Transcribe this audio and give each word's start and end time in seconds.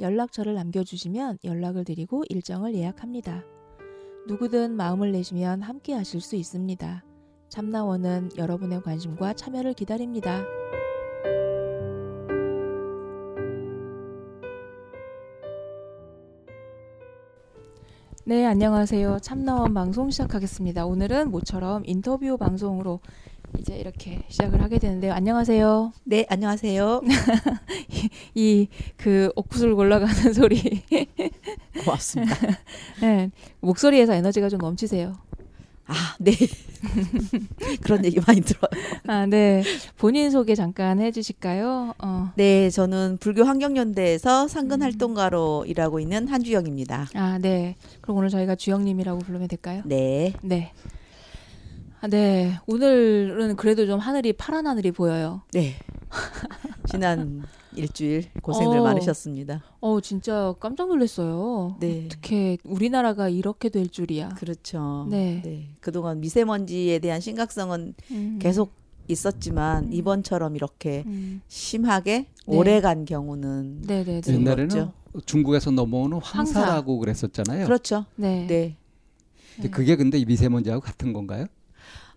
연락처를 0.00 0.54
남겨주시면 0.54 1.38
연락을 1.44 1.84
드리고 1.84 2.24
일정을 2.28 2.74
예약합니다. 2.74 3.44
누구든 4.28 4.76
마음을 4.76 5.10
내시면 5.12 5.62
함께 5.62 5.92
하실 5.94 6.20
수 6.20 6.36
있습니다. 6.36 7.04
참나원은 7.48 8.30
여러분의 8.36 8.82
관심과 8.82 9.32
참여를 9.32 9.74
기다립니다. 9.74 10.44
네, 18.24 18.44
안녕하세요. 18.44 19.20
참나원 19.20 19.72
방송 19.72 20.10
시작하겠습니다. 20.10 20.84
오늘은 20.84 21.30
모처럼 21.30 21.82
인터뷰 21.86 22.36
방송으로 22.36 23.00
이제 23.58 23.76
이렇게 23.76 24.22
시작을 24.28 24.62
하게 24.62 24.78
되는데요. 24.78 25.12
안녕하세요. 25.12 25.92
네, 26.04 26.26
안녕하세요. 26.28 27.02
이 28.34 28.68
그 28.96 29.30
옥구슬 29.36 29.72
올라가는 29.72 30.32
소리. 30.32 30.82
고맙습니다. 31.84 32.34
네, 33.00 33.30
목소리에서 33.60 34.12
에너지가 34.14 34.48
좀 34.48 34.58
넘치세요. 34.58 35.16
아, 35.86 35.94
네. 36.18 36.32
그런 37.80 38.04
얘기 38.04 38.20
많이 38.20 38.42
들어요. 38.42 38.68
아, 39.06 39.24
네. 39.24 39.62
본인 39.96 40.30
소개 40.30 40.54
잠깐 40.54 41.00
해주실까요? 41.00 41.94
어. 41.98 42.30
네, 42.36 42.68
저는 42.68 43.16
불교 43.20 43.44
환경연대에서 43.44 44.48
상근 44.48 44.82
활동가로 44.82 45.62
음. 45.62 45.66
일하고 45.66 45.98
있는 45.98 46.28
한주영입니다. 46.28 47.08
아, 47.14 47.38
네. 47.40 47.76
그럼 48.02 48.18
오늘 48.18 48.28
저희가 48.28 48.54
주영님이라고 48.56 49.20
부르면 49.20 49.48
될까요? 49.48 49.80
네. 49.86 50.34
네. 50.42 50.72
아, 52.00 52.06
네. 52.06 52.58
오늘은 52.66 53.56
그래도 53.56 53.86
좀 53.86 53.98
하늘이 53.98 54.32
파란 54.32 54.66
하늘이 54.66 54.92
보여요. 54.92 55.42
네. 55.52 55.74
지난 56.88 57.42
일주일 57.74 58.30
고생들 58.40 58.78
어, 58.78 58.82
많으셨습니다. 58.84 59.62
어, 59.80 60.00
진짜 60.00 60.54
깜짝 60.60 60.88
놀랐어요. 60.88 61.76
네. 61.80 62.04
어떻게 62.06 62.56
우리나라가 62.64 63.28
이렇게 63.28 63.68
될 63.68 63.88
줄이야. 63.88 64.30
그렇죠. 64.30 65.06
네. 65.10 65.42
네. 65.44 65.68
그동안 65.80 66.20
미세먼지에 66.20 67.00
대한 67.00 67.20
심각성은 67.20 67.94
음. 68.12 68.38
계속 68.40 68.72
있었지만 69.08 69.86
음. 69.86 69.92
이번처럼 69.92 70.54
이렇게 70.54 71.02
음. 71.06 71.40
심하게 71.48 72.26
네. 72.46 72.56
오래간 72.56 73.06
경우는 73.06 73.82
네네네. 73.86 74.22
옛날에는 74.28 74.90
중국에서 75.26 75.72
넘어오는 75.72 76.20
황사라고 76.22 76.92
황사. 76.92 77.00
그랬었잖아요. 77.00 77.64
그렇죠. 77.66 78.04
네. 78.14 78.46
네. 78.46 78.76
네. 79.60 79.70
그게 79.70 79.96
근데 79.96 80.24
미세먼지하고 80.24 80.80
같은 80.80 81.12
건가요? 81.12 81.46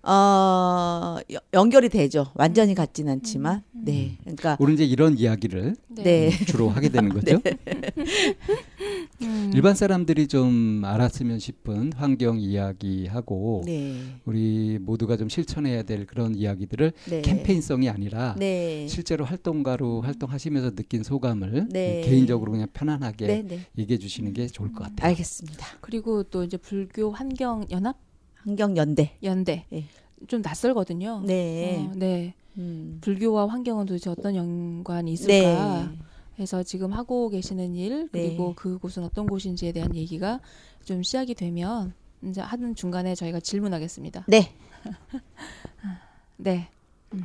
어, 0.04 1.18
연결이 1.54 1.90
되죠. 1.90 2.32
완전히 2.34 2.74
같진 2.74 3.08
않지만. 3.10 3.64
음. 3.76 3.82
네. 3.86 4.18
그러니까 4.22 4.58
우리 4.60 4.74
이제 4.74 4.84
이런 4.84 5.18
이야기를 5.18 5.76
네. 5.90 6.30
주로 6.46 6.70
하게 6.70 6.90
되는 6.90 7.10
거죠. 7.14 7.40
네. 7.44 7.54
음. 9.22 9.52
일반 9.54 9.76
사람들이 9.76 10.28
좀 10.28 10.82
알았으면 10.84 11.38
싶은 11.38 11.94
환경 11.94 12.40
이야기하고 12.40 13.62
네. 13.66 14.02
우리 14.26 14.80
모두가 14.82 15.18
좀 15.18 15.30
실천해야 15.30 15.84
될 15.84 16.08
그런 16.08 16.34
이야기들을 16.36 16.92
네. 17.10 17.22
캠페인성이 17.22 17.90
아니라 17.90 18.36
네. 18.40 18.88
실제로 18.88 19.24
활동가로 19.26 20.02
활동하시면서 20.02 20.72
느낀 20.72 21.04
소감을 21.04 21.68
네. 21.70 22.02
개인적으로 22.04 22.52
그냥 22.52 22.68
편안하게 22.74 23.46
얘기해 23.78 24.00
주시는 24.00 24.34
게 24.34 24.48
좋을 24.48 24.72
것 24.74 24.84
같아요. 24.86 25.10
알겠습니다. 25.10 25.68
그리고 25.82 26.24
또 26.24 26.44
이제 26.44 26.58
불교 26.58 27.12
환경 27.12 27.66
연합 27.70 27.98
환경연대. 28.44 29.18
연대. 29.24 29.66
네. 29.70 29.86
좀 30.28 30.42
낯설거든요. 30.42 31.24
네. 31.26 31.88
어, 31.88 31.92
네. 31.96 32.34
음. 32.58 33.00
불교와 33.02 33.48
환경은 33.48 33.86
도대체 33.86 34.10
어떤 34.10 34.36
연관이 34.36 35.14
있을까? 35.14 35.90
네. 35.90 35.98
해서 36.40 36.64
지금 36.64 36.94
하고 36.94 37.30
계시는 37.30 37.76
일 37.76 38.10
그리고 38.12 38.48
네. 38.50 38.56
그곳은 38.56 39.04
어떤 39.04 39.28
곳인지에 39.28 39.72
대한 39.72 39.96
얘기가 39.96 40.40
좀 40.84 41.04
시작이 41.04 41.36
되면 41.36 41.94
이제 42.24 42.42
하는 42.42 42.76
중간에 42.76 43.16
저희가 43.16 43.40
질문하겠습니다. 43.40 44.26
네. 44.28 44.54
네. 46.38 46.70
음. 47.14 47.24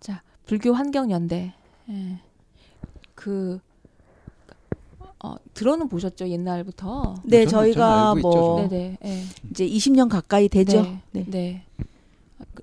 자, 0.00 0.22
불교 0.46 0.72
환경 0.72 1.10
연대. 1.10 1.52
예. 1.88 2.18
그 3.14 3.60
어, 5.22 5.36
들어는 5.54 5.88
보셨죠 5.88 6.28
옛날부터. 6.28 7.14
네, 7.24 7.46
저희가 7.46 8.16
뭐 8.16 8.56
네네, 8.56 8.98
네. 9.00 9.22
이제 9.50 9.66
20년 9.66 10.08
가까이 10.08 10.48
되죠. 10.48 10.82
네. 10.82 11.02
네. 11.12 11.24
네. 11.28 11.64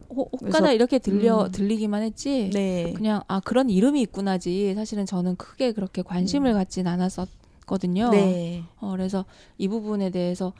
혹가다 0.09 0.73
이렇게 0.73 0.99
들려 0.99 1.45
음. 1.45 1.51
들리기만 1.51 2.03
했지. 2.03 2.49
네. 2.53 2.91
그냥 2.93 3.21
아 3.27 3.39
그런 3.39 3.69
이름이 3.69 4.01
있구나지. 4.01 4.73
사실은 4.75 5.05
저는 5.05 5.37
크게 5.37 5.71
그렇게 5.71 6.01
관심을 6.01 6.51
음. 6.51 6.55
갖진 6.55 6.87
않았었거든요. 6.87 8.09
네. 8.09 8.63
어, 8.81 8.91
그래서 8.91 9.23
이 9.57 9.69
부분에 9.69 10.09
대해서 10.09 10.51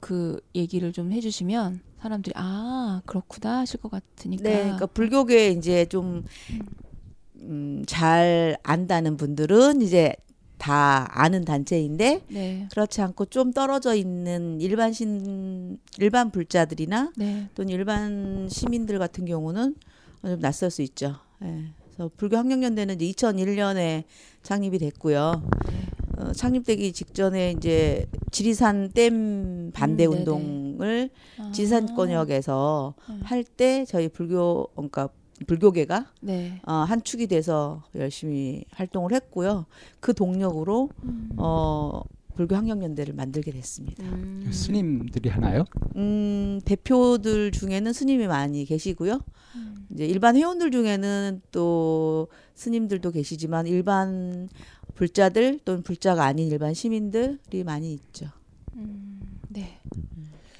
그 0.00 0.40
얘기를 0.54 0.92
좀 0.92 1.12
해주시면 1.12 1.80
사람들이 2.02 2.34
아 2.36 3.00
그렇구나 3.06 3.60
하실 3.60 3.80
것 3.80 3.90
같으니까. 3.90 4.42
네, 4.42 4.62
그러니까 4.62 4.86
불교계 4.86 5.52
이제 5.52 5.86
좀 5.86 6.24
음, 7.36 7.84
잘 7.86 8.58
안다는 8.62 9.16
분들은 9.16 9.80
이제 9.80 10.14
다 10.68 11.08
아는 11.12 11.46
단체인데 11.46 12.20
네. 12.28 12.68
그렇지 12.70 13.00
않고 13.00 13.24
좀 13.26 13.52
떨어져 13.52 13.94
있는 13.94 14.60
일반 14.60 14.92
신 14.92 15.78
일반 15.98 16.30
불자들이나 16.30 17.12
네. 17.16 17.48
또는 17.54 17.72
일반 17.72 18.48
시민들 18.50 18.98
같은 18.98 19.24
경우는 19.24 19.74
좀 20.22 20.40
낯설 20.40 20.70
수 20.70 20.82
있죠. 20.82 21.14
예. 21.42 21.72
그래서 21.86 22.10
불교 22.18 22.36
환경연대는 22.36 23.00
이제 23.00 23.10
2001년에 23.12 24.04
창립이 24.42 24.78
됐고요. 24.78 25.42
네. 25.70 26.22
어, 26.22 26.32
창립되기 26.32 26.92
직전에 26.92 27.52
이제 27.56 28.04
지리산 28.30 28.90
댐 28.90 29.70
반대 29.72 30.04
음, 30.04 30.12
운동을 30.12 31.08
아. 31.38 31.50
지산권역에서 31.50 32.94
음. 33.08 33.20
할때 33.24 33.86
저희 33.86 34.08
불교 34.08 34.66
그러니까 34.74 35.08
불교계가 35.46 36.10
네. 36.20 36.60
어, 36.64 36.72
한 36.72 37.02
축이 37.02 37.26
돼서 37.26 37.84
열심히 37.94 38.64
활동을 38.72 39.12
했고요. 39.12 39.66
그 40.00 40.14
동력으로 40.14 40.90
음. 41.04 41.30
어, 41.36 42.02
불교 42.34 42.54
환경연대를 42.54 43.14
만들게 43.14 43.50
됐습니다. 43.50 44.04
음. 44.04 44.48
스님들이 44.52 45.28
하나요? 45.28 45.64
음, 45.96 46.60
대표들 46.64 47.50
중에는 47.50 47.92
스님이 47.92 48.26
많이 48.26 48.64
계시고요. 48.64 49.20
음. 49.56 49.86
이제 49.90 50.06
일반 50.06 50.36
회원들 50.36 50.70
중에는 50.70 51.42
또 51.50 52.28
스님들도 52.54 53.10
계시지만 53.10 53.66
일반 53.66 54.48
불자들 54.94 55.60
또는 55.64 55.82
불자가 55.82 56.24
아닌 56.24 56.48
일반 56.48 56.74
시민들이 56.74 57.64
많이 57.64 57.92
있죠. 57.92 58.26
음, 58.74 59.20
네. 59.48 59.78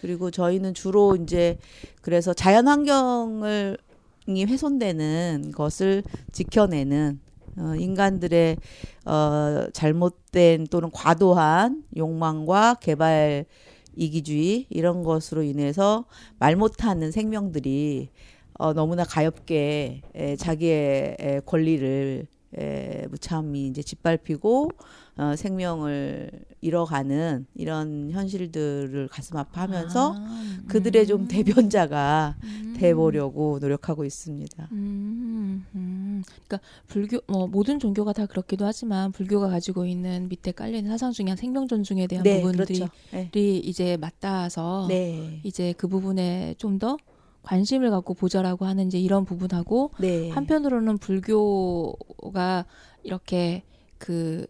그리고 0.00 0.30
저희는 0.30 0.74
주로 0.74 1.16
이제 1.16 1.58
그래서 2.02 2.32
자연 2.32 2.68
환경을 2.68 3.78
이 4.36 4.44
훼손되는 4.44 5.52
것을 5.54 6.02
지켜내는 6.32 7.20
어, 7.58 7.74
인간들의 7.74 8.56
어, 9.06 9.66
잘못된 9.72 10.66
또는 10.68 10.90
과도한 10.92 11.84
욕망과 11.96 12.74
개발 12.74 13.46
이기주의 13.96 14.66
이런 14.70 15.02
것으로 15.02 15.42
인해서 15.42 16.04
말 16.38 16.56
못하는 16.56 17.10
생명들이 17.10 18.10
어, 18.58 18.72
너무나 18.72 19.04
가엽게 19.04 20.02
에, 20.14 20.36
자기의 20.36 21.16
에, 21.18 21.40
권리를 21.46 22.26
에, 22.58 23.06
무참히 23.10 23.66
이제 23.66 23.82
짓밟히고 23.82 24.70
어, 25.18 25.34
생명을 25.34 26.30
잃어가는 26.60 27.46
이런 27.56 28.10
현실들을 28.12 29.08
가슴 29.08 29.36
아파하면서 29.36 30.14
아, 30.16 30.58
그들의 30.68 31.08
좀 31.08 31.22
음. 31.22 31.28
대변자가 31.28 32.36
음. 32.44 32.74
돼보려고 32.76 33.58
노력하고 33.60 34.04
있습니다. 34.04 34.68
음, 34.70 35.66
음. 35.74 36.22
그러니까 36.46 36.60
불교 36.86 37.18
뭐 37.26 37.48
모든 37.48 37.80
종교가 37.80 38.12
다 38.12 38.26
그렇기도 38.26 38.64
하지만 38.64 39.10
불교가 39.10 39.48
가지고 39.48 39.86
있는 39.86 40.28
밑에 40.28 40.52
깔려 40.52 40.78
있는 40.78 40.92
사상 40.92 41.10
중에 41.10 41.34
생명 41.36 41.66
존중에 41.66 42.06
대한 42.06 42.22
네, 42.22 42.40
부분들이 42.40 42.78
그렇죠. 42.78 42.92
네. 43.10 43.28
이제 43.34 43.96
맞닿아서 43.96 44.86
네. 44.88 45.40
이제 45.42 45.74
그 45.76 45.88
부분에 45.88 46.54
좀더 46.58 46.96
관심을 47.42 47.90
갖고 47.90 48.14
보자라고 48.14 48.66
하는 48.66 48.86
이제 48.86 49.00
이런 49.00 49.24
부분하고 49.24 49.90
네. 49.98 50.30
한편으로는 50.30 50.98
불교가 50.98 52.66
이렇게 53.02 53.64
그 53.98 54.46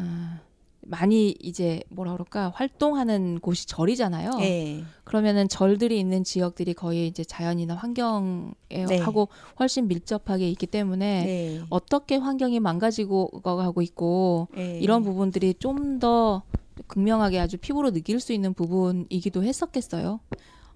어, 0.00 0.40
많이 0.82 1.36
이제 1.40 1.82
뭐라 1.88 2.12
그럴까 2.12 2.52
활동하는 2.54 3.38
곳이 3.40 3.66
절이잖아요. 3.66 4.30
네. 4.38 4.82
그러면은 5.04 5.48
절들이 5.48 5.98
있는 6.00 6.24
지역들이 6.24 6.74
거의 6.74 7.06
이제 7.06 7.22
자연이나 7.22 7.74
환경에 7.74 8.54
네. 8.68 8.98
하고 8.98 9.28
훨씬 9.58 9.88
밀접하게 9.88 10.48
있기 10.50 10.66
때문에 10.66 11.24
네. 11.24 11.60
어떻게 11.68 12.16
환경이 12.16 12.60
망가지고 12.60 13.42
가고 13.42 13.82
있고 13.82 14.48
네. 14.54 14.78
이런 14.80 15.02
부분들이 15.02 15.54
좀 15.54 15.98
더 16.00 16.42
극명하게 16.86 17.38
아주 17.38 17.56
피부로 17.58 17.90
느낄 17.90 18.20
수 18.20 18.32
있는 18.32 18.54
부분이기도 18.54 19.44
했었겠어요. 19.44 20.20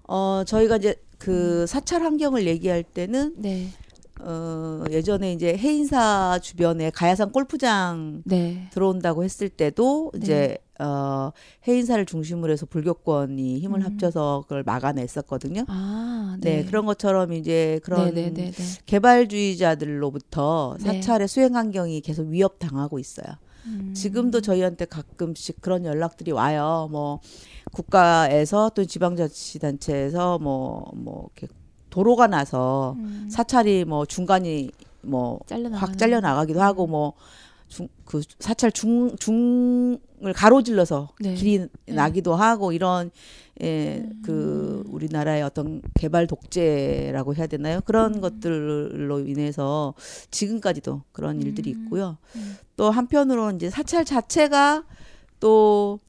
어 0.07 0.43
저희가 0.45 0.77
이제 0.77 0.95
그 1.17 1.65
사찰 1.67 2.03
환경을 2.03 2.45
얘기할 2.45 2.83
때는 2.83 3.33
네. 3.37 3.69
어, 4.21 4.83
예전에 4.89 5.33
이제 5.33 5.57
해인사 5.57 6.39
주변에 6.41 6.89
가야산 6.89 7.31
골프장 7.31 8.21
네. 8.25 8.69
들어온다고 8.71 9.23
했을 9.23 9.49
때도 9.49 10.11
네. 10.13 10.19
이제 10.19 10.57
어, 10.79 11.31
해인사를 11.67 12.05
중심으로 12.05 12.51
해서 12.51 12.65
불교권이 12.65 13.59
힘을 13.59 13.79
음. 13.79 13.85
합쳐서 13.85 14.43
그걸 14.43 14.63
막아냈었거든요. 14.63 15.65
아, 15.67 16.37
네. 16.41 16.57
네. 16.57 16.65
그런 16.65 16.85
것처럼 16.85 17.33
이제 17.33 17.79
그런 17.83 18.13
네, 18.13 18.31
네, 18.31 18.51
네, 18.51 18.63
개발주의자들로부터 18.85 20.77
사찰의 20.79 21.27
수행 21.27 21.55
환경이 21.55 22.01
계속 22.01 22.27
위협 22.27 22.59
당하고 22.59 22.99
있어요. 22.99 23.27
음. 23.67 23.93
지금도 23.95 24.41
저희한테 24.41 24.85
가끔씩 24.85 25.61
그런 25.61 25.85
연락들이 25.85 26.31
와요. 26.31 26.87
뭐 26.91 27.19
국가에서 27.71 28.71
또 28.75 28.85
지방자치단체에서 28.85 30.39
뭐뭐 30.39 30.91
뭐 30.95 31.29
이렇게 31.35 31.53
도로가 31.95 32.27
나서 32.27 32.95
음. 32.97 33.29
사찰이 33.31 33.85
뭐 33.85 34.05
중간이 34.05 34.69
뭐 35.01 35.39
확 35.73 35.97
잘려 35.97 36.19
나가기도 36.19 36.61
하고 36.61 36.87
뭐 36.87 37.13
중, 37.69 37.87
그 38.03 38.21
사찰 38.37 38.69
중 38.69 39.15
중을 39.15 40.33
가로질러서 40.35 41.07
네. 41.21 41.35
길이 41.35 41.59
네. 41.59 41.93
나기도 41.93 42.35
하고 42.35 42.73
이런 42.73 43.11
예, 43.61 44.03
음. 44.03 44.21
그 44.25 44.83
우리나라의 44.87 45.41
어떤 45.41 45.81
개발 45.93 46.27
독재라고 46.27 47.33
해야 47.35 47.47
되나요? 47.47 47.79
그런 47.85 48.15
음. 48.15 48.21
것들로 48.21 49.21
인해서 49.21 49.93
지금까지도 50.31 51.03
그런 51.13 51.41
일들이 51.41 51.73
음. 51.73 51.85
있고요. 51.85 52.17
음. 52.35 52.57
또 52.75 52.91
한편으로 52.91 53.51
이제 53.51 53.69
사찰 53.69 54.03
자체가 54.03 54.83
또 55.39 56.01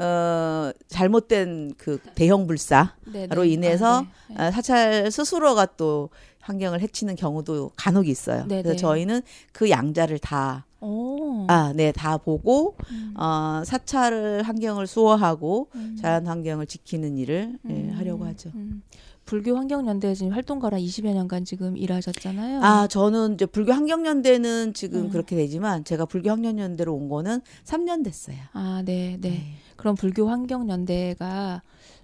어, 0.00 0.72
잘못된 0.88 1.74
그 1.76 1.98
대형 2.14 2.46
불사로 2.46 2.88
네네. 3.12 3.48
인해서 3.48 4.00
아, 4.00 4.06
네. 4.28 4.34
네. 4.36 4.50
사찰 4.50 5.10
스스로가 5.10 5.66
또 5.76 6.08
환경을 6.40 6.80
해치는 6.80 7.16
경우도 7.16 7.72
간혹 7.76 8.08
있어요. 8.08 8.46
네네. 8.46 8.62
그래서 8.62 8.78
저희는 8.78 9.20
그 9.52 9.68
양자를 9.68 10.18
다 10.18 10.64
오. 10.80 11.44
아, 11.48 11.72
네, 11.76 11.92
다 11.92 12.16
보고 12.16 12.76
음. 12.90 13.14
어, 13.18 13.62
사찰을 13.64 14.42
환경을 14.42 14.86
수호하고 14.86 15.68
음. 15.74 15.96
자연 16.00 16.26
환경을 16.26 16.64
지키는 16.66 17.18
일을 17.18 17.58
예, 17.68 17.70
음. 17.70 17.90
예, 17.90 17.94
하려고 17.94 18.09
하죠. 18.30 18.50
음. 18.54 18.82
불교 19.24 19.56
환경연대에 19.56 20.14
지금 20.14 20.32
활동가라 20.32 20.78
20여 20.78 21.12
년간 21.12 21.44
지금 21.44 21.76
일하셨잖아요. 21.76 22.62
아, 22.62 22.86
저는 22.88 23.34
이제 23.34 23.46
불교 23.46 23.72
환경연대는 23.72 24.74
지금 24.74 25.02
음. 25.02 25.08
그렇게 25.10 25.36
되지만 25.36 25.84
제가 25.84 26.06
불교 26.06 26.30
환경연대로 26.30 26.94
온 26.94 27.08
거는 27.08 27.40
3년 27.64 28.02
됐어요. 28.02 28.36
아, 28.52 28.82
네, 28.84 29.18
네. 29.20 29.30
네. 29.30 29.54
그럼 29.76 29.94
불교 29.94 30.28
환경연대가 30.28 31.62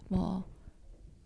뭐 0.09 0.45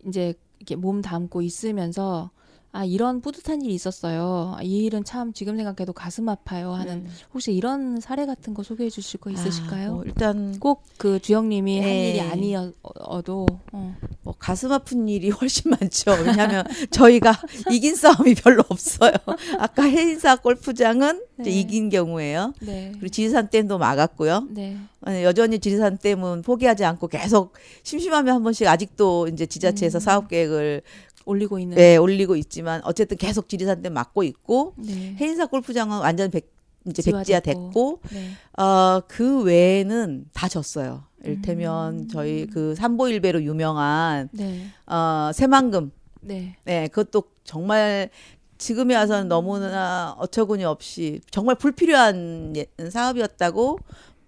이제 0.07 0.33
이렇게 0.59 0.75
몸 0.75 1.01
담고 1.01 1.41
있으면서 1.41 2.31
아 2.73 2.85
이런 2.85 3.21
뿌듯한 3.21 3.61
일이 3.61 3.73
있었어요. 3.73 4.55
아, 4.57 4.63
이 4.63 4.85
일은 4.85 5.03
참 5.03 5.33
지금 5.33 5.57
생각해도 5.57 5.91
가슴 5.93 6.29
아파요 6.29 6.71
하는 6.71 7.03
네. 7.03 7.09
혹시 7.33 7.53
이런 7.53 7.99
사례 7.99 8.25
같은 8.25 8.53
거 8.53 8.63
소개해 8.63 8.89
주실 8.89 9.19
거 9.19 9.29
아, 9.29 9.33
있으실까요? 9.33 9.89
아, 9.89 9.93
뭐 9.93 10.03
일단 10.03 10.57
꼭 10.59 10.81
그 11.01 11.19
주영님이 11.19 11.79
네. 11.79 11.81
한 11.81 11.91
일이 11.97 12.21
아니어도 12.21 13.47
어. 13.71 13.95
뭐 14.21 14.35
가슴 14.37 14.71
아픈 14.71 15.07
일이 15.07 15.31
훨씬 15.41 15.71
많죠. 15.71 16.11
왜냐하면 16.11 16.63
저희가 16.91 17.41
이긴 17.71 17.95
싸움이 17.95 18.35
별로 18.35 18.63
없어요. 18.69 19.13
아까 19.57 19.81
해인사 19.81 20.35
골프장은 20.35 21.25
네. 21.37 21.49
이긴 21.49 21.89
경우에요. 21.89 22.53
네. 22.61 22.91
그리고 22.93 23.07
지리산 23.07 23.49
댐도 23.49 23.79
막았고요. 23.79 24.47
네. 24.51 24.77
여전히 25.23 25.57
지리산 25.57 25.97
댐은 25.97 26.43
포기하지 26.43 26.85
않고 26.85 27.07
계속 27.07 27.53
심심하면 27.81 28.35
한 28.35 28.43
번씩 28.43 28.67
아직도 28.67 29.29
이제 29.29 29.47
지자체에서 29.47 29.97
음. 29.97 29.99
사업 29.99 30.27
계획을 30.27 30.83
올리고 31.25 31.59
있는. 31.59 31.77
네, 31.77 31.97
올리고 31.97 32.35
있지만 32.35 32.81
어쨌든 32.83 33.17
계속 33.17 33.47
지리산 33.49 33.81
댐 33.81 33.93
막고 33.93 34.23
있고 34.23 34.73
네. 34.77 35.15
해인사 35.19 35.45
골프장은 35.45 35.99
완전 35.99 36.31
백 36.31 36.51
이제 36.87 37.11
백지화 37.11 37.41
됐고 37.41 37.99
네. 38.11 38.31
어그 38.53 39.43
외에는 39.43 40.25
다 40.33 40.47
졌어요. 40.47 41.03
일테면 41.23 41.99
음. 41.99 42.07
저희 42.07 42.47
그 42.47 42.73
삼보일배로 42.75 43.43
유명한 43.43 44.29
네. 44.31 44.65
어 44.87 45.31
새만금 45.33 45.91
네. 46.21 46.55
네, 46.65 46.87
그것도 46.87 47.23
정말 47.43 48.09
지금에 48.57 48.95
와서는 48.95 49.27
너무나 49.27 50.15
어처구니 50.19 50.63
없이 50.63 51.19
정말 51.31 51.55
불필요한 51.55 52.53
예, 52.57 52.89
사업이었다고 52.89 53.79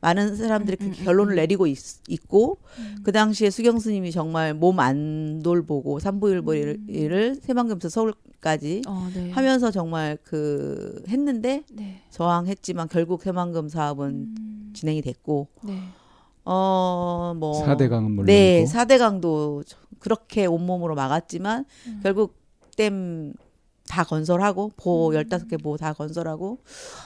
많은 0.04 0.36
사람들이 0.36 0.76
그 0.76 0.84
음, 0.84 0.88
음, 0.90 0.96
음, 1.00 1.06
결론을 1.06 1.36
내리고 1.36 1.66
있, 1.66 1.78
고 2.28 2.58
음. 2.78 2.98
그 3.04 3.14
당시에 3.14 3.50
수경 3.50 3.80
스님이 3.80 4.12
정말 4.12 4.54
몸 4.54 4.80
안 4.80 5.42
돌보고 5.42 6.00
삼부일보를 6.00 7.36
새만금에서 7.42 7.88
서울까지 7.88 8.82
어, 8.86 9.08
네. 9.14 9.32
하면서 9.32 9.72
정말 9.72 10.18
그 10.24 11.02
했는데 11.08 11.64
네. 11.72 12.02
저항했지만 12.10 12.90
결국 12.90 13.24
새만금 13.24 13.70
사업은 13.70 14.10
음. 14.10 14.72
진행이 14.74 15.02
됐고 15.02 15.48
네. 15.64 15.80
어뭐 16.44 17.64
사대강은 17.66 18.12
물론 18.12 18.26
네 18.26 18.66
사대강도 18.66 19.64
그렇게 20.00 20.46
온몸으로 20.46 20.96
막았지만 20.96 21.64
음. 21.88 22.00
결국 22.04 22.36
댐 22.76 23.34
다 23.88 24.04
건설하고 24.04 24.72
보 24.78 25.10
음. 25.10 25.16
열다섯 25.16 25.48
개 25.50 25.58
보 25.58 25.78
다 25.78 25.94
건설하고 25.94 26.60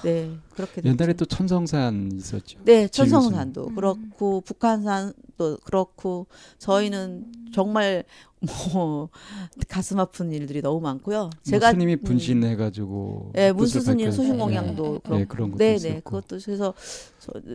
네 0.03 0.31
그렇게 0.55 0.81
됐죠. 0.81 0.87
옛날에 0.89 1.13
또 1.13 1.25
천성산 1.25 2.11
있었죠. 2.13 2.59
네 2.65 2.87
천성산도 2.87 3.67
음. 3.69 3.75
그렇고 3.75 4.41
북한산도 4.41 5.57
그렇고 5.63 6.27
저희는 6.59 7.25
음. 7.25 7.51
정말 7.53 8.03
뭐 8.39 9.09
가슴 9.67 9.99
아픈 9.99 10.31
일들이 10.31 10.61
너무 10.61 10.79
많고요. 10.79 11.19
뭐 11.21 11.29
제가 11.43 11.71
스님이 11.71 11.93
음. 11.95 12.01
분신해가지고 12.03 13.31
네 13.33 13.51
문수 13.51 13.81
스님 13.81 14.11
소신공양도 14.11 14.83
네, 14.83 14.99
그렇고 15.03 15.17
네, 15.17 15.25
그런 15.25 15.51
것도 15.51 15.57
네네 15.57 15.75
있었고. 15.75 16.01
그것도 16.03 16.39
그래서 16.45 16.73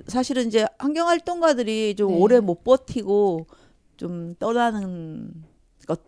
사실은 0.09 0.49
이제 0.49 0.67
환경 0.79 1.07
활동가들이 1.09 1.95
좀 1.95 2.09
네. 2.11 2.19
오래 2.19 2.41
못 2.41 2.65
버티고 2.65 3.47
좀 3.97 4.35
떠나는 4.41 5.33
것 5.87 6.01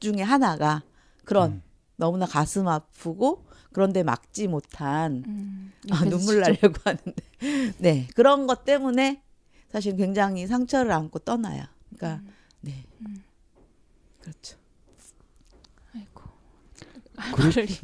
중에 0.00 0.20
하나가 0.20 0.82
그런 1.24 1.52
음. 1.52 1.62
너무나 2.02 2.26
가슴 2.26 2.66
아프고 2.66 3.44
그런데 3.70 4.02
막지 4.02 4.48
못한 4.48 5.22
음, 5.24 5.72
아, 5.92 6.04
눈물 6.04 6.40
나려고 6.40 6.74
하는데 6.82 7.14
네 7.78 8.08
그런 8.16 8.48
것 8.48 8.64
때문에 8.64 9.22
사실 9.68 9.96
굉장히 9.96 10.48
상처를 10.48 10.90
안고 10.90 11.20
떠나요. 11.20 11.62
그러니까 11.94 12.24
음. 12.24 12.34
네 12.62 12.84
음. 13.02 13.22
그렇죠. 14.20 14.58
아이고 15.94 16.22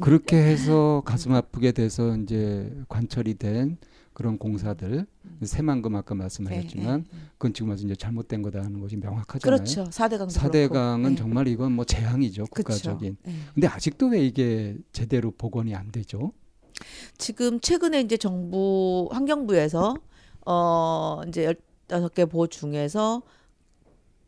그, 0.01 0.09
렇게 0.09 0.35
해서 0.35 1.01
가슴 1.05 1.33
아프게 1.33 1.71
돼서 1.71 2.17
이제 2.17 2.69
관철이 2.89 3.35
된 3.35 3.77
그런 4.19 4.37
공사들 4.37 5.07
새만금 5.41 5.95
아까 5.95 6.13
말씀하셨지만 6.13 7.03
네, 7.03 7.09
네, 7.09 7.17
네. 7.17 7.25
그건 7.37 7.53
지금 7.53 7.69
와서 7.69 7.85
이제 7.85 7.95
잘못된 7.95 8.41
거다 8.41 8.59
하는 8.61 8.81
것이 8.81 8.97
명확하잖아요. 8.97 9.57
그렇죠. 9.57 9.89
사대강 9.89 10.27
사대강은 10.27 11.11
네. 11.11 11.15
정말 11.15 11.47
이건 11.47 11.71
뭐 11.71 11.85
재앙이죠 11.85 12.47
국가적인. 12.47 13.15
네. 13.23 13.33
근데 13.53 13.67
아직도 13.67 14.07
왜 14.07 14.21
이게 14.25 14.75
제대로 14.91 15.31
복원이 15.31 15.73
안 15.73 15.89
되죠? 15.93 16.33
지금 17.17 17.61
최근에 17.61 18.01
이제 18.01 18.17
정부 18.17 19.07
환경부에서 19.13 19.95
어 20.45 21.21
이제 21.29 21.45
열다섯 21.45 22.13
개보 22.13 22.47
중에서 22.47 23.21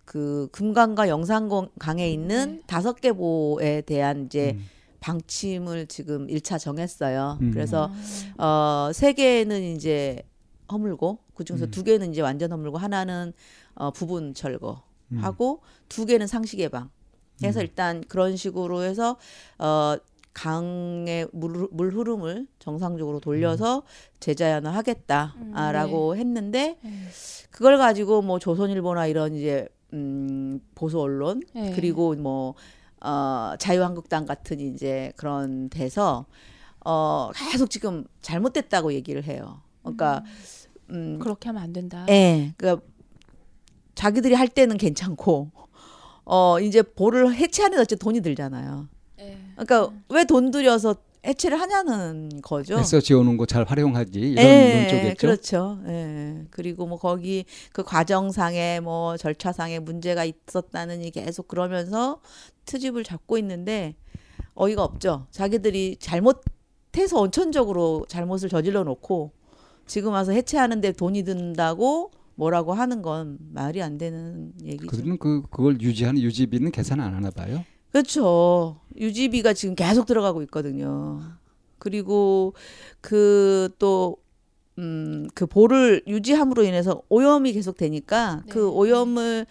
그 0.05 0.47
금강과 0.53 1.09
영산강에 1.09 2.09
있는 2.09 2.63
다섯 2.65 2.93
개 3.01 3.11
보에 3.11 3.81
대한 3.81 4.27
이제 4.27 4.55
음. 4.55 4.65
방침을 5.01 5.87
지금 5.87 6.27
1차 6.27 6.57
정했어요. 6.59 7.39
음. 7.41 7.51
그래서 7.51 7.91
아. 8.37 8.87
어, 8.87 8.93
세 8.93 9.11
개는 9.13 9.61
이제 9.75 10.23
허물고 10.71 11.19
그중에서 11.35 11.65
음. 11.65 11.71
두 11.71 11.83
개는 11.83 12.11
이제 12.11 12.21
완전 12.21 12.51
허물고 12.51 12.77
하나는 12.77 13.33
어, 13.75 13.91
부분 13.91 14.33
철거하고 14.33 14.81
음. 15.11 15.85
두 15.89 16.05
개는 16.05 16.27
상시 16.27 16.55
개방. 16.55 16.89
해서 17.43 17.59
음. 17.59 17.61
일단 17.61 18.03
그런 18.07 18.37
식으로 18.37 18.83
해서 18.83 19.17
어 19.57 19.95
강의 20.33 21.27
물, 21.33 21.67
물 21.71 21.91
흐름을 21.91 22.47
정상적으로 22.59 23.19
돌려서 23.19 23.77
음. 23.77 23.81
재자연을 24.19 24.73
하겠다라고 24.75 26.09
음, 26.11 26.13
네. 26.13 26.19
했는데 26.19 26.77
네. 26.83 26.91
그걸 27.49 27.77
가지고 27.79 28.21
뭐 28.21 28.37
조선일보나 28.37 29.07
이런 29.07 29.33
이제 29.33 29.67
음 29.93 30.61
보수 30.75 31.01
언론 31.01 31.41
네. 31.53 31.73
그리고 31.75 32.13
뭐 32.15 32.53
어, 33.01 33.53
자유한국당 33.59 34.25
같은 34.25 34.59
이제 34.59 35.11
그런 35.15 35.69
데서 35.69 36.25
어, 36.85 37.31
계속 37.51 37.69
지금 37.69 38.05
잘못됐다고 38.21 38.93
얘기를 38.93 39.23
해요. 39.23 39.61
그러니까 39.81 40.23
음, 40.89 41.19
그렇게 41.19 41.49
하면 41.49 41.63
안 41.63 41.73
된다. 41.73 42.05
예. 42.09 42.53
그러니까 42.57 42.85
자기들이 43.95 44.33
할 44.35 44.47
때는 44.47 44.77
괜찮고 44.77 45.51
어 46.25 46.59
이제 46.59 46.81
볼을 46.81 47.33
해체하는 47.33 47.79
어째 47.79 47.95
돈이 47.95 48.21
들잖아요. 48.21 48.87
예. 49.19 49.37
그러니까 49.53 49.87
음. 49.87 50.03
왜돈 50.09 50.51
들여서 50.51 50.95
해체를 51.25 51.59
하냐는 51.59 52.29
거죠. 52.41 52.79
애써 52.79 52.99
지어놓은 52.99 53.37
거 53.37 53.45
잘 53.45 53.63
활용하지 53.63 54.19
이런 54.19 54.45
예, 54.45 54.87
쪽이겠죠. 54.89 55.15
그렇죠. 55.17 55.79
예. 55.87 56.45
그리고 56.49 56.87
뭐 56.87 56.97
거기 56.97 57.45
그 57.73 57.83
과정상에 57.83 58.79
뭐 58.79 59.17
절차상에 59.17 59.79
문제가 59.79 60.25
있었다는 60.25 61.03
이 61.03 61.11
계속 61.11 61.47
그러면서 61.47 62.21
트집을 62.65 63.03
잡고 63.03 63.37
있는데 63.39 63.95
어이가 64.55 64.83
없죠. 64.83 65.27
자기들이 65.31 65.97
잘못해서 65.99 67.19
원천적으로 67.19 68.05
잘못을 68.07 68.49
저질러 68.49 68.83
놓고 68.83 69.31
지금 69.85 70.13
와서 70.13 70.31
해체하는데 70.31 70.93
돈이 70.93 71.23
든다고 71.23 72.11
뭐라고 72.35 72.73
하는 72.73 73.01
건 73.01 73.37
말이 73.51 73.81
안 73.83 73.97
되는 73.97 74.53
얘기죠. 74.63 74.87
그들은 74.87 75.17
그 75.19 75.43
그걸 75.51 75.79
유지하는 75.81 76.21
유지비는 76.21 76.71
계산 76.71 76.99
안 76.99 77.13
하나 77.13 77.29
봐요. 77.29 77.63
그렇죠. 77.91 78.79
유지비가 78.97 79.53
지금 79.53 79.75
계속 79.75 80.05
들어가고 80.05 80.41
있거든요. 80.43 81.21
그리고 81.79 82.53
그 83.01 83.69
또 83.79 84.17
음, 84.77 85.27
그 85.35 85.45
볼을 85.45 86.01
유지함으로 86.07 86.63
인해서 86.63 87.01
오염이 87.09 87.53
계속 87.53 87.77
되니까 87.77 88.43
네. 88.45 88.51
그 88.51 88.69
오염을 88.69 89.45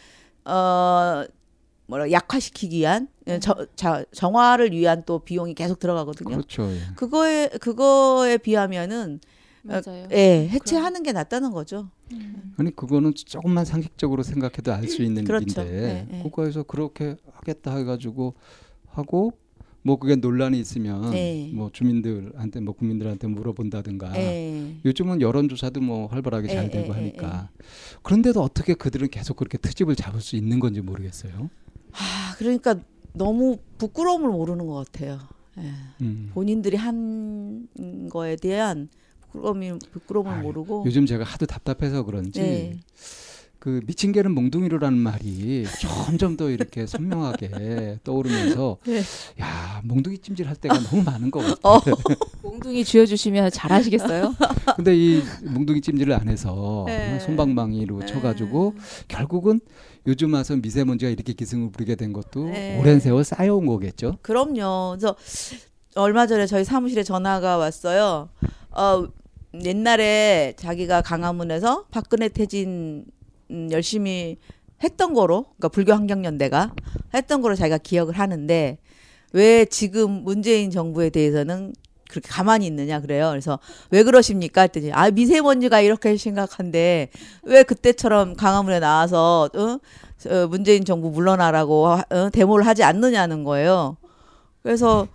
어 0.45 1.25
뭐라 1.87 2.11
약화시키기 2.11 2.79
위한 2.79 3.09
네. 3.25 3.39
저, 3.41 3.67
자, 3.75 4.05
정화를 4.13 4.73
위한 4.73 5.03
또 5.07 5.19
비용이 5.19 5.55
계속 5.55 5.79
들어가거든요. 5.79 6.37
그렇죠. 6.37 6.71
예. 6.71 6.81
그거에 6.97 7.49
그거에 7.61 8.39
비하면은 8.39 9.21
어, 9.25 9.40
맞아요. 9.63 10.09
예, 10.13 10.49
해체하는 10.49 11.03
게 11.03 11.13
낫다는 11.13 11.51
거죠. 11.51 11.91
음. 12.13 12.55
아니 12.57 12.75
그거는 12.75 13.15
조금만 13.15 13.65
상식적으로 13.65 14.23
생각해도 14.23 14.73
알 14.73 14.89
수 14.89 15.03
있는 15.03 15.25
그렇죠. 15.25 15.63
일인데 15.63 15.81
네, 15.81 16.07
네. 16.11 16.23
국가에서 16.23 16.63
그렇게 16.63 17.17
하겠다 17.33 17.77
해가지고 17.77 18.35
하고 18.89 19.33
뭐 19.83 19.99
그게 19.99 20.17
논란이 20.17 20.59
있으면 20.59 21.11
네. 21.13 21.51
뭐 21.55 21.71
주민들한테 21.73 22.61
뭐 22.61 22.75
국민들한테 22.75 23.27
물어본다든가 23.29 24.13
네. 24.13 24.79
요즘은 24.85 25.21
여론조사도 25.21 25.81
뭐 25.81 26.07
활발하게 26.09 26.49
잘 26.49 26.65
네, 26.65 26.71
되고 26.71 26.93
하니까 26.93 27.51
그런데도 28.03 28.43
어떻게 28.43 28.75
그들은 28.75 29.09
계속 29.09 29.37
그렇게 29.37 29.57
트집을 29.59 29.95
잡을 29.97 30.21
수 30.21 30.37
있는 30.37 30.59
건지 30.61 30.81
모르겠어요. 30.81 31.49
아 31.93 32.35
그러니까 32.39 32.77
너무 33.15 33.59
부끄러움을 33.79 34.31
모르는 34.31 34.67
것 34.67 34.75
같아요. 34.75 35.19
예. 35.59 35.73
음. 36.03 36.31
본인들이 36.33 36.77
한 36.77 37.69
거에 38.11 38.37
대한 38.37 38.89
부끄러움이 39.33 39.73
부끄러움을 39.93 40.33
아유, 40.33 40.43
모르고 40.43 40.85
요즘 40.87 41.07
제가 41.07 41.25
하도 41.25 41.47
답답해서 41.47 42.03
그런지 42.05 42.41
네. 42.41 42.81
그 43.59 43.83
미친 43.87 44.11
개는 44.13 44.33
몽둥이로라는 44.33 44.97
말이 44.99 45.67
점점 45.83 46.39
더 46.39 46.49
이렇게 46.49 46.87
선명하게 46.87 47.99
떠오르면서 48.05 48.79
네. 48.87 49.03
야 49.41 49.83
몽둥이 49.85 50.19
찜질 50.19 50.49
할 50.49 50.57
때가 50.57 50.79
너무 50.89 51.03
많은 51.03 51.31
것 51.31 51.41
같아요. 51.41 51.61
어. 51.63 51.81
몽둥이 52.43 52.85
쥐어주시면 52.85 53.51
잘하시겠어요? 53.51 54.35
근데 54.77 54.97
이 54.97 55.23
몽둥이 55.45 55.83
찜질을 55.83 56.15
안 56.15 56.29
해서 56.29 56.85
네. 56.87 57.21
손방망이로 57.21 58.01
네. 58.01 58.07
쳐가지고 58.07 58.77
결국은 59.09 59.61
요즘 60.07 60.33
와서 60.33 60.57
미세먼지가 60.57 61.11
이렇게 61.11 61.35
기승을 61.35 61.71
부리게 61.71 61.97
된 61.97 62.15
것도 62.15 62.47
네. 62.47 62.79
오랜 62.81 62.99
세월 62.99 63.25
쌓여온 63.25 63.67
거겠죠. 63.67 64.17
그럼요. 64.23 64.97
그래서 64.99 65.15
얼마 65.97 66.27
전에 66.27 66.47
저희 66.47 66.65
사무실에 66.65 67.03
전화가 67.03 67.59
왔어요. 67.59 68.31
어 68.71 69.07
옛날에 69.55 70.55
자기가 70.57 71.03
강화문에서 71.03 71.87
박근혜 71.91 72.29
퇴진 72.29 73.05
음, 73.51 73.69
열심히 73.73 74.39
했던 74.83 75.13
거로, 75.13 75.43
그러니까 75.43 75.69
불교 75.69 75.93
환경연대가 75.93 76.73
했던 77.15 77.43
거로 77.43 77.55
자기가 77.55 77.79
기억을 77.79 78.19
하는데 78.19 78.79
왜 79.33 79.65
지금 79.67 80.11
문재인 80.25 80.71
정부에 80.71 81.11
대해서는 81.11 81.73
그렇게 82.09 82.29
가만히 82.29 82.67
있느냐 82.67 83.01
그래요. 83.01 83.31
그래서 83.31 83.59
왜 83.91 84.03
그러십니까 84.03 84.63
했더니 84.63 84.93
아 84.93 85.11
미세먼지가 85.11 85.81
이렇게 85.81 86.17
심각한데 86.17 87.11
왜 87.45 87.63
그때처럼 87.63 88.35
강화문에 88.35 88.81
나와서 88.81 89.49
어? 89.55 89.79
어 90.29 90.47
문재인 90.49 90.85
정부 90.85 91.11
물러나라고 91.11 91.87
어? 91.87 92.31
데모를 92.33 92.67
하지 92.67 92.83
않느냐는 92.83 93.45
거예요. 93.45 93.97
그래서 94.63 95.07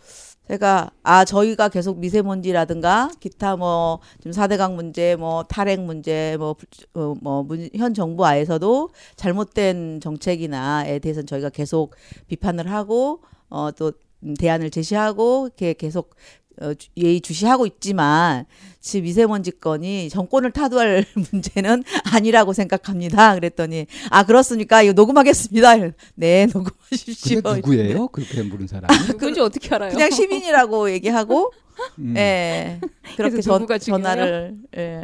제가 0.48 0.92
아 1.04 1.26
저희가 1.26 1.70
계속 1.70 2.00
미세먼지라든가 2.00 3.12
기타 3.20 3.56
뭐 3.56 4.00
지금 4.20 4.32
사대강 4.32 4.76
문제 4.76 5.16
뭐 5.16 5.44
탈핵 5.44 5.82
문제 5.82 6.38
뭐뭐현 6.38 6.58
어, 6.94 7.16
뭐 7.22 7.46
정부 7.94 8.26
하에서도 8.26 8.90
잘못된 9.16 10.00
정책이나에 10.02 11.00
대해서는 11.00 11.26
저희가 11.28 11.50
계속 11.50 11.96
비판을 12.28 12.72
하고 12.72 13.22
어 13.50 13.72
또 13.72 13.92
대안을 14.40 14.72
제시하고 14.72 15.50
계속 15.78 16.16
어, 16.62 16.72
예의 16.98 17.22
주시하고 17.22 17.66
있지만 17.66 18.46
지금 18.86 19.06
미세먼지 19.06 19.52
건이 19.52 20.10
정권을 20.10 20.52
타도할 20.52 21.06
문제는 21.32 21.84
아니라고 22.14 22.54
생각합니다. 22.54 23.34
그랬더니 23.34 23.88
아 24.12 24.24
그렇습니까? 24.24 24.84
이거 24.84 24.94
녹음하겠습니다. 24.94 25.74
네 26.14 26.46
녹음하십시오. 26.54 27.42
그게 27.42 27.56
누구예요? 27.62 28.08
그렇게 28.10 28.44
물은 28.44 28.68
사람? 28.68 28.88
누군지 29.08 29.42
어떻게 29.42 29.74
알아요? 29.74 29.92
그냥 29.92 30.12
시민이라고 30.12 30.92
얘기하고 30.92 31.52
음. 31.98 32.14
예 32.16 32.80
그렇게 33.18 33.42
전, 33.42 33.66
전화를 33.68 34.54
예, 34.78 35.04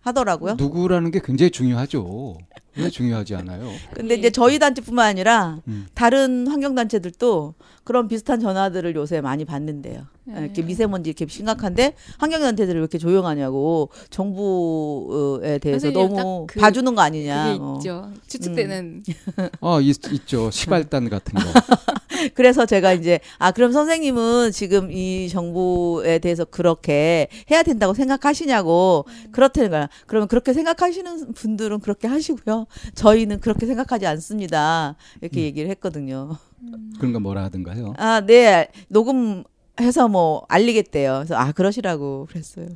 하더라고요. 0.00 0.54
누구라는 0.54 1.10
게 1.10 1.20
굉장히 1.22 1.50
중요하죠. 1.50 2.38
왜 2.76 2.88
중요하지 2.88 3.34
않아요? 3.34 3.68
근데 3.92 4.14
이제 4.14 4.30
저희 4.30 4.58
단체뿐만 4.58 5.06
아니라 5.06 5.60
음. 5.68 5.86
다른 5.92 6.46
환경 6.46 6.74
단체들도 6.74 7.54
그런 7.84 8.08
비슷한 8.08 8.40
전화들을 8.40 8.94
요새 8.94 9.20
많이 9.20 9.44
받는데요. 9.44 10.06
네. 10.34 10.44
이렇게 10.44 10.62
미세먼지 10.62 11.10
이렇게 11.10 11.26
심각한데 11.26 11.94
환경 12.18 12.40
단체들이 12.40 12.76
왜 12.76 12.80
이렇게 12.80 12.98
조용하냐고 12.98 13.90
정부에 14.10 15.58
대해서 15.58 15.90
너무 15.90 16.46
그, 16.48 16.60
봐주는 16.60 16.94
거 16.94 17.02
아니냐. 17.02 17.56
어. 17.60 17.76
있죠. 17.78 18.10
추측되는. 18.26 19.02
음. 19.08 19.48
어 19.60 19.80
있, 19.80 19.96
있죠. 20.12 20.50
시발단 20.50 21.08
같은 21.08 21.34
거. 21.34 21.40
그래서 22.34 22.66
제가 22.66 22.92
이제 22.92 23.20
아 23.38 23.50
그럼 23.50 23.72
선생님은 23.72 24.52
지금 24.52 24.90
이 24.90 25.28
정부에 25.30 26.18
대해서 26.18 26.44
그렇게 26.44 27.28
해야 27.50 27.62
된다고 27.62 27.94
생각하시냐고 27.94 29.04
음. 29.08 29.32
그렇다는 29.32 29.70
거야. 29.70 29.88
그러면 30.06 30.28
그렇게 30.28 30.52
생각하시는 30.52 31.32
분들은 31.32 31.80
그렇게 31.80 32.08
하시고요. 32.08 32.66
저희는 32.94 33.40
그렇게 33.40 33.66
생각하지 33.66 34.06
않습니다. 34.06 34.96
이렇게 35.20 35.40
음. 35.40 35.44
얘기를 35.44 35.70
했거든요. 35.70 36.36
음. 36.62 36.92
그런가 36.98 37.18
뭐라 37.20 37.44
하던가요? 37.44 37.94
아, 37.96 38.20
네. 38.20 38.68
녹음 38.88 39.44
해서 39.80 40.08
뭐 40.08 40.44
알리겠대요. 40.48 41.14
그래서 41.18 41.36
아, 41.36 41.52
그러시라고 41.52 42.26
그랬어요. 42.28 42.68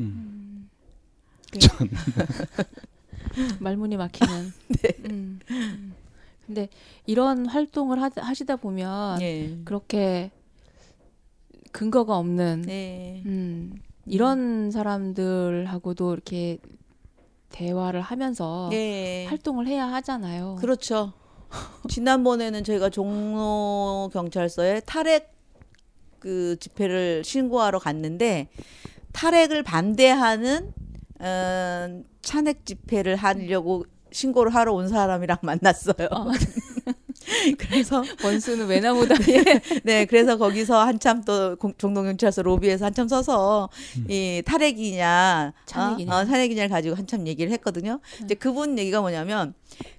음. 0.00 0.68
네. 1.52 1.60
말문이 3.60 3.96
막히는. 3.96 4.52
네. 4.82 4.90
음. 5.10 5.40
근데 6.46 6.68
이런 7.06 7.46
활동을 7.46 8.02
하, 8.02 8.34
시다 8.34 8.56
보면 8.56 9.18
네. 9.18 9.58
그렇게 9.64 10.30
근거가 11.72 12.16
없는 12.18 12.62
네. 12.62 13.22
음, 13.26 13.74
이런 14.06 14.70
사람들하고도 14.70 16.12
이렇게 16.12 16.58
대화를 17.50 18.00
하면서 18.00 18.68
네. 18.70 19.26
활동을 19.26 19.66
해야 19.66 19.86
하잖아요. 19.92 20.56
그렇죠. 20.60 21.12
지난번에는 21.88 22.62
저희가 22.62 22.90
종로 22.90 24.10
경찰서에 24.12 24.80
탈핵 24.80 25.33
그 26.24 26.56
집회를 26.58 27.22
신고하러 27.22 27.78
갔는데 27.78 28.48
탈핵을 29.12 29.62
반대하는 29.62 30.72
어, 31.20 32.02
찬핵 32.22 32.64
집회를 32.64 33.16
하려고 33.16 33.84
신고를 34.10 34.54
하러 34.54 34.72
온 34.72 34.88
사람이랑 34.88 35.36
만났어요. 35.44 36.08
어. 36.10 36.30
그래서 37.58 38.02
원수는 38.22 38.66
외나무다리에 38.68 39.44
네 39.84 40.06
그래서 40.06 40.38
거기서 40.38 40.82
한참 40.82 41.22
또 41.24 41.56
종동 41.76 42.04
경찰서 42.04 42.42
로비에서 42.42 42.86
한참 42.86 43.08
서서 43.08 43.68
음. 43.98 44.06
이 44.08 44.42
탈핵이냐 44.44 45.52
찬핵이냐 45.66 46.14
어, 46.14 46.20
어, 46.20 46.24
탄핵이냐를 46.24 46.70
가지고 46.70 46.94
한참 46.96 47.26
얘기를 47.26 47.52
했거든요. 47.52 48.00
음. 48.20 48.24
이제 48.24 48.34
그분 48.34 48.78
얘기가 48.78 49.02
뭐냐면 49.02 49.52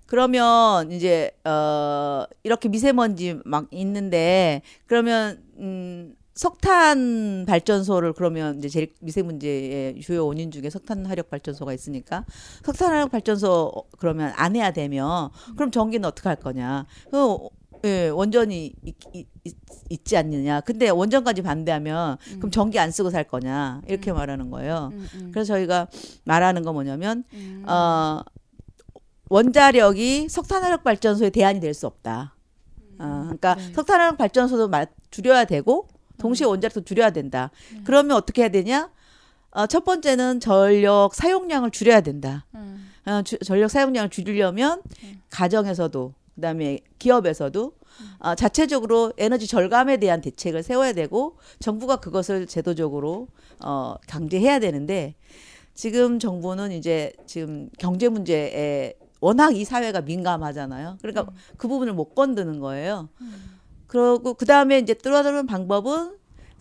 그러면 0.08 0.92
이제 0.92 1.32
어 1.44 2.26
이렇게 2.44 2.70
미세먼지 2.70 3.40
막 3.44 3.68
있는데 3.72 4.62
그러면 4.88 5.45
음 5.58 6.16
석탄 6.34 7.46
발전소를 7.48 8.12
그러면 8.14 8.58
이제 8.58 8.68
제일 8.68 8.94
미세먼지의 9.00 10.02
주요 10.02 10.26
원인 10.28 10.52
중에 10.52 10.70
석탄 10.70 11.06
화력 11.06 11.30
발전소가 11.30 11.72
있으니까 11.74 12.26
석탄 12.64 12.92
화력 12.92 13.12
발전소 13.12 13.72
그러면 14.00 14.34
안 14.36 14.56
해야 14.56 14.72
되면 14.72 15.30
그럼 15.56 15.72
전기는 15.72 16.06
어떻게 16.06 16.28
할 16.28 16.36
거냐? 16.36 16.86
그 17.10 17.38
예, 17.86 18.10
원전이 18.10 18.74
있, 18.84 18.96
있, 19.14 19.28
있지 19.90 20.18
않느냐. 20.18 20.62
근데 20.62 20.90
원전까지 20.90 21.42
반대하면 21.44 22.18
음. 22.32 22.38
그럼 22.40 22.50
전기 22.52 22.80
안 22.80 22.90
쓰고 22.90 23.12
살 23.12 23.26
거냐. 23.26 23.82
이렇게 23.88 24.12
음. 24.12 24.16
말하는 24.16 24.50
거예요. 24.50 24.90
음, 24.92 25.08
음. 25.14 25.32
그래서 25.32 25.54
저희가 25.54 25.88
말하는 26.24 26.64
거 26.64 26.74
뭐냐면 26.74 27.24
음. 27.34 27.64
어 27.68 28.22
원자력이 29.30 30.30
석탄화력 30.30 30.84
발전소의 30.84 31.32
대안이 31.32 31.60
될 31.60 31.74
수 31.74 31.88
없다. 31.88 32.35
어, 33.00 33.22
그러니까 33.24 33.56
네. 33.56 33.74
석탄화력 33.74 34.18
발전소도 34.18 34.70
줄여야 35.12 35.46
되고 35.46 35.88
동시에 36.18 36.48
원자력도 36.48 36.86
줄여야 36.86 37.12
된다. 37.12 37.52
네. 37.74 37.82
그러면 37.86 38.18
어떻게 38.18 38.44
해야 38.44 38.50
되냐? 38.50 38.90
어, 39.52 39.68
첫 39.68 39.86
번째는 39.86 40.40
전력 40.40 41.16
사용량을 41.16 41.72
줄여야 41.72 42.02
된다. 42.02 42.46
음. 42.56 42.92
어, 43.06 43.22
주, 43.22 43.38
전력 43.40 43.70
사용량을 43.70 44.10
줄이려면 44.10 44.82
음. 45.04 45.22
가정에서도 45.30 46.14
그다음에 46.36 46.80
기업에서도 47.00 47.74
음. 48.02 48.14
어, 48.20 48.36
자체적으로 48.36 49.14
에너지 49.18 49.48
절감에 49.48 49.98
대한 49.98 50.22
대책을 50.22 50.64
세워야 50.64 50.94
되고 50.94 51.38
정부가 51.60 51.98
그것을 51.98 52.48
제도적으로 52.48 53.28
어, 53.64 53.96
강제해야 54.08 54.60
되는데 54.60 55.16
지금 55.74 56.20
정부는 56.20 56.72
이제 56.72 57.14
지금 57.26 57.70
경제 57.78 58.10
문제에 58.10 58.94
워낙 59.26 59.58
이 59.58 59.66
사회가 59.66 60.02
민감하잖아요. 60.02 61.00
그러니까 61.02 61.24
음. 61.24 61.36
그 61.58 61.68
부분을 61.68 61.94
못 61.94 62.14
건드는 62.14 62.60
거예요. 62.60 63.10
음. 63.22 63.34
그러고 63.88 64.36
그 64.36 64.46
다음에 64.46 64.78
이제 64.78 64.94
뚫어드는 64.94 65.48
방법은 65.48 66.18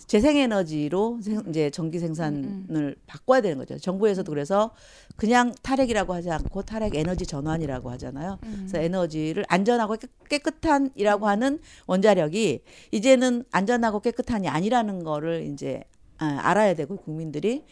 재생에너지로 0.07 1.19
이제 1.49 1.69
전기 1.69 1.99
생산을 1.99 2.39
음, 2.43 2.67
음. 2.71 2.95
바꿔야 3.07 3.43
되는 3.43 3.59
거죠. 3.59 3.79
정부에서도 3.79 4.31
그래서 4.31 4.71
그냥 5.17 5.55
탈핵이라고 5.63 6.15
하지 6.15 6.31
않고 6.31 6.63
탈핵 6.63 6.95
에너지 6.95 7.27
전환이라고 7.27 7.91
하잖아요. 7.91 8.39
음. 8.45 8.55
그래서 8.61 8.79
에너지를 8.79 9.45
안전하고 9.49 9.97
깨끗한이라고 10.31 11.29
하는 11.29 11.59
원자력이 11.87 12.63
이제는 12.93 13.45
안전하고 13.51 14.01
깨끗한이 14.01 14.49
아니라는 14.49 15.05
거를 15.05 15.51
이제 15.53 15.85
아, 16.17 16.39
알아야 16.43 16.75
되고 16.75 16.97
국민들이 16.97 17.65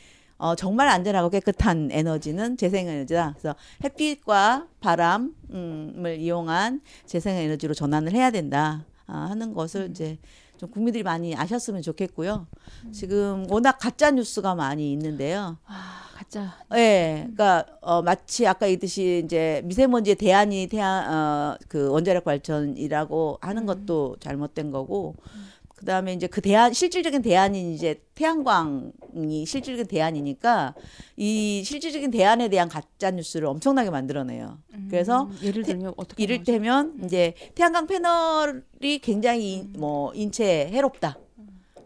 어, 0.43 0.57
정말 0.57 0.89
안전하고 0.89 1.31
깨끗한 1.31 1.91
에너지는 1.93 2.57
재생에너지다. 2.57 3.35
그래서 3.39 3.55
햇빛과 3.85 4.67
바람을 4.81 6.17
이용한 6.19 6.81
재생에너지로 7.07 7.75
전환을 7.75 8.11
해야 8.11 8.33
된다. 8.33 8.85
아, 9.07 9.29
하는 9.31 9.55
것을 9.55 9.83
음. 9.83 9.91
이제 9.93 10.19
좀 10.57 10.69
국민들이 10.69 11.05
많이 11.05 11.37
아셨으면 11.37 11.81
좋겠고요. 11.83 12.49
음. 12.87 12.93
지금 12.93 13.47
워낙 13.49 13.79
가짜 13.79 14.11
뉴스가 14.11 14.57
많이 14.57 14.93
있는데요. 14.93 15.59
아, 15.65 16.09
가짜. 16.17 16.57
예. 16.73 16.77
네, 16.77 17.29
그러니까 17.33 17.65
어 17.81 18.03
마치 18.03 18.45
아까 18.45 18.67
얘기했듯이 18.67 19.23
이제 19.25 19.63
미세먼지의 19.65 20.17
대안이 20.17 20.67
태안 20.67 21.55
어그 21.61 21.89
원자력 21.91 22.25
발전이라고 22.25 23.39
하는 23.41 23.63
음. 23.63 23.67
것도 23.67 24.17
잘못된 24.19 24.73
거고 24.73 25.15
음. 25.37 25.52
그 25.83 25.87
다음에 25.87 26.13
이제 26.13 26.29
그 26.29 26.41
대안 26.41 26.73
실질적인 26.73 27.23
대안인 27.23 27.73
이제 27.73 28.01
태양광이 28.15 29.45
실질적인 29.45 29.89
대안이니까 29.89 30.77
이 31.17 31.65
실질적인 31.65 32.13
대안에 32.13 32.49
대한 32.49 32.69
가짜 32.69 33.11
뉴스를 33.11 33.49
엄청나게 33.49 33.91
만들어내요. 33.91 34.59
음, 34.75 34.87
그래서 34.89 35.29
예를 35.43 35.65
들면 35.65 35.95
어떻게 35.97 36.23
이를테면 36.23 36.99
음. 37.01 37.05
이제 37.05 37.35
태양광 37.57 37.89
패널이 37.89 39.01
굉장히 39.03 39.63
음. 39.63 39.75
뭐 39.77 40.15
인체에 40.15 40.69
해롭다. 40.71 41.19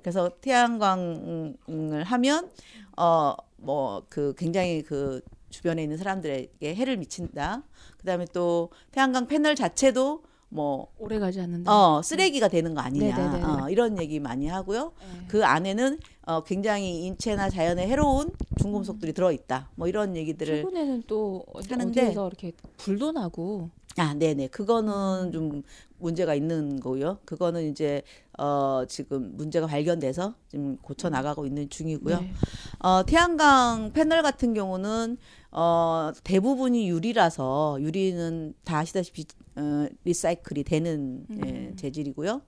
그래서 0.02 0.30
태양광을 0.42 2.04
하면 2.04 2.50
어 2.98 3.34
뭐 3.56 4.04
그 4.10 4.34
굉장히 4.36 4.82
그 4.82 5.22
주변에 5.48 5.82
있는 5.82 5.96
사람들에게 5.96 6.74
해를 6.74 6.98
미친다. 6.98 7.62
그다음에 7.96 8.26
또 8.34 8.70
태양광 8.92 9.26
패널 9.26 9.54
자체도 9.54 10.22
뭐 10.56 10.88
오래 10.98 11.18
가지 11.18 11.38
않는다. 11.38 11.70
어 11.70 12.00
쓰레기가 12.00 12.48
되는 12.48 12.74
거 12.74 12.80
아니냐. 12.80 13.64
어, 13.64 13.68
이런 13.68 13.98
얘기 14.00 14.18
많이 14.18 14.46
하고요. 14.48 14.92
네. 14.98 15.26
그 15.28 15.44
안에는 15.44 15.98
어, 16.22 16.42
굉장히 16.44 17.04
인체나 17.04 17.50
자연에 17.50 17.86
해로운 17.86 18.30
중금속들이 18.58 19.12
음. 19.12 19.14
들어 19.14 19.32
있다. 19.32 19.70
뭐 19.74 19.86
이런 19.86 20.16
얘기들을 20.16 20.62
최근에는 20.62 21.02
또 21.06 21.44
하는데 21.68 22.00
어디에서 22.00 22.26
이렇게 22.26 22.52
불도 22.78 23.12
나고. 23.12 23.68
아, 23.98 24.12
네 24.14 24.34
네. 24.34 24.46
그거는 24.46 25.26
음. 25.26 25.32
좀 25.32 25.62
문제가 25.98 26.34
있는 26.34 26.80
거고요. 26.80 27.18
그거는 27.26 27.70
이제 27.70 28.02
어 28.38 28.84
지금 28.88 29.36
문제가 29.36 29.66
발견돼서 29.66 30.34
지금 30.48 30.78
고쳐 30.78 31.10
나가고 31.10 31.44
있는 31.44 31.68
중이고요. 31.68 32.20
네. 32.20 32.32
어 32.78 33.02
태양광 33.04 33.92
패널 33.92 34.22
같은 34.22 34.54
경우는 34.54 35.18
어 35.52 36.12
대부분이 36.24 36.88
유리라서 36.88 37.78
유리는 37.80 38.54
다 38.64 38.78
아시다시피 38.78 39.26
어, 39.56 39.86
리사이클이 40.04 40.64
되는 40.64 41.24
예, 41.30 41.34
음. 41.34 41.70
예, 41.72 41.76
재질이고요. 41.76 42.42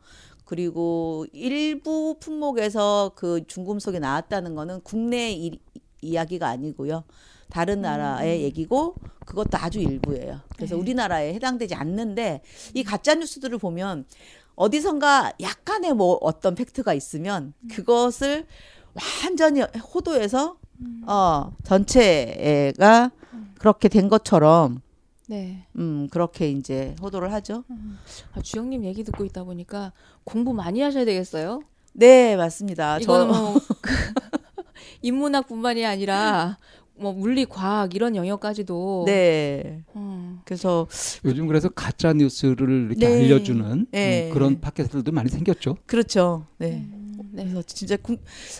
그리고 0.45 1.27
일부 1.33 2.17
품목에서 2.21 3.13
그 3.15 3.47
중금속이 3.47 4.01
나왔다는 4.01 4.55
거는 4.55 4.81
국내 4.83 5.31
이, 5.33 5.59
이야기가 6.01 6.49
아니고요. 6.49 7.05
다른 7.51 7.81
나라의 7.81 8.39
음. 8.39 8.43
얘기고 8.45 8.95
그것도 9.25 9.59
아주 9.59 9.81
일부예요. 9.81 10.41
그래서 10.57 10.75
네. 10.75 10.81
우리나라에 10.81 11.35
해당되지 11.35 11.75
않는데 11.75 12.43
이 12.75 12.83
가짜 12.85 13.15
뉴스들을 13.15 13.59
보면 13.59 14.05
어디선가 14.55 15.35
약간의 15.41 15.95
뭐 15.95 16.19
어떤 16.21 16.55
팩트가 16.55 16.93
있으면 16.95 17.55
음. 17.61 17.69
그것을 17.71 18.47
완전히 19.25 19.63
호도해서 19.63 20.57
음. 20.81 21.03
어 21.07 21.53
전체가 21.65 23.11
음. 23.33 23.55
그렇게 23.59 23.89
된 23.89 24.09
것처럼 24.09 24.83
네. 25.29 25.67
음, 25.77 26.09
그렇게 26.11 26.51
이제 26.51 26.97
호도를 27.03 27.33
하죠. 27.35 27.65
음. 27.71 27.99
아, 28.35 28.41
주영님 28.41 28.85
얘기 28.85 29.05
듣고 29.05 29.25
있다 29.27 29.45
보니까 29.45 29.93
공부 30.25 30.55
많이 30.55 30.81
하셔야 30.81 31.05
되겠어요? 31.05 31.61
네, 31.93 32.35
맞습니다. 32.37 32.99
저 33.01 33.27
뭐, 33.27 33.61
그, 33.83 33.93
인문학뿐만이 35.03 35.85
아니라 35.85 36.59
뭐 36.97 37.13
물리, 37.13 37.45
과학 37.45 37.95
이런 37.95 38.17
영역까지도. 38.17 39.05
네. 39.07 39.83
음. 39.97 40.41
그래서 40.47 40.87
요즘 41.27 41.47
그래서 41.47 41.69
가짜 41.69 42.15
뉴스를 42.15 42.87
이렇게 42.91 43.07
네. 43.07 43.25
알려주는 43.25 43.87
네. 43.91 44.29
음, 44.29 44.35
그런 44.35 44.61
팟캐스트들도 44.61 45.13
많이 45.13 45.29
생겼죠. 45.29 45.77
그렇죠. 45.85 46.47
네. 46.57 46.87
음, 46.91 47.21
네. 47.33 47.45
그래서 47.45 47.61
진짜 47.63 47.97
구, 47.99 48.17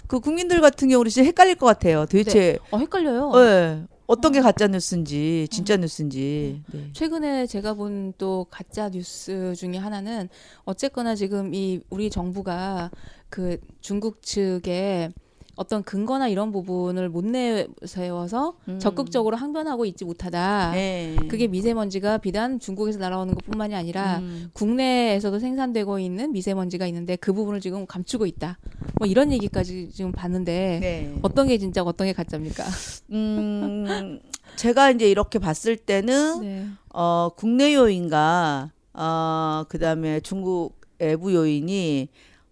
그 0.07 0.21
국민들 0.21 0.61
같은 0.61 0.89
경우는 0.91 1.09
진짜 1.11 1.27
헷갈릴 1.27 1.55
것 1.55 1.65
같아요. 1.65 2.05
도대체. 2.05 2.39
네. 2.53 2.59
어, 2.71 2.77
헷갈려요. 2.77 3.33
네. 3.33 3.85
어떤 4.09 4.33
게 4.33 4.41
가짜 4.41 4.67
뉴스인지 4.67 5.49
진짜 5.51 5.75
음. 5.77 5.83
뉴스인지. 5.83 6.63
네. 6.73 6.91
최근에 6.95 7.47
제가 7.47 7.75
본 7.75 8.13
또 8.17 8.47
가짜 8.51 8.89
뉴스 8.89 9.55
중에 9.55 9.77
하나는 9.77 10.29
어쨌거나 10.65 11.15
지금 11.15 11.55
이 11.55 11.81
우리 11.91 12.09
정부가 12.11 12.91
그 13.29 13.59
중국 13.81 14.23
측에 14.23 15.11
어떤 15.59 15.83
근거나 15.83 16.29
이런 16.29 16.53
부분을 16.53 17.09
못 17.09 17.25
내세워서 17.25 18.55
음. 18.69 18.79
적극적으로 18.79 19.37
항변하고 19.37 19.87
있지 19.87 20.05
못하다. 20.05 20.71
네. 20.71 21.17
그게 21.29 21.49
미세먼지가 21.49 22.19
비단 22.19 22.61
중국에서 22.61 23.01
날아오는 23.01 23.35
것뿐만이 23.35 23.75
아니라 23.75 24.19
음. 24.19 24.51
국내에서도 24.53 25.41
생산되고 25.41 25.99
있는 25.99 26.31
미세먼지가 26.31 26.87
있는데 26.87 27.17
그 27.17 27.33
부분을 27.33 27.61
지금 27.61 27.87
감추고 27.87 28.27
있다. 28.27 28.57
뭐 29.01 29.09
이런 29.09 29.33
얘기까지 29.33 29.91
지금 29.93 30.13
봤는데 30.13 30.79
네. 30.81 31.19
어떤 31.23 31.49
게 31.49 31.59
진짜 31.59 31.83
어떤 31.83 32.07
게 32.07 32.13
가짜입니까? 32.13 32.65
음, 33.11 34.21
제가 34.55 34.93
이제 34.93 35.11
이렇게 35.11 35.41
봤을 35.41 35.77
때는 35.77 36.41
네. 36.41 36.67
어, 36.95 37.31
국내 37.35 37.75
요인과 37.75 38.71
어, 38.93 39.65
그다음에 39.69 40.21
중국 40.21 40.81
외부 41.01 41.35
요인이 41.35 42.09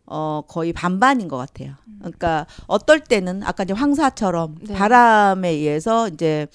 어, 0.07 0.43
거의 0.47 0.73
반반인 0.73 1.29
것 1.29 1.37
같아요. 1.37 1.75
음. 1.87 1.97
그러니까 1.99 2.47
어떨 2.67 3.01
때는 3.01 3.43
아까 3.43 3.65
이제 3.65 3.73
황사처럼 3.73 4.57
네. 4.63 4.75
바람에 4.75 5.51
의해서 5.51 6.09
이제 6.09 6.47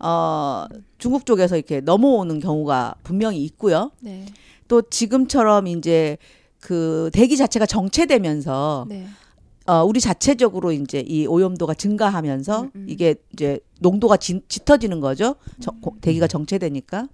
어, 0.00 0.66
중국 0.98 1.26
쪽에서 1.26 1.56
이렇게 1.56 1.80
넘어오는 1.80 2.40
경우가 2.40 2.96
분명히 3.02 3.44
있고요. 3.44 3.90
네. 4.00 4.26
또 4.68 4.82
지금처럼 4.82 5.66
이제 5.66 6.16
그 6.60 7.10
대기 7.12 7.36
자체가 7.36 7.66
정체되면서 7.66 8.86
네. 8.88 9.06
어, 9.66 9.82
우리 9.84 10.00
자체적으로 10.00 10.72
이제 10.72 11.00
이 11.00 11.26
오염도가 11.26 11.74
증가하면서 11.74 12.62
음, 12.62 12.70
음. 12.74 12.86
이게 12.88 13.14
이제 13.32 13.60
농도가 13.80 14.16
지, 14.16 14.40
짙어지는 14.48 15.00
거죠. 15.00 15.36
저, 15.60 15.72
음. 15.72 15.90
대기가 16.00 16.26
정체되니까. 16.26 17.08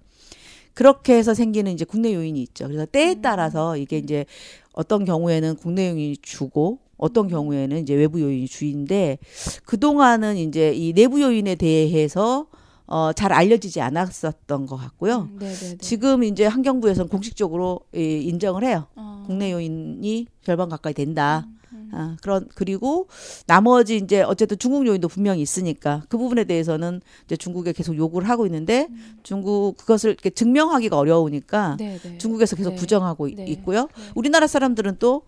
그렇게 0.73 1.15
해서 1.15 1.33
생기는 1.33 1.71
이제 1.71 1.85
국내 1.85 2.13
요인이 2.13 2.41
있죠. 2.43 2.67
그래서 2.67 2.85
때에 2.85 3.15
음. 3.15 3.21
따라서 3.21 3.77
이게 3.77 3.97
이제 3.97 4.25
어떤 4.73 5.05
경우에는 5.05 5.55
국내 5.55 5.89
요인이 5.89 6.17
주고 6.21 6.79
어떤 6.97 7.27
경우에는 7.27 7.79
이제 7.79 7.93
외부 7.95 8.21
요인이 8.21 8.47
주인데 8.47 9.17
그동안은 9.65 10.37
이제 10.37 10.71
이 10.73 10.93
내부 10.93 11.21
요인에 11.21 11.55
대해서 11.55 12.47
어, 12.85 13.13
잘 13.13 13.31
알려지지 13.31 13.79
않았었던 13.79 14.65
것 14.65 14.75
같고요. 14.75 15.29
음, 15.31 15.77
지금 15.79 16.23
이제 16.23 16.45
환경부에서는 16.45 17.09
공식적으로 17.09 17.79
이, 17.95 18.21
인정을 18.25 18.65
해요. 18.65 18.87
어. 18.95 19.23
국내 19.25 19.51
요인이 19.51 20.27
절반 20.43 20.67
가까이 20.67 20.93
된다. 20.93 21.45
음, 21.47 21.51
음. 21.51 21.60
아, 21.91 22.17
그런 22.21 22.47
그리고 22.55 23.07
나머지 23.47 23.97
이제 23.97 24.21
어쨌든 24.21 24.57
중국 24.57 24.87
요인도 24.87 25.07
분명히 25.07 25.41
있으니까 25.41 26.03
그 26.09 26.17
부분에 26.17 26.43
대해서는 26.45 27.01
이제 27.25 27.35
중국에 27.35 27.73
계속 27.73 27.97
요구를 27.97 28.29
하고 28.29 28.45
있는데 28.45 28.87
음. 28.89 29.19
중국 29.23 29.77
그것을 29.77 30.11
이렇게 30.11 30.29
증명하기가 30.29 30.97
어려우니까 30.97 31.77
네, 31.77 31.99
네. 32.01 32.17
중국에서 32.17 32.55
계속 32.55 32.71
네. 32.71 32.75
부정하고 32.77 33.29
네. 33.29 33.45
있고요. 33.45 33.81
네. 33.81 34.11
우리나라 34.15 34.47
사람들은 34.47 34.97
또 34.99 35.23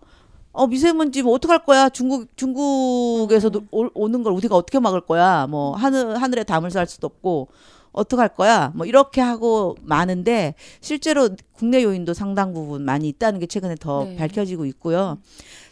어, 0.54 0.68
미세먼지 0.68 1.22
뭐 1.22 1.34
어떡할 1.34 1.64
거야? 1.64 1.88
중국, 1.88 2.36
중국에서도 2.36 3.58
음. 3.58 3.68
오, 3.72 3.88
오는 3.94 4.22
걸 4.22 4.32
우리가 4.32 4.54
어떻게 4.54 4.78
막을 4.78 5.00
거야? 5.00 5.48
뭐, 5.48 5.74
하늘, 5.74 6.22
하늘에 6.22 6.44
담을 6.44 6.70
쌀 6.70 6.86
수도 6.86 7.08
없고, 7.08 7.48
어떡할 7.90 8.28
거야? 8.36 8.70
뭐, 8.76 8.86
이렇게 8.86 9.20
하고 9.20 9.76
많은데, 9.82 10.54
실제로 10.80 11.30
국내 11.52 11.82
요인도 11.82 12.14
상당 12.14 12.54
부분 12.54 12.82
많이 12.82 13.08
있다는 13.08 13.40
게 13.40 13.46
최근에 13.46 13.74
더 13.80 14.04
네. 14.04 14.14
밝혀지고 14.14 14.64
있고요. 14.66 15.18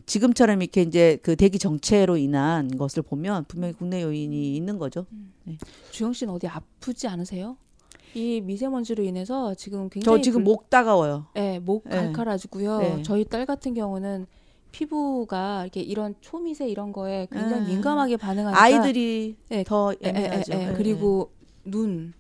지금처럼 0.06 0.62
이렇게 0.62 0.82
이제 0.82 1.18
그 1.22 1.36
대기 1.36 1.58
정체로 1.58 2.16
인한 2.16 2.76
것을 2.76 3.02
보면 3.02 3.44
분명히 3.48 3.74
국내 3.74 4.02
요인이 4.02 4.56
있는 4.56 4.78
거죠. 4.78 5.06
음. 5.12 5.32
네. 5.44 5.58
주영 5.90 6.12
씨는 6.12 6.32
어디 6.32 6.46
아프지 6.46 7.08
않으세요? 7.08 7.56
이 8.14 8.40
미세먼지로 8.42 9.02
인해서 9.02 9.54
지금 9.54 9.88
굉장히 9.88 10.18
저 10.18 10.22
지금 10.22 10.44
불... 10.44 10.52
목 10.52 10.70
따가워요. 10.70 11.26
네, 11.34 11.58
목 11.58 11.84
네. 11.88 11.96
칼칼해지고요. 11.96 12.78
네. 12.78 13.02
저희 13.02 13.24
딸 13.24 13.46
같은 13.46 13.74
경우는 13.74 14.26
피부가 14.70 15.62
이렇게 15.62 15.80
이런 15.80 16.14
초미세 16.20 16.68
이런 16.68 16.92
거에 16.92 17.26
굉장히 17.30 17.66
음. 17.66 17.68
민감하게 17.68 18.16
반응하니까 18.16 18.60
아이들이 18.60 19.36
네, 19.48 19.64
더 19.64 19.94
예민하죠. 20.02 20.52
에, 20.52 20.56
에, 20.56 20.70
에, 20.70 20.72
그리고 20.74 21.30
눈, 21.64 22.12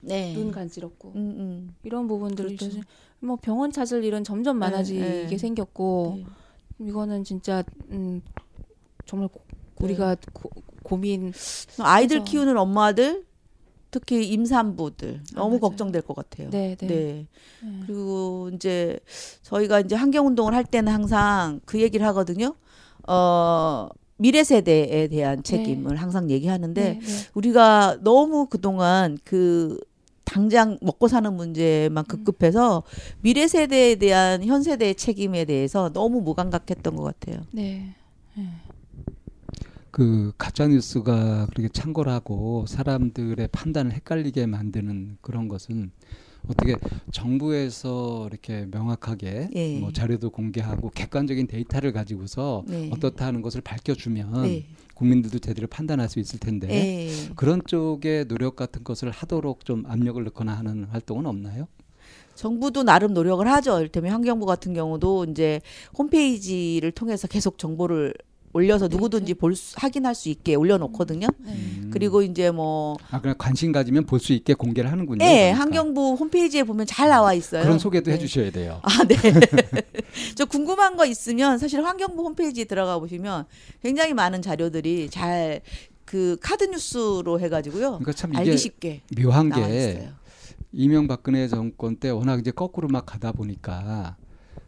네. 0.00 0.32
눈 0.34 0.50
간지럽고 0.50 1.12
음, 1.16 1.34
음. 1.38 1.74
이런 1.82 2.06
부분들도 2.06 2.56
그렇죠. 2.56 2.80
뭐 3.20 3.36
병원 3.36 3.72
찾을 3.72 4.04
일은 4.04 4.24
점점 4.24 4.58
많아지게 4.58 5.36
생겼고 5.36 6.14
네. 6.18 6.26
이거는 6.78 7.24
진짜 7.24 7.64
음, 7.90 8.20
정말 9.04 9.28
고, 9.28 9.40
우리가 9.80 10.14
네. 10.14 10.26
고, 10.32 10.50
고민 10.82 11.32
아이들 11.78 12.24
키우는 12.24 12.56
엄마들 12.56 13.24
특히 13.90 14.28
임산부들 14.28 15.20
아, 15.32 15.34
너무 15.36 15.50
맞아요. 15.50 15.60
걱정될 15.60 16.02
것 16.02 16.14
같아요. 16.14 16.50
네, 16.50 16.76
네. 16.78 16.86
네. 16.86 17.26
네. 17.60 17.80
그리고 17.86 18.50
이제 18.52 18.98
저희가 19.42 19.80
이제 19.80 19.94
환경 19.94 20.26
운동을 20.26 20.54
할 20.54 20.64
때는 20.64 20.92
항상 20.92 21.60
그 21.64 21.80
얘기를 21.80 22.06
하거든요. 22.08 22.54
어 23.08 23.88
미래 24.18 24.44
세대에 24.44 25.08
대한 25.08 25.42
네. 25.42 25.42
책임을 25.42 25.94
네. 25.94 26.00
항상 26.00 26.30
얘기하는데 26.30 26.82
네, 26.82 26.98
네. 27.00 27.06
우리가 27.34 27.98
너무 28.02 28.46
그동안 28.46 29.18
그 29.24 29.78
당장 30.36 30.76
먹고 30.82 31.08
사는 31.08 31.32
문제만 31.32 32.04
음. 32.04 32.06
급급해서 32.06 32.82
미래 33.22 33.48
세대에 33.48 33.94
대한 33.94 34.44
현 34.44 34.62
세대의 34.62 34.94
책임에 34.94 35.46
대해서 35.46 35.90
너무 35.94 36.20
무감각했던 36.20 36.94
것 36.94 37.04
같아요. 37.04 37.40
네. 37.52 37.94
네. 38.36 38.44
그 39.90 40.34
가짜 40.36 40.68
뉴스가 40.68 41.46
그렇게 41.46 41.70
창궐하고 41.70 42.66
사람들의 42.68 43.48
판단을 43.50 43.92
헷갈리게 43.92 44.44
만드는 44.44 45.16
그런 45.22 45.48
것은 45.48 45.90
어떻게 46.48 46.76
정부에서 47.12 48.28
이렇게 48.30 48.66
명확하게 48.70 49.48
예. 49.54 49.78
뭐 49.80 49.90
자료도 49.90 50.28
공개하고 50.30 50.90
객관적인 50.90 51.46
데이터를 51.46 51.94
가지고서 51.94 52.62
네. 52.68 52.90
어떻다 52.92 53.24
하는 53.24 53.40
것을 53.40 53.62
밝혀주면 53.62 54.42
네. 54.42 54.66
국민들도 54.96 55.38
제대로 55.38 55.66
판단할 55.66 56.08
수 56.08 56.18
있을 56.18 56.40
텐데 56.40 56.68
예. 56.70 57.32
그런 57.36 57.60
쪽의 57.66 58.26
노력 58.28 58.56
같은 58.56 58.82
것을 58.82 59.10
하도록 59.10 59.64
좀 59.64 59.84
압력을 59.86 60.22
넣거나 60.24 60.52
하는 60.54 60.84
활동은 60.84 61.26
없나요? 61.26 61.68
정부도 62.34 62.82
나름 62.82 63.14
노력을 63.14 63.46
하죠. 63.46 63.78
이를테면 63.78 64.12
환경부 64.12 64.46
같은 64.46 64.74
경우도 64.74 65.26
이제 65.30 65.60
홈페이지를 65.96 66.92
통해서 66.92 67.28
계속 67.28 67.58
정보를 67.58 68.14
올려서 68.56 68.88
누구든지 68.88 69.34
볼 69.34 69.54
수, 69.54 69.74
확인할 69.78 70.14
수 70.14 70.28
있게 70.28 70.54
올려놓거든요. 70.54 71.28
네. 71.38 71.52
음. 71.52 71.90
그리고 71.92 72.22
이제 72.22 72.50
뭐 72.50 72.96
아, 73.10 73.20
그냥 73.20 73.36
관심 73.38 73.72
가지면 73.72 74.06
볼 74.06 74.18
수 74.18 74.32
있게 74.32 74.54
공개를 74.54 74.90
하는군요. 74.90 75.18
네, 75.18 75.52
그러니까. 75.52 75.60
환경부 75.60 76.14
홈페이지에 76.14 76.64
보면 76.64 76.86
잘 76.86 77.10
나와 77.10 77.34
있어요. 77.34 77.62
그런 77.62 77.78
소개도 77.78 78.10
네. 78.10 78.16
해주셔야 78.16 78.50
돼요. 78.50 78.80
아, 78.82 79.04
네. 79.04 79.14
저 80.34 80.44
궁금한 80.46 80.96
거 80.96 81.04
있으면 81.06 81.58
사실 81.58 81.84
환경부 81.84 82.22
홈페이지에 82.24 82.64
들어가 82.64 82.98
보시면 82.98 83.44
굉장히 83.82 84.14
많은 84.14 84.42
자료들이 84.42 85.10
잘 85.10 85.60
그 86.06 86.36
카드 86.40 86.64
뉴스로 86.64 87.40
해가지고요. 87.40 87.98
그러니까 87.98 88.12
참 88.12 88.34
알기 88.34 88.56
쉽게 88.56 89.02
묘한 89.20 89.50
게 89.50 90.08
이명박근혜 90.72 91.48
정권 91.48 91.96
때 91.96 92.10
워낙 92.10 92.38
이제 92.38 92.52
거꾸로 92.52 92.88
막 92.88 93.04
가다 93.04 93.32
보니까 93.32 94.16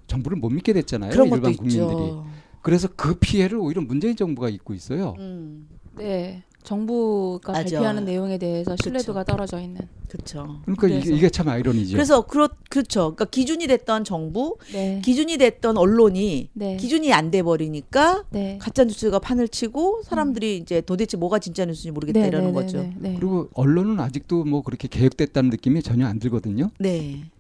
정부를 0.09 0.37
못 0.37 0.51
믿게 0.51 0.73
됐잖아요. 0.73 1.13
일반 1.13 1.41
국민들이. 1.41 1.77
있죠. 1.77 2.27
그래서 2.63 2.89
그 2.95 3.15
피해를 3.19 3.59
오히려 3.59 3.83
문재인 3.83 4.17
정부가 4.17 4.49
입고 4.49 4.75
있어요. 4.75 5.15
음. 5.19 5.69
네. 5.97 6.43
정부가 6.69 7.53
맞아. 7.53 7.63
발표하는 7.65 8.05
내용에 8.05 8.37
대해서 8.37 8.77
신뢰도가 8.77 9.23
그쵸. 9.23 9.33
떨어져 9.33 9.59
있는. 9.61 9.89
그렇죠. 10.09 10.61
그러니까 10.65 10.89
이게, 10.89 11.15
이게, 11.15 11.31
참 11.31 11.49
아이러니죠. 11.49 11.93
그래서 11.93 12.27
그렇 12.27 12.49
그렇죠. 12.69 13.15
그러니까 13.15 13.25
기준이 13.27 13.67
됐던 13.67 14.05
정부, 14.05 14.59
네. 14.73 15.01
기준이 15.03 15.39
됐던 15.39 15.79
언론이 15.79 16.51
네. 16.53 16.77
기준이 16.77 17.13
안 17.13 17.31
돼 17.31 17.43
버리니까 17.43 18.25
네. 18.31 18.59
가짜 18.61 18.85
뉴스가 18.85 19.19
판을 19.19 19.49
치고 19.49 20.03
사람들이 20.05 20.59
음. 20.59 20.63
이제 20.63 20.81
도대체 20.81 21.17
뭐가 21.17 21.39
진짜 21.39 21.65
뉴스인지 21.65 21.93
모르겠다 21.93 22.21
네, 22.21 22.29
이러는 22.29 22.53
네, 22.53 22.53
네, 22.53 22.63
거죠. 22.63 22.91
그리고 23.01 23.49
언론은 23.55 24.01
아직도 24.01 24.45
뭐 24.45 24.63
그렇게 24.63 24.89
개혁됐다는 24.89 25.51
느낌이 25.51 25.83
전혀 25.83 26.07
안 26.07 26.19
들거든요. 26.19 26.71
네. 26.79 27.31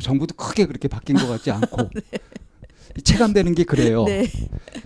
정부도 0.00 0.34
크게 0.34 0.66
그렇게 0.66 0.86
바뀐 0.86 1.16
것 1.16 1.26
같지 1.26 1.50
않고. 1.50 1.88
체감되는 3.02 3.54
게 3.54 3.64
그래요. 3.64 4.04
네. 4.04 4.26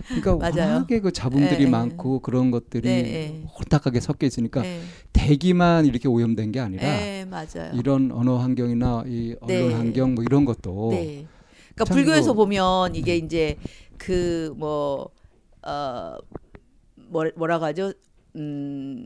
그러니까. 0.07 0.35
워낙에 0.49 0.99
그 0.99 1.11
자본들이 1.11 1.65
네. 1.65 1.69
많고 1.69 2.19
그런 2.19 2.51
것들이 2.51 2.87
네. 2.87 3.43
홀딱하게 3.57 3.99
섞여 3.99 4.27
있으니까 4.27 4.61
네. 4.61 4.81
대기만 5.13 5.85
이렇게 5.85 6.07
오염된 6.07 6.51
게 6.51 6.59
아니라 6.59 6.83
네, 6.83 7.25
이런 7.73 8.11
언어 8.11 8.37
환경이나 8.37 9.03
이 9.07 9.35
언론 9.41 9.69
네. 9.69 9.73
환경 9.73 10.15
뭐 10.15 10.23
이런 10.23 10.45
것도 10.45 10.89
네. 10.91 11.25
그러니까 11.75 11.93
불교에서 11.93 12.33
보면 12.33 12.95
이게 12.95 13.17
이제 13.17 13.57
그뭐 13.97 15.09
어, 15.63 16.17
뭐, 16.95 17.25
뭐라고 17.35 17.65
하죠? 17.65 17.93
음, 18.35 19.05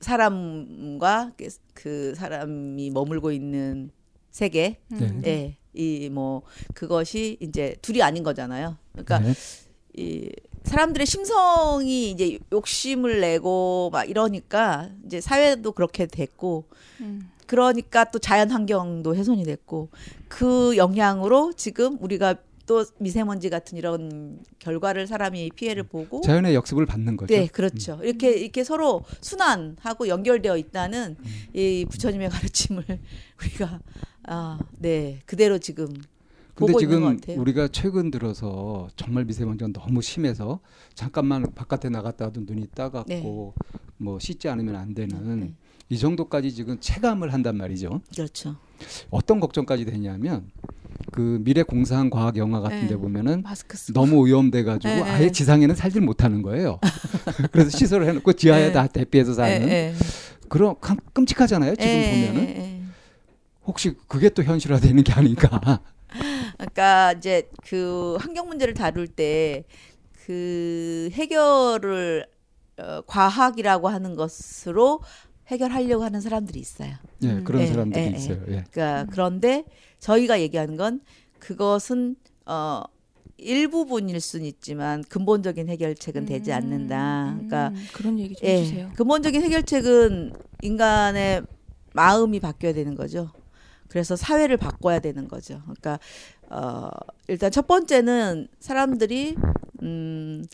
사람과 0.00 1.32
그 1.74 2.14
사람이 2.14 2.90
머물고 2.90 3.32
있는 3.32 3.90
세계, 4.30 4.80
네. 4.88 5.12
네. 5.20 5.58
이 5.78 6.10
뭐 6.10 6.42
그것이 6.74 7.36
이제 7.40 7.76
둘이 7.82 8.02
아닌 8.02 8.22
거잖아요. 8.22 8.76
그러니까 8.92 9.20
네. 9.20 9.32
이 9.96 10.30
사람들의 10.64 11.06
심성이 11.06 12.10
이제 12.10 12.38
욕심을 12.52 13.20
내고 13.20 13.90
막 13.92 14.04
이러니까 14.10 14.90
이제 15.06 15.20
사회도 15.20 15.72
그렇게 15.72 16.06
됐고 16.06 16.64
음. 17.00 17.30
그러니까 17.46 18.04
또 18.10 18.18
자연 18.18 18.50
환경도 18.50 19.14
훼손이 19.14 19.44
됐고 19.44 19.88
그 20.28 20.76
영향으로 20.76 21.52
지금 21.54 21.96
우리가 22.02 22.34
또 22.66 22.84
미세먼지 22.98 23.48
같은 23.48 23.78
이런 23.78 24.40
결과를 24.58 25.06
사람이 25.06 25.52
피해를 25.56 25.84
보고 25.84 26.20
자연의 26.20 26.54
역습을 26.54 26.84
받는 26.84 27.16
거죠. 27.16 27.34
네, 27.34 27.46
그렇죠. 27.46 27.94
음. 27.94 28.04
이렇게 28.04 28.30
이렇게 28.32 28.62
서로 28.62 29.04
순환하고 29.22 30.08
연결되어 30.08 30.58
있다는 30.58 31.16
음. 31.18 31.24
이 31.54 31.86
부처님의 31.88 32.28
가르침을 32.30 32.84
우리가 33.40 33.80
아, 34.30 34.58
네. 34.78 35.20
그대로 35.24 35.58
지금 35.58 35.88
근데 36.54 36.74
지금 36.78 37.18
우리가 37.36 37.68
최근 37.68 38.10
들어서 38.10 38.88
정말 38.96 39.24
미세먼지가 39.24 39.70
너무 39.72 40.02
심해서 40.02 40.58
잠깐만 40.92 41.46
바깥에 41.54 41.88
나갔다 41.88 42.30
도 42.30 42.40
눈이 42.40 42.66
따갑고 42.74 43.08
네. 43.08 43.22
뭐 43.96 44.18
씻지 44.18 44.48
않으면 44.48 44.74
안 44.74 44.92
되는 44.92 45.40
네. 45.40 45.54
이 45.88 45.96
정도까지 45.98 46.52
지금 46.52 46.78
체감을 46.80 47.32
한단 47.32 47.56
말이죠. 47.56 48.00
그렇죠. 48.12 48.56
어떤 49.10 49.38
걱정까지 49.38 49.84
되냐면 49.84 50.50
그 51.12 51.38
미래 51.42 51.62
공상 51.62 52.10
과학 52.10 52.36
영화 52.36 52.60
같은 52.60 52.80
데 52.82 52.88
네. 52.88 52.96
보면은 52.96 53.44
너무 53.94 54.16
오염돼 54.16 54.64
가지고 54.64 54.94
네, 54.94 55.02
네. 55.04 55.10
아예 55.10 55.30
지상에는 55.30 55.76
살질 55.76 56.02
못하는 56.02 56.42
거예요. 56.42 56.80
그래서 57.52 57.70
시설을 57.70 58.06
해 58.08 58.12
놓고 58.12 58.32
지하에 58.32 58.66
네. 58.66 58.72
다 58.72 58.88
대피해서 58.88 59.32
사는 59.32 59.64
네, 59.64 59.94
그런 60.48 60.74
끔찍하잖아요. 61.12 61.76
지금 61.76 61.92
보면은. 62.10 62.77
혹시 63.68 63.94
그게 64.08 64.28
또 64.30 64.42
현실화되는 64.42 65.04
게 65.04 65.12
아닌가? 65.12 65.80
그러니까 66.58 67.12
이제 67.12 67.48
그 67.62 68.16
환경 68.18 68.48
문제를 68.48 68.74
다룰 68.74 69.06
때 69.06 69.64
그 70.28 71.08
해결을 71.14 72.26
어, 72.76 73.00
과학이라고 73.06 73.88
하는 73.88 74.14
것으로 74.14 75.00
해결하려고 75.46 76.04
하는 76.04 76.20
사람들이 76.20 76.60
있어요. 76.60 76.96
예, 77.22 77.40
그런 77.40 77.62
음. 77.62 77.66
사람들이 77.66 78.04
예, 78.04 78.10
있어요. 78.10 78.36
예. 78.48 78.64
그러니까 78.70 79.06
그런데 79.10 79.64
저희가 80.00 80.38
얘기하는 80.42 80.76
건 80.76 81.00
그것은 81.38 82.16
어 82.44 82.82
일부분일 83.38 84.20
수는 84.20 84.44
있지만 84.44 85.02
근본적인 85.04 85.66
해결책은 85.70 86.26
되지 86.26 86.52
않는다. 86.52 87.32
그러니까 87.36 87.68
음, 87.68 87.86
그런 87.94 88.18
얘기 88.18 88.34
좀 88.34 88.46
예, 88.46 88.58
해주세요. 88.60 88.90
근본적인 88.96 89.40
해결책은 89.42 90.34
인간의 90.60 91.42
마음이 91.94 92.38
바뀌어야 92.38 92.74
되는 92.74 92.94
거죠. 92.94 93.30
그래서 93.88 94.16
사회를 94.16 94.56
바꿔야 94.56 94.98
되는 95.00 95.28
거죠. 95.28 95.60
그러니까 95.62 95.98
어 96.50 96.88
일단 97.26 97.50
첫 97.50 97.66
번째는 97.66 98.48
사람들이 98.60 99.36
음 99.82 100.44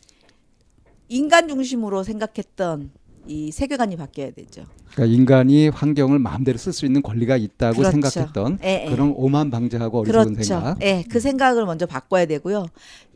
인간 1.07 1.47
중심으로 1.47 2.03
생각했던 2.03 2.91
이 3.27 3.51
세계관이 3.51 3.95
바뀌어야 3.97 4.31
되죠. 4.31 4.65
그러니까 4.93 5.13
인간이 5.15 5.67
환경을 5.69 6.19
마음대로 6.19 6.57
쓸 6.57 6.71
수 6.71 6.85
있는 6.85 7.01
권리가 7.01 7.37
있다고 7.37 7.77
그렇죠. 7.77 7.91
생각했던 7.91 8.59
에, 8.61 8.85
에. 8.85 8.89
그런 8.89 9.13
오만 9.15 9.49
방자하고 9.49 10.01
어리석은 10.01 10.33
그렇죠. 10.33 10.43
생각. 10.43 10.81
예, 10.83 11.03
그 11.09 11.19
생각을 11.19 11.65
먼저 11.65 11.85
바꿔야 11.85 12.25
되고요. 12.25 12.67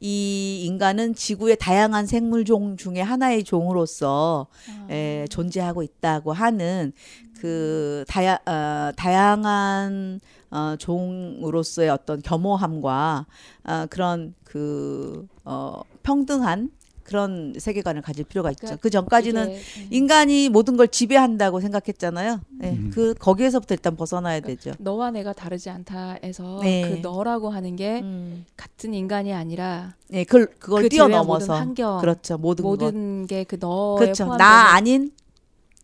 이 0.02 0.64
인간은 0.66 1.14
지구의 1.14 1.58
다양한 1.58 2.08
생물종 2.08 2.78
중에 2.78 3.02
하나의 3.02 3.44
종으로서 3.44 4.48
아. 4.68 4.88
에, 4.92 5.26
존재하고 5.30 5.84
있다고 5.84 6.34
하는 6.34 6.92
그 7.40 8.04
다야, 8.08 8.38
어, 8.46 8.92
다양한 8.96 10.20
어, 10.52 10.76
종으로서의 10.78 11.90
어떤 11.90 12.22
겸허함과 12.22 13.26
어, 13.66 13.86
그런 13.90 14.34
그 14.44 15.28
어, 15.46 15.82
평등한 16.04 16.72
그런 17.04 17.56
세계관을 17.58 18.04
가질 18.04 18.24
필요가 18.26 18.52
있죠. 18.52 18.60
그러니까 18.62 18.82
그 18.82 18.90
전까지는 18.92 19.48
음. 19.50 19.88
인간이 19.90 20.48
모든 20.48 20.78
걸 20.78 20.88
지배한다고 20.88 21.60
생각했잖아요. 21.60 22.40
네, 22.60 22.74
음. 22.74 22.92
그 22.94 23.16
거기에서부터 23.16 23.74
일단 23.74 23.96
벗어나야 23.96 24.40
그러니까 24.42 24.62
되죠. 24.62 24.76
너와 24.80 25.10
내가 25.10 25.34
다르지 25.34 25.72
않다에서 25.72 26.60
네. 26.62 26.88
그 26.88 27.08
너라고 27.08 27.50
하는 27.50 27.76
게 27.76 28.02
음. 28.02 28.46
같은 28.56 28.94
인간이 28.94 29.34
아니라 29.34 29.96
네, 30.08 30.24
그걸 30.24 30.48
그걸 30.60 30.84
그 30.84 30.90
뛰어넘어서 30.90 31.56
환경, 31.56 32.00
그렇죠. 32.00 32.38
모든 32.38 32.64
모든 32.64 33.26
게 33.26 33.44
그 33.44 33.58
너에 33.60 33.98
그렇죠. 33.98 34.36
나 34.36 34.74
아닌 34.76 35.12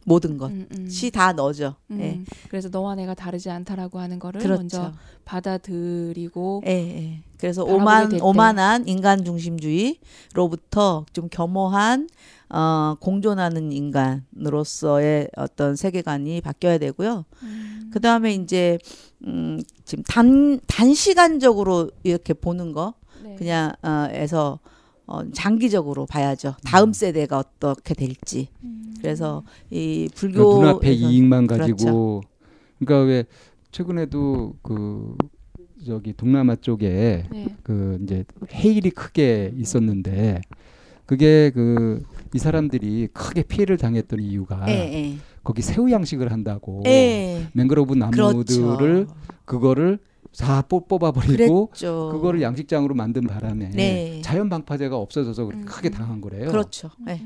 모든 0.06 0.38
것이 0.38 0.54
음, 0.54 0.68
음. 0.72 1.12
다 1.12 1.34
너죠. 1.34 1.76
음, 1.92 2.00
예. 2.00 2.22
그래서 2.48 2.70
너와 2.70 2.96
내가 2.96 3.14
다르지 3.14 3.50
않다라고 3.50 4.00
하는 4.00 4.20
거를 4.20 4.40
그렇죠. 4.40 4.58
먼저 4.58 4.94
받아들이고. 5.26 6.64
예, 6.68 6.72
예. 6.72 7.24
그래서 7.38 7.64
오만 7.64 8.22
오만한 8.22 8.88
인간 8.88 9.26
중심주의로부터 9.26 11.06
좀 11.12 11.28
겸허한 11.30 12.08
어, 12.50 12.96
공존하는 13.00 13.72
인간으로서의 13.72 15.30
어떤 15.36 15.76
세계관이 15.76 16.42
바뀌어야 16.42 16.78
되고요. 16.78 17.26
음. 17.44 17.90
그 17.92 18.00
다음에 18.00 18.34
이제 18.34 18.78
음, 19.26 19.60
지금 19.86 20.04
단 20.04 20.60
단시간적으로 20.68 21.90
이렇게 22.04 22.34
보는 22.34 22.72
거 22.72 22.94
네. 23.24 23.36
그냥 23.36 23.74
어, 23.82 24.08
에서 24.12 24.60
어, 25.08 25.30
장기적으로 25.32 26.06
봐야죠. 26.06 26.56
다음 26.64 26.90
음. 26.90 26.94
세대가 26.94 27.40
어떻게 27.40 27.94
될지. 27.94 28.50
음. 28.64 28.96
그래서 29.02 29.44
이 29.70 30.10
불교 30.16 30.46
그러니까 30.58 30.68
눈앞에 30.68 30.94
이익만 30.94 31.48
가지고 31.48 31.78
그렇죠. 31.78 32.22
그러니까 32.80 33.08
왜 33.08 33.24
최근에도 33.72 34.56
그 34.64 35.16
저기 35.86 36.14
동남아 36.14 36.56
쪽에 36.56 37.26
네. 37.32 37.48
그 37.62 38.00
이제 38.04 38.24
해일이 38.54 38.90
크게 38.90 39.54
있었는데 39.56 40.42
그게 41.06 41.52
그 41.52 42.02
이 42.36 42.38
사람들이 42.38 43.08
크게 43.14 43.44
피해를 43.44 43.78
당했던 43.78 44.20
이유가 44.20 44.66
에, 44.68 44.72
예, 44.74 44.98
에. 44.98 45.12
예. 45.12 45.18
거기 45.42 45.62
새우 45.62 45.90
양식을 45.90 46.34
한다고 46.34 46.84
에. 46.86 46.90
예. 46.90 47.48
맹그로브 47.54 47.94
나무들을 47.94 48.44
그렇죠. 49.06 49.08
그거를 49.46 50.00
다 50.38 50.62
뽑아버리고 50.62 51.68
그랬죠. 51.68 52.10
그거를 52.12 52.42
양식장으로 52.42 52.96
만든 52.96 53.28
바람에 53.28 53.70
네. 53.70 54.22
자연 54.24 54.50
방파제가 54.50 54.98
없어져서 54.98 55.46
그렇게 55.46 55.64
음. 55.64 55.66
크게 55.66 55.90
당한 55.90 56.22
거래요. 56.22 56.50
그렇죠. 56.50 56.90
네. 57.06 57.22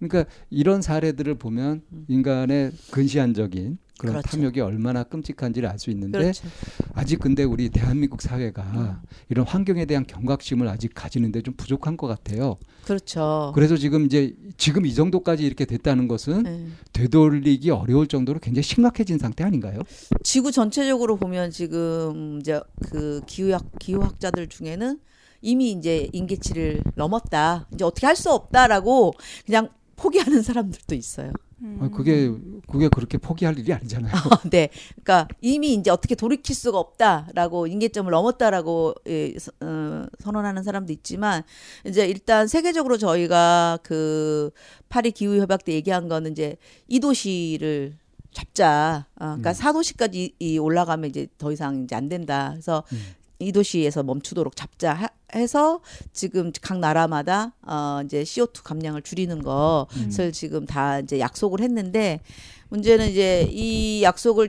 그러니까 0.00 0.30
이런 0.48 0.82
사례들을 0.82 1.34
보면 1.36 1.82
음. 1.92 2.04
인간의 2.08 2.72
근시안적인 2.90 3.78
그런 3.98 4.14
그렇죠. 4.14 4.28
탐욕이 4.30 4.60
얼마나 4.60 5.02
끔찍한지를 5.04 5.68
알 5.68 5.78
수 5.78 5.90
있는데 5.90 6.18
그렇죠. 6.18 6.48
아직 6.94 7.18
근데 7.18 7.44
우리 7.44 7.68
대한민국 7.68 8.22
사회가 8.22 8.62
음. 8.62 8.96
이런 9.28 9.46
환경에 9.46 9.84
대한 9.84 10.06
경각심을 10.06 10.66
아직 10.68 10.92
가지는데 10.94 11.42
좀 11.42 11.52
부족한 11.54 11.98
것 11.98 12.06
같아요. 12.06 12.56
그렇죠. 12.86 13.52
그래서 13.54 13.76
지금 13.76 14.06
이제 14.06 14.34
지금 14.56 14.86
이 14.86 14.94
정도까지 14.94 15.44
이렇게 15.44 15.66
됐다는 15.66 16.08
것은 16.08 16.42
네. 16.44 16.66
되돌리기 16.94 17.70
어려울 17.70 18.06
정도로 18.06 18.38
굉장히 18.40 18.62
심각해진 18.62 19.18
상태 19.18 19.44
아닌가요? 19.44 19.80
지구 20.22 20.50
전체적으로 20.50 21.16
보면 21.16 21.50
지금 21.50 22.38
이제 22.40 22.58
그 22.90 23.20
기후학 23.26 23.66
기후학자들 23.78 24.48
중에는 24.48 24.98
이미 25.42 25.72
이제 25.72 26.08
인계치를 26.12 26.82
넘었다. 26.96 27.68
이제 27.74 27.84
어떻게 27.84 28.06
할 28.06 28.16
수 28.16 28.30
없다라고 28.30 29.12
그냥 29.44 29.68
포기하는 30.00 30.42
사람들도 30.42 30.94
있어요. 30.94 31.32
음. 31.62 31.90
그게 31.94 32.32
그게 32.66 32.88
그렇게 32.88 33.18
포기할 33.18 33.58
일이 33.58 33.70
아니잖아요. 33.72 34.12
네, 34.50 34.70
그러니까 35.02 35.28
이미 35.42 35.74
이제 35.74 35.90
어떻게 35.90 36.14
돌이킬 36.14 36.54
수가 36.54 36.78
없다라고 36.78 37.66
인계점을 37.66 38.10
넘었다라고 38.10 38.94
예, 39.08 39.34
어, 39.60 40.06
선언하는 40.20 40.62
사람도 40.62 40.92
있지만 40.94 41.42
이제 41.84 42.06
일단 42.06 42.48
세계적으로 42.48 42.96
저희가 42.96 43.78
그 43.82 44.50
파리 44.88 45.10
기후 45.10 45.38
협약 45.38 45.64
때 45.64 45.74
얘기한 45.74 46.08
거는 46.08 46.32
이제 46.32 46.56
이 46.88 46.98
도시를 46.98 47.98
잡자. 48.32 49.06
어, 49.16 49.36
그러니까 49.36 49.50
음. 49.50 49.52
4도시까지 49.52 50.34
이 50.38 50.58
올라가면 50.58 51.10
이제 51.10 51.26
더 51.36 51.52
이상 51.52 51.84
이제 51.84 51.94
안 51.94 52.08
된다. 52.08 52.50
그래서 52.52 52.84
음. 52.92 53.14
이 53.40 53.52
도시에서 53.52 54.02
멈추도록 54.02 54.54
잡자 54.54 55.10
해서 55.34 55.80
지금 56.12 56.52
각 56.60 56.78
나라마다 56.78 57.54
어 57.62 58.00
이제 58.04 58.22
CO2 58.22 58.62
감량을 58.62 59.02
줄이는 59.02 59.42
것을 59.42 60.26
음. 60.26 60.32
지금 60.32 60.66
다 60.66 61.00
이제 61.00 61.18
약속을 61.18 61.60
했는데 61.60 62.20
문제는 62.68 63.08
이제 63.08 63.48
이 63.50 64.02
약속을 64.02 64.48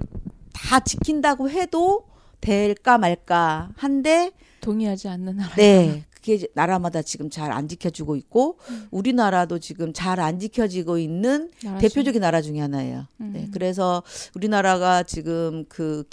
다 0.54 0.80
지킨다고 0.80 1.49
해도 1.49 2.06
될까 2.41 2.97
말까 2.97 3.69
한데 3.77 4.32
동의하지 4.62 5.08
않는 5.08 5.38
나라. 5.38 5.56
네. 5.56 6.04
그게 6.23 6.47
나라마다 6.53 7.01
지금 7.01 7.29
잘 7.29 7.51
안 7.51 7.67
지켜주고 7.67 8.15
있고 8.15 8.57
음. 8.69 8.88
우리나라도 8.91 9.60
지금 9.60 9.91
잘 9.93 10.19
안 10.19 10.39
지켜지고 10.39 10.97
있는 10.99 11.49
대표적인 11.79 12.21
나라 12.21 12.41
중에 12.41 12.60
하나예요. 12.60 13.07
네, 13.17 13.25
음. 13.25 13.31
네, 13.34 13.47
그래서 13.51 14.03
우리나라가 14.36 15.03
지금 15.03 15.65
그 15.67 16.03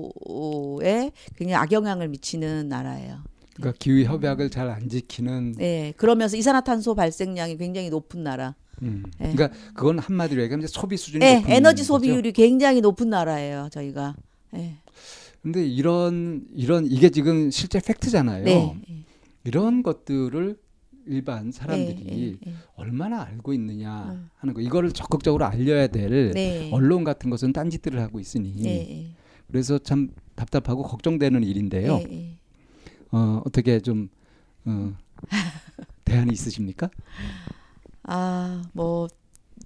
기후에 0.00 1.10
굉장히 1.36 1.54
악영향을 1.54 2.08
미치는 2.08 2.68
나라예요. 2.68 3.18
그러니까 3.56 3.76
기후 3.78 4.02
협약을 4.04 4.50
잘 4.50 4.70
안 4.70 4.88
지키는. 4.88 5.54
네, 5.58 5.92
그러면서 5.96 6.36
이산화탄소 6.36 6.94
발생량이 6.94 7.56
굉장히 7.58 7.90
높은 7.90 8.22
나라. 8.22 8.54
음. 8.82 9.02
네. 9.18 9.32
그러니까 9.34 9.50
그건 9.74 9.98
한마디로 9.98 10.42
얘기하면 10.42 10.66
소비 10.68 10.96
수준이 10.96 11.18
네, 11.24 11.40
높은 11.40 11.50
에너지 11.52 11.82
소비율이 11.84 12.32
거죠? 12.32 12.42
굉장히 12.42 12.80
높은 12.80 13.10
나라예요, 13.10 13.68
저희가. 13.72 14.14
네. 14.52 14.78
근데 15.42 15.66
이런 15.66 16.46
이런 16.52 16.86
이게 16.86 17.10
지금 17.10 17.50
실제 17.50 17.80
팩트잖아요. 17.80 18.44
네. 18.44 19.04
이런 19.44 19.82
것들을 19.82 20.58
일반 21.06 21.50
사람들이 21.50 22.04
네, 22.04 22.14
네, 22.14 22.36
네. 22.44 22.54
얼마나 22.76 23.22
알고 23.22 23.52
있느냐 23.54 24.10
음. 24.12 24.30
하는 24.36 24.54
거 24.54 24.60
이거를 24.60 24.92
적극적으로 24.92 25.46
알려야 25.46 25.86
될 25.86 26.32
네. 26.32 26.70
언론 26.72 27.04
같은 27.04 27.30
것은 27.30 27.52
딴짓들을 27.52 27.98
하고 28.00 28.20
있으니 28.20 28.54
네. 28.62 29.10
그래서 29.48 29.78
참 29.78 30.10
답답하고 30.34 30.82
걱정되는 30.82 31.42
일인데요. 31.42 31.98
네, 31.98 32.36
어, 33.10 33.42
어떻게 33.44 33.80
좀 33.80 34.08
어, 34.64 34.92
대안이 36.04 36.32
있으십니까? 36.32 36.90
아, 38.04 38.62
뭐 38.72 39.08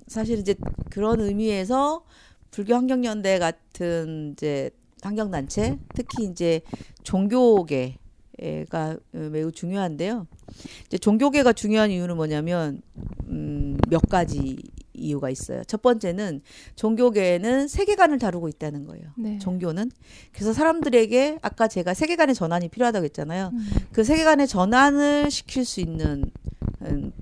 사실 0.06 0.38
이제 0.38 0.54
그런 0.90 1.20
의미에서 1.20 2.04
불교 2.50 2.74
환경연대 2.74 3.38
같은 3.38 4.32
이제 4.32 4.70
환경단체, 5.04 5.78
특히 5.94 6.24
이제 6.24 6.60
종교계가 7.02 7.98
매우 9.12 9.52
중요한데요. 9.52 10.26
이제 10.86 10.98
종교계가 10.98 11.52
중요한 11.52 11.90
이유는 11.90 12.16
뭐냐면 12.16 12.82
음, 13.28 13.78
몇 13.88 14.00
가지 14.08 14.58
이유가 14.94 15.28
있어요. 15.28 15.64
첫 15.64 15.82
번째는 15.82 16.40
종교계는 16.76 17.68
세계관을 17.68 18.18
다루고 18.18 18.48
있다는 18.48 18.86
거예요. 18.86 19.06
네. 19.16 19.38
종교는 19.38 19.90
그래서 20.32 20.52
사람들에게 20.52 21.38
아까 21.42 21.68
제가 21.68 21.94
세계관의 21.94 22.34
전환이 22.34 22.68
필요하다고 22.68 23.04
했잖아요. 23.06 23.50
음. 23.52 23.68
그 23.92 24.04
세계관의 24.04 24.46
전환을 24.46 25.30
시킬 25.30 25.64
수 25.64 25.80
있는 25.80 26.30
음, 26.82 27.12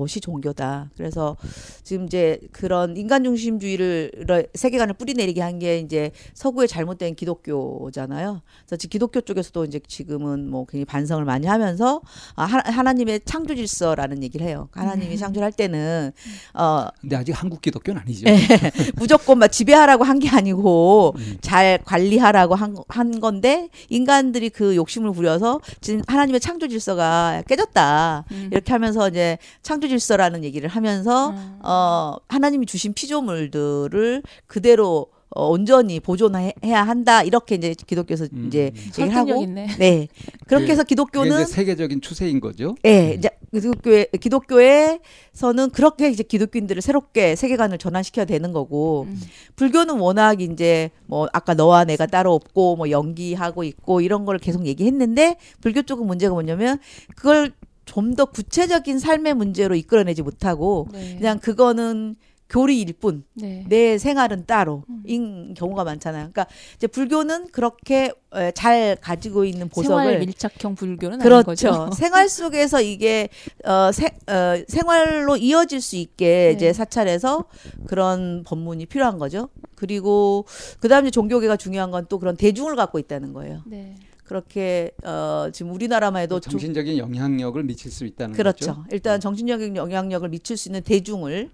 것이 0.00 0.20
종교다. 0.20 0.90
그래서 0.96 1.36
지금 1.84 2.06
이제 2.06 2.40
그런 2.50 2.96
인간 2.96 3.22
중심주의를 3.22 4.48
세계관을 4.54 4.94
뿌리내리게 4.94 5.40
한 5.40 5.60
게 5.60 5.78
이제 5.78 6.10
서구의 6.32 6.68
잘못된 6.68 7.14
기독교잖아요. 7.14 8.40
그래서 8.66 8.88
기독교 8.88 9.20
쪽에서도 9.20 9.64
이제 9.66 9.78
지금은 9.86 10.48
뭐 10.48 10.64
굉장히 10.64 10.84
반성을 10.86 11.22
많이 11.24 11.46
하면서 11.46 12.00
아, 12.34 12.44
하나님의 12.44 13.20
창조 13.26 13.54
질서라는 13.54 14.22
얘기를 14.22 14.46
해요. 14.46 14.68
하나님이 14.72 15.14
음. 15.14 15.16
창조를 15.18 15.44
할 15.44 15.52
때는 15.52 16.12
어 16.54 16.86
근데 17.00 17.16
아직 17.16 17.32
한국 17.32 17.60
기독교는 17.60 18.00
아니죠. 18.00 18.24
네, 18.24 18.38
무조건 18.96 19.38
막 19.38 19.48
지배하라고 19.48 20.04
한 20.04 20.20
게 20.20 20.28
아니고 20.28 21.14
음. 21.16 21.38
잘 21.40 21.78
관리하라고 21.84 22.54
한, 22.54 22.76
한 22.88 23.20
건데 23.20 23.68
인간들이 23.88 24.50
그 24.50 24.76
욕심을 24.76 25.12
부려서 25.12 25.60
지금 25.80 26.02
하나님의 26.06 26.40
창조 26.40 26.68
질서가 26.68 27.42
깨졌다. 27.48 28.24
음. 28.30 28.48
이렇게 28.52 28.72
하면서 28.72 29.08
이제 29.08 29.38
창조 29.62 29.88
질서라는 29.90 30.44
얘기를 30.44 30.68
하면서 30.68 31.30
음. 31.30 31.58
어 31.62 32.16
하나님이 32.28 32.66
주신 32.66 32.94
피조물들을 32.94 34.22
그대로 34.46 35.08
어, 35.32 35.48
온전히 35.48 36.00
보존해야 36.00 36.82
한다 36.82 37.22
이렇게 37.22 37.54
이제 37.54 37.74
기독교에서 37.86 38.26
음. 38.32 38.46
이제 38.48 38.72
얘기를 38.98 39.14
하고 39.14 39.42
있네. 39.42 39.68
네 39.78 40.08
그렇게 40.46 40.72
해서 40.72 40.82
기독교는 40.82 41.46
세계적인 41.46 42.00
추세인 42.00 42.40
거죠. 42.40 42.74
네, 42.82 43.14
이제 43.16 43.30
기독교회 43.52 44.06
기독교에서는 44.20 45.70
그렇게 45.72 46.10
이제 46.10 46.24
기독교인들을 46.24 46.82
새롭게 46.82 47.36
세계관을 47.36 47.78
전환시켜야 47.78 48.24
되는 48.24 48.52
거고 48.52 49.06
음. 49.08 49.20
불교는 49.54 49.98
워낙 49.98 50.40
이제 50.40 50.90
뭐 51.06 51.28
아까 51.32 51.54
너와 51.54 51.84
내가 51.84 52.06
따로 52.06 52.34
없고 52.34 52.76
뭐 52.76 52.90
연기하고 52.90 53.62
있고 53.62 54.00
이런 54.00 54.24
걸 54.24 54.38
계속 54.38 54.66
얘기했는데 54.66 55.36
불교 55.60 55.82
쪽은 55.82 56.06
문제가 56.06 56.32
뭐냐면 56.34 56.78
그걸 57.14 57.52
좀 57.90 58.14
더 58.16 58.24
구체적인 58.24 58.98
삶의 58.98 59.34
문제로 59.34 59.74
이끌어내지 59.74 60.22
못하고 60.22 60.88
네. 60.92 61.16
그냥 61.16 61.38
그거는 61.38 62.16
교리일 62.48 62.92
뿐. 62.94 63.22
네. 63.34 63.64
내 63.68 63.96
생활은 63.98 64.44
따로. 64.46 64.82
음. 64.88 65.02
인 65.06 65.54
경우가 65.54 65.84
많잖아요. 65.84 66.30
그러니까 66.32 66.46
이제 66.74 66.88
불교는 66.88 67.52
그렇게 67.52 68.10
잘 68.54 68.96
가지고 69.00 69.44
있는 69.44 69.68
보석을 69.68 70.02
생활 70.04 70.18
밀착형 70.18 70.74
불교는 70.74 71.20
그렇죠. 71.20 71.90
생활 71.94 72.28
속에서 72.28 72.80
이게 72.82 73.28
어, 73.64 73.92
세, 73.92 74.06
어, 74.26 74.62
생활로 74.66 75.36
이어질 75.36 75.80
수 75.80 75.94
있게 75.96 76.26
네. 76.48 76.52
이제 76.56 76.72
사찰에서 76.72 77.44
그런 77.86 78.42
법문이 78.44 78.86
필요한 78.86 79.18
거죠. 79.18 79.48
그리고 79.76 80.44
그 80.80 80.88
다음에 80.88 81.10
종교계가 81.10 81.56
중요한 81.56 81.90
건 81.92 82.06
또 82.08 82.18
그런 82.18 82.36
대중을 82.36 82.74
갖고 82.74 82.98
있다는 82.98 83.32
거예요. 83.32 83.62
네. 83.66 83.94
그렇게 84.30 84.92
어 85.02 85.48
지금 85.52 85.72
우리나라만 85.72 86.22
해도 86.22 86.38
정신적인 86.38 86.98
영향력을 86.98 87.60
미칠 87.64 87.90
수 87.90 88.04
있다는 88.04 88.36
그렇죠. 88.36 88.76
거죠. 88.76 88.84
일단 88.92 89.18
정신적인 89.18 89.74
영향력을 89.74 90.28
미칠 90.28 90.56
수 90.56 90.68
있는 90.68 90.82
대중을 90.82 91.50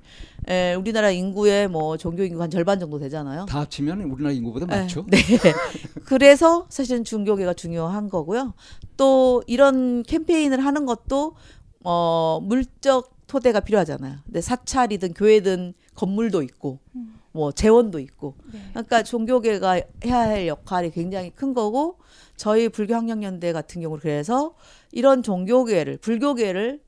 에, 0.46 0.74
우리나라 0.74 1.10
인구의 1.10 1.68
뭐 1.68 1.96
종교 1.96 2.22
인구 2.22 2.42
한 2.42 2.50
절반 2.50 2.78
정도 2.78 2.98
되잖아요. 2.98 3.46
다 3.46 3.60
합치면 3.60 4.02
우리나라 4.02 4.34
인구보다 4.34 4.66
많죠. 4.66 5.06
네. 5.08 5.16
그래서 6.04 6.66
사실은 6.68 7.02
중교계가 7.02 7.54
중요한 7.54 8.10
거고요. 8.10 8.52
또 8.98 9.42
이런 9.46 10.02
캠페인을 10.02 10.62
하는 10.62 10.84
것도 10.84 11.34
어 11.82 12.40
물적 12.42 13.16
토대가 13.26 13.60
필요하잖아요. 13.60 14.18
근데 14.26 14.42
사찰이든 14.42 15.14
교회든 15.14 15.72
건물도 15.94 16.42
있고 16.42 16.80
음. 16.94 17.20
뭐 17.32 17.52
재원도 17.52 18.00
있고. 18.00 18.34
네. 18.52 18.60
그러니까 18.70 19.02
종교계가 19.02 19.80
해야 20.04 20.18
할 20.18 20.46
역할이 20.46 20.90
굉장히 20.90 21.30
큰 21.30 21.54
거고 21.54 21.96
저희 22.36 22.68
불교학령연대 22.68 23.52
같은 23.52 23.80
경우는 23.80 24.00
그래서 24.00 24.54
이런 24.92 25.22
종교계를 25.22 25.98
불교계를 25.98 26.82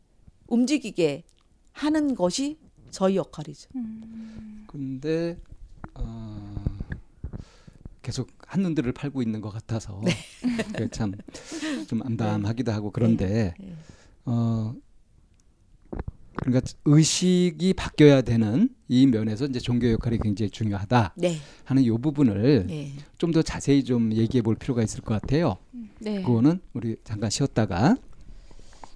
움직이게 0.47 1.25
하는 1.73 2.15
것이 2.15 2.59
저희 2.91 3.17
역할이죠. 3.17 3.69
음. 3.77 4.65
근데 4.67 5.39
어, 5.95 6.65
계속 8.03 8.31
한눈들을 8.47 8.93
팔고 8.93 9.23
있는 9.23 9.41
것 9.41 9.51
같아서 9.51 10.01
네. 10.05 10.89
참좀 10.91 12.03
암담하기도 12.03 12.73
하고 12.73 12.91
그런데 12.91 13.55
네. 13.59 13.67
네. 13.67 13.75
어 14.25 14.75
그러니까 16.41 16.61
의식이 16.85 17.75
바뀌어야 17.75 18.23
되는 18.23 18.71
이 18.89 19.07
면에서 19.07 19.47
이제 19.47 19.59
종교 19.59 19.91
역할이 19.91 20.19
굉장히 20.19 20.51
중요하다 20.51 21.15
네. 21.17 21.37
하는 21.65 21.83
이 21.83 21.91
부분을 21.91 22.67
네. 22.67 22.93
좀더 23.19 23.43
자세히 23.43 23.85
좀 23.85 24.13
얘기해 24.13 24.43
볼 24.43 24.55
필요가 24.55 24.83
있을 24.83 25.03
것 25.03 25.21
같아요. 25.21 25.57
네. 26.01 26.23
그거는 26.23 26.61
우리 26.75 26.97
잠깐 27.05 27.31
쉬었다가 27.31 27.97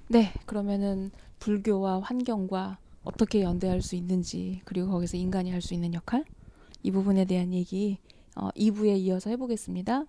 네 0.09 0.33
그러면은 0.46 1.11
불교와 1.40 2.00
환경과 2.00 2.78
어떻게 3.02 3.42
연대할 3.42 3.83
수 3.83 3.96
있는지 3.96 4.61
그리고 4.64 4.90
거기서 4.90 5.16
인간이 5.16 5.50
할 5.50 5.61
수 5.61 5.74
있는 5.74 5.92
역할 5.94 6.24
이 6.83 6.90
부분에 6.90 7.24
대한 7.24 7.52
얘기 7.52 7.98
어, 8.35 8.48
2부에 8.57 8.98
이어서 8.98 9.31
해보겠습니다. 9.31 10.05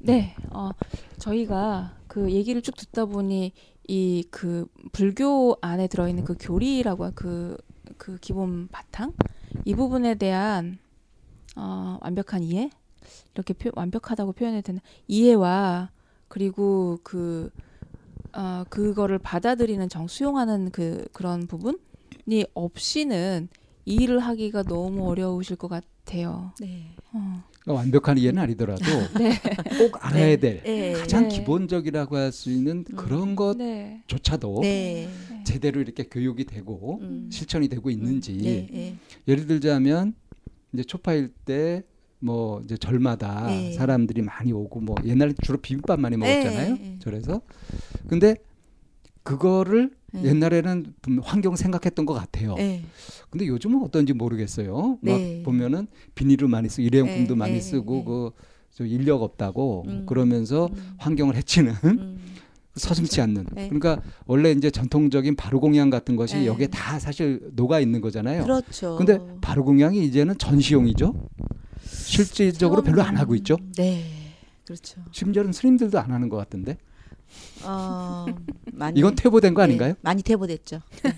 네, 0.00 0.34
어, 0.50 0.70
저희가 1.18 1.96
그 2.08 2.30
얘기를 2.32 2.60
쭉 2.62 2.74
듣다 2.76 3.04
보니 3.04 3.52
이 3.88 4.24
그 4.30 4.66
불교 4.92 5.56
안에 5.60 5.86
들어있는 5.88 6.24
그 6.24 6.34
교리라고 6.38 7.10
그그 7.14 7.56
그 7.98 8.18
기본 8.18 8.68
바탕 8.68 9.12
이 9.64 9.74
부분에 9.74 10.14
대한 10.16 10.78
어, 11.56 11.98
완벽한 12.00 12.42
이해 12.42 12.70
이렇게 13.34 13.54
표, 13.54 13.70
완벽하다고 13.74 14.32
표현해도 14.32 14.66
되나 14.66 14.80
이해와 15.08 15.90
그리고 16.28 16.98
그 17.02 17.50
어, 18.34 18.64
그거를 18.70 19.18
받아들이는 19.18 19.88
정 19.88 20.08
수용하는 20.08 20.70
그 20.70 21.04
그런 21.12 21.46
부분이 21.46 22.46
없이는 22.54 23.48
이 23.84 23.96
일을 23.96 24.20
하기가 24.20 24.62
너무 24.64 25.08
어려우실 25.08 25.56
것 25.56 25.68
같아요. 25.68 26.52
네. 26.60 26.96
어. 27.12 27.44
그러니까 27.62 27.80
완벽한 27.80 28.18
이해는 28.18 28.42
아니더라도 28.42 28.84
네. 29.18 29.32
꼭 29.78 30.04
알아야 30.04 30.26
네. 30.26 30.36
될 30.36 30.62
네. 30.62 30.92
가장 30.92 31.28
네. 31.28 31.36
기본적이라고 31.36 32.16
할 32.16 32.32
수 32.32 32.50
있는 32.50 32.84
음. 32.90 32.96
그런 32.96 33.36
네. 33.58 34.02
것조차도 34.06 34.60
네. 34.62 35.08
제대로 35.44 35.80
이렇게 35.80 36.04
교육이 36.04 36.44
되고 36.44 36.98
음. 37.02 37.28
실천이 37.30 37.68
되고 37.68 37.90
있는지 37.90 38.68
음. 38.72 38.98
예를 39.28 39.46
들자면 39.46 40.14
이제 40.72 40.82
초파일 40.82 41.32
때 41.44 41.82
뭐 42.24 42.62
이제 42.64 42.76
절마다 42.76 43.48
사람들이 43.76 44.22
많이 44.22 44.52
오고 44.52 44.80
뭐 44.80 44.94
옛날에 45.04 45.34
주로 45.42 45.58
비빔밥 45.58 45.98
많이 45.98 46.16
먹었잖아요. 46.16 46.78
절에서 47.00 47.40
근데 48.06 48.36
그거를 49.24 49.90
네. 50.12 50.24
옛날에는 50.24 50.94
환경 51.22 51.56
생각했던 51.56 52.06
것 52.06 52.14
같아요. 52.14 52.54
네. 52.54 52.82
근데 53.30 53.46
요즘은 53.46 53.82
어떤지 53.82 54.12
모르겠어요. 54.12 54.98
네. 55.00 55.36
막 55.38 55.44
보면은 55.44 55.86
비닐을 56.14 56.48
많이 56.48 56.68
쓰고 56.68 56.82
일회용품도 56.82 57.34
네. 57.34 57.38
많이 57.38 57.54
네. 57.54 57.60
쓰고 57.60 58.04
그 58.04 58.86
인력 58.86 59.22
없다고 59.22 59.84
음. 59.86 60.06
그러면서 60.06 60.68
음. 60.72 60.94
환경을 60.98 61.36
해치는 61.36 61.72
음. 61.84 62.18
서슴치 62.74 63.16
그렇죠. 63.16 63.22
않는. 63.22 63.46
네. 63.52 63.68
그러니까 63.68 64.02
원래 64.26 64.50
이제 64.50 64.70
전통적인 64.70 65.36
바로공양 65.36 65.90
같은 65.90 66.16
것이 66.16 66.36
네. 66.36 66.46
여기에 66.46 66.68
다 66.68 66.98
사실 66.98 67.40
녹아 67.54 67.80
있는 67.80 68.00
거잖아요. 68.00 68.44
그렇죠. 68.44 68.96
근데 68.96 69.18
바로공양이 69.40 70.04
이제는 70.04 70.38
전시용이죠. 70.38 71.28
실질적으로 71.84 72.82
별로 72.82 73.02
안 73.02 73.16
하고 73.16 73.34
있죠. 73.34 73.56
네. 73.76 74.04
그렇죠. 74.64 75.02
심지어는 75.10 75.52
스님들도 75.52 75.98
안 75.98 76.12
하는 76.12 76.28
것 76.28 76.36
같은데. 76.36 76.78
어, 77.64 78.26
많이 78.72 78.98
이건 79.00 79.14
퇴보된 79.14 79.54
거 79.54 79.62
네, 79.62 79.64
아닌가요? 79.64 79.94
많이 80.00 80.22
퇴보됐죠. 80.22 80.80
네. 81.04 81.12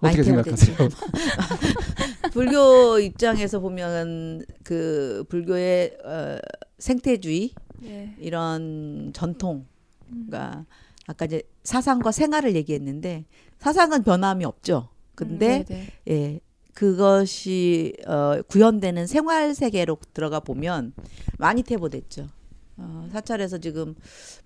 어떻게 0.00 0.22
생각하세요? 0.24 0.76
불교 2.32 2.98
입장에서 2.98 3.60
보면 3.60 4.44
그 4.64 5.24
불교의 5.28 5.98
어, 6.04 6.38
생태주의 6.78 7.52
네. 7.80 8.14
이런 8.18 9.12
전통, 9.14 9.66
그러니까 10.08 10.64
아까 11.06 11.24
이제 11.24 11.42
사상과 11.64 12.12
생활을 12.12 12.54
얘기했는데 12.56 13.24
사상은 13.58 14.02
변함이 14.02 14.44
없죠. 14.44 14.88
근데 15.14 15.64
음, 15.70 15.86
예 16.08 16.40
그것이 16.74 17.94
어, 18.06 18.40
구현되는 18.48 19.06
생활 19.06 19.54
세계로 19.54 19.98
들어가 20.14 20.40
보면 20.40 20.94
많이 21.38 21.62
퇴보됐죠. 21.62 22.28
어, 22.76 23.08
사찰에서 23.12 23.58
지금 23.58 23.94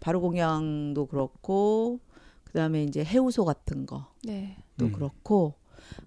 바로 0.01 0.21
공양도 0.21 1.07
그렇고 1.07 2.01
그다음에 2.45 2.85
이제 2.85 3.05
해우소 3.05 3.45
같은 3.45 3.87
거도 3.87 4.05
네. 4.25 4.57
음. 4.81 4.93
그렇고 4.93 5.55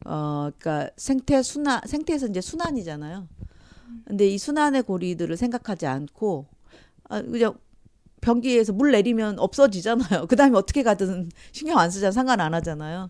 어 0.05 0.49
그러니까 0.57 0.89
생태 0.97 1.41
순환 1.41 1.81
생태에서 1.85 2.27
이제 2.27 2.41
순환이잖아요. 2.41 3.27
근데 4.05 4.27
이 4.27 4.37
순환의 4.37 4.83
고리들을 4.83 5.35
생각하지 5.37 5.85
않고 5.87 6.45
아 7.09 7.21
그냥 7.21 7.57
변기에서 8.21 8.73
물 8.73 8.91
내리면 8.91 9.39
없어지잖아요. 9.39 10.25
그 10.27 10.35
다음에 10.35 10.57
어떻게 10.57 10.83
가든 10.83 11.29
신경 11.51 11.79
안 11.79 11.89
쓰잖아. 11.89 12.11
상관 12.11 12.41
안 12.41 12.53
하잖아요. 12.53 13.09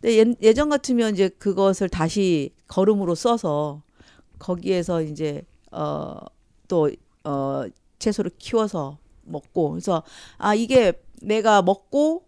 근데 0.00 0.18
예, 0.18 0.34
예전 0.42 0.68
같으면 0.70 1.12
이제 1.14 1.28
그것을 1.28 1.88
다시 1.88 2.54
걸음으로 2.68 3.14
써서 3.14 3.82
거기에서 4.38 5.02
이제 5.02 5.44
어 5.70 6.16
또 6.68 6.88
어 7.24 7.64
채소를 8.02 8.32
키워서 8.38 8.98
먹고 9.24 9.70
그래서 9.70 10.02
아 10.38 10.54
이게 10.54 10.92
내가 11.22 11.62
먹고 11.62 12.26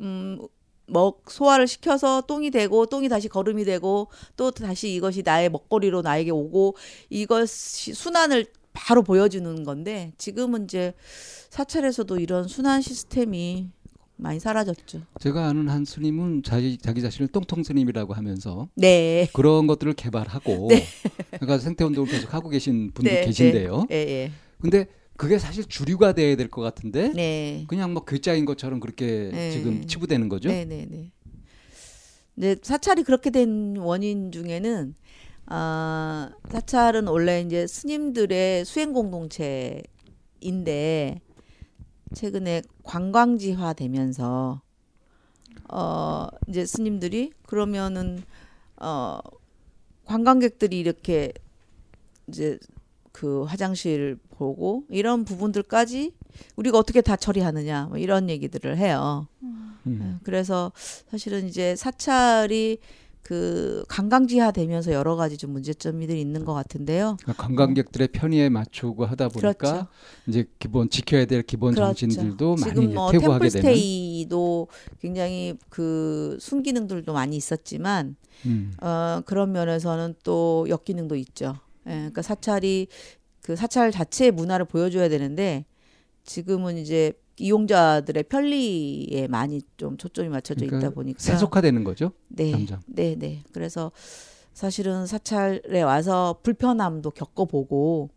음 0.00 0.38
먹 0.86 1.22
소화를 1.30 1.66
시켜서 1.66 2.22
똥이 2.22 2.50
되고 2.50 2.86
똥이 2.86 3.08
다시 3.08 3.28
거름이 3.28 3.64
되고 3.64 4.08
또 4.36 4.50
다시 4.50 4.94
이것이 4.94 5.22
나의 5.22 5.50
먹거리로 5.50 6.02
나에게 6.02 6.30
오고 6.30 6.76
이것이 7.10 7.94
순환을 7.94 8.46
바로 8.72 9.02
보여주는 9.02 9.64
건데 9.64 10.12
지금은 10.18 10.64
이제 10.64 10.94
사찰에서도 11.50 12.18
이런 12.18 12.48
순환 12.48 12.82
시스템이 12.82 13.68
많이 14.16 14.38
사라졌죠. 14.38 15.02
제가 15.20 15.48
아는 15.48 15.68
한 15.68 15.84
스님은 15.84 16.42
자기 16.44 16.78
자기 16.78 17.02
자신을 17.02 17.28
똥통 17.28 17.62
스님이라고 17.64 18.14
하면서 18.14 18.68
네. 18.74 19.28
그런 19.32 19.66
것들을 19.66 19.92
개발하고 19.94 20.68
네. 20.68 20.84
그러니까 21.30 21.58
생태 21.58 21.84
운동을 21.84 22.08
계속 22.08 22.32
하고 22.32 22.48
계신 22.48 22.92
분도 22.92 23.10
네, 23.10 23.24
계신데요. 23.24 23.86
네. 23.88 24.30
근데 24.64 24.86
그게 25.16 25.38
사실 25.38 25.64
주류가 25.66 26.14
돼야 26.14 26.34
될 26.36 26.48
것 26.48 26.62
같은데 26.62 27.12
네. 27.14 27.66
그냥 27.68 27.92
뭐 27.92 28.04
글자인 28.04 28.44
것처럼 28.46 28.80
그렇게 28.80 29.30
네. 29.30 29.50
지금 29.50 29.86
치부되는 29.86 30.28
거죠. 30.28 30.48
네, 30.48 30.64
네, 30.64 30.86
네. 30.90 31.12
네, 32.36 32.56
사찰이 32.60 33.04
그렇게 33.04 33.30
된 33.30 33.76
원인 33.76 34.32
중에는 34.32 34.94
아, 35.46 36.30
사찰은 36.50 37.06
원래 37.06 37.42
이제 37.42 37.66
스님들의 37.66 38.64
수행 38.64 38.92
공동체인데 38.94 39.84
최근에 42.14 42.62
관광지화 42.82 43.74
되면서 43.74 44.62
어 45.70 46.26
이제 46.48 46.64
스님들이 46.66 47.32
그러면은 47.46 48.22
어 48.80 49.18
관광객들이 50.06 50.78
이렇게 50.78 51.32
이제 52.28 52.58
그 53.14 53.44
화장실 53.44 54.18
보고 54.30 54.82
이런 54.90 55.24
부분들까지 55.24 56.12
우리가 56.56 56.78
어떻게 56.78 57.00
다 57.00 57.14
처리하느냐 57.14 57.86
뭐 57.86 57.96
이런 57.96 58.28
얘기들을 58.28 58.76
해요. 58.76 59.28
음. 59.40 59.76
네, 59.84 60.14
그래서 60.24 60.72
사실은 61.08 61.46
이제 61.46 61.76
사찰이 61.76 62.78
그 63.22 63.84
관광지화 63.88 64.50
되면서 64.50 64.92
여러 64.92 65.14
가지 65.14 65.38
좀 65.38 65.52
문제점들이 65.52 66.20
있는 66.20 66.44
것 66.44 66.54
같은데요. 66.54 67.16
그러니까 67.22 67.42
관광객들의 67.44 68.08
편의에 68.08 68.48
맞추고 68.48 69.06
하다 69.06 69.28
보니까 69.28 69.54
그렇죠. 69.54 69.86
이제 70.26 70.46
기본 70.58 70.90
지켜야 70.90 71.24
될 71.24 71.42
기본 71.42 71.72
그렇죠. 71.72 71.94
정신들도 71.94 72.56
많이 72.56 72.62
지금 72.64 72.94
뭐 72.94 73.12
퇴보하게 73.12 73.48
되는. 73.48 73.62
템플스테이도 73.62 74.68
굉장히 75.00 75.54
그 75.68 76.36
순기능들도 76.40 77.12
많이 77.12 77.36
있었지만 77.36 78.16
음. 78.46 78.72
어, 78.82 79.22
그런 79.24 79.52
면에서는 79.52 80.16
또 80.24 80.66
역기능도 80.68 81.14
있죠. 81.14 81.54
예, 81.86 81.90
그러니까 81.90 82.22
사찰이 82.22 82.88
그 83.42 83.56
사찰 83.56 83.90
자체의 83.90 84.30
문화를 84.30 84.64
보여줘야 84.64 85.08
되는데 85.08 85.64
지금은 86.24 86.78
이제 86.78 87.12
이용자들의 87.36 88.22
편리에 88.24 89.26
많이 89.28 89.60
좀 89.76 89.96
초점이 89.96 90.28
맞춰져 90.28 90.64
그러니까 90.64 90.78
있다 90.78 90.94
보니까 90.94 91.18
세속화되는 91.18 91.84
거죠. 91.84 92.12
네, 92.28 92.52
점점. 92.52 92.80
네, 92.86 93.16
네. 93.18 93.42
그래서 93.52 93.92
사실은 94.52 95.06
사찰에 95.06 95.82
와서 95.82 96.38
불편함도 96.42 97.10
겪어보고 97.10 98.10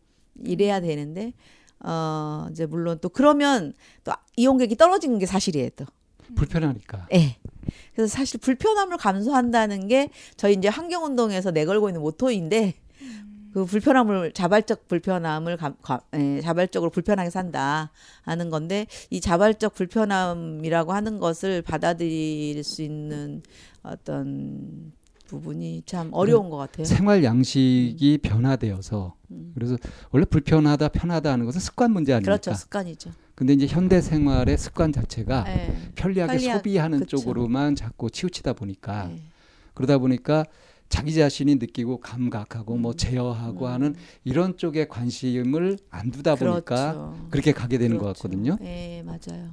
이래야 0.43 0.80
되는데 0.80 1.34
어 1.80 2.47
이제 2.51 2.65
물론 2.65 2.99
또 3.01 3.09
그러면 3.09 3.74
또 4.03 4.13
이용객이 4.36 4.76
떨어지는 4.76 5.20
게 5.20 5.26
사실이에요 5.26 5.70
또. 5.76 5.86
불편하니까. 6.36 7.07
네. 7.11 7.38
그래서 7.95 8.13
사실 8.15 8.39
불편함을 8.39 8.97
감수한다는 8.97 9.88
게 9.88 10.09
저희 10.36 10.53
이제 10.53 10.68
환경운동에서 10.68 11.51
내걸고 11.51 11.89
있는 11.89 12.01
모토인데 12.01 12.76
그 13.58 13.66
불편함을 13.66 14.34
자발적 14.34 14.88
불편함을 14.88 15.58
가, 15.58 15.74
가, 15.82 15.99
에, 16.14 16.36
예, 16.38 16.41
자발적으로 16.41 16.91
불편하게 16.91 17.32
산다 17.32 17.89
하는 18.22 18.51
건데 18.51 18.86
이 19.10 19.20
자발적 19.20 19.74
불편함이라고 19.74 20.93
하는 20.93 21.18
것을 21.18 21.64
받아들일 21.64 22.64
수 22.64 22.84
있는 22.84 23.41
어떤 23.82 24.91
부분이 25.26 25.82
참 25.88 26.10
어려운 26.12 26.51
그것 26.51 26.58
같아요. 26.58 26.86
생활 26.86 27.24
양식이 27.24 28.20
음. 28.24 28.30
변화되어서 28.30 29.16
음. 29.32 29.53
그래서 29.55 29.76
원래 30.12 30.24
불편하다 30.26 30.89
편하다 30.89 31.32
하는 31.32 31.45
것은 31.47 31.60
습관 31.60 31.93
문제 31.93 32.14
아닙니까? 32.14 32.34
그렇죠, 32.34 32.53
습관이죠. 32.53 33.10
근데 33.34 33.53
이제 33.53 33.66
현대 33.66 34.01
생활의 34.01 34.55
습관 34.60 34.91
자체가 34.91 35.45
네. 35.45 35.76
편리하게 35.95 36.34
편리하, 36.34 36.58
소비하는 36.58 36.99
그쵸. 36.99 37.18
쪽으로만 37.18 37.74
자꾸 37.74 38.12
치우치다 38.12 38.53
보니까 38.53 39.08
네. 39.08 39.24
그러다 39.74 39.97
보니까 39.97 40.45
자기 40.90 41.14
자신이 41.14 41.56
느끼고 41.56 42.00
감각하고 42.00 42.74
뭐 42.74 42.78
음. 42.78 42.82
뭐 42.82 42.94
제어하고 42.94 43.66
음. 43.66 43.72
하는 43.72 43.96
이런 44.24 44.58
쪽에 44.58 44.88
관심을 44.88 45.78
안 45.90 46.12
두다 46.12 46.36
보니까 46.36 46.94
그렇죠. 46.94 47.28
그렇게 47.30 47.52
가게 47.52 47.78
되는 47.78 47.98
그렇죠. 47.98 48.06
것 48.06 48.18
같거든요. 48.18 48.58
네, 48.62 49.04
맞아요. 49.04 49.52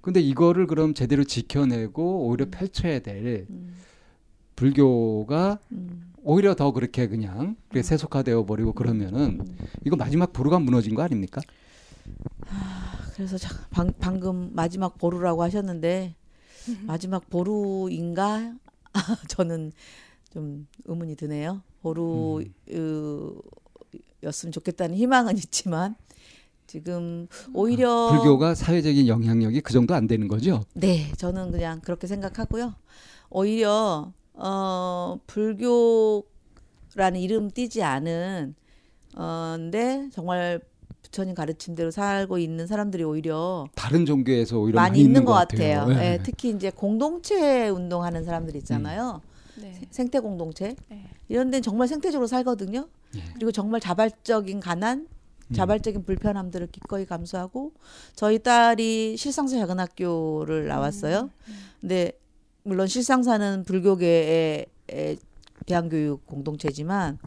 근데 0.00 0.20
이거를 0.20 0.66
그럼 0.66 0.94
제대로 0.94 1.24
지켜내고 1.24 2.28
오히려 2.28 2.46
음. 2.46 2.50
펼쳐야 2.50 3.00
될 3.00 3.46
음. 3.50 3.74
불교가 4.54 5.58
음. 5.72 6.12
오히려 6.22 6.54
더 6.54 6.72
그렇게 6.72 7.08
그냥 7.08 7.56
그렇게 7.68 7.80
음. 7.80 7.82
세속화되어 7.82 8.46
버리고 8.46 8.72
그러면은 8.72 9.44
이거 9.84 9.96
마지막 9.96 10.32
보루가 10.32 10.58
무너진 10.58 10.94
거 10.94 11.02
아닙니까? 11.02 11.40
아, 12.48 12.98
그래서 13.14 13.36
방, 13.70 13.92
방금 13.98 14.50
마지막 14.54 14.96
보루라고 14.96 15.42
하셨는데 15.42 16.14
마지막 16.86 17.28
보루인가? 17.28 18.54
저는 19.28 19.72
좀 20.36 20.66
의문이 20.84 21.16
드네요. 21.16 21.62
보루였으면 21.80 22.44
음. 22.68 24.52
좋겠다는 24.52 24.94
희망은 24.94 25.38
있지만 25.38 25.94
지금 26.66 27.26
오히려 27.54 27.90
아, 27.90 28.18
불교가 28.18 28.54
사회적인 28.54 29.08
영향력이 29.08 29.62
그 29.62 29.72
정도 29.72 29.94
안 29.94 30.06
되는 30.06 30.28
거죠? 30.28 30.62
네, 30.74 31.10
저는 31.16 31.52
그냥 31.52 31.80
그렇게 31.80 32.06
생각하고요. 32.06 32.74
오히려 33.30 34.12
어 34.34 35.18
불교라는 35.26 37.18
이름 37.18 37.50
띄지 37.50 37.82
않은 37.82 38.54
어근데 39.14 40.10
정말 40.12 40.60
부처님 41.00 41.34
가르침대로 41.34 41.90
살고 41.90 42.36
있는 42.36 42.66
사람들이 42.66 43.04
오히려 43.04 43.68
다른 43.74 44.04
종교에서 44.04 44.58
오히려 44.58 44.76
많이, 44.76 44.90
많이 44.90 45.00
있는 45.02 45.24
것, 45.24 45.32
같아요. 45.32 45.78
같아요. 45.78 45.98
네. 45.98 46.18
네. 46.18 46.22
특히 46.22 46.50
이제 46.50 46.70
공동체 46.70 47.70
운동하는 47.70 48.22
사람들 48.22 48.54
있잖아요. 48.56 49.22
음. 49.24 49.35
네. 49.66 49.80
생태 49.90 50.20
공동체 50.20 50.76
네. 50.88 51.04
이런 51.28 51.50
데는 51.50 51.62
정말 51.62 51.88
생태적으로 51.88 52.26
살거든요. 52.26 52.88
네. 53.12 53.20
그리고 53.34 53.50
정말 53.50 53.80
자발적인 53.80 54.60
가난, 54.60 55.08
음. 55.48 55.54
자발적인 55.54 56.04
불편함들을 56.04 56.68
기꺼이 56.68 57.04
감수하고 57.04 57.72
저희 58.14 58.38
딸이 58.38 59.16
실상사 59.16 59.58
작은 59.58 59.80
학교를 59.80 60.66
나왔어요. 60.68 61.22
음. 61.22 61.30
음. 61.48 61.54
근데 61.80 62.12
물론 62.62 62.86
실상사는 62.86 63.64
불교계의 63.64 64.66
대한교육 65.66 66.26
공동체지만 66.26 67.18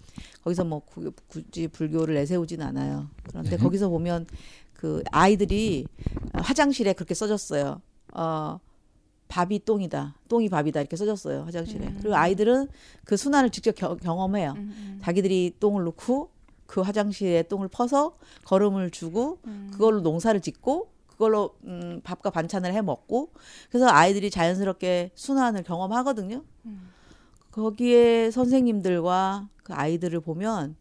거기서 0.43 0.63
뭐 0.63 0.81
굳이 1.27 1.67
불교를 1.67 2.15
내세우진 2.15 2.61
않아요. 2.61 3.09
그런데 3.23 3.51
네. 3.51 3.57
거기서 3.57 3.89
보면 3.89 4.27
그 4.73 5.03
아이들이 5.11 5.85
화장실에 6.33 6.93
그렇게 6.93 7.13
써졌어요. 7.13 7.81
어, 8.13 8.59
밥이 9.29 9.63
똥이다. 9.63 10.15
똥이 10.27 10.49
밥이다. 10.49 10.81
이렇게 10.81 10.97
써졌어요. 10.97 11.43
화장실에. 11.43 11.87
음. 11.87 11.97
그리고 11.99 12.15
아이들은 12.15 12.67
그 13.05 13.15
순환을 13.15 13.51
직접 13.51 13.73
겨, 13.73 13.95
경험해요. 13.95 14.53
음, 14.57 14.57
음. 14.57 14.99
자기들이 15.01 15.55
똥을 15.59 15.85
넣고 15.85 16.31
그 16.65 16.81
화장실에 16.81 17.43
똥을 17.43 17.67
퍼서 17.69 18.17
걸음을 18.45 18.89
주고 18.89 19.37
음. 19.45 19.69
그걸로 19.71 20.01
농사를 20.01 20.41
짓고 20.41 20.89
그걸로 21.07 21.55
음, 21.65 22.01
밥과 22.03 22.31
반찬을 22.31 22.73
해 22.73 22.81
먹고 22.81 23.31
그래서 23.69 23.87
아이들이 23.87 24.31
자연스럽게 24.31 25.11
순환을 25.13 25.63
경험하거든요. 25.63 26.43
음. 26.65 26.89
거기에 27.51 28.31
선생님들과 28.31 29.47
그 29.63 29.73
아이들을 29.73 30.19
보면 30.21 30.75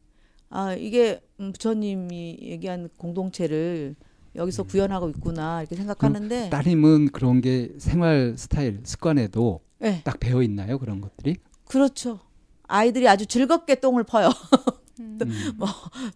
아 0.48 0.72
이게 0.72 1.20
부처님이 1.36 2.38
얘기한 2.40 2.88
공동체를 2.96 3.94
여기서 4.38 4.62
음. 4.62 4.66
구현하고 4.68 5.08
있구나 5.10 5.60
이렇게 5.60 5.76
생각하는데 5.76 6.50
따님은 6.50 7.10
그런 7.12 7.40
게 7.40 7.70
생활 7.78 8.34
스타일 8.36 8.80
습관에도 8.84 9.60
네. 9.78 10.00
딱 10.04 10.18
배어 10.18 10.42
있나요 10.42 10.78
그런 10.78 11.00
것들이? 11.00 11.36
그렇죠. 11.66 12.20
아이들이 12.66 13.08
아주 13.08 13.26
즐겁게 13.26 13.76
똥을 13.76 14.04
퍼요. 14.04 14.30
음. 15.00 15.18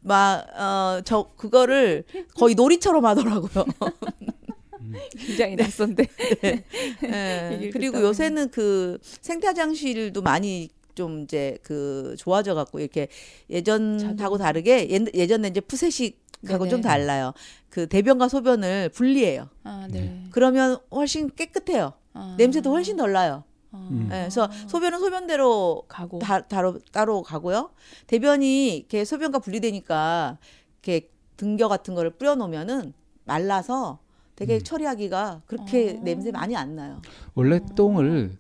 뭐막어저 0.02 1.32
그거를 1.36 2.04
거의 2.36 2.54
놀이처럼 2.54 3.04
하더라고요. 3.04 3.64
굉장히 5.16 5.56
낯선데. 5.56 6.06
네. 6.42 6.64
네. 7.00 7.70
그리고 7.72 8.00
요새는 8.00 8.50
그 8.50 8.98
생태 9.02 9.46
화장실도 9.46 10.22
많이 10.22 10.70
좀 10.95 11.22
이제 11.22 11.59
그 11.62 12.14
좋아져 12.18 12.55
갖고 12.55 12.80
이렇게 12.80 13.09
예전하고 13.51 14.38
다르게 14.38 14.88
예, 15.14 15.26
전에 15.26 15.49
이제 15.49 15.61
푸세식하고 15.61 16.68
좀 16.68 16.80
달라요. 16.80 17.32
그 17.70 17.86
대변과 17.86 18.28
소변을 18.28 18.90
분리해요. 18.90 19.49
아, 19.64 19.88
네. 19.90 20.01
네. 20.01 20.24
그러면 20.30 20.78
훨씬 20.90 21.30
깨끗해요. 21.34 21.95
아. 22.12 22.34
냄새도 22.38 22.70
훨씬 22.70 22.97
덜 22.97 23.12
나요. 23.12 23.45
아. 23.72 23.88
네, 23.90 24.07
그래서 24.09 24.51
소변은 24.68 24.99
소변대로 24.99 25.84
가고 25.88 26.18
다, 26.18 26.43
따로 26.43 26.78
따로 26.93 27.22
가고요. 27.22 27.70
대변이 28.07 28.76
이렇게 28.76 29.05
소변과 29.05 29.38
분리되니까 29.38 30.38
이렇게 30.82 31.09
등겨 31.36 31.68
같은 31.68 31.95
거를 31.95 32.11
뿌려 32.11 32.34
놓으면은 32.34 32.93
말라서 33.24 34.01
되게 34.36 34.57
음. 34.57 34.62
처리하기가 34.62 35.43
그렇게 35.47 35.97
어. 35.99 36.03
냄새 36.03 36.30
많이 36.30 36.57
안 36.57 36.76
나요. 36.76 37.01
원래 37.34 37.61
똥을 37.74 38.36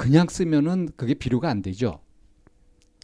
그냥 0.00 0.28
쓰면은 0.30 0.88
그게 0.96 1.12
비료가 1.12 1.50
안 1.50 1.60
되죠. 1.60 2.00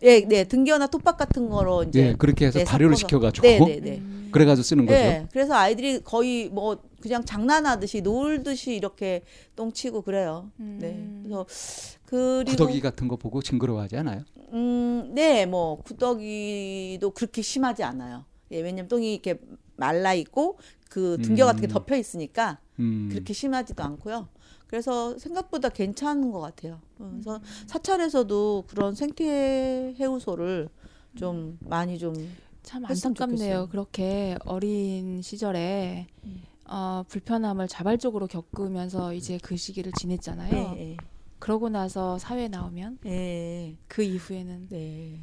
예, 0.02 0.20
네, 0.20 0.44
등교나 0.44 0.86
톱밥 0.86 1.18
같은 1.18 1.50
거로 1.50 1.82
이제 1.82 2.02
네, 2.02 2.14
그렇게 2.16 2.46
해서 2.46 2.58
네, 2.58 2.64
발효를 2.64 2.96
시켜 2.96 3.18
가지고 3.18 3.46
네, 3.46 3.58
네, 3.58 3.80
네. 3.80 4.02
그래 4.30 4.46
가지고 4.46 4.62
쓰는 4.62 4.86
거죠. 4.86 4.98
네, 4.98 5.26
그래서 5.30 5.54
아이들이 5.54 6.00
거의 6.00 6.48
뭐 6.48 6.82
그냥 7.02 7.24
장난하듯이 7.24 8.00
놀듯이 8.00 8.74
이렇게 8.74 9.22
똥 9.54 9.72
치고 9.72 10.02
그래요. 10.02 10.50
음. 10.58 10.78
네, 10.80 11.22
그래서 11.22 11.46
그리고 12.06 12.50
구더기 12.50 12.80
같은 12.80 13.08
거 13.08 13.16
보고 13.16 13.42
징그러워하지 13.42 13.96
않아요? 13.98 14.22
음, 14.54 15.12
네, 15.14 15.44
뭐 15.44 15.82
구더기도 15.82 17.10
그렇게 17.10 17.42
심하지 17.42 17.82
않아요. 17.82 18.24
예, 18.52 18.60
왜냐면 18.60 18.88
똥이 18.88 19.12
이렇게 19.12 19.38
말라 19.76 20.14
있고 20.14 20.58
그 20.88 21.18
등겨 21.22 21.44
같은 21.44 21.60
게 21.60 21.66
음. 21.66 21.72
덮여 21.72 21.96
있으니까 21.96 22.58
음. 22.78 23.08
그렇게 23.10 23.34
심하지도 23.34 23.82
않고요. 23.82 24.28
그래서 24.66 25.18
생각보다 25.18 25.68
괜찮은 25.68 26.32
것 26.32 26.40
같아요. 26.40 26.80
어, 26.98 27.08
그래서 27.12 27.36
음. 27.36 27.42
사찰에서도 27.66 28.64
그런 28.66 28.94
생태 28.94 29.94
해우소를 29.98 30.68
좀 31.16 31.58
많이 31.60 31.98
좀 31.98 32.14
참 32.66 32.84
안타깝네요. 32.84 33.68
그렇게 33.68 34.36
어린 34.44 35.22
시절에 35.22 36.08
음. 36.24 36.42
어, 36.68 37.04
불편함을 37.08 37.68
자발적으로 37.68 38.26
겪으면서 38.26 39.14
이제 39.14 39.38
그 39.40 39.56
시기를 39.56 39.92
지냈잖아요. 39.92 40.74
네. 40.74 40.96
그러고 41.38 41.68
나서 41.68 42.18
사회 42.18 42.48
나오면 42.48 42.98
네. 43.02 43.76
그 43.86 44.02
이후에는 44.02 44.68
네. 44.68 45.20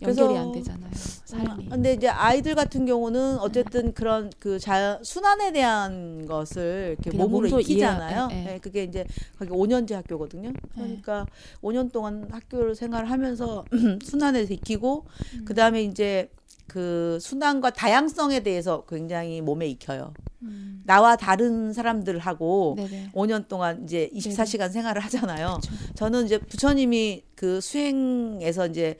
연결이 0.00 0.36
안 0.36 0.52
되잖아요. 0.52 0.90
삶이. 1.24 1.68
근데 1.68 1.92
이제 1.94 2.08
아이들 2.08 2.54
같은 2.54 2.86
경우는 2.86 3.38
어쨌든 3.38 3.86
네. 3.86 3.92
그런 3.92 4.30
그 4.38 4.58
자연 4.58 5.02
순환에 5.02 5.52
대한 5.52 6.26
것을 6.26 6.96
이렇게 6.98 7.16
몸으로 7.16 7.60
익히잖아요. 7.60 8.28
예, 8.32 8.36
예. 8.36 8.44
네, 8.44 8.58
그게 8.58 8.84
이제 8.84 9.06
거기 9.38 9.50
5년제 9.50 9.94
학교거든요. 9.94 10.52
그러니까 10.74 11.26
네. 11.26 11.68
5년 11.68 11.92
동안 11.92 12.28
학교를 12.30 12.74
생활하면서 12.74 13.64
순환에서 14.04 14.52
익히고 14.54 15.04
음. 15.34 15.44
그다음에 15.44 15.82
이제 15.84 16.28
그 16.66 17.18
순환과 17.20 17.70
다양성에 17.70 18.40
대해서 18.40 18.84
굉장히 18.88 19.40
몸에 19.40 19.66
익혀요. 19.68 20.14
음. 20.42 20.82
나와 20.84 21.16
다른 21.16 21.72
사람들하고 21.72 22.74
네네. 22.76 23.10
5년 23.12 23.46
동안 23.46 23.84
이제 23.84 24.10
24시간 24.14 24.58
네네. 24.58 24.68
생활을 24.70 25.02
하잖아요. 25.02 25.58
그쵸. 25.60 25.74
저는 25.94 26.24
이제 26.26 26.38
부처님이 26.38 27.24
그 27.34 27.60
수행에서 27.60 28.66
이제 28.68 28.96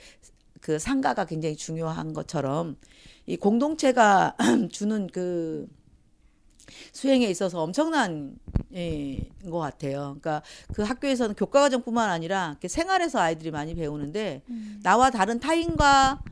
그 0.63 0.79
상가가 0.79 1.27
굉장히 1.27 1.57
중요한 1.57 2.15
것처럼 2.15 2.77
이 3.27 3.37
공동체가 3.37 4.37
주는 4.71 5.09
그 5.09 5.69
수행에 6.93 7.27
있어서 7.27 7.61
엄청난 7.61 8.39
예, 8.73 9.19
것 9.45 9.59
같아요. 9.59 10.17
그러니까 10.21 10.43
그 10.73 10.83
학교에서는 10.83 11.35
교과과정뿐만 11.35 12.09
아니라 12.09 12.57
생활에서 12.65 13.19
아이들이 13.19 13.51
많이 13.51 13.75
배우는데 13.75 14.43
음. 14.49 14.81
나와 14.85 15.11
다른 15.11 15.41
타인과 15.41 16.23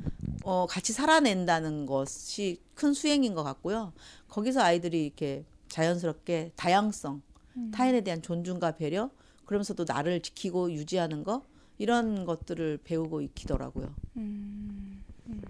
어, 0.45 0.66
같이 0.66 0.93
살아낸다는 0.93 1.87
것이 1.87 2.62
큰 2.74 2.95
수행인 2.95 3.35
것 3.35 3.43
같고요. 3.43 3.93
거기서 4.28 4.62
아이들이 4.62 5.07
이렇게 5.07 5.45
자연스럽게 5.68 6.53
다양성, 6.55 7.20
음. 7.57 7.70
타인에 7.74 8.03
대한 8.03 8.22
존중과 8.22 8.76
배려, 8.76 9.11
그러면서도 9.45 9.85
나를 9.87 10.22
지키고 10.22 10.72
유지하는 10.72 11.24
거 11.24 11.43
이런 11.81 12.26
것들을 12.26 12.81
배우고 12.85 13.22
익히더라고요. 13.22 13.89
음, 14.18 15.03
음. 15.28 15.43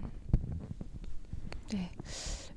네. 1.73 1.91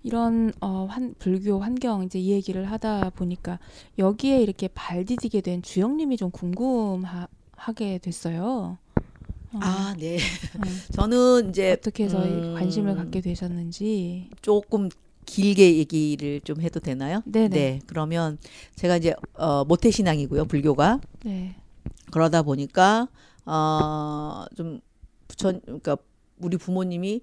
이런 0.05 0.53
어, 0.61 0.87
환, 0.89 1.13
불교 1.19 1.59
환경 1.59 2.05
이제 2.05 2.21
이 2.21 2.31
얘기를 2.31 2.71
하다 2.71 3.11
보니까 3.11 3.59
여기에 3.99 4.43
이렇게 4.43 4.69
발 4.69 5.05
디디게 5.05 5.41
된 5.41 5.61
주영님이 5.61 6.17
좀 6.17 6.31
궁금하게 6.31 7.99
됐어요. 8.01 8.79
어. 9.53 9.59
아, 9.61 9.97
네. 9.99 10.19
어. 10.19 10.61
저는 10.95 11.49
이제 11.49 11.73
어떻게 11.73 12.05
해서 12.05 12.23
음, 12.23 12.55
관심을 12.55 12.95
갖게 12.95 13.21
되셨는지 13.21 14.31
조금 14.41 14.89
길게 15.27 15.79
얘기를 15.79 16.41
좀 16.43 16.61
해도 16.61 16.79
되나요? 16.79 17.23
네네. 17.25 17.49
네. 17.49 17.81
그러면 17.87 18.39
제가 18.77 18.99
이제 18.99 19.17
어, 19.33 19.65
모태 19.65 19.91
신앙이고요, 19.91 20.45
불교가. 20.45 21.01
네. 21.25 21.57
그러다 22.13 22.43
보니까 22.43 23.09
어좀 23.45 24.81
부처 25.29 25.53
그러니까 25.65 25.97
우리 26.39 26.57
부모님이 26.57 27.23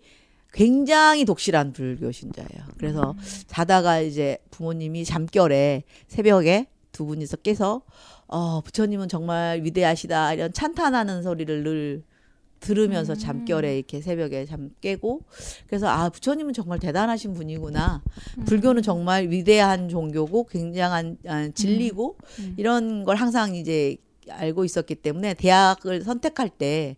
굉장히 0.53 1.25
독실한 1.25 1.71
불교 1.73 2.11
신자예요. 2.11 2.65
그래서 2.77 3.11
음. 3.11 3.17
자다가 3.47 4.01
이제 4.01 4.37
부모님이 4.51 5.05
잠결에 5.05 5.83
새벽에 6.07 6.67
두 6.91 7.05
분이서 7.05 7.37
깨서 7.37 7.83
어 8.27 8.61
부처님은 8.61 9.07
정말 9.07 9.61
위대하시다 9.63 10.33
이런 10.33 10.53
찬탄하는 10.53 11.23
소리를 11.23 11.63
늘 11.63 12.03
들으면서 12.59 13.13
음. 13.13 13.17
잠결에 13.17 13.77
이렇게 13.77 14.01
새벽에 14.01 14.45
잠 14.45 14.69
깨고 14.81 15.21
그래서 15.67 15.87
아 15.87 16.09
부처님은 16.09 16.53
정말 16.53 16.79
대단하신 16.79 17.33
분이구나 17.33 18.03
음. 18.37 18.45
불교는 18.45 18.83
정말 18.83 19.29
위대한 19.29 19.89
종교고 19.89 20.45
굉장한 20.47 21.17
아, 21.27 21.49
진리고. 21.53 22.17
이런 22.57 23.03
걸 23.03 23.15
항상 23.15 23.55
이제 23.55 23.97
알고 24.29 24.65
있었기 24.65 24.95
때문에 24.95 25.33
대학을 25.33 26.03
선택할 26.03 26.49
때 26.49 26.97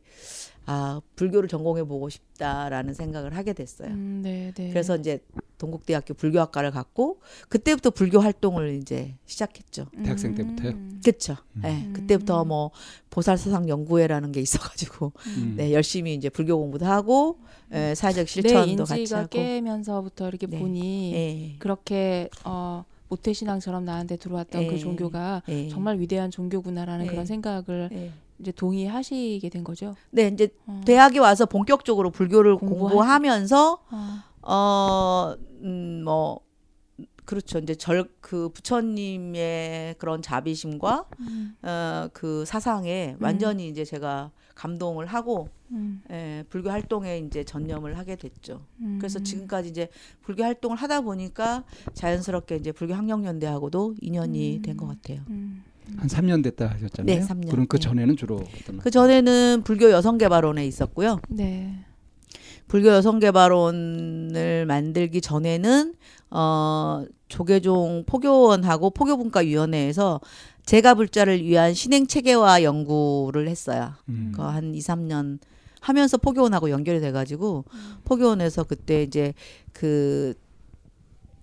아, 0.65 1.01
불교를 1.17 1.49
전공해 1.49 1.84
보고 1.84 2.07
싶다라는 2.09 2.93
생각을 2.93 3.36
하게 3.36 3.51
됐어요. 3.53 3.89
음, 3.89 4.21
네, 4.24 4.53
네. 4.55 4.69
그래서 4.69 4.95
이제 4.95 5.19
동국대학교 5.57 6.13
불교학과를 6.13 6.71
갔고 6.71 7.19
그때부터 7.49 7.89
불교 7.89 8.19
활동을 8.19 8.76
이제 8.76 9.15
시작했죠. 9.26 9.88
대학생 10.03 10.34
때부터요? 10.36 10.71
음. 10.71 11.01
그렇죠. 11.03 11.36
음. 11.57 11.61
네, 11.63 11.89
그때부터 11.93 12.45
뭐 12.45 12.71
보살 13.09 13.38
사상 13.38 13.67
연구회라는 13.67 14.32
게 14.32 14.39
있어가지고 14.39 15.11
음. 15.38 15.55
네, 15.57 15.74
열심히 15.74 16.13
이제 16.13 16.30
불교 16.30 16.57
공부도 16.57 16.86
하고 16.86 17.39
네, 17.67 17.93
사회적 17.93 18.30
실천도 18.30 18.86
같이 18.86 19.13
하고. 19.13 19.28
깨면서부터 19.30 20.30
이렇게 20.30 20.47
네. 20.47 20.59
보니 20.59 21.11
네. 21.11 21.55
그렇게 21.59 22.30
어. 22.45 22.86
모태신앙처럼 23.14 23.86
나한테 23.86 24.18
들어왔던 24.18 24.68
그 24.68 24.78
종교가 24.78 25.43
정말 25.70 25.99
위대한 25.99 26.32
종교구나라는 26.32 27.07
그런 27.07 27.26
생각을 27.26 28.11
이제 28.39 28.51
동의하시게 28.51 29.47
된 29.49 29.64
거죠? 29.64 29.95
네, 30.09 30.28
이제 30.28 30.49
어. 30.66 30.82
대학에 30.86 31.20
와서 31.20 31.45
본격적으로 31.45 32.09
불교를 32.09 32.57
공부하 32.57 33.20
면서 33.20 33.80
어, 33.91 34.20
어 34.41 35.36
음, 35.61 36.03
뭐 36.03 36.41
그렇죠. 37.26 37.59
이제 37.59 37.76
절 37.76 38.14
그 38.24 38.49
부처님의 38.49 39.95
그런 39.99 40.24
자비심과 40.24 41.05
음. 41.20 41.55
어그 41.61 42.45
사상에 42.45 43.16
음. 43.20 43.24
완전히 43.24 43.68
이제 43.68 43.86
제가 43.86 44.32
감동을 44.56 45.06
하고 45.06 45.49
음. 45.72 46.01
예, 46.12 46.43
불교 46.49 46.70
활동에 46.70 47.18
이제 47.20 47.43
전념을 47.43 47.97
하게 47.97 48.16
됐죠. 48.16 48.66
음. 48.82 48.97
그래서 48.99 49.20
지금까지 49.20 49.70
이제 49.70 49.89
불교 50.22 50.43
활동을 50.43 50.78
하다 50.78 51.01
보니까 51.01 51.64
자연스럽게 51.93 52.58
이제 52.58 52.72
불교 52.72 52.93
학령연대하고도 52.93 53.95
인연이 54.01 54.62
된것 54.64 54.88
같아요. 54.88 55.22
음. 55.30 55.64
한 55.97 56.08
3년 56.08 56.43
됐다 56.43 56.68
하셨잖아요. 56.68 57.20
네, 57.20 57.26
3년. 57.26 57.49
그럼 57.49 57.68
그 57.68 57.78
네. 57.78 57.82
전에는 57.82 58.16
주로 58.16 58.36
어떤 58.36 58.78
그 58.78 58.89
전에는 58.89 59.64
불교 59.64 59.91
여성개발원에 59.91 60.66
있었고요. 60.66 61.20
네. 61.30 61.86
불교 62.68 62.89
여성개발원을 62.89 64.66
만들기 64.66 65.22
전에는 65.22 65.93
어 66.32 67.06
조계종 67.28 68.06
포교원하고 68.06 68.91
포교분과위원회에서 68.91 70.22
제가 70.66 70.93
불자를 70.95 71.43
위한 71.43 71.74
신행 71.74 72.07
체계화 72.07 72.64
연구를 72.64 73.47
했어요. 73.47 73.93
음. 74.09 74.32
그한 74.36 74.74
2, 74.76 74.80
3년 74.80 75.39
하면서 75.82 76.18
포교원하고 76.18 76.70
연결이 76.70 77.01
돼가지고 77.01 77.66
음. 77.72 77.95
포교원에서 78.05 78.64
그때 78.64 79.03
이제 79.03 79.34
그 79.74 80.34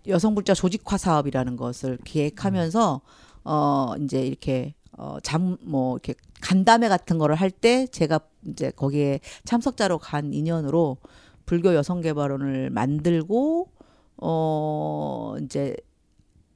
여성 0.08 0.34
불자 0.34 0.54
조직화 0.54 0.96
사업이라는 0.96 1.56
것을 1.56 1.98
기획하면서 2.04 3.00
음. 3.04 3.40
어 3.44 3.94
이제 4.02 4.22
이렇게 4.26 4.74
어잠뭐 4.96 5.94
이렇게 5.96 6.14
간담회 6.40 6.88
같은 6.88 7.18
거를 7.18 7.34
할 7.36 7.50
때 7.50 7.86
제가 7.86 8.20
이제 8.46 8.70
거기에 8.70 9.20
참석자로 9.44 9.98
간 9.98 10.32
인연으로 10.32 10.96
불교 11.44 11.74
여성 11.74 12.00
개발원을 12.00 12.70
만들고 12.70 13.68
어 14.16 15.34
이제 15.42 15.76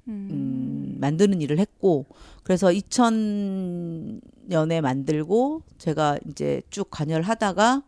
음. 0.08 0.28
음, 0.30 0.96
만드는 1.00 1.40
일을 1.42 1.58
했고 1.58 2.06
그래서 2.44 2.68
2000년에 2.68 4.80
만들고 4.80 5.62
제가 5.78 6.18
이제 6.28 6.62
쭉 6.70 6.88
관여를 6.90 7.24
하다가 7.24 7.82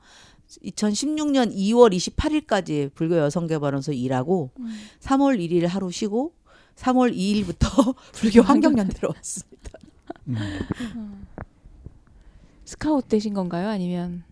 2016년 0.64 1.54
2월 1.54 1.94
28일까지 1.94 2.90
불교 2.94 3.18
여성개발원에서 3.18 3.92
일하고 3.92 4.50
음. 4.58 4.74
3월 5.00 5.38
1일 5.38 5.66
하루 5.66 5.90
쉬고 5.90 6.32
3월 6.76 7.14
2일부터 7.14 7.94
불교 8.12 8.42
환경연대로 8.42 9.12
왔습니다. 9.14 9.78
음. 10.28 11.26
스카웃 12.64 13.08
되신 13.08 13.34
건가요? 13.34 13.68
아니면 13.68 14.24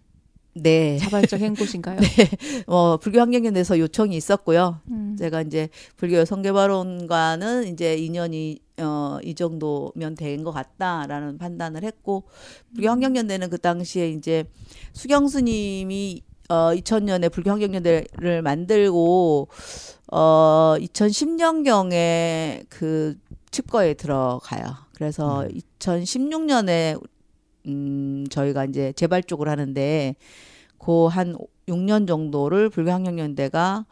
네. 0.55 0.99
자발적 0.99 1.41
행보신가요? 1.41 1.99
네. 2.01 2.31
어, 2.67 2.97
불교 2.97 3.21
환경연대에서 3.21 3.79
요청이 3.79 4.17
있었고요. 4.17 4.81
음. 4.91 5.17
제가 5.19 5.43
이제 5.43 5.69
불교 5.97 6.25
성개발원과는 6.25 7.69
이제 7.73 7.97
인연이 7.97 8.59
어, 8.79 9.19
이 9.23 9.35
정도면 9.35 10.15
된 10.17 10.45
것 10.45 10.53
같다라는 10.53 11.39
판단을 11.39 11.83
했고 11.85 12.25
불교 12.75 12.89
환경연대는 12.91 13.51
그 13.51 13.59
당시에 13.59 14.11
이제 14.11 14.45
수경 14.93 15.27
스님이 15.29 16.23
어 16.51 16.71
2000년에 16.75 17.33
불교 17.33 17.51
환경연대를 17.51 18.43
만들고 18.43 19.49
어 20.13 20.75
2010년경에 20.79 22.67
그 22.69 23.17
칩거에 23.51 23.95
들어가요. 23.95 24.77
그래서 24.95 25.43
음. 25.45 25.49
2016년에 25.79 27.01
음 27.67 28.25
저희가 28.31 28.65
이제 28.67 28.93
재발 28.97 29.23
쪽을 29.23 29.49
하는데 29.49 30.15
그한 30.79 31.37
6년 31.67 32.07
정도를 32.07 32.69
불교학령연대가 32.69 33.87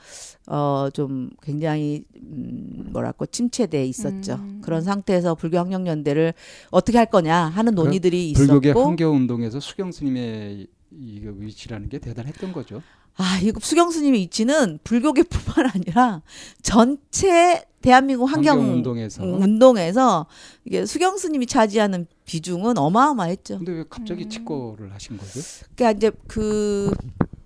어 0.47 0.91
좀 0.93 1.31
굉장히 1.43 2.05
음 2.17 2.89
뭐랄까 2.93 3.25
침체돼 3.27 3.87
있었죠. 3.87 4.35
음. 4.35 4.61
그런 4.63 4.83
상태에서 4.83 5.35
불교학령연대를 5.35 6.35
어떻게 6.71 6.99
할 6.99 7.07
거냐 7.07 7.35
하는 7.35 7.75
논의들이 7.75 8.31
있었고 8.31 8.47
불교계 8.61 8.79
환경 8.79 9.15
운동에서 9.17 9.59
수경 9.61 9.91
스님의 9.93 10.67
이 10.99 11.21
위치라는 11.23 11.89
게 11.89 11.99
대단했던 11.99 12.53
거죠. 12.53 12.83
아, 13.17 13.39
이거 13.43 13.61
수경 13.61 13.91
스님의 13.91 14.21
위치는 14.23 14.79
불교계뿐만 14.85 15.71
아니라 15.75 16.23
전체 16.63 17.65
대한민국 17.83 18.27
환경, 18.27 18.59
환경 18.59 18.75
운동에서 18.75 19.25
운동에서 19.25 20.27
이게 20.65 20.87
수경 20.87 21.19
스님이 21.19 21.47
차지하는 21.47 22.07
비중은 22.25 22.79
어마어마했죠. 22.79 23.59
근데 23.59 23.73
왜 23.73 23.85
갑자기 23.89 24.25
음. 24.25 24.31
직거를 24.31 24.95
하신 24.95 25.19
거죠? 25.19 25.41
그러니까 25.75 25.99
이제 25.99 26.13
그 26.27 26.91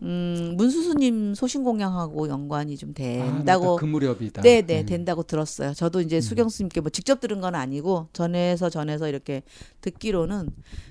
음, 0.07 0.55
문수수님 0.57 1.35
소신 1.35 1.65
공양하고 1.65 2.29
연관이 2.29 2.77
좀 2.77 2.95
된다고 2.95 3.77
아, 3.77 3.81
그 3.81 3.85
무렵이다. 3.85 4.41
네, 4.43 4.63
네, 4.63 4.81
음. 4.81 4.87
된다고 4.87 5.25
들었어요. 5.25 5.75
저도 5.75 6.01
이제 6.01 6.17
음. 6.17 6.21
수경 6.21 6.49
스님께 6.49 6.81
뭐 6.81 6.91
직접 6.91 7.21
들은 7.21 7.41
건 7.41 7.57
아니고 7.57 8.09
전에서 8.13 8.71
전에서 8.71 9.09
이렇게 9.09 9.43
듣기로는 9.81 10.51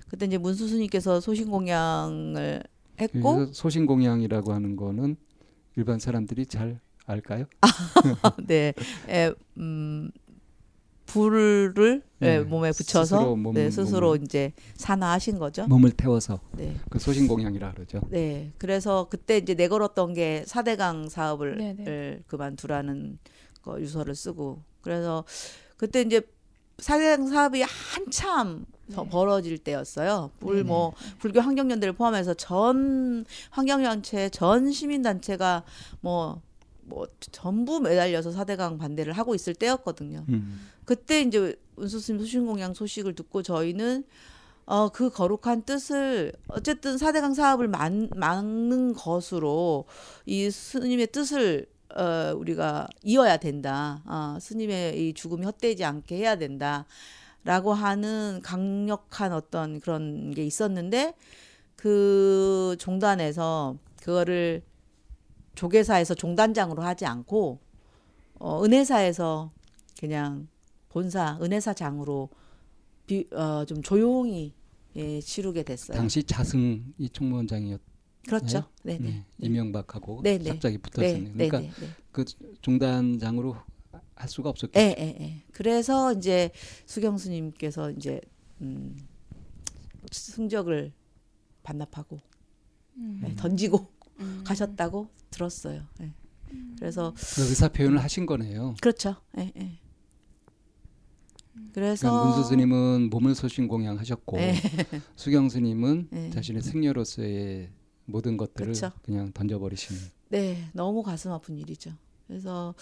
그때 0.10 0.26
이제 0.26 0.38
문수수님께서 0.38 1.22
소신 1.22 1.50
공양을 1.50 2.62
했고 3.00 3.46
소신 3.54 3.86
공양이라고 3.86 4.54
하는 4.54 4.76
거는 4.76 5.16
일반 5.78 5.98
사람들이 5.98 6.46
잘 6.46 6.82
알까요? 7.06 7.46
네, 8.48 8.74
에, 9.08 9.32
음, 9.58 10.12
불을 11.06 12.02
네, 12.20 12.40
네, 12.40 12.40
몸에 12.40 12.72
붙여서 12.72 13.18
스스로, 13.18 13.36
몸, 13.36 13.54
네, 13.54 13.70
스스로 13.70 14.08
몸을, 14.08 14.24
이제 14.24 14.54
산화하신 14.76 15.38
거죠. 15.40 15.68
몸을 15.68 15.92
태워서 15.92 16.40
네. 16.54 16.76
그 16.90 17.00
소신 17.00 17.28
공양이라 17.28 17.74
그러죠. 17.74 18.02
네, 18.10 18.52
그래서 18.58 19.08
그때 19.10 19.38
이제 19.38 19.54
내걸었던 19.54 20.14
게 20.14 20.44
사대강 20.48 21.10
사업을 21.10 21.58
네, 21.58 21.76
네. 21.78 22.20
그만두라는 22.28 23.20
거 23.62 23.80
유서를 23.80 24.16
쓰고 24.16 24.62
그래서 24.82 25.24
그때 25.78 26.02
이제 26.02 26.22
사대강 26.80 27.28
사업이 27.28 27.62
한참 27.62 28.66
네. 28.88 28.96
벌어질 29.10 29.58
때였어요. 29.58 30.32
불 30.40 30.64
뭐 30.64 30.94
불교 31.20 31.40
환경연대를 31.42 31.94
포함해서 31.94 32.34
전 32.34 33.26
환경단체, 33.52 34.30
전 34.30 34.72
시민단체가 34.72 35.64
뭐 36.02 36.42
뭐뭐 36.86 37.08
전부 37.32 37.80
매달려서 37.80 38.32
사대강 38.32 38.78
반대를 38.78 39.14
하고 39.14 39.36
있을 39.36 39.54
때였거든요. 39.54 40.26
음. 40.30 40.70
그때 40.86 41.22
이제 41.22 41.56
은수스님 41.80 42.20
수신공양 42.20 42.74
소식을 42.74 43.16
듣고 43.16 43.42
저희는 43.42 44.04
어, 44.66 44.90
그 44.90 45.10
거룩한 45.10 45.64
뜻을 45.64 46.34
어쨌든 46.48 46.98
사대강 46.98 47.34
사업을 47.34 47.68
막, 47.68 47.92
막는 48.16 48.94
것으로 48.94 49.86
이 50.26 50.50
스님의 50.50 51.08
뜻을 51.08 51.68
어, 51.96 52.34
우리가 52.36 52.88
이어야 53.04 53.38
된다. 53.38 54.02
어, 54.06 54.38
스님의 54.40 55.10
이 55.10 55.14
죽음이 55.14 55.46
헛되지 55.46 55.84
않게 55.84 56.18
해야 56.18 56.36
된다. 56.36 56.86
라고 57.44 57.74
하는 57.74 58.42
강력한 58.44 59.32
어떤 59.32 59.80
그런 59.80 60.32
게 60.32 60.44
있었는데 60.44 61.14
그 61.76 62.76
종단에서 62.80 63.78
그거를 64.02 64.64
조계사에서 65.56 66.14
종단장으로 66.14 66.84
하지 66.84 67.06
않고 67.06 67.60
어, 68.40 68.64
은혜사에서 68.64 69.52
그냥 70.00 70.48
본사 70.90 71.40
은혜사장으로 71.42 72.30
비, 73.08 73.28
어, 73.32 73.66
좀 73.66 73.82
조용히 73.82 74.54
예, 74.96 75.20
치르게 75.20 75.64
됐어요. 75.64 75.98
당시 75.98 76.24
자승이 76.24 77.10
총무원장이었. 77.12 77.82
그렇죠. 78.28 78.64
네, 78.84 78.98
네, 78.98 79.10
네. 79.10 79.26
이명박하고 79.40 80.22
네, 80.24 80.38
네. 80.38 80.50
갑자기 80.50 80.78
붙었잖아요. 80.78 81.34
네, 81.36 81.48
그러니까 81.48 81.76
그 82.12 82.26
종단장으로 82.62 83.56
할 84.16 84.30
수가 84.30 84.50
없었겠죠. 84.50 84.80
예, 84.80 84.96
예, 84.98 85.18
예. 85.20 85.44
그래서 85.52 86.14
이제 86.14 86.50
수경 86.86 87.18
스님께서 87.18 87.92
이제 87.92 88.22
음, 88.62 88.96
승적을 90.12 90.94
반납하고 91.64 92.20
음. 92.98 93.20
네, 93.22 93.36
던지고 93.36 93.88
음. 94.20 94.44
가셨다고 94.46 95.10
들었어요. 95.30 95.84
예. 96.02 96.12
그래서 96.80 97.14
그 97.36 97.42
의사 97.42 97.68
표현을 97.68 98.02
하신 98.02 98.26
거네요. 98.26 98.76
그렇죠. 98.82 99.16
예, 99.38 99.52
예. 99.58 99.80
그래서 101.74 102.10
그러니까 102.10 102.36
문수 102.36 102.50
스님은 102.50 103.10
몸을 103.10 103.36
소신 103.36 103.68
공양하셨고 103.68 104.38
예. 104.40 104.56
수경 105.16 105.50
스님은 105.50 106.10
예. 106.14 106.30
자신의 106.30 106.62
승려로서의 106.62 107.70
모든 108.06 108.38
것들을 108.38 108.68
그렇죠. 108.74 108.92
그냥 109.02 109.32
던져버리시는. 109.34 110.02
네, 110.30 110.70
너무 110.74 111.04
가슴 111.04 111.32
아픈 111.32 111.58
일이죠. 111.58 111.92
그래서 112.28 112.76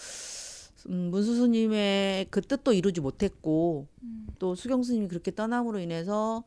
음, 0.88 1.10
문수 1.10 1.34
스님의 1.36 2.26
그 2.30 2.40
뜻도 2.40 2.72
이루지 2.72 3.00
못했고 3.00 3.86
음. 4.02 4.26
또 4.38 4.54
수경 4.54 4.82
스님이 4.82 5.08
그렇게 5.08 5.34
떠남으로 5.34 5.78
인해서 5.78 6.44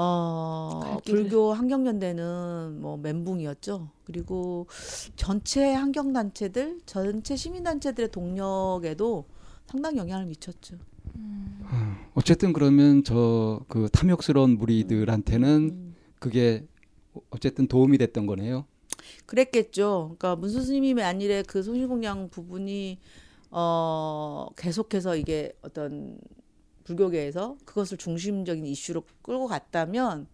어 0.00 0.98
불교 1.04 1.52
환경연대는 1.52 2.80
뭐 2.80 2.96
멘붕이었죠. 2.98 3.90
그리고 4.04 4.68
전체 5.16 5.74
환경 5.74 6.12
단체들, 6.12 6.80
전체 6.86 7.34
시민 7.34 7.64
단체들의 7.64 8.10
동력에도 8.12 9.24
상당 9.66 9.96
영향을 9.96 10.26
미쳤죠. 10.26 10.76
음. 11.16 11.96
어쨌든 12.14 12.52
그러면 12.52 13.02
저 13.02 13.60
그 13.68 13.88
탐욕스러운 13.90 14.56
무리들한테는 14.56 15.70
음. 15.72 15.94
그게 16.20 16.64
어쨌든 17.30 17.66
도움이 17.66 17.98
됐던 17.98 18.26
거네요. 18.26 18.66
그랬겠죠. 19.26 20.14
그러니까 20.18 20.36
문수 20.36 20.62
스님이 20.62 20.94
만일에 20.94 21.42
그 21.42 21.62
소신공양 21.62 22.30
부분이 22.30 22.98
어, 23.50 24.48
계속해서 24.56 25.16
이게 25.16 25.52
어떤 25.62 26.18
불교계에서 26.88 27.58
그것을 27.66 27.98
중심적인 27.98 28.64
이슈로 28.64 29.02
끌고 29.22 29.46
갔다면 29.46 30.26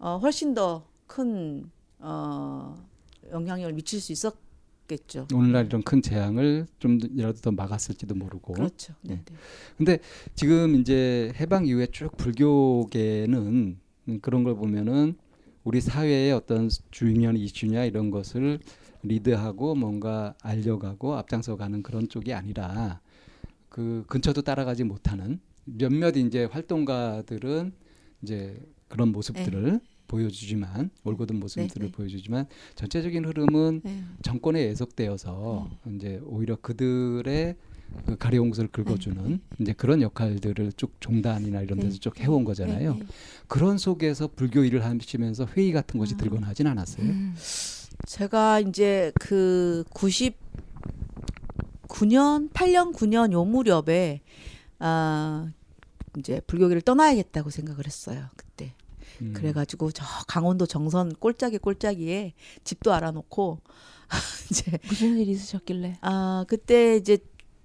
어, 0.00 0.18
훨씬 0.18 0.54
더큰 0.54 1.70
어, 2.00 2.84
영향력을 3.30 3.72
미칠 3.74 4.00
수 4.00 4.12
있었겠죠. 4.12 5.28
오늘날 5.32 5.66
이런 5.66 5.82
큰 5.82 6.02
재앙을 6.02 6.66
좀이라도 6.80 7.40
더 7.40 7.52
막았을지도 7.52 8.14
모르고. 8.16 8.54
그렇죠. 8.54 8.94
네. 9.02 9.22
네. 9.24 9.34
근데 9.76 9.98
지금 10.34 10.74
이제 10.74 11.32
해방 11.36 11.66
이후에 11.66 11.86
쭉 11.86 12.16
불교계는 12.16 13.78
그런 14.20 14.44
걸 14.44 14.56
보면은 14.56 15.16
우리 15.62 15.80
사회의 15.80 16.32
어떤 16.32 16.70
중요한 16.90 17.36
이슈냐 17.36 17.84
이런 17.84 18.10
것을 18.10 18.58
리드하고 19.02 19.76
뭔가 19.76 20.34
알려가고 20.42 21.14
앞장서 21.14 21.56
가는 21.56 21.82
그런 21.82 22.08
쪽이 22.08 22.32
아니라 22.32 23.00
그 23.68 24.04
근처도 24.08 24.42
따라가지 24.42 24.82
못하는 24.82 25.40
몇몇 25.76 26.16
이제 26.16 26.44
활동가들은 26.44 27.72
이제 28.22 28.60
그런 28.88 29.12
모습들을 29.12 29.72
네. 29.72 29.80
보여주지만 30.08 30.90
올곧은 31.04 31.38
모습들을 31.38 31.68
네, 31.68 31.86
네. 31.86 31.92
보여주지만 31.92 32.46
전체적인 32.74 33.24
흐름은 33.26 33.82
네. 33.84 34.02
정권에 34.22 34.66
예속되어서 34.68 35.70
네. 35.84 35.94
이제 35.94 36.20
오히려 36.24 36.56
그들의 36.56 37.54
그 38.06 38.18
가리홍수를 38.18 38.70
긁어주는 38.70 39.28
네. 39.28 39.38
이제 39.60 39.72
그런 39.72 40.02
역할들을 40.02 40.72
쭉 40.72 41.00
종단이나 41.00 41.62
이런 41.62 41.78
데서 41.78 41.96
쭉 41.98 42.18
해온 42.20 42.44
거잖아요. 42.44 42.98
그런 43.46 43.78
속에서 43.78 44.28
불교 44.28 44.64
일을 44.64 44.84
하시면서 44.84 45.46
회의 45.56 45.72
같은 45.72 45.98
것이 45.98 46.14
아. 46.14 46.16
들거나 46.18 46.48
하진 46.48 46.66
않았어요. 46.66 47.06
음. 47.06 47.34
제가 48.06 48.60
이제 48.60 49.10
그 49.18 49.84
99년, 49.90 50.34
8년, 52.50 52.94
9년 52.94 53.32
요 53.32 53.44
무렵에 53.44 54.20
아 54.78 55.50
이제 56.18 56.40
불교계를 56.46 56.82
떠나야겠다고 56.82 57.50
생각을 57.50 57.86
했어요. 57.86 58.26
그때. 58.36 58.74
음. 59.20 59.32
그래가지고 59.34 59.90
저 59.90 60.04
강원도 60.26 60.66
정선 60.66 61.14
꼴짝이 61.14 61.58
꼴짝이에 61.58 62.34
집도 62.64 62.92
알아놓고 62.92 63.58
이제 64.50 64.78
무슨 64.86 65.18
일이 65.18 65.32
있으셨길래? 65.32 65.98
아 66.00 66.44
그때 66.48 66.96
이제 66.96 67.18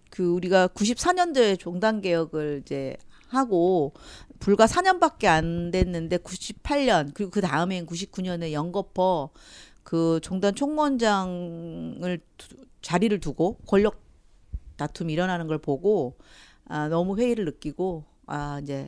그 0.10 0.28
우리가 0.28 0.68
94년도에 0.68 1.60
종단 1.60 2.02
개혁을 2.02 2.62
이제 2.64 2.98
하고 3.28 3.94
불과 4.40 4.66
4년밖에 4.66 5.26
안 5.26 5.72
됐는데 5.72 6.18
98년 6.18 7.14
그리고 7.14 7.32
그 7.32 7.42
다음엔 7.42 7.86
99년에 7.86 8.52
연거퍼 8.52 9.30
그 9.84 10.20
종단 10.22 10.56
총무원장을 10.56 12.20
두, 12.38 12.56
자리를 12.82 13.20
두고 13.20 13.58
권력 13.66 14.02
다툼이 14.78 15.14
일어나는 15.14 15.48
걸 15.48 15.58
보고 15.58 16.18
아, 16.66 16.88
너무 16.90 17.18
회의를 17.18 17.46
느끼고 17.46 18.06
아 18.26 18.60
이제 18.62 18.88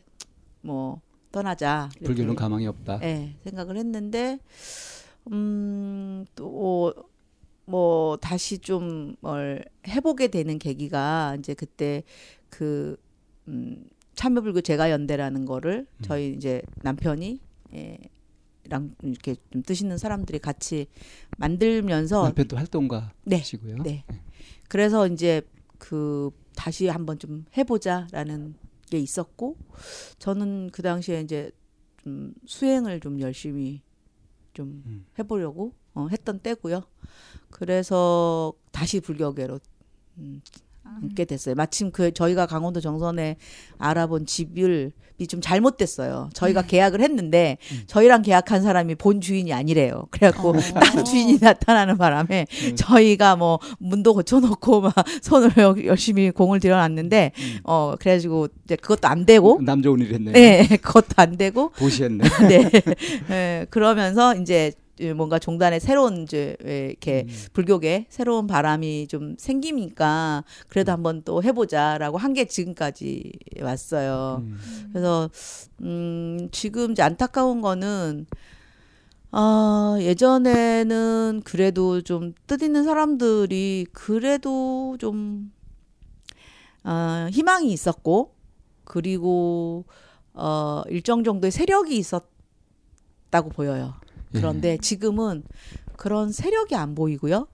뭐 0.61 1.01
떠나자. 1.31 1.89
불교는 2.03 2.35
가망이 2.35 2.65
없다. 2.67 2.99
네, 2.99 3.35
생각을 3.43 3.77
했는데 3.77 4.39
음또 5.31 6.93
뭐 7.65 8.17
다시 8.17 8.59
좀 8.59 9.15
뭘 9.21 9.65
해보게 9.87 10.27
되는 10.27 10.59
계기가 10.59 11.35
이제 11.39 11.53
그때 11.53 12.03
그 12.49 12.95
음, 13.47 13.85
참여불교 14.15 14.61
제가연대라는 14.61 15.45
거를 15.45 15.87
음. 15.97 16.03
저희 16.03 16.33
이제 16.33 16.61
남편이 16.83 17.39
예, 17.73 17.97
랑 18.69 18.95
이렇게 19.03 19.35
좀 19.51 19.61
뜻있는 19.61 19.97
사람들이 19.97 20.39
같이 20.39 20.87
만들면서 21.37 22.23
남편도 22.23 22.57
활동가시고요. 22.57 23.77
네, 23.77 23.83
네. 23.83 24.03
네. 24.07 24.21
그래서 24.69 25.07
이제 25.07 25.41
그 25.77 26.31
다시 26.55 26.87
한번 26.87 27.19
좀 27.19 27.45
해보자라는 27.57 28.55
게 28.95 28.99
있었고 28.99 29.57
저는 30.19 30.69
그 30.71 30.81
당시에 30.81 31.21
이제 31.21 31.51
좀 31.97 32.33
수행을 32.45 33.01
좀 33.01 33.19
열심히 33.19 33.81
좀 34.53 34.83
음. 34.85 35.05
해보려고 35.19 35.73
어, 35.93 36.07
했던 36.09 36.39
때고요. 36.39 36.83
그래서 37.49 38.53
다시 38.71 39.01
불교계로 39.01 39.59
음, 40.17 40.41
앉게 40.85 41.25
됐어요. 41.25 41.55
마침 41.55 41.91
그 41.91 42.13
저희가 42.13 42.45
강원도 42.45 42.79
정선에 42.79 43.37
알아본 43.77 44.25
집을 44.25 44.91
좀 45.29 45.39
잘못됐어요. 45.39 46.29
저희가 46.33 46.61
음. 46.61 46.67
계약을 46.67 47.01
했는데 47.01 47.57
음. 47.71 47.83
저희랑 47.87 48.21
계약한 48.21 48.61
사람이 48.61 48.95
본 48.95 49.21
주인이 49.21 49.51
아니래요. 49.53 50.07
그래갖고 50.11 50.49
어. 50.49 50.53
딴 50.59 51.05
주인이 51.05 51.37
나타나는 51.39 51.97
바람에 51.97 52.47
음. 52.67 52.75
저희가 52.75 53.37
뭐 53.37 53.59
문도 53.79 54.13
고쳐놓고 54.13 54.81
막 54.81 54.93
손을 55.21 55.51
열심히 55.85 56.31
공을 56.31 56.59
들여놨는데 56.59 57.31
음. 57.37 57.59
어 57.63 57.95
그래가지고 57.97 58.49
이제 58.65 58.75
그것도 58.75 59.07
안 59.07 59.25
되고 59.25 59.59
남 59.63 59.81
좋은 59.81 60.01
일 60.01 60.13
했네요. 60.13 60.33
네, 60.33 60.67
그것도 60.81 61.07
안 61.15 61.37
되고 61.37 61.69
보시했네. 61.69 62.23
네, 62.49 62.69
네, 63.29 63.65
그러면서 63.69 64.35
이제 64.35 64.73
뭔가 65.15 65.39
종단에 65.39 65.79
새로운 65.79 66.23
이제 66.23 66.55
이렇게 66.61 67.25
음. 67.27 67.35
불교계 67.53 68.05
새로운 68.09 68.47
바람이 68.47 69.07
좀 69.07 69.35
생기니까 69.37 70.43
그래도 70.69 70.91
음. 70.91 70.93
한번 70.93 71.21
또 71.23 71.43
해보자라고 71.43 72.17
한 72.17 72.33
게 72.33 72.45
지금까지 72.45 73.31
왔어요. 73.61 74.41
음. 74.41 74.57
그래서 74.91 75.29
음 75.81 76.49
지금 76.51 76.91
이제 76.91 77.01
안타까운 77.01 77.61
거는 77.61 78.25
아, 79.31 79.97
예전에는 79.99 81.41
그래도 81.43 82.01
좀 82.01 82.33
뜻있는 82.47 82.85
사람들이 82.85 83.85
그래도 83.91 84.95
좀, 84.97 85.51
어, 86.85 87.27
희망이 87.31 87.69
있었고, 87.73 88.33
그리고, 88.85 89.83
어, 90.33 90.83
일정 90.87 91.25
정도의 91.25 91.51
세력이 91.51 91.97
있었다고 91.97 93.49
보여요. 93.49 93.95
그런데 94.35 94.73
예. 94.73 94.77
지금은 94.77 95.43
그런 95.97 96.31
세력이 96.31 96.75
안 96.75 96.95
보이고요. 96.95 97.47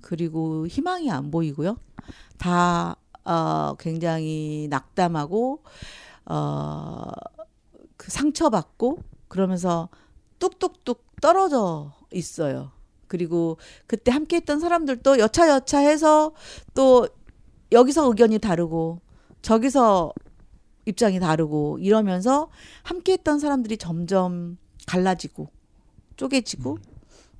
그리고 0.00 0.66
희망이 0.66 1.10
안 1.10 1.30
보이고요. 1.30 1.76
다 2.38 2.96
어, 3.24 3.74
굉장히 3.78 4.66
낙담하고 4.70 5.62
어, 6.26 7.10
그 7.96 8.10
상처받고 8.10 9.02
그러면서 9.28 9.88
뚝뚝뚝 10.38 11.20
떨어져 11.20 11.92
있어요. 12.12 12.72
그리고 13.06 13.58
그때 13.86 14.10
함께 14.10 14.36
했던 14.36 14.60
사람들도 14.60 15.18
여차여차 15.18 15.78
해서 15.80 16.32
또 16.74 17.08
여기서 17.72 18.08
의견이 18.08 18.38
다르고 18.38 19.00
저기서 19.42 20.12
입장이 20.86 21.20
다르고 21.20 21.78
이러면서 21.80 22.50
함께 22.82 23.12
했던 23.12 23.38
사람들이 23.38 23.76
점점 23.76 24.58
갈라지고 24.86 25.50
쪼개지고 26.20 26.72
음. 26.72 26.82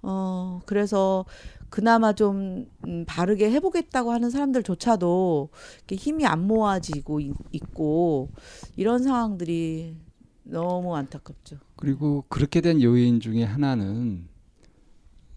어 0.02 0.60
그래서 0.64 1.26
그나마 1.68 2.14
좀 2.14 2.66
음, 2.86 3.04
바르게 3.06 3.50
해보겠다고 3.50 4.10
하는 4.10 4.30
사람들조차도 4.30 5.50
이렇게 5.78 5.96
힘이 5.96 6.24
안 6.24 6.46
모아지고 6.46 7.20
있고 7.52 8.30
이런 8.76 9.02
상황들이 9.02 9.96
너무 10.44 10.96
안타깝죠. 10.96 11.58
그리고 11.76 12.24
그렇게 12.28 12.62
된 12.62 12.80
요인 12.82 13.20
중에 13.20 13.44
하나는 13.44 14.28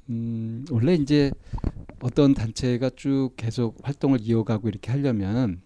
음, 0.10 0.66
원래 0.72 0.96
이제 0.96 1.32
어떤 2.02 2.34
단체가 2.34 2.90
쭉 2.96 3.32
계속 3.36 3.78
활동을 3.84 4.20
이어가고 4.22 4.70
이렇게 4.70 4.92
하려면 4.92 5.62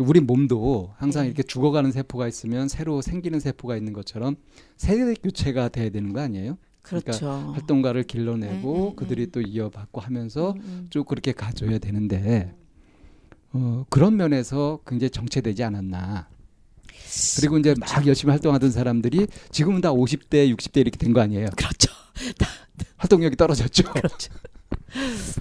우리 0.00 0.20
몸도 0.20 0.94
항상 0.96 1.22
네. 1.22 1.28
이렇게 1.28 1.42
죽어가는 1.42 1.90
세포가 1.92 2.28
있으면 2.28 2.68
새로 2.68 3.00
생기는 3.02 3.40
세포가 3.40 3.76
있는 3.76 3.92
것처럼 3.92 4.36
세대 4.76 5.14
교체가 5.14 5.70
돼야 5.70 5.90
되는 5.90 6.12
거 6.12 6.20
아니에요? 6.20 6.58
그러니까 6.88 7.04
그렇죠. 7.12 7.26
그러니까 7.26 7.52
활동가를 7.52 8.02
길러내고 8.04 8.74
네, 8.74 8.80
네, 8.88 8.92
그들이 8.96 9.26
네. 9.26 9.30
또 9.32 9.40
이어받고 9.40 10.00
하면서 10.00 10.52
음, 10.52 10.60
음. 10.64 10.86
쭉 10.90 11.04
그렇게 11.06 11.32
가져야 11.32 11.78
되는데 11.78 12.54
어, 13.52 13.84
그런 13.90 14.16
면에서 14.16 14.80
굉장히 14.86 15.10
정체되지 15.10 15.62
않았나. 15.64 16.28
그리고 17.36 17.58
이제 17.58 17.74
그렇죠. 17.74 17.94
막 17.94 18.06
열심히 18.06 18.30
활동하던 18.32 18.70
사람들이 18.70 19.26
지금은 19.50 19.80
다 19.80 19.92
50대, 19.92 20.54
60대 20.54 20.78
이렇게 20.80 20.98
된 20.98 21.12
거 21.12 21.20
아니에요? 21.20 21.46
그렇죠. 21.56 21.90
활동력이 22.96 23.36
떨어졌죠. 23.36 23.84
그렇죠. 23.92 24.32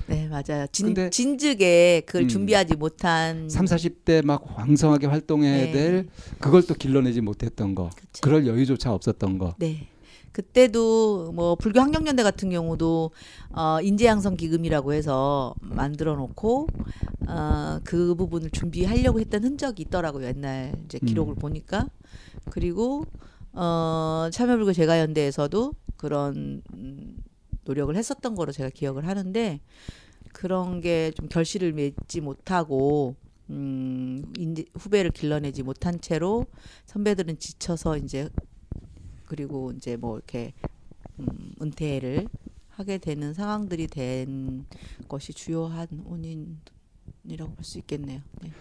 네, 0.08 0.28
맞아요. 0.28 0.68
진, 0.72 0.94
진즉에 1.12 2.04
그걸 2.06 2.24
음, 2.24 2.28
준비하지 2.28 2.76
못한 2.76 3.50
3, 3.50 3.66
40대 3.66 4.26
막 4.26 4.58
왕성하게 4.58 5.08
활동해야 5.08 5.66
네. 5.66 5.72
될 5.72 6.08
그걸 6.40 6.66
또 6.66 6.74
길러내지 6.74 7.22
못했던 7.22 7.76
거. 7.76 7.90
그렇죠. 7.96 8.22
그럴 8.22 8.48
여유조차 8.48 8.94
없었던 8.94 9.38
거. 9.38 9.56
네. 9.58 9.88
그때도 10.38 11.32
뭐 11.32 11.56
불교 11.56 11.80
환경연대 11.82 12.22
같은 12.22 12.52
경우도 12.52 13.10
어 13.54 13.82
인재 13.82 14.06
양성 14.06 14.36
기금이라고 14.38 14.94
해서 14.94 15.56
만들어 15.62 16.16
놓고 16.16 16.68
어그 17.28 18.14
부분을 18.14 18.52
준비하려고 18.52 19.20
했던 19.20 19.44
흔적이 19.44 19.86
있더라고요. 19.88 20.28
옛날 20.28 20.74
이제 20.86 21.00
기록을 21.00 21.34
음. 21.34 21.40
보니까. 21.40 21.90
그리고 22.52 23.08
어 23.54 24.30
참여불교 24.32 24.74
제가연대에서도 24.74 25.74
그런 25.98 26.62
노력을 27.66 27.96
했었던 27.96 28.36
거로 28.36 28.52
제가 28.52 28.70
기억을 28.70 29.08
하는데 29.08 29.60
그런 30.34 30.82
게 30.82 31.12
좀 31.16 31.30
결실을 31.30 31.74
맺지 31.74 32.22
못하고 32.22 33.16
음, 33.50 34.22
인재, 34.38 34.66
후배를 34.76 35.10
길러내지 35.10 35.64
못한 35.64 36.00
채로 36.00 36.46
선배들은 36.86 37.40
지쳐서 37.40 37.98
이제 37.98 38.30
그리고 39.28 39.72
이제 39.72 39.96
뭐 39.96 40.18
이렇게 40.18 40.54
음, 41.20 41.28
은퇴를 41.62 42.28
하게 42.70 42.98
되는 42.98 43.34
상황들이 43.34 43.88
된 43.88 44.66
것이 45.08 45.34
주요한 45.34 45.88
원인이라고 46.06 47.54
볼 47.54 47.64
수 47.64 47.78
있겠네요. 47.80 48.22
네. 48.42 48.52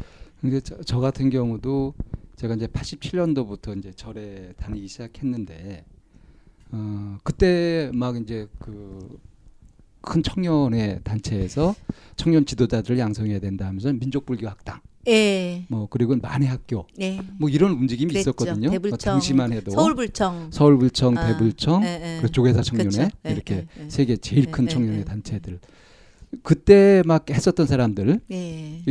근데 0.40 0.60
저, 0.60 0.82
저, 0.82 1.00
같은 1.00 1.30
경우도 1.30 1.94
제가 2.36 2.54
이제 2.54 2.66
87년도부터 2.66 3.78
이제 3.78 3.92
절에 3.92 4.52
다니기 4.58 4.88
시작했는데 4.88 5.84
어 6.72 7.18
그때 7.22 7.90
막 7.94 8.16
이제 8.16 8.48
그 8.58 9.18
큰 10.06 10.22
청년의 10.22 11.00
단체에서 11.02 11.74
청년 12.14 12.46
지도자들을 12.46 12.96
양성해야 12.96 13.40
된다 13.40 13.66
하면서 13.66 13.92
민족불교 13.92 14.48
학당 14.48 14.80
예. 15.08 15.64
뭐 15.68 15.86
그리고 15.88 16.16
만해 16.16 16.46
학교. 16.46 16.86
예. 17.00 17.20
뭐 17.38 17.48
이런 17.48 17.72
움직임이 17.72 18.12
그랬죠. 18.12 18.30
있었거든요. 18.30 18.70
대불청, 18.70 18.90
뭐 18.90 18.98
당시만 18.98 19.52
해도 19.52 19.70
서울불청, 19.70 20.50
서울불청, 20.52 21.18
아, 21.18 21.26
대불청, 21.26 21.84
예, 21.84 21.88
예. 21.88 22.16
그리고 22.20 22.32
조계사 22.32 22.62
청년회 22.62 23.10
예, 23.26 23.30
이렇게 23.30 23.54
예, 23.54 23.66
예. 23.84 23.88
세계 23.88 24.16
제일 24.16 24.50
큰 24.50 24.68
청년회 24.68 25.04
단체들. 25.04 25.60
그때 26.42 27.02
막 27.06 27.30
했었던 27.30 27.66
사람들, 27.66 28.20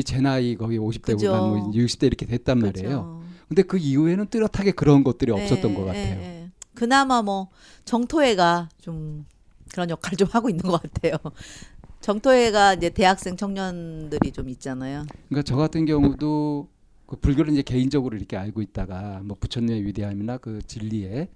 제 0.05 0.21
나이 0.21 0.55
거기 0.55 0.79
50대 0.79 1.21
후반, 1.21 1.41
뭐 1.41 1.71
60대 1.71 2.07
이렇게 2.07 2.25
됐단 2.25 2.59
그죠. 2.59 2.81
말이에요. 2.81 3.23
근데 3.47 3.61
그 3.61 3.77
이후에는 3.77 4.27
뚜렷하게 4.27 4.71
그런 4.71 5.03
것들이 5.03 5.31
없었던 5.31 5.75
것 5.75 5.85
같아요. 5.85 6.49
그나마 6.73 7.21
뭐 7.21 7.49
정토회가 7.83 8.69
좀 8.81 9.25
그런 9.71 9.89
역할을 9.89 10.17
좀 10.17 10.27
하고 10.31 10.49
있는 10.49 10.63
것 10.63 10.81
같아요. 10.81 11.17
정토회가 12.05 12.75
이제 12.75 12.91
대학생 12.91 13.35
청년들이 13.35 14.31
좀 14.31 14.47
있잖아요. 14.49 15.07
그러니까 15.27 15.41
저 15.41 15.55
같은 15.55 15.87
경우도 15.87 16.69
그 17.07 17.15
불교를 17.15 17.51
이제 17.51 17.63
개인적으로 17.63 18.15
이렇게 18.15 18.37
알고 18.37 18.61
있다가 18.61 19.21
뭐 19.23 19.35
부처님의 19.39 19.83
위대함이나 19.87 20.37
그 20.37 20.61
진리의 20.67 21.29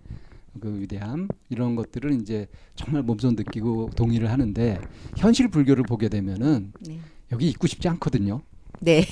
그 0.62 0.80
위대함 0.80 1.28
이런 1.50 1.76
것들을 1.76 2.12
이제 2.22 2.48
정말 2.76 3.02
몸소 3.02 3.32
느끼고 3.32 3.90
동의를 3.96 4.30
하는데 4.30 4.80
현실 5.18 5.48
불교를 5.48 5.86
보게 5.86 6.08
되면은 6.08 6.74
네. 6.82 7.00
여기 7.32 7.50
있고 7.50 7.66
싶지 7.66 7.90
않거든요. 7.90 8.44
네. 8.80 9.06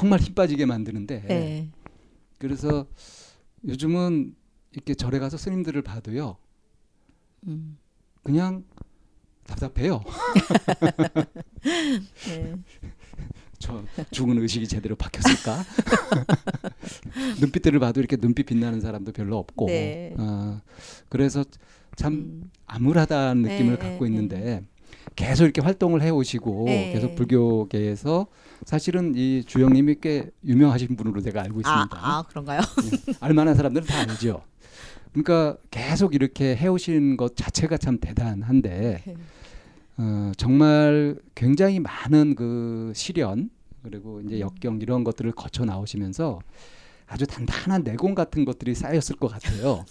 정말 0.00 0.20
힘 0.20 0.34
빠지게 0.34 0.64
만드는데. 0.64 1.20
네. 1.20 1.68
그래서 2.38 2.86
요즘은 3.68 4.34
이렇게 4.72 4.94
절에 4.94 5.18
가서 5.18 5.36
스님들을 5.36 5.82
봐도요. 5.82 6.38
음. 7.46 7.76
그냥 8.22 8.64
답답해요. 9.46 10.02
네. 12.28 12.54
저 13.58 13.82
죽은 14.10 14.38
의식이 14.42 14.68
제대로 14.68 14.94
박혔을까? 14.94 15.64
눈빛들을 17.40 17.78
봐도 17.78 18.00
이렇게 18.00 18.16
눈빛 18.16 18.44
빛나는 18.44 18.80
사람도 18.80 19.12
별로 19.12 19.38
없고, 19.38 19.66
네. 19.66 20.14
어, 20.18 20.60
그래서 21.08 21.44
참 21.96 22.12
음. 22.12 22.50
암울하다는 22.66 23.42
느낌을 23.42 23.78
네, 23.78 23.88
갖고 23.88 24.04
네, 24.04 24.10
있는데 24.10 24.38
네. 24.38 24.62
계속 25.16 25.44
이렇게 25.44 25.60
활동을 25.60 26.02
해 26.02 26.10
오시고 26.10 26.64
네. 26.66 26.92
계속 26.92 27.14
불교계에서 27.14 28.26
사실은 28.64 29.14
이 29.14 29.44
주영님이 29.44 29.96
꽤 30.00 30.30
유명하신 30.44 30.96
분으로 30.96 31.20
제가 31.20 31.42
알고 31.42 31.60
아, 31.64 31.70
있습니다. 31.70 31.96
아, 31.96 32.18
아 32.18 32.22
그런가요? 32.22 32.60
네. 32.60 33.14
알만한 33.20 33.54
사람들은 33.54 33.86
다 33.86 34.00
알죠. 34.00 34.42
그러니까 35.14 35.56
계속 35.70 36.14
이렇게 36.14 36.56
해오신 36.56 37.16
것 37.16 37.36
자체가 37.36 37.78
참 37.78 37.98
대단한데 37.98 39.02
어, 39.96 40.32
정말 40.36 41.16
굉장히 41.34 41.80
많은 41.80 42.34
그 42.34 42.92
시련 42.94 43.48
그리고 43.82 44.20
이제 44.20 44.40
역경 44.40 44.80
이런 44.82 45.04
것들을 45.04 45.30
거쳐 45.32 45.64
나오시면서 45.64 46.40
아주 47.06 47.26
단단한 47.26 47.84
내공 47.84 48.14
같은 48.14 48.44
것들이 48.44 48.74
쌓였을 48.74 49.16
것 49.16 49.28
같아요. 49.28 49.84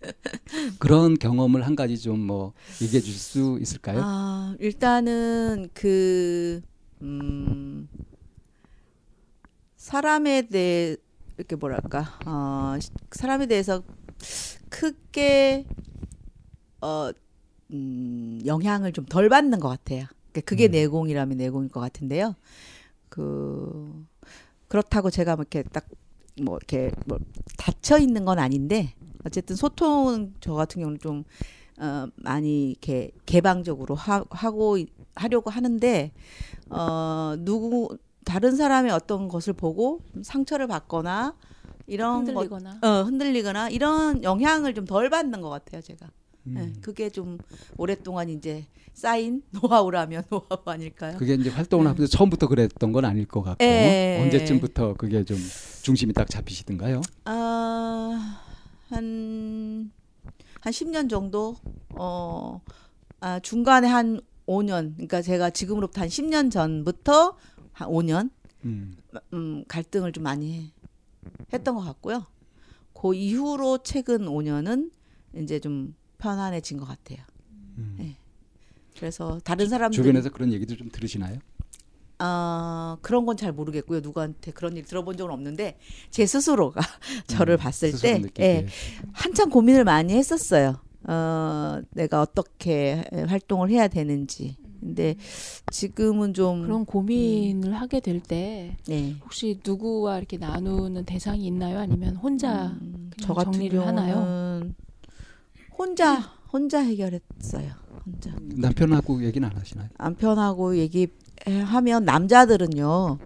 그런 0.78 1.14
경험을 1.18 1.66
한 1.66 1.74
가지 1.76 1.98
좀 1.98 2.20
뭐 2.20 2.52
얘기해 2.80 3.00
주실 3.00 3.18
수 3.18 3.58
있을까요? 3.60 4.02
아, 4.04 4.54
일단은 4.60 5.68
그 5.74 6.60
음, 7.02 7.88
사람에 9.76 10.42
대해 10.48 10.96
이렇게 11.38 11.56
뭐랄까 11.56 12.18
어, 12.26 12.76
사람에 13.10 13.46
대해서 13.46 13.82
크게 14.70 15.66
어, 16.80 17.10
음, 17.72 18.40
영향을 18.46 18.92
좀 18.92 19.06
덜 19.06 19.28
받는 19.28 19.60
것 19.60 19.68
같아요. 19.68 20.06
그러니까 20.32 20.40
그게 20.48 20.66
음. 20.68 20.72
내공이라면 20.72 21.36
내공일 21.38 21.70
것 21.70 21.80
같은데요. 21.80 22.34
그 23.08 24.06
그렇다고 24.68 25.10
제가 25.10 25.36
뭐 25.36 25.42
이렇게 25.44 25.62
딱 25.64 25.86
뭐 26.42 26.56
이렇게 26.56 26.90
뭐 27.06 27.18
닫혀 27.58 27.98
있는 27.98 28.24
건 28.24 28.38
아닌데 28.38 28.94
어쨌든 29.24 29.56
소통은 29.56 30.34
저 30.40 30.54
같은 30.54 30.80
경우는 30.80 30.98
좀 31.00 31.24
어, 31.78 32.06
많이 32.16 32.70
이렇게 32.70 33.10
개방적으로 33.26 33.94
하, 33.94 34.24
하고 34.30 34.78
하려고 35.14 35.50
하는데 35.50 36.12
어 36.70 37.34
누구 37.38 37.96
다른 38.24 38.56
사람의 38.56 38.92
어떤 38.92 39.28
것을 39.28 39.52
보고 39.54 40.00
상처를 40.22 40.66
받거나 40.66 41.34
이런 41.90 42.26
흔들리거나 42.26 42.80
것, 42.80 42.86
어, 42.86 43.02
흔들리거나 43.02 43.68
이런 43.70 44.22
영향을 44.22 44.74
좀 44.74 44.86
덜 44.86 45.10
받는 45.10 45.40
것 45.40 45.50
같아요 45.50 45.82
제가. 45.82 46.08
음. 46.46 46.54
네, 46.54 46.72
그게 46.80 47.10
좀 47.10 47.38
오랫동안 47.76 48.28
이제 48.28 48.64
쌓인 48.94 49.42
노하우라면 49.50 50.22
노하우 50.30 50.62
아닐까요? 50.66 51.18
그게 51.18 51.34
이제 51.34 51.50
활동을 51.50 51.84
네. 51.84 51.88
하면서 51.90 52.06
처음부터 52.16 52.46
그랬던 52.46 52.92
건 52.92 53.04
아닐 53.04 53.26
것 53.26 53.42
같고 53.42 53.64
에, 53.64 54.16
예. 54.16 54.22
언제쯤부터 54.22 54.94
그게 54.94 55.24
좀 55.24 55.36
중심이 55.82 56.12
딱 56.12 56.30
잡히시던가요? 56.30 57.00
아, 57.24 58.40
한, 58.88 59.90
한 60.60 60.72
10년 60.72 61.10
정도, 61.10 61.56
어, 61.90 62.60
아, 63.20 63.38
중간에 63.40 63.88
한 63.88 64.20
5년, 64.46 64.94
그러니까 64.94 65.22
제가 65.22 65.50
지금으로부터 65.50 66.02
한 66.02 66.08
10년 66.08 66.50
전부터 66.50 67.36
한 67.72 67.88
5년, 67.88 68.30
음, 68.64 68.96
음 69.32 69.64
갈등을 69.68 70.12
좀 70.12 70.24
많이 70.24 70.72
했던 71.52 71.74
것 71.74 71.82
같고요. 71.82 72.26
그 72.94 73.14
이후로 73.14 73.78
최근 73.78 74.26
5년은 74.26 74.90
이제 75.36 75.58
좀 75.60 75.94
편안해진 76.18 76.78
것 76.78 76.86
같아요. 76.86 77.18
음. 77.78 77.96
네. 77.98 78.16
그래서 78.96 79.40
다른 79.44 79.68
사람들 79.68 79.96
주변에서 79.96 80.30
그런 80.30 80.52
얘기도 80.52 80.76
좀 80.76 80.88
들으시나요? 80.90 81.38
어, 82.18 82.98
그런 83.00 83.24
건 83.24 83.36
잘 83.36 83.52
모르겠고요. 83.52 84.00
누구한테 84.00 84.50
그런 84.52 84.76
일 84.76 84.84
들어본 84.84 85.16
적은 85.16 85.32
없는데 85.32 85.78
제 86.10 86.26
스스로가 86.26 86.80
저를 87.28 87.54
음, 87.54 87.58
봤을 87.58 87.92
때 87.98 88.22
예, 88.40 88.66
한참 89.12 89.48
고민을 89.48 89.84
많이 89.84 90.12
했었어요. 90.14 90.76
어, 91.04 91.80
내가 91.92 92.20
어떻게 92.20 93.02
활동을 93.26 93.70
해야 93.70 93.88
되는지. 93.88 94.56
근데 94.80 95.16
지금은 95.70 96.34
좀 96.34 96.62
그런 96.62 96.84
고민을 96.84 97.68
음. 97.70 97.74
하게 97.74 98.00
될때 98.00 98.76
네. 98.86 99.16
혹시 99.22 99.60
누구와 99.64 100.18
이렇게 100.18 100.38
나누는 100.38 101.04
대상이 101.04 101.46
있나요? 101.46 101.78
아니면 101.78 102.16
혼자 102.16 102.76
음, 102.80 103.10
저 103.20 103.34
같은 103.34 103.52
정리를 103.52 103.86
하나요? 103.86 104.62
혼자 105.76 106.16
혼자 106.52 106.80
해결했어요. 106.80 107.70
혼자. 108.04 108.30
남편하고 108.40 109.22
얘기는 109.24 109.48
안 109.48 109.56
하시나요? 109.56 109.88
남편하고 109.98 110.76
얘기하면 110.78 112.04
남자들은요. 112.04 113.18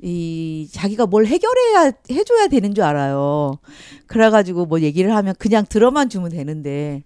이 0.00 0.68
자기가 0.70 1.06
뭘 1.06 1.26
해결해야 1.26 1.92
해줘야 2.10 2.46
되는 2.46 2.72
줄 2.74 2.84
알아요. 2.84 3.58
그래가지고 4.06 4.66
뭐 4.66 4.80
얘기를 4.80 5.14
하면 5.16 5.34
그냥 5.38 5.64
들어만 5.68 6.08
주면 6.08 6.30
되는데 6.30 7.02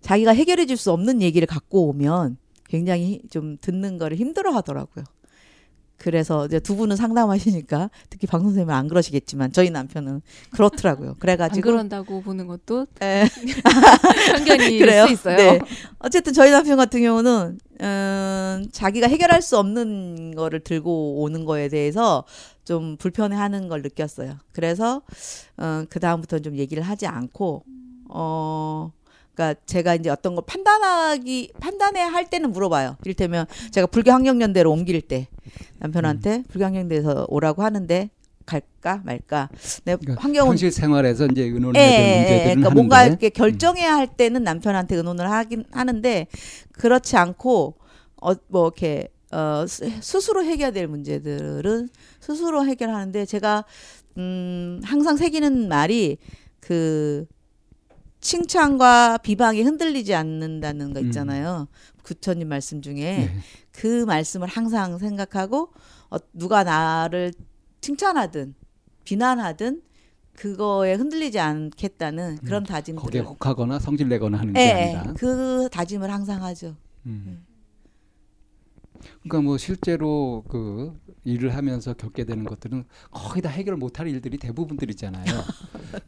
자기가 0.00 0.32
해결해 0.32 0.66
줄 0.66 0.76
수 0.76 0.90
없는 0.90 1.22
얘기를 1.22 1.46
갖고 1.46 1.88
오면 1.88 2.36
굉장히 2.72 3.20
좀 3.30 3.58
듣는 3.60 3.98
거를 3.98 4.16
힘들어 4.16 4.50
하더라고요. 4.52 5.04
그래서 5.98 6.46
이제 6.46 6.58
두 6.58 6.74
분은 6.74 6.96
상담하시니까 6.96 7.90
특히 8.08 8.26
방 8.26 8.40
선생님은 8.40 8.74
안 8.74 8.88
그러시겠지만 8.88 9.52
저희 9.52 9.68
남편은 9.68 10.22
그렇더라고요. 10.52 11.16
그래가지고 11.18 11.68
안 11.68 11.72
그런다고 11.74 12.22
보는 12.22 12.46
것도 12.46 12.86
네. 12.98 13.28
편견이 14.32 14.78
그래요? 14.80 15.06
수 15.06 15.12
있어요. 15.12 15.36
네. 15.36 15.60
어쨌든 15.98 16.32
저희 16.32 16.50
남편 16.50 16.78
같은 16.78 17.02
경우는 17.02 17.58
음, 17.82 18.66
자기가 18.72 19.06
해결할 19.06 19.42
수 19.42 19.58
없는 19.58 20.34
거를 20.34 20.60
들고 20.60 21.20
오는 21.20 21.44
거에 21.44 21.68
대해서 21.68 22.24
좀 22.64 22.96
불편해하는 22.96 23.68
걸 23.68 23.82
느꼈어요. 23.82 24.38
그래서 24.52 25.02
어, 25.58 25.84
그 25.90 26.00
다음부터는 26.00 26.42
좀 26.42 26.56
얘기를 26.56 26.82
하지 26.82 27.06
않고 27.06 27.64
어. 28.08 28.92
그러니까 29.34 29.60
제가 29.66 29.94
이제 29.94 30.10
어떤 30.10 30.34
걸 30.34 30.44
판단하기 30.46 31.52
판단해야 31.58 32.08
할 32.08 32.28
때는 32.28 32.52
물어봐요. 32.52 32.96
이를테면 33.04 33.46
제가 33.70 33.86
불교 33.86 34.12
학령연대로 34.12 34.70
옮길 34.70 35.00
때 35.00 35.28
남편한테 35.78 36.36
음. 36.36 36.44
불교 36.48 36.64
학령대에서 36.66 37.26
오라고 37.28 37.62
하는데 37.62 38.10
갈까 38.44 39.00
말까. 39.04 39.48
내 39.84 39.96
그러니까 39.96 40.22
환경은 40.22 40.50
현실 40.50 40.70
생활에서 40.70 41.26
이제 41.26 41.44
의논해야 41.44 41.72
될 41.72 42.00
예, 42.00 42.18
문제들은 42.18 42.44
그러니까. 42.56 42.70
뭔가 42.70 43.04
이렇게 43.06 43.28
결정해야 43.30 43.94
할 43.96 44.06
때는 44.06 44.42
남편한테 44.44 44.96
의논을 44.96 45.30
하긴 45.30 45.64
하는데 45.70 46.26
그렇지 46.72 47.16
않고 47.16 47.76
어 48.20 48.34
뭐 48.48 48.66
이렇게 48.66 49.08
어 49.32 49.64
스스로 49.66 50.44
해결될 50.44 50.86
문제들은 50.88 51.88
스스로 52.20 52.66
해결하는데 52.66 53.24
제가 53.24 53.64
음 54.18 54.80
항상 54.84 55.16
새기는 55.16 55.68
말이 55.68 56.18
그 56.60 57.24
칭찬과 58.22 59.18
비방이 59.18 59.62
흔들리지 59.62 60.14
않는다는 60.14 60.94
거 60.94 61.00
음. 61.00 61.06
있잖아요. 61.06 61.66
음. 61.68 61.92
구천님 62.04 62.48
말씀 62.48 62.80
중에 62.80 62.94
네. 62.94 63.30
그 63.72 64.04
말씀을 64.04 64.48
항상 64.48 64.96
생각하고 64.96 65.72
어, 66.08 66.16
누가 66.32 66.62
나를 66.64 67.32
칭찬하든 67.80 68.54
비난하든 69.04 69.82
그거에 70.34 70.94
흔들리지 70.94 71.40
않겠다는 71.40 72.38
음. 72.40 72.44
그런 72.44 72.62
다짐들. 72.62 73.02
거기에 73.02 73.20
혹하거나 73.20 73.78
성질 73.80 74.08
내거나 74.08 74.38
하는 74.38 74.52
게 74.54 74.58
네, 74.60 74.94
아니라. 74.94 75.14
그 75.14 75.68
다짐을 75.70 76.10
항상 76.10 76.42
하죠. 76.44 76.76
음. 77.06 77.24
네. 77.26 77.52
그러니까 79.24 79.40
뭐 79.42 79.58
실제로 79.58 80.44
그 80.48 80.96
일을 81.24 81.54
하면서 81.54 81.92
겪게 81.94 82.24
되는 82.24 82.44
것들은 82.44 82.84
거의 83.10 83.42
다 83.42 83.48
해결 83.48 83.76
못할 83.76 84.08
일들이 84.08 84.38
대부분들이잖아요. 84.38 85.24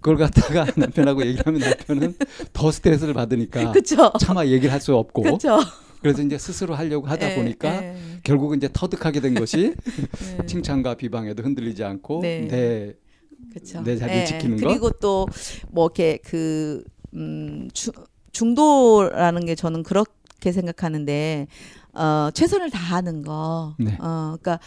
그걸 0.01 0.17
갖다가 0.17 0.67
남편하고 0.77 1.25
얘기하면 1.27 1.61
남편은 1.61 2.15
더 2.53 2.71
스트레스를 2.73 3.15
받으니까 3.15 3.73
그쵸? 3.73 4.13
차마 4.21 4.45
얘기를 4.47 4.73
할 4.73 4.81
수 4.81 4.95
없고 4.97 5.23
그쵸? 5.23 5.59
그래서 6.03 6.21
이제 6.23 6.37
스스로 6.37 6.75
하려고 6.75 7.07
하다 7.07 7.29
에, 7.29 7.33
예, 7.33 7.37
보니까 7.37 7.75
에. 7.83 7.95
예. 7.97 8.21
결국은 8.25 8.59
이제 8.59 8.69
터득하게 8.73 9.21
된 9.21 9.35
것이 9.35 9.75
네. 10.39 10.47
칭찬과 10.47 10.97
비방에도 10.97 11.43
흔들리지 11.43 11.83
않고 11.85 12.21
네. 12.21 12.47
내, 12.49 12.95
그쵸. 13.53 13.83
내 13.83 13.97
자리를 13.97 14.21
에, 14.23 14.25
지키는 14.27 14.59
거. 14.59 14.67
그리고 14.69 14.91
또 14.91 15.27
뭐 15.71 15.87
이렇게 15.87 16.19
그 16.25 16.85
음, 17.15 17.69
주, 17.73 17.91
중도라는 18.33 19.47
게 19.47 19.55
저는 19.55 19.83
그렇게 19.83 20.53
생각하는데 20.53 21.47
어, 21.95 22.31
최선을 22.33 22.71
다하는 22.71 23.23
거. 23.23 23.75
네. 23.79 23.97
어, 24.01 24.37
그러니까 24.41 24.59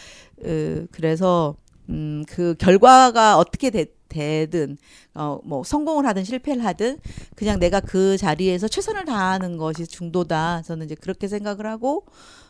으, 0.46 0.88
그래서 0.92 1.56
음, 1.90 2.24
그 2.28 2.56
결과가 2.58 3.38
어떻게 3.38 3.70
되, 3.70 3.86
되든 4.10 4.78
어, 5.14 5.40
뭐 5.44 5.64
성공을 5.64 6.06
하든 6.08 6.24
실패를 6.24 6.64
하든 6.66 6.98
그냥 7.36 7.60
내가 7.60 7.80
그 7.80 8.18
자리에서 8.18 8.68
최선을 8.68 9.06
다하는 9.06 9.58
것이 9.58 9.88
중도다. 9.88 10.62
저는 10.64 10.86
이제 10.86 10.96
그렇게 10.96 11.28
생각을 11.28 11.66
하고 11.66 12.06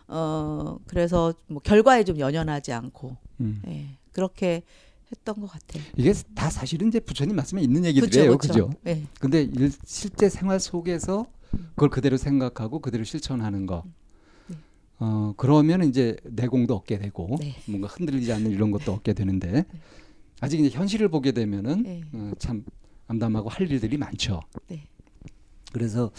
어, 0.07 0.77
그래서 0.87 1.33
뭐 1.47 1.61
결과에 1.61 2.03
좀 2.03 2.19
연연하지 2.19 2.73
않고 2.73 3.17
음. 3.41 3.61
예. 3.67 3.97
그렇게 4.11 4.63
했던 5.11 5.39
것 5.39 5.47
같아요. 5.47 5.83
이게 5.95 6.13
다 6.35 6.49
사실은 6.49 6.89
이제 6.89 6.99
부처님 6.99 7.35
말씀에 7.35 7.61
있는 7.61 7.85
얘기들이에요, 7.85 8.37
그죠? 8.37 8.69
네. 8.83 9.05
근데 9.19 9.41
일, 9.41 9.71
실제 9.85 10.27
생활 10.27 10.59
속에서 10.59 11.25
그걸 11.69 11.89
그대로 11.89 12.17
생각하고 12.17 12.79
그대로 12.79 13.03
실천하는 13.03 13.65
거. 13.65 13.83
음. 13.85 13.93
어 14.99 15.33
그러면 15.37 15.83
이제 15.83 16.15
내공도 16.23 16.75
얻게 16.75 16.97
되고 16.97 17.37
네. 17.39 17.55
뭔가 17.67 17.87
흔들리지 17.87 18.31
않는 18.33 18.51
이런 18.51 18.71
것도 18.71 18.93
얻게 18.93 19.13
되는데 19.13 19.51
네. 19.51 19.65
아직 20.39 20.59
이제 20.59 20.75
현실을 20.75 21.09
보게 21.09 21.31
되면은 21.31 21.83
네. 21.83 22.01
어, 22.13 22.31
참 22.39 22.63
암담하고 23.07 23.49
할 23.49 23.69
일들이 23.69 23.97
많죠. 23.97 24.41
네. 24.67 24.87
그래서 25.71 26.11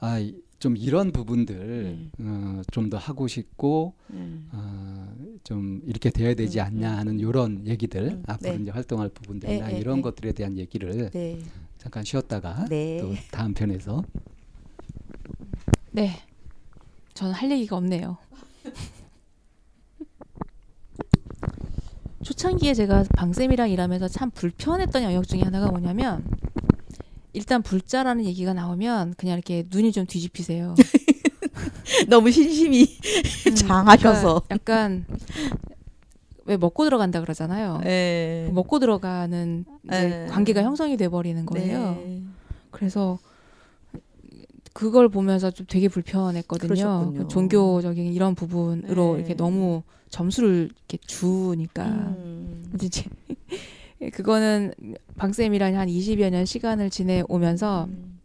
아 0.00 0.20
좀 0.62 0.76
이런 0.76 1.10
부분들 1.10 2.10
음. 2.20 2.60
어, 2.60 2.62
좀 2.70 2.88
더 2.88 2.96
하고 2.96 3.26
싶고 3.26 3.94
음. 4.10 4.48
어, 4.52 5.12
좀 5.42 5.80
이렇게 5.86 6.10
돼야 6.10 6.34
되지 6.34 6.60
음. 6.60 6.64
않냐 6.64 6.98
하는 6.98 7.18
이런 7.18 7.66
얘기들 7.66 8.02
음. 8.02 8.22
앞으로 8.28 8.52
네. 8.52 8.62
이제 8.62 8.70
활동할 8.70 9.08
부분들이나 9.08 9.66
네, 9.66 9.72
네, 9.72 9.80
이런 9.80 10.02
것들에 10.02 10.30
대한 10.32 10.56
얘기를 10.56 11.10
잠깐 11.78 12.04
쉬었다가 12.04 12.66
또 12.68 13.14
다음 13.32 13.54
편에서 13.54 14.04
네. 15.90 16.12
저는 17.14 17.34
할 17.34 17.50
얘기가 17.50 17.76
없네요. 17.76 18.16
초창기에 22.22 22.74
제가 22.74 23.04
방쌤이랑 23.16 23.70
일하면서 23.70 24.08
참 24.08 24.30
불편했던 24.30 25.02
영역 25.02 25.26
중에 25.26 25.40
하나가 25.42 25.70
뭐냐면 25.70 26.24
일단 27.32 27.62
불자라는 27.62 28.24
얘기가 28.24 28.54
나오면 28.54 29.14
그냥 29.16 29.34
이렇게 29.34 29.66
눈이 29.70 29.92
좀 29.92 30.06
뒤집히세요. 30.06 30.74
너무 32.08 32.30
신심이 32.30 32.86
음, 33.48 33.54
장하셔서 33.54 34.42
그러니까 34.46 34.54
약간 34.54 35.04
왜 36.44 36.56
먹고 36.56 36.84
들어간다 36.84 37.20
그러잖아요. 37.20 37.80
네. 37.82 38.50
먹고 38.52 38.78
들어가는 38.78 39.64
네. 39.82 40.26
관계가 40.28 40.62
형성이 40.62 40.96
돼 40.96 41.08
버리는 41.08 41.44
거예요. 41.46 41.94
네. 42.04 42.22
그래서 42.70 43.18
그걸 44.72 45.08
보면서 45.08 45.50
좀 45.50 45.66
되게 45.68 45.88
불편했거든요. 45.88 47.12
그 47.16 47.28
종교적인 47.28 48.12
이런 48.12 48.34
부분으로 48.34 49.12
네. 49.14 49.18
이렇게 49.18 49.34
너무 49.34 49.82
점수를 50.08 50.70
이렇게 50.88 50.98
주니까. 51.06 51.86
음. 51.86 52.72
이제 52.82 53.04
그거는 54.12 54.72
방쌤이랑 55.16 55.76
한 55.76 55.88
20여 55.88 56.30
년 56.30 56.44
시간을 56.44 56.90
지내오면서 56.90 57.84
음. 57.88 58.18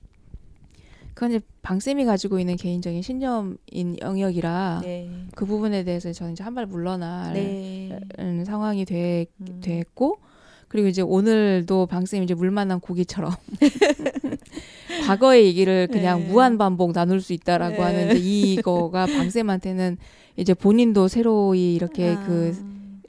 그건 1.13 1.31
이제 1.31 1.41
방쌤이 1.63 2.05
가지고 2.05 2.39
있는 2.39 2.55
개인적인 2.55 3.01
신념인 3.01 3.97
영역이라 4.01 4.81
네. 4.83 5.09
그 5.35 5.45
부분에 5.45 5.83
대해서 5.83 6.11
저는 6.13 6.33
이제 6.33 6.43
한 6.43 6.53
발 6.55 6.65
물러날 6.65 7.33
네. 7.33 7.99
상황이 8.45 8.85
되, 8.85 9.25
음. 9.41 9.59
됐고 9.61 10.19
그리고 10.67 10.87
이제 10.87 11.01
오늘도 11.01 11.85
방쌤이 11.85 12.25
이제 12.25 12.33
물 12.33 12.51
만난 12.51 12.79
고기처럼 12.79 13.33
과거의 15.05 15.45
얘기를 15.45 15.87
그냥 15.87 16.19
네. 16.19 16.27
무한 16.27 16.57
반복 16.57 16.93
나눌 16.93 17.21
수 17.21 17.33
있다라고 17.33 17.77
네. 17.77 17.81
하는 17.81 18.17
이제 18.17 18.19
이거가 18.19 19.05
방쌤한테는 19.05 19.97
이제 20.35 20.53
본인도 20.53 21.07
새로이 21.07 21.73
이렇게 21.73 22.11
아. 22.11 22.23
그 22.25 22.55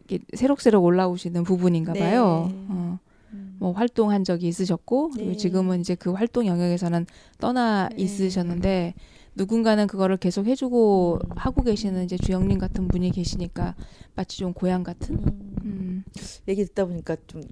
이렇게 0.09 0.25
새록새록 0.35 0.85
올라오시는 0.85 1.45
부분인가 1.45 1.93
네. 1.93 2.01
봐요. 2.01 2.51
어. 2.69 2.99
음. 3.33 3.57
뭐 3.59 3.73
활동한 3.73 4.25
적이 4.25 4.49
있으셨고 4.49 5.11
그리고 5.11 5.31
네. 5.33 5.37
지금은 5.37 5.81
이제 5.81 5.95
그 5.95 6.13
활동 6.13 6.47
영역에서는 6.47 7.07
떠나 7.39 7.89
네. 7.89 8.03
있으셨는데 8.03 8.95
누군가는 9.39 9.87
그거를 9.87 10.17
계속 10.17 10.47
해주고 10.47 11.21
음. 11.25 11.31
하고 11.37 11.63
계시는 11.63 12.05
이제 12.05 12.17
주영님 12.19 12.59
같은 12.59 12.89
분이 12.89 13.13
계시니까 13.13 13.75
마치 14.15 14.39
좀 14.39 14.53
고향 14.53 14.83
같은 14.83 15.17
음. 15.17 15.55
음. 15.65 16.05
얘기 16.49 16.65
듣다 16.67 16.85
보니까 16.85 17.17
좀 17.27 17.43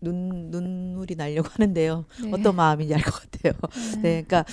눈, 0.00 0.50
눈물이 0.50 1.16
나려고 1.16 1.48
하는데요. 1.50 2.04
네. 2.22 2.30
어떤 2.32 2.54
마음인지 2.56 2.94
알 2.94 3.02
것 3.02 3.12
같아요. 3.22 3.52
네. 3.96 4.02
네, 4.02 4.22
그러니까 4.22 4.44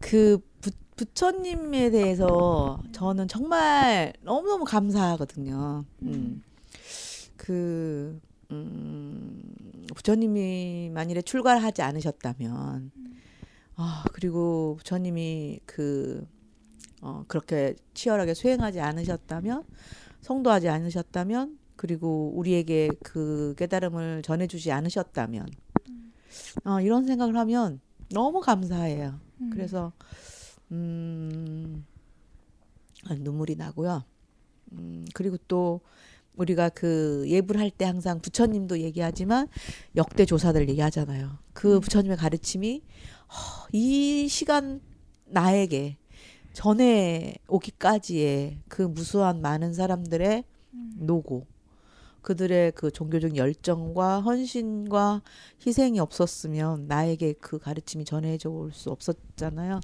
그 0.00 0.38
부, 0.60 0.70
부처님에 0.96 1.90
대해서 1.90 2.80
저는 2.92 3.26
정말 3.28 4.12
너무너무 4.22 4.64
감사하거든요. 4.64 5.84
음. 6.02 6.42
그, 7.36 8.20
음, 8.50 9.42
부처님이 9.94 10.90
만일에 10.92 11.22
출가하지 11.22 11.82
않으셨다면, 11.82 12.90
아, 13.80 14.04
그리고 14.12 14.74
부처님이 14.78 15.60
그, 15.64 16.26
어, 17.00 17.24
그렇게 17.28 17.74
치열하게 17.94 18.34
수행하지 18.34 18.80
않으셨다면, 18.80 19.64
성도하지 20.20 20.68
않으셨다면, 20.68 21.58
그리고 21.78 22.32
우리에게 22.34 22.90
그 23.04 23.54
깨달음을 23.56 24.22
전해주지 24.22 24.72
않으셨다면 24.72 25.46
어, 26.64 26.80
이런 26.80 27.06
생각을 27.06 27.36
하면 27.36 27.80
너무 28.12 28.40
감사해요. 28.40 29.20
음. 29.40 29.50
그래서 29.50 29.92
음, 30.72 31.86
아, 33.06 33.14
눈물이 33.14 33.54
나고요. 33.54 34.02
음, 34.72 35.04
그리고 35.14 35.36
또 35.46 35.80
우리가 36.34 36.68
그 36.68 37.24
예불 37.28 37.58
할때 37.58 37.84
항상 37.84 38.20
부처님도 38.20 38.80
얘기하지만 38.80 39.46
역대 39.94 40.24
조사들 40.24 40.68
얘기하잖아요. 40.68 41.38
그 41.52 41.76
음. 41.76 41.80
부처님의 41.80 42.16
가르침이 42.16 42.82
어, 42.82 43.17
이 43.72 44.28
시간 44.28 44.80
나에게 45.26 45.98
전에 46.52 47.36
오기까지의 47.48 48.58
그 48.68 48.82
무수한 48.82 49.40
많은 49.40 49.74
사람들의 49.74 50.44
음. 50.74 50.92
노고 50.96 51.46
그들의 52.22 52.72
그 52.72 52.90
종교적 52.90 53.36
열정과 53.36 54.20
헌신과 54.20 55.22
희생이 55.64 56.00
없었으면 56.00 56.86
나에게 56.88 57.34
그 57.34 57.58
가르침이 57.58 58.04
전해져 58.04 58.50
올 58.50 58.72
수 58.72 58.90
없었잖아요. 58.90 59.80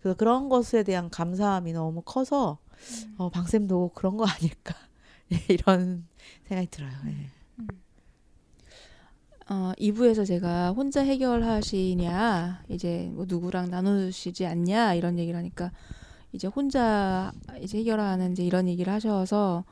그래서 0.00 0.16
그런 0.16 0.48
것에 0.48 0.82
대한 0.82 1.08
감사함이 1.08 1.72
너무 1.72 2.02
커서 2.02 2.58
음. 3.04 3.14
어, 3.18 3.30
방쌤도 3.30 3.92
그런 3.94 4.16
거 4.16 4.26
아닐까 4.26 4.74
이런 5.48 6.06
생각이 6.48 6.68
들어요. 6.68 6.90
네. 7.04 7.10
음. 7.10 7.41
어, 9.48 9.72
2부에서 9.78 10.26
제가 10.26 10.72
혼자 10.72 11.02
해결하시냐, 11.02 12.64
이제 12.68 13.10
뭐 13.12 13.24
누구랑 13.28 13.70
나누시지 13.70 14.46
않냐, 14.46 14.94
이런 14.94 15.18
얘기를 15.18 15.38
하니까, 15.38 15.72
이제 16.32 16.46
혼자 16.46 17.32
이제 17.60 17.78
해결하는 17.78 18.32
이제 18.32 18.44
이런 18.44 18.68
얘기를 18.68 18.92
하셔서, 18.92 19.64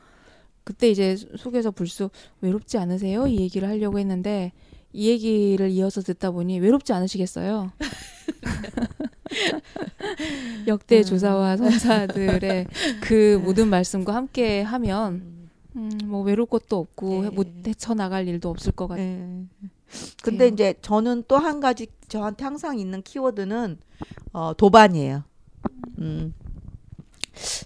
그때 0.65 0.91
이제 0.91 1.17
속에서 1.17 1.71
불쑥 1.71 2.13
외롭지 2.41 2.79
않으세요? 2.79 3.27
이 3.27 3.41
얘기를 3.41 3.69
하려고 3.69 3.99
했는데 3.99 4.53
이 4.93 5.09
얘기를 5.09 5.71
이어서 5.71 6.01
듣다 6.01 6.31
보니 6.31 6.61
외롭지 6.61 6.93
않으시겠어요? 6.93 7.73
역대 10.67 10.99
음. 10.99 11.03
조사와 11.03 11.57
선사들의 11.57 12.67
그 13.01 13.15
네. 13.15 13.37
모든 13.37 13.69
말씀과 13.69 14.15
함께 14.15 14.63
하면 14.63 15.40
음, 15.81 15.91
뭐 16.05 16.23
외로울 16.23 16.47
것도 16.47 16.79
없고 16.79 17.23
네. 17.23 17.31
못 17.31 17.47
헤쳐 17.67 17.95
나갈 17.95 18.29
일도 18.29 18.51
없을 18.51 18.73
것 18.73 18.87
같아요. 18.87 19.07
네. 19.07 19.47
근데 20.23 20.49
이제 20.49 20.75
저는 20.83 21.25
또 21.27 21.39
한 21.39 21.61
가지 21.61 21.89
저한테 22.09 22.45
항상 22.45 22.79
있는 22.79 23.03
키워드는 23.03 23.79
어, 24.33 24.53
도반이에요. 24.57 25.25
음. 25.99 26.35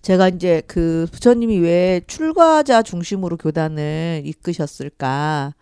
제가 0.03 0.29
이제 0.29 0.63
그 0.67 1.07
부처님이 1.11 1.59
왜 1.59 2.01
출가자 2.07 2.83
중심으로 2.83 3.37
교단을 3.37 4.23
이끄셨을까? 4.25 5.55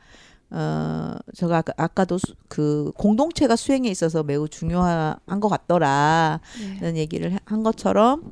어, 0.51 1.15
제가 1.35 1.59
아까, 1.59 1.73
아까도 1.79 2.19
수, 2.19 2.35
그 2.49 2.93
공동체가 2.97 3.57
수행에 3.57 3.89
있어서 3.89 4.23
매우 4.23 4.49
중요한 4.49 5.41
것 5.41 5.49
같더라. 5.49 6.41
는 6.81 6.93
네. 6.95 7.01
얘기를 7.01 7.39
한 7.47 7.63
것처럼 7.63 8.31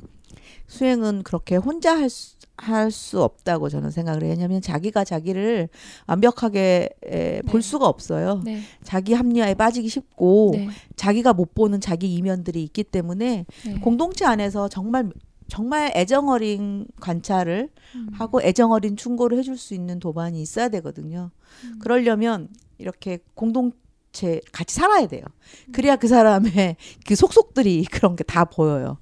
수행은 0.66 1.22
그렇게 1.22 1.56
혼자 1.56 1.96
할 1.96 2.10
수, 2.10 2.36
할 2.62 2.90
수 2.90 3.22
없다고 3.22 3.68
저는 3.68 3.90
생각을 3.90 4.22
해요. 4.22 4.30
왜냐하면 4.32 4.61
자기가 4.61 5.04
자기를 5.04 5.68
완벽하게 6.06 6.90
에, 7.06 7.42
볼 7.42 7.61
네. 7.62 7.68
수가 7.68 7.86
없어요. 7.88 8.42
네. 8.44 8.61
자기 8.82 9.14
합리화에 9.14 9.54
빠지기 9.54 9.88
쉽고 9.88 10.52
네. 10.54 10.68
자기가 10.96 11.32
못 11.32 11.54
보는 11.54 11.80
자기 11.80 12.12
이면들이 12.14 12.62
있기 12.64 12.84
때문에 12.84 13.46
네. 13.64 13.74
공동체 13.80 14.24
안에서 14.26 14.68
정말 14.68 15.11
정말 15.48 15.90
애정 15.96 16.28
어린 16.28 16.86
관찰을 17.00 17.70
음. 17.96 18.08
하고 18.12 18.40
애정 18.42 18.72
어린 18.72 18.96
충고를 18.96 19.38
해줄 19.38 19.56
수 19.56 19.74
있는 19.74 19.98
도반이 19.98 20.40
있어야 20.40 20.68
되거든요. 20.68 21.30
음. 21.64 21.78
그러려면 21.80 22.48
이렇게 22.78 23.18
공동체 23.34 24.40
같이 24.52 24.74
살아야 24.76 25.06
돼요. 25.08 25.22
음. 25.68 25.72
그래야 25.72 25.96
그 25.96 26.06
사람의 26.08 26.76
그 27.06 27.16
속속들이 27.16 27.84
그런 27.90 28.14
게 28.16 28.22
다 28.24 28.44
보여요. 28.44 28.98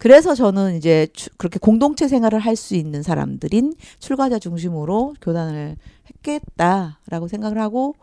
음. 0.00 0.02
그래서 0.02 0.34
저는 0.34 0.76
이제 0.76 1.08
그렇게 1.36 1.58
공동체 1.58 2.08
생활을 2.08 2.38
할 2.38 2.56
수 2.56 2.74
있는 2.74 3.02
사람들인 3.02 3.74
출가자 4.00 4.38
중심으로 4.38 5.14
교단을 5.22 5.76
했겠다라고 6.08 7.28
생각을 7.28 7.58
하고 7.58 7.94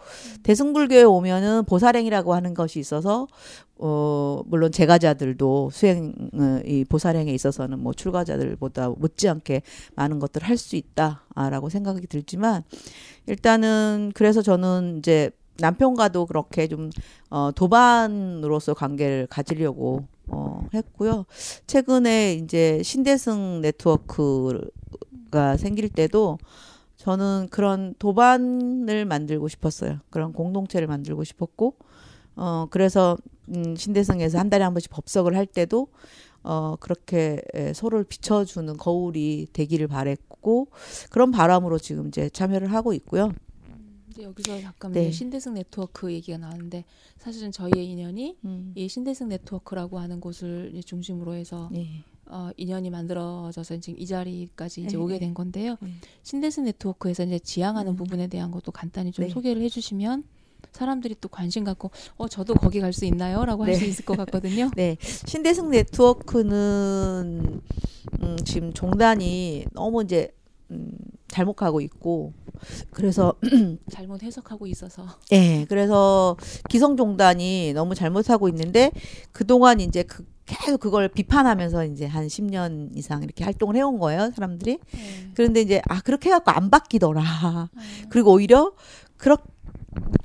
대승불교에 0.44 1.04
오면은 1.04 1.66
보살행이라고 1.66 2.34
하는 2.34 2.54
것이 2.54 2.80
있어서 2.80 3.28
어 3.80 4.42
물론 4.48 4.72
제가자들도 4.72 5.70
수행 5.72 6.14
어, 6.34 6.60
이 6.66 6.86
보살행에 6.86 7.32
있어서는 7.34 7.80
뭐 7.80 7.94
출가자들보다 7.94 8.90
못지않게 8.98 9.62
많은 9.96 10.20
것들을 10.20 10.48
할 10.48 10.58
수 10.58 10.76
있다라고 10.76 11.70
생각이 11.70 12.08
들지만 12.08 12.64
일단은 13.28 14.12
그래서 14.16 14.42
저는 14.42 15.00
이제 15.00 15.30
남편과도 15.60 16.26
그렇게 16.28 16.68
좀 16.68 16.90
어, 17.30 17.52
도반으로서 17.54 18.74
관계를 18.74 19.28
가지려고 19.30 20.06
어, 20.28 20.66
했고요. 20.74 21.26
최근에 21.68 22.34
이제 22.36 22.82
신대승 22.84 23.62
네트워크가 23.62 25.58
생길 25.58 25.90
때도 25.90 26.38
저는 26.98 27.48
그런 27.52 27.94
도반을 28.00 29.06
만들고 29.06 29.48
싶었어요. 29.48 30.00
그런 30.10 30.34
공동체를 30.34 30.88
만들고 30.88 31.24
싶었고, 31.24 31.76
어, 32.36 32.68
그래서, 32.70 33.18
음, 33.56 33.76
신대승에서 33.76 34.38
한 34.38 34.50
달에 34.50 34.64
한 34.64 34.74
번씩 34.74 34.92
법석을 34.92 35.36
할 35.36 35.46
때도, 35.46 35.88
어, 36.44 36.76
그렇게 36.80 37.42
에, 37.54 37.74
서로를 37.74 38.04
비춰주는 38.04 38.76
거울이 38.78 39.48
되기를 39.54 39.88
바랬고, 39.88 40.68
그런 41.10 41.32
바람으로 41.32 41.78
지금 41.78 42.08
이제 42.08 42.30
참여를 42.30 42.74
하고 42.74 42.94
있고요. 42.94 43.32
여기서 44.24 44.62
잠깐 44.62 44.92
네. 44.92 45.12
신대승 45.12 45.54
네트워크 45.54 46.12
얘기가 46.12 46.38
나왔는데 46.38 46.86
사실은 47.18 47.52
저희의 47.52 47.88
인연이 47.88 48.38
음. 48.46 48.72
이 48.76 48.88
신대승 48.88 49.30
네트워크라고 49.30 50.00
하는 50.00 50.20
곳을 50.20 50.82
중심으로 50.86 51.34
해서 51.34 51.70
네. 51.72 52.04
어, 52.26 52.50
인연이 52.58 52.90
만들어져서 52.90 53.80
지금 53.80 54.00
이 54.00 54.06
자리까지 54.06 54.82
이제 54.82 54.98
네. 54.98 55.04
오게 55.04 55.20
된 55.20 55.34
건데요. 55.34 55.78
네. 55.80 55.92
신대승 56.24 56.66
네트워크에서 56.66 57.24
이제 57.24 57.40
지향하는 57.40 57.94
음. 57.94 57.96
부분에 57.96 58.28
대한 58.28 58.52
것도 58.52 58.72
간단히 58.72 59.12
좀 59.12 59.26
네. 59.26 59.32
소개를 59.32 59.62
해주시면 59.62 60.24
사람들이 60.74 61.16
또 61.22 61.30
관심 61.30 61.64
갖고 61.64 61.92
어 62.18 62.28
저도 62.28 62.54
거기 62.56 62.80
갈 62.82 62.92
수 62.92 63.06
있나요?라고 63.06 63.64
네. 63.66 63.72
할수 63.72 63.86
있을 63.86 64.04
것 64.06 64.18
같거든요. 64.18 64.70
네, 64.76 64.98
신대승 65.00 65.70
네트워크는 65.72 67.62
음, 68.24 68.38
지금 68.44 68.74
종단이 68.74 69.66
너무 69.74 70.04
이제 70.04 70.34
음, 70.72 70.92
잘못 71.28 71.54
가고 71.54 71.82
있고 71.82 72.34
그래서 72.92 73.34
잘못 73.92 74.24
해석하고 74.24 74.68
있어서 74.68 75.06
네, 75.30 75.66
그래서 75.70 76.36
기성종단이 76.70 77.74
너무 77.74 77.96
잘못하고 77.96 78.50
있는데 78.50 78.92
그동안 79.32 79.80
이제 79.80 80.04
그 80.04 80.26
계속 80.48 80.80
그걸 80.80 81.10
비판하면서 81.10 81.86
이제 81.86 82.06
한 82.06 82.28
10년 82.28 82.96
이상 82.96 83.22
이렇게 83.22 83.44
활동을 83.44 83.76
해온 83.76 84.00
거예요, 84.00 84.32
사람들이. 84.34 84.80
네. 84.94 85.32
그런데 85.36 85.62
이제, 85.62 85.82
아, 85.90 86.02
그렇게 86.02 86.30
해갖고 86.30 86.52
안 86.52 86.70
바뀌더라. 86.70 87.70
네. 87.76 87.84
그리고 88.10 88.32
오히려 88.32 88.72
그렇게 89.18 89.44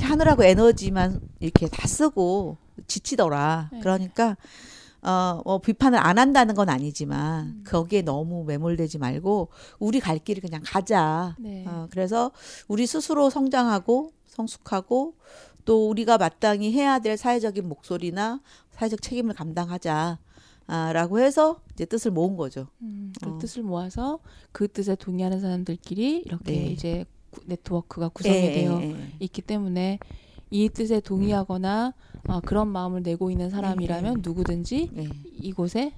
하느라고 0.00 0.44
에너지만 0.44 1.20
이렇게 1.40 1.66
다 1.66 1.88
쓰고 1.88 2.56
지치더라. 2.86 3.70
네. 3.72 3.80
그러니까, 3.80 4.36
어, 5.02 5.40
뭐 5.44 5.58
비판을 5.58 5.98
안 5.98 6.18
한다는 6.18 6.54
건 6.54 6.68
아니지만 6.68 7.46
음. 7.46 7.64
거기에 7.66 8.02
너무 8.02 8.44
매몰되지 8.44 8.98
말고 8.98 9.48
우리 9.78 9.98
갈 9.98 10.18
길을 10.18 10.40
그냥 10.40 10.62
가자. 10.64 11.36
네. 11.38 11.64
어, 11.66 11.88
그래서 11.90 12.30
우리 12.68 12.86
스스로 12.86 13.28
성장하고 13.28 14.12
성숙하고 14.26 15.14
또 15.64 15.88
우리가 15.88 16.18
마땅히 16.18 16.72
해야 16.72 16.98
될 17.00 17.16
사회적인 17.16 17.68
목소리나 17.68 18.40
사회적 18.70 19.02
책임을 19.02 19.34
감당하자. 19.34 20.18
아, 20.68 20.92
라고 20.92 21.18
해서 21.18 21.60
이제 21.72 21.84
뜻을 21.84 22.12
모은 22.12 22.36
거죠. 22.36 22.68
음, 22.82 23.12
그 23.20 23.30
어. 23.30 23.38
뜻을 23.38 23.62
모아서 23.64 24.20
그 24.52 24.68
뜻에 24.68 24.94
동의하는 24.94 25.40
사람들끼리 25.40 26.22
이렇게 26.24 26.52
네. 26.52 26.66
이제 26.68 27.04
네트워크가 27.46 28.08
구성이 28.08 28.40
네, 28.40 28.52
되어 28.52 28.78
네, 28.78 29.12
있기 29.18 29.42
때문에 29.42 29.98
이 30.52 30.68
뜻에 30.68 31.00
동의하거나 31.00 31.94
어, 32.28 32.40
그런 32.44 32.68
마음을 32.68 33.02
내고 33.02 33.30
있는 33.30 33.50
사람이라면 33.50 34.14
네. 34.16 34.20
누구든지 34.22 34.90
네. 34.92 35.08
이곳에 35.40 35.92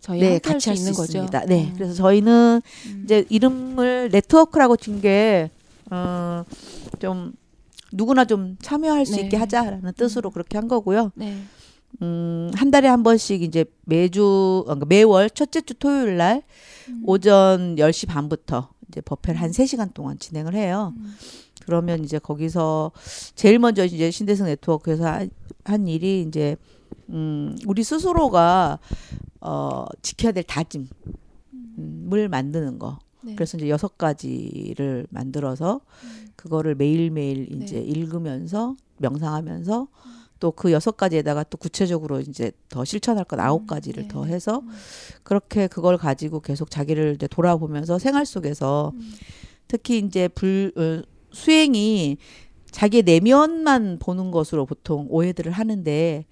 저희 0.00 0.20
네, 0.20 0.38
같이 0.38 0.70
할 0.70 0.76
수 0.76 0.82
있는 0.82 0.92
거죠. 0.94 1.18
있습니다. 1.18 1.44
네, 1.46 1.66
음. 1.68 1.74
그래서 1.74 1.92
저희는 1.94 2.60
음. 2.86 3.00
이제 3.04 3.24
이름을 3.28 4.08
네트워크라고 4.10 4.76
준게 4.76 5.50
어, 5.90 6.44
좀 6.98 7.32
누구나 7.92 8.24
좀 8.24 8.56
참여할 8.62 9.04
수 9.06 9.16
네. 9.16 9.22
있게 9.22 9.36
하자라는 9.36 9.92
뜻으로 9.94 10.30
음. 10.30 10.32
그렇게 10.32 10.56
한 10.58 10.68
거고요. 10.68 11.12
네. 11.14 11.36
음, 12.02 12.50
한 12.54 12.70
달에 12.70 12.88
한 12.88 13.02
번씩 13.02 13.42
이제 13.42 13.64
매주, 13.84 14.62
그러니까 14.66 14.86
매월 14.86 15.28
첫째 15.30 15.60
주 15.60 15.74
토요일 15.74 16.16
날 16.16 16.42
음. 16.88 17.02
오전 17.06 17.76
10시 17.76 18.08
반부터 18.08 18.70
이제 18.88 19.00
법회를 19.00 19.40
한 19.40 19.50
3시간 19.50 19.92
동안 19.94 20.18
진행을 20.18 20.54
해요. 20.54 20.92
음. 20.96 21.14
그러면 21.64 22.02
이제 22.02 22.18
거기서 22.18 22.92
제일 23.34 23.58
먼저 23.58 23.84
이제 23.84 24.10
신대성 24.10 24.46
네트워크에서 24.46 25.06
한, 25.06 25.30
한 25.64 25.86
일이 25.86 26.24
이제 26.26 26.56
음, 27.10 27.56
우리 27.66 27.82
스스로가 27.82 28.78
어, 29.40 29.86
지켜야 30.02 30.32
될 30.32 30.44
다짐을 30.44 30.88
음. 31.52 32.28
만드는 32.30 32.78
거. 32.78 32.98
네. 33.22 33.34
그래서 33.34 33.56
이제 33.58 33.68
여섯 33.68 33.98
가지를 33.98 35.06
만들어서 35.10 35.80
음. 36.04 36.28
그거를 36.36 36.74
매일매일 36.74 37.52
이제 37.62 37.76
네. 37.76 37.82
읽으면서 37.82 38.76
명상하면서 38.98 39.82
음. 39.82 40.17
또 40.40 40.50
그 40.50 40.72
여섯 40.72 40.96
가지에다가 40.96 41.44
또 41.44 41.58
구체적으로 41.58 42.20
이제 42.20 42.52
더 42.68 42.84
실천할 42.84 43.24
건 43.24 43.40
아홉 43.40 43.62
음, 43.62 43.66
가지를 43.66 44.04
네. 44.04 44.08
더 44.08 44.24
해서 44.24 44.60
음. 44.60 44.70
그렇게 45.22 45.66
그걸 45.66 45.96
가지고 45.96 46.40
계속 46.40 46.70
자기를 46.70 47.14
이제 47.14 47.26
돌아보면서 47.26 47.98
생활 47.98 48.26
속에서 48.26 48.92
음. 48.94 49.12
특히 49.66 49.98
이제 49.98 50.28
불 50.28 50.72
어, 50.76 51.02
수행이 51.32 52.16
자기의 52.70 53.02
내면만 53.02 53.98
보는 53.98 54.30
것으로 54.30 54.66
보통 54.66 55.06
오해들을 55.10 55.50
하는데 55.52 56.24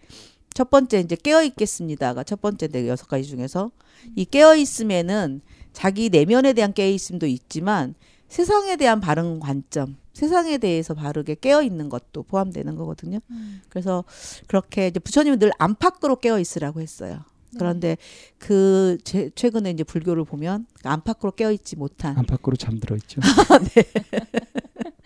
첫 0.54 0.70
번째 0.70 1.00
이제 1.00 1.16
깨어 1.16 1.42
있겠습니다가 1.44 2.24
첫 2.24 2.40
번째인데 2.40 2.88
여섯 2.88 3.06
가지 3.08 3.24
중에서 3.24 3.70
이 4.14 4.24
깨어 4.24 4.56
있음에는 4.56 5.40
자기 5.72 6.08
내면에 6.08 6.52
대한 6.52 6.72
깨어 6.72 6.88
있음도 6.88 7.26
있지만 7.26 7.94
세상에 8.28 8.76
대한 8.76 9.00
바른 9.00 9.38
관점 9.38 9.96
세상에 10.16 10.56
대해서 10.56 10.94
바르게 10.94 11.34
깨어 11.34 11.62
있는 11.62 11.90
것도 11.90 12.22
포함되는 12.22 12.74
거거든요. 12.74 13.18
음. 13.28 13.60
그래서 13.68 14.02
그렇게 14.46 14.86
이제 14.86 14.98
부처님은 14.98 15.38
늘 15.38 15.50
안팎으로 15.58 16.16
깨어 16.16 16.40
있으라고 16.40 16.80
했어요. 16.80 17.16
네. 17.50 17.58
그런데 17.58 17.98
그 18.38 18.96
제, 19.04 19.28
최근에 19.34 19.72
이제 19.72 19.84
불교를 19.84 20.24
보면 20.24 20.66
안팎으로 20.84 21.32
깨어 21.32 21.52
있지 21.52 21.76
못한 21.76 22.16
안팎으로 22.16 22.56
잠들어 22.56 22.96
있죠. 22.96 23.20
네. 23.74 23.84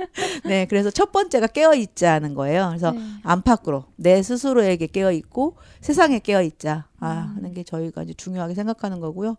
네, 0.44 0.66
그래서 0.66 0.90
첫 0.90 1.12
번째가 1.12 1.48
깨어 1.48 1.74
있자는 1.74 2.34
거예요. 2.34 2.68
그래서 2.68 2.92
네. 2.92 3.00
안팎으로 3.22 3.84
내 3.96 4.22
스스로에게 4.22 4.86
깨어 4.86 5.12
있고 5.12 5.56
세상에 5.80 6.18
깨어 6.18 6.42
있자 6.42 6.86
아, 6.98 7.12
음. 7.12 7.36
하는 7.36 7.54
게 7.54 7.62
저희가 7.62 8.02
이제 8.02 8.14
중요하게 8.14 8.54
생각하는 8.54 9.00
거고요. 9.00 9.36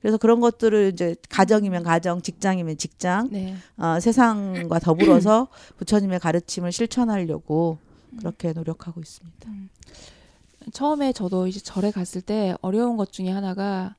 그래서 0.00 0.16
그런 0.16 0.40
것들을 0.40 0.90
이제 0.92 1.16
가정이면 1.28 1.82
가정, 1.82 2.22
직장이면 2.22 2.78
직장, 2.78 3.28
네. 3.30 3.54
어, 3.76 3.98
세상과 4.00 4.78
더불어서 4.80 5.48
부처님의 5.78 6.20
가르침을 6.20 6.72
실천하려고 6.72 7.78
음. 8.12 8.18
그렇게 8.18 8.52
노력하고 8.52 9.00
있습니다. 9.00 9.50
음. 9.50 9.68
처음에 10.72 11.12
저도 11.12 11.46
이제 11.46 11.60
절에 11.60 11.90
갔을 11.90 12.22
때 12.22 12.54
어려운 12.62 12.96
것 12.96 13.12
중에 13.12 13.30
하나가 13.30 13.94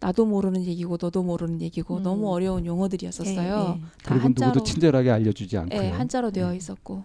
나도 0.00 0.24
모르는 0.24 0.64
얘기고 0.64 0.96
너도 1.00 1.22
모르는 1.22 1.60
얘기고 1.60 1.98
음. 1.98 2.02
너무 2.02 2.32
어려운 2.32 2.64
용어들이었었어요. 2.64 3.76
예, 3.78 3.82
예. 3.82 3.86
다 4.02 4.16
한자로 4.16 4.48
누구도 4.48 4.64
친절하게 4.64 5.10
알려주지 5.10 5.58
않고. 5.58 5.76
예, 5.76 5.90
한자로 5.90 6.30
되어 6.30 6.52
예. 6.52 6.56
있었고 6.56 7.04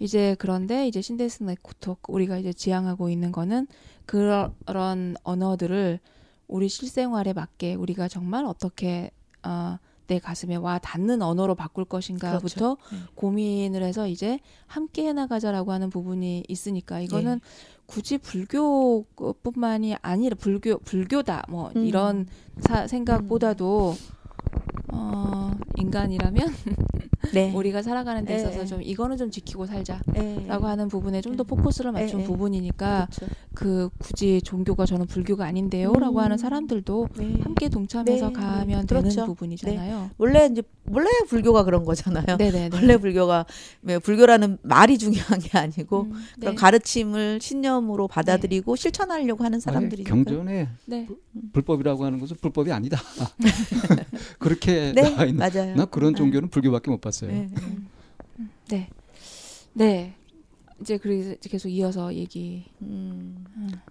이제 0.00 0.34
그런데 0.40 0.88
이제 0.88 1.00
신데스네 1.00 1.56
코톡 1.62 2.00
우리가 2.08 2.38
이제 2.38 2.52
지향하고 2.52 3.08
있는 3.08 3.30
거는 3.30 3.68
그런 4.04 5.14
언어들을 5.22 6.00
우리 6.48 6.68
실생활에 6.68 7.32
맞게 7.32 7.74
우리가 7.74 8.08
정말 8.08 8.44
어떻게 8.44 9.12
어, 9.44 9.78
내 10.06 10.18
가슴에 10.18 10.56
와 10.56 10.78
닿는 10.78 11.22
언어로 11.22 11.54
바꿀 11.54 11.84
것인가부터 11.84 12.38
그렇죠. 12.38 12.76
네. 12.90 12.98
고민을 13.14 13.82
해서 13.82 14.06
이제 14.06 14.40
함께 14.66 15.06
해나가자라고 15.06 15.72
하는 15.72 15.90
부분이 15.90 16.44
있으니까 16.48 17.00
이거는 17.00 17.40
네. 17.40 17.40
굳이 17.86 18.18
불교뿐만이 18.18 19.96
아니라 20.02 20.36
불교 20.38 20.78
불교다 20.78 21.44
뭐 21.48 21.70
음. 21.76 21.84
이런 21.84 22.26
사, 22.60 22.86
생각보다도 22.86 23.94
어 24.92 25.50
인간이라면 25.76 26.52
네. 27.32 27.52
우리가 27.54 27.82
살아가는 27.82 28.24
데 28.24 28.36
있어서 28.36 28.60
네. 28.60 28.66
좀 28.66 28.82
이거는 28.82 29.16
좀 29.16 29.30
지키고 29.30 29.66
살자라고 29.66 30.04
네. 30.12 30.46
하는 30.48 30.88
부분에 30.88 31.20
좀 31.20 31.32
더 31.32 31.44
포커스를 31.44 31.92
맞춘 31.92 32.18
네. 32.18 32.24
부분이니까 32.24 33.08
그렇죠. 33.10 33.32
그 33.54 33.88
굳이 33.98 34.42
종교가 34.42 34.84
저는 34.84 35.06
불교가 35.06 35.46
아닌데요라고 35.46 36.18
음. 36.18 36.24
하는 36.24 36.36
사람들도 36.36 37.08
네. 37.16 37.38
함께 37.42 37.70
동참해서 37.70 38.28
네. 38.28 38.32
가면 38.34 38.86
되는 38.86 39.02
그렇죠. 39.02 39.24
부분이잖아요. 39.24 40.10
원래 40.18 40.46
이제 40.50 40.62
원래 40.90 41.08
불교가 41.28 41.64
그런 41.64 41.84
거잖아요. 41.84 42.36
네네네. 42.36 42.70
원래 42.76 42.96
불교가 42.98 43.46
뭐 43.80 43.98
불교라는 43.98 44.58
말이 44.62 44.98
중요한 44.98 45.38
게 45.38 45.56
아니고 45.56 46.02
음, 46.02 46.24
그런 46.38 46.54
가르침을 46.54 47.40
신념으로 47.40 48.08
받아들이고 48.08 48.76
실천하려고 48.76 49.44
하는 49.44 49.58
사람들이 49.58 50.04
경전에 50.04 50.68
불법이라고 51.52 52.04
하는 52.04 52.18
것은 52.18 52.36
불법이 52.42 52.72
아니다. 52.72 53.00
그렇게 54.38 54.81
나와 54.90 55.24
있는. 55.24 55.36
맞아요. 55.36 55.76
나 55.76 55.84
그런 55.84 56.14
종교는 56.14 56.48
불교밖에 56.48 56.90
못 56.90 57.00
봤어요. 57.00 57.30
네. 57.30 57.48
네. 58.68 58.88
네. 59.74 60.14
이제 60.80 60.98
그래서 60.98 61.36
계속 61.40 61.68
이어서 61.68 62.12
얘기. 62.12 62.64
음. 62.82 63.44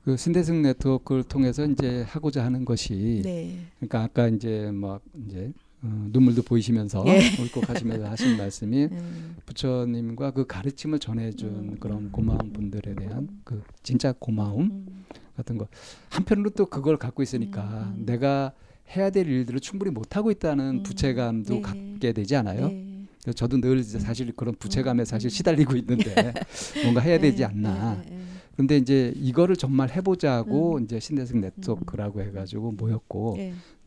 그 0.03 0.17
신대승 0.17 0.61
네트워크를 0.61 1.23
통해서 1.23 1.65
이제 1.65 2.03
하고자 2.07 2.43
하는 2.43 2.65
것이 2.65 3.21
네. 3.23 3.57
그러니까 3.79 4.03
아까 4.03 4.27
이제 4.27 4.69
뭐 4.71 4.99
이제 5.25 5.53
어, 5.83 6.07
눈물도 6.11 6.43
보이시면서 6.43 7.03
예. 7.07 7.21
울컥하시면서 7.41 8.07
하신 8.07 8.37
말씀이 8.37 8.83
음. 8.91 9.35
부처님과 9.45 10.31
그 10.31 10.45
가르침을 10.45 10.99
전해준 10.99 11.49
음. 11.49 11.77
그런 11.79 12.11
고마운 12.11 12.53
분들에 12.53 12.93
대한 12.93 13.29
그 13.43 13.63
진짜 13.81 14.13
고마움 14.19 14.61
음. 14.61 15.05
같은 15.35 15.57
거 15.57 15.67
한편으로 16.09 16.51
또 16.51 16.67
그걸 16.67 16.97
갖고 16.97 17.23
있으니까 17.23 17.93
음. 17.95 18.05
내가 18.05 18.53
해야 18.95 19.09
될 19.09 19.27
일들을 19.27 19.59
충분히 19.59 19.91
못 19.91 20.15
하고 20.15 20.31
있다는 20.31 20.79
음. 20.79 20.83
부채감도 20.83 21.55
네. 21.55 21.61
갖게 21.61 22.13
되지 22.13 22.35
않아요? 22.35 22.67
네. 22.67 23.33
저도 23.35 23.61
늘 23.61 23.83
사실 23.83 24.31
그런 24.35 24.55
부채감에 24.55 25.05
사실 25.05 25.27
음. 25.27 25.29
시달리고 25.29 25.75
있는데 25.77 26.33
뭔가 26.83 27.01
해야 27.01 27.19
되지 27.19 27.39
네. 27.39 27.43
않나. 27.45 28.03
네. 28.07 28.21
그런데 28.53 28.77
이제 28.77 29.13
이거를 29.15 29.55
정말 29.55 29.89
해보자고 29.91 30.77
음. 30.77 30.83
이제 30.83 30.99
네트워크라고 31.33 32.19
음. 32.19 32.27
해가지고 32.27 32.71
모였고 32.73 33.37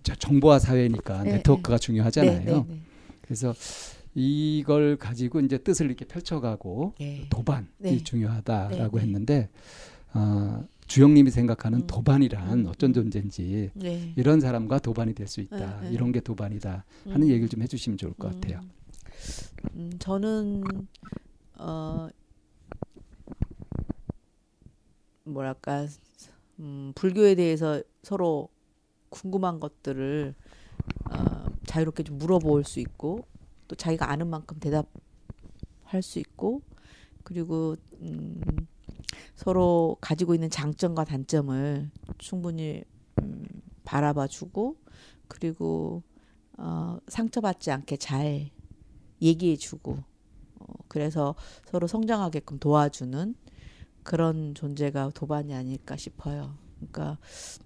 정보화 0.02 0.58
사회니까 0.58 1.24
네트워크가 1.24 1.78
중요하잖아요. 1.78 2.66
그래서 3.22 3.54
이걸 4.14 4.96
가지고 4.96 5.40
이제 5.40 5.58
뜻을 5.58 5.86
이렇게 5.86 6.04
펼쳐가고 6.04 6.94
도반이 7.30 8.04
중요하다라고 8.04 9.00
했는데 9.00 9.48
어, 10.14 10.64
주영님이 10.86 11.30
생각하는 11.30 11.80
음. 11.80 11.86
도반이란 11.86 12.60
음. 12.60 12.66
어떤 12.66 12.92
존재인지 12.92 13.70
네. 13.74 14.12
이런 14.16 14.40
사람과 14.40 14.78
도반이 14.78 15.14
될 15.14 15.26
수 15.26 15.40
있다. 15.40 15.80
네, 15.80 15.88
네. 15.88 15.94
이런 15.94 16.12
게 16.12 16.20
도반이다 16.20 16.84
하는 17.04 17.22
음. 17.22 17.28
얘기를 17.28 17.48
좀 17.48 17.62
해주시면 17.62 17.98
좋을 17.98 18.12
것 18.14 18.32
같아요. 18.32 18.60
음, 19.74 19.90
저는 19.98 20.62
어, 21.58 22.08
뭐랄까 25.24 25.86
음, 26.60 26.92
불교에 26.94 27.34
대해서 27.34 27.82
서로 28.02 28.48
궁금한 29.08 29.58
것들을 29.60 30.34
어, 31.10 31.46
자유롭게 31.64 32.02
좀 32.02 32.18
물어볼 32.18 32.64
수 32.64 32.80
있고 32.80 33.26
또 33.66 33.74
자기가 33.74 34.10
아는 34.10 34.28
만큼 34.28 34.58
대답할 34.60 36.02
수 36.02 36.18
있고 36.18 36.60
그리고 37.22 37.76
음, 38.02 38.40
서로 39.44 39.98
가지고 40.00 40.34
있는 40.34 40.48
장점과 40.48 41.04
단점을 41.04 41.90
충분히 42.16 42.82
음, 43.20 43.44
바라봐주고 43.84 44.76
그리고 45.28 46.02
어, 46.56 46.96
상처받지 47.08 47.70
않게 47.70 47.98
잘 47.98 48.48
얘기해주고 49.20 49.98
어, 50.60 50.64
그래서 50.88 51.34
서로 51.66 51.86
성장하게끔 51.86 52.58
도와주는 52.58 53.34
그런 54.02 54.54
존재가 54.54 55.10
도반이 55.14 55.52
아닐까 55.52 55.94
싶어요. 55.98 56.56
그러니까 56.76 57.18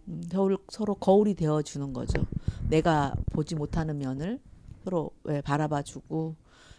음, 0.09 0.25
서로, 0.33 0.59
서로 0.71 0.97
거울이 0.97 1.35
되어주는 1.35 1.93
거죠. 1.93 2.25
내가 2.69 3.15
보지 3.27 3.55
못하는 3.55 3.99
면을 3.99 4.41
서로 4.83 5.13
왜 5.23 5.41
바라봐주고 5.43 6.35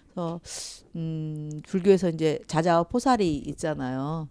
그래서 0.09 0.41
음, 0.97 1.61
불교에서 1.65 2.09
이제 2.09 2.41
자자와 2.47 2.83
포살이 2.83 3.37
있잖아요. 3.37 4.27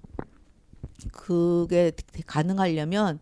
그게 1.12 1.92
가능하려면 2.26 3.20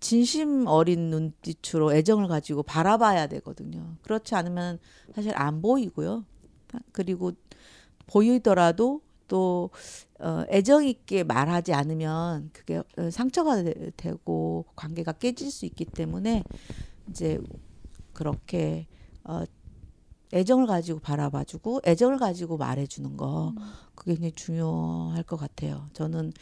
진심 0.00 0.66
어린 0.66 1.10
눈빛으로 1.10 1.92
애정을 1.92 2.26
가지고 2.28 2.62
바라봐야 2.62 3.26
되거든요. 3.26 3.96
그렇지 4.02 4.34
않으면 4.34 4.78
사실 5.14 5.32
안 5.36 5.60
보이고요. 5.60 6.24
그리고 6.92 7.32
보이더라도 8.06 9.02
또 9.28 9.70
어, 10.18 10.44
애정 10.50 10.84
있게 10.84 11.22
말하지 11.22 11.72
않으면 11.72 12.50
그게 12.52 12.82
어, 12.96 13.10
상처가 13.10 13.62
되, 13.62 14.12
고 14.24 14.64
관계가 14.74 15.12
깨질 15.12 15.50
수 15.50 15.66
있기 15.66 15.84
때문에 15.84 16.42
이제 17.08 17.40
그렇게 18.12 18.86
어, 19.22 19.44
애정을 20.32 20.66
가지고 20.66 21.00
바라봐주고 21.00 21.82
애정을 21.86 22.18
가지고 22.18 22.56
말해주는 22.56 23.16
거 23.16 23.48
음. 23.56 23.56
그게 23.94 24.14
굉장히 24.14 24.32
중요할 24.32 25.22
것 25.24 25.36
같아요. 25.36 25.88
저는 25.92 26.32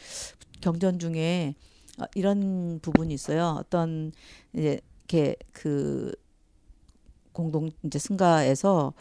경전 0.61 0.99
중에 0.99 1.55
어, 1.99 2.05
이런 2.15 2.79
부분이 2.81 3.13
있어요. 3.13 3.55
어떤 3.59 4.11
이제 4.53 4.79
이렇게 5.09 5.35
그 5.51 6.13
공동 7.33 7.71
이제 7.83 7.99
승가에서 7.99 8.93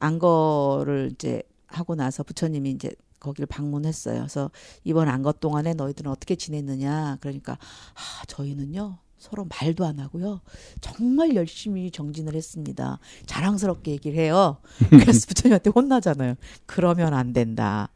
안거를 0.00 1.10
이제 1.14 1.42
하고 1.66 1.94
나서 1.94 2.22
부처님이 2.22 2.70
이제 2.72 2.90
거기를 3.20 3.46
방문했어요. 3.46 4.18
그래서 4.18 4.50
이번 4.84 5.08
안거 5.08 5.32
동안에 5.32 5.74
너희들은 5.74 6.10
어떻게 6.10 6.36
지냈느냐? 6.36 7.18
그러니까 7.20 7.54
아, 7.54 8.24
저희는요. 8.26 8.98
서로 9.18 9.46
말도 9.60 9.84
안 9.84 9.98
하고요. 9.98 10.40
정말 10.80 11.34
열심히 11.34 11.90
정진을 11.90 12.34
했습니다. 12.34 12.98
자랑스럽게 13.26 13.92
얘기를 13.92 14.18
해요. 14.18 14.58
그래서 14.90 15.26
부처님한테 15.26 15.70
혼나잖아요. 15.70 16.34
그러면 16.66 17.14
안 17.14 17.32
된다. 17.32 17.90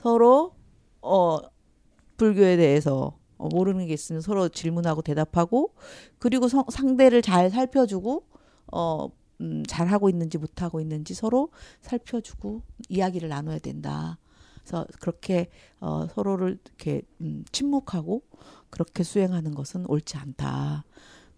서로 0.00 0.54
어 1.00 1.38
불교에 2.16 2.56
대해서 2.56 3.18
어, 3.36 3.48
모르는 3.48 3.86
게 3.86 3.92
있으면 3.92 4.20
서로 4.20 4.48
질문하고 4.48 5.02
대답하고 5.02 5.74
그리고 6.18 6.48
성, 6.48 6.64
상대를 6.68 7.22
잘 7.22 7.50
살펴주고 7.50 8.24
어 8.72 9.08
음, 9.40 9.62
잘 9.66 9.86
하고 9.86 10.08
있는지 10.08 10.38
못 10.38 10.62
하고 10.62 10.80
있는지 10.80 11.14
서로 11.14 11.50
살펴주고 11.82 12.62
이야기를 12.88 13.28
나눠야 13.28 13.58
된다. 13.58 14.18
그래서 14.68 14.86
그렇게 15.00 15.48
어, 15.80 16.06
서로를 16.12 16.58
이렇게 16.64 17.02
음, 17.20 17.44
침묵하고 17.52 18.22
그렇게 18.70 19.02
수행하는 19.02 19.54
것은 19.54 19.86
옳지 19.88 20.16
않다. 20.16 20.84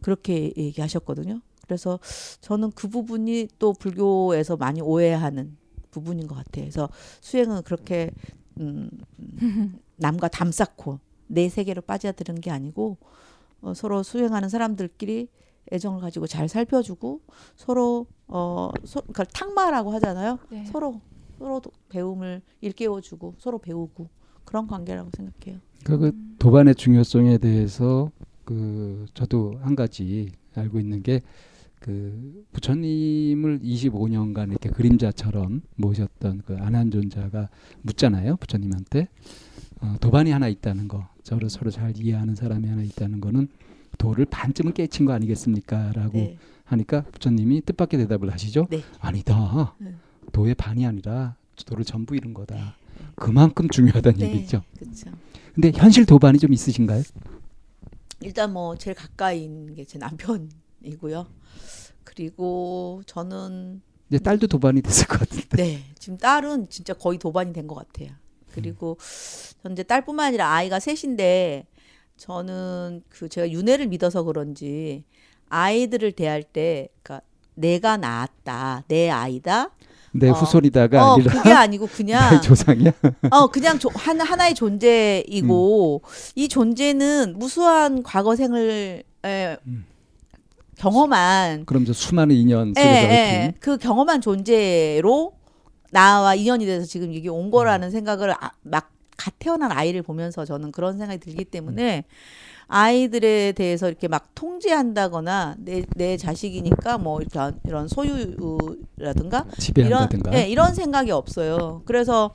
그렇게 0.01 0.53
얘기하셨거든요. 0.57 1.41
그래서 1.63 2.01
저는 2.41 2.73
그 2.73 2.89
부분이 2.89 3.49
또 3.59 3.73
불교에서 3.73 4.57
많이 4.57 4.81
오해하는 4.81 5.57
부분인 5.91 6.27
것 6.27 6.35
같아요. 6.35 6.65
그래서 6.65 6.89
수행은 7.21 7.63
그렇게 7.63 8.11
음, 8.59 8.91
남과 9.97 10.29
담 10.29 10.51
쌓고 10.51 10.99
내 11.27 11.49
세계로 11.49 11.83
빠져드는 11.83 12.41
게 12.41 12.51
아니고 12.51 12.99
어, 13.63 13.75
서로 13.75 14.03
수행하는 14.03 14.49
사람들끼리 14.49 15.29
애정을 15.73 16.01
가지고 16.01 16.27
잘 16.27 16.49
살펴주고 16.49 17.21
서로 17.55 18.07
어 18.27 18.71
소, 18.85 19.01
그러니까 19.03 19.25
탁마라고 19.25 19.93
하잖아요. 19.93 20.39
네. 20.51 20.65
서로 20.65 21.01
서로 21.39 21.61
배움을 21.89 22.43
일깨워주고 22.61 23.37
서로 23.39 23.59
배우고 23.59 24.09
그런 24.51 24.67
관계라고 24.67 25.11
생각해요. 25.17 25.61
그 25.85 25.95
음. 26.09 26.37
도반의 26.39 26.75
중요성에 26.75 27.39
대해서 27.39 28.11
그 28.45 29.07
저도 29.15 29.59
한 29.63 29.77
가지 29.77 30.33
알고 30.55 30.81
있는 30.81 31.03
게 31.03 31.21
그 31.81 32.45
부처님을 32.53 33.61
25년간 33.61 34.51
이렇게 34.51 34.69
그림자처럼 34.69 35.63
모셨던 35.77 36.43
그 36.45 36.57
안한존자가 36.59 37.49
묻잖아요 37.83 38.37
부처님한테 38.37 39.09
어, 39.81 39.97
도반이 39.99 40.31
하나 40.31 40.47
있다는 40.49 40.89
거 40.89 41.09
저를 41.23 41.49
서로 41.49 41.71
잘 41.71 41.97
이해하는 41.97 42.35
사람이 42.35 42.69
하나 42.69 42.83
있다는 42.83 43.21
거는 43.21 43.49
도를 43.97 44.27
반쯤은 44.27 44.75
깨친 44.75 45.07
거 45.07 45.13
아니겠습니까?라고 45.15 46.19
네. 46.19 46.37
하니까 46.65 47.03
부처님이 47.03 47.63
뜻밖의 47.63 48.01
대답을 48.01 48.31
하시죠. 48.31 48.67
네. 48.71 48.83
아니다. 49.01 49.75
네. 49.79 49.95
도의 50.33 50.55
반이 50.55 50.87
아니라 50.87 51.35
도를 51.67 51.85
전부 51.85 52.15
이룬 52.15 52.33
거다. 52.35 52.77
네. 53.01 53.07
그만큼 53.17 53.69
중요하다는 53.69 54.19
네. 54.19 54.27
얘기죠. 54.33 54.63
그렇죠. 54.79 55.11
근데 55.55 55.73
현실 55.75 56.07
도반이 56.07 56.39
좀 56.39 56.53
있으신가요? 56.53 57.03
일단 58.21 58.53
뭐 58.53 58.77
제일 58.77 58.95
가까이 58.95 59.45
있는 59.45 59.75
게제 59.75 59.99
남편이고요. 59.99 61.27
그리고 62.05 63.03
저는 63.07 63.81
이제 64.09 64.19
딸도 64.19 64.47
도반이 64.47 64.83
됐을 64.83 65.07
것 65.07 65.21
같은데. 65.21 65.57
네, 65.57 65.85
지금 65.99 66.19
딸은 66.19 66.69
진짜 66.69 66.93
거의 66.95 67.19
도반이 67.19 67.53
된 67.53 67.67
것 67.67 67.75
같아요. 67.77 68.11
그리고 68.53 68.99
음. 69.65 69.73
이제 69.73 69.83
딸뿐만 69.83 70.27
아니라 70.27 70.53
아이가 70.53 70.81
셋인데 70.81 71.67
저는 72.17 73.03
그 73.09 73.29
제가 73.29 73.51
윤회를 73.51 73.87
믿어서 73.87 74.23
그런지 74.25 75.05
아이들을 75.49 76.13
대할 76.13 76.43
때 76.43 76.89
그러니까 77.03 77.27
내가 77.55 77.97
낳았다 77.97 78.85
내 78.89 79.09
아이다 79.09 79.71
내 80.13 80.29
어, 80.29 80.33
후손이다가 80.33 81.05
어, 81.05 81.15
아니라 81.15 81.33
그게 81.33 81.53
아니고 81.53 81.87
그냥 81.87 82.41
조상이야. 82.43 82.93
어 83.31 83.47
그냥 83.49 83.79
조, 83.79 83.89
한 83.95 84.21
하나의 84.21 84.55
존재이고 84.55 86.03
음. 86.05 86.11
이 86.35 86.49
존재는 86.49 87.39
무수한 87.39 88.03
과거 88.03 88.35
생을 88.35 89.05
에, 89.25 89.57
음. 89.67 89.85
경험한 90.77 91.67
그럼 91.67 91.85
저 91.85 91.93
수많은 91.93 92.35
인연 92.35 92.75
속에서 92.75 92.89
예, 92.89 92.93
예, 92.93 93.55
그 93.61 93.77
경험한 93.77 94.21
존재로 94.21 95.35
나와 95.93 96.35
인연이 96.35 96.65
돼서 96.67 96.87
지금 96.87 97.15
여기 97.15 97.29
온 97.29 97.51
거라는 97.51 97.89
음. 97.89 97.91
생각을 97.91 98.33
아, 98.33 98.53
막갓 98.63 99.35
태어난 99.39 99.71
아이를 99.73 100.03
보면서 100.03 100.45
저는 100.45 100.73
그런 100.73 100.99
생각이 100.99 101.21
들기 101.21 101.45
때문에 101.45 102.05
아이들에 102.73 103.51
대해서 103.53 103.89
이렇게 103.89 104.07
막 104.07 104.33
통제한다거나 104.37 105.57
내, 105.59 105.83
내 105.97 106.17
자식이니까 106.17 106.99
뭐 106.99 107.21
이런 107.21 107.59
이런 107.67 107.89
소유라든가 107.89 109.45
지배한다든가 109.59 110.31
이런 110.31 110.41
네, 110.41 110.49
이런 110.49 110.75
생각이 110.77 111.11
없어요. 111.11 111.83
그래서 111.85 112.33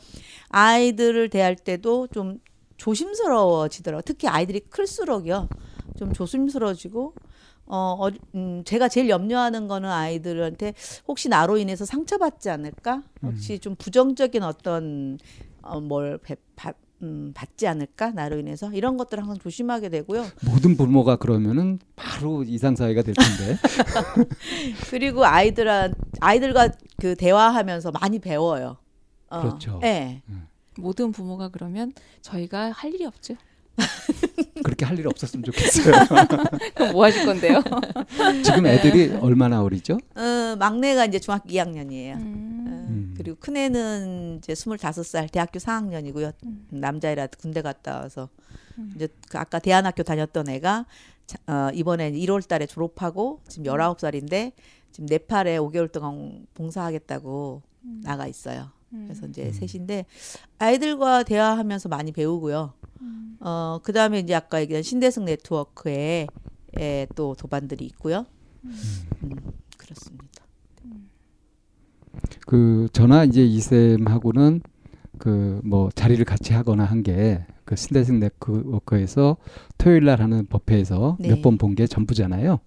아이들을 0.50 1.30
대할 1.30 1.56
때도 1.56 2.08
좀 2.08 2.40
조심스러워지더라고요. 2.76 4.02
특히 4.06 4.28
아이들이 4.28 4.60
클수록요. 4.60 5.48
좀 5.98 6.12
조심스러워지고 6.12 7.14
어, 7.68 7.96
어 7.98 8.12
음, 8.36 8.62
제가 8.66 8.90
제일 8.90 9.08
염려하는 9.08 9.70
거는 9.70 9.90
아이들한테 9.90 10.74
혹시 11.08 11.30
나로 11.30 11.58
인해서 11.58 11.86
상처받지 11.86 12.50
않을까? 12.50 13.04
혹시 13.24 13.54
음. 13.54 13.60
좀 13.60 13.76
부정적인 13.76 14.44
어떤 14.44 15.18
어, 15.62 15.80
뭘 15.80 16.18
배, 16.18 16.36
받, 16.58 16.76
음, 17.06 17.32
받지 17.36 17.68
않을까 17.68 18.10
나로 18.12 18.40
인해서 18.40 18.72
이런 18.74 18.98
것들 18.98 19.20
항상 19.20 19.38
조심하게 19.38 19.90
되고요. 19.90 20.26
모든 20.44 20.76
부모가 20.76 21.18
그러면은 21.18 21.78
바로 21.96 22.44
이상 22.44 22.76
사회가 22.76 23.04
될 23.04 23.14
텐데. 23.14 23.58
그리고 24.90 25.24
아이들한 25.24 25.94
아이들과 26.20 26.70
그 26.98 27.16
대화하면서 27.16 27.92
많이 27.92 28.18
배워요. 28.20 28.78
어, 29.30 29.42
그렇죠. 29.42 29.80
네. 29.82 30.24
음. 30.30 30.48
모든 30.78 31.12
부모가 31.12 31.50
그러면 31.50 31.94
저희가 32.22 32.72
할 32.72 32.94
일이 32.94 33.06
없죠. 33.06 33.36
그렇게 34.64 34.86
할 34.86 34.98
일 34.98 35.08
없었으면 35.08 35.44
좋겠어요. 35.44 35.94
그럼 36.74 36.92
뭐 36.94 37.06
하실 37.06 37.26
건데요? 37.26 37.62
지금 38.44 38.66
애들이 38.66 39.14
얼마나 39.22 39.62
어리죠? 39.62 40.00
어, 40.16 40.56
막내가 40.58 41.06
이제 41.06 41.20
중학교 41.20 41.50
2학년이에요. 41.50 42.16
음. 42.16 42.85
어, 43.16 43.18
음. 43.18 43.18
그리고 43.18 43.38
큰애는 43.40 44.38
이제 44.40 44.54
25살 44.54 45.32
대학교 45.32 45.60
4학년이고요. 45.60 46.34
음. 46.46 46.68
남자애라 46.70 47.28
군대 47.28 47.62
갔다 47.62 48.00
와서 48.00 48.30
음. 48.78 48.92
이제 48.96 49.08
그 49.30 49.38
아까 49.38 49.60
대안학교 49.60 50.04
다녔던 50.04 50.50
애가 50.50 50.86
어, 51.48 51.70
이번에 51.74 52.12
1월 52.12 52.48
달에 52.48 52.66
졸업하고 52.66 53.42
지금 53.48 53.66
19살인데 53.66 54.52
지금 54.92 55.08
네팔에 55.08 55.58
5개월 55.58 55.92
동안 55.92 56.46
봉사하겠다고 56.54 57.62
음. 57.86 58.02
나가 58.04 58.28
있어요. 58.28 58.72
그래서 58.90 59.28
이제 59.28 59.48
음. 59.48 59.52
셋인데 59.52 60.06
아이들과 60.58 61.24
대화하면서 61.24 61.90
많이 61.90 62.12
배우고요. 62.14 62.74
음. 63.02 63.38
어 63.42 63.80
그다음에 63.84 64.20
이제 64.20 64.34
아까 64.34 64.62
얘기한 64.62 64.84
신대승 64.84 65.26
네트워크에 65.26 66.28
에, 66.78 67.08
또 67.16 67.36
도반들이 67.36 67.84
있고요. 67.86 68.26
음. 68.64 68.80
음 69.24 69.36
그렇습니다. 69.78 70.35
그 72.48 72.88
저나 72.94 73.24
이제 73.24 73.44
이쌤하고는 73.46 74.62
그 75.18 75.62
뭐 75.64 75.90
자리를 75.96 76.24
같이 76.26 76.54
하거나 76.54 76.84
한 76.86 77.04
게 77.04 77.46
그 77.66 77.76
신대승 77.76 78.20
네트워크에서 78.20 79.38
토요일 79.80 80.06
날 80.06 80.22
하는 80.22 80.46
법회에서 80.46 81.18
네. 81.20 81.30
몇번 81.30 81.58
본 81.58 81.74
게 81.74 81.88
전부잖아요. 81.88 82.60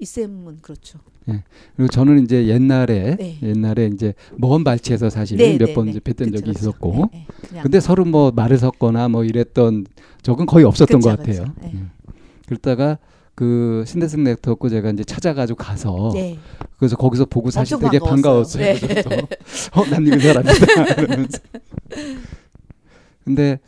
이쌤은 0.00 0.58
그렇죠. 0.60 0.98
예. 1.30 1.44
그리고 1.76 1.88
저는 1.88 2.22
이제 2.24 2.46
옛날에 2.48 3.16
네. 3.16 3.38
옛날에 3.42 3.86
이제 3.86 4.12
먼 4.36 4.64
발치에서 4.64 5.08
사실 5.08 5.38
네, 5.38 5.56
몇번 5.56 5.86
네, 5.86 5.92
네. 5.92 6.00
뵀던 6.00 6.18
적이 6.32 6.40
그렇죠. 6.42 6.50
있었고, 6.50 7.08
네, 7.12 7.26
네. 7.52 7.60
근데 7.62 7.78
서로 7.80 8.04
뭐 8.04 8.32
말을 8.32 8.58
섞거나 8.58 9.08
뭐 9.08 9.24
이랬던 9.24 9.86
적은 10.22 10.44
거의 10.46 10.64
없었던 10.66 11.00
그쵸, 11.00 11.08
것 11.08 11.16
같아요. 11.16 11.44
그쵸. 11.44 11.54
네. 11.62 11.70
음. 11.74 11.90
그러다가 12.46 12.98
그 13.34 13.84
신대승 13.86 14.24
네트워크 14.24 14.68
제가 14.68 14.90
이제 14.90 15.04
찾아가지고 15.04 15.56
가서 15.56 16.10
네. 16.14 16.38
그래서 16.76 16.96
거기서 16.96 17.24
보고 17.26 17.50
사실 17.50 17.78
되게 17.78 17.98
반가웠어요. 17.98 18.62
네. 18.62 18.78
그래서 18.78 19.08
어, 19.72 19.84
난 19.86 20.06
이거 20.06 20.18
잘 20.18 20.38
안다 20.38 20.52
이러면서. 21.00 21.38
근데 23.24 23.60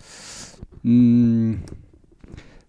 음 0.85 1.63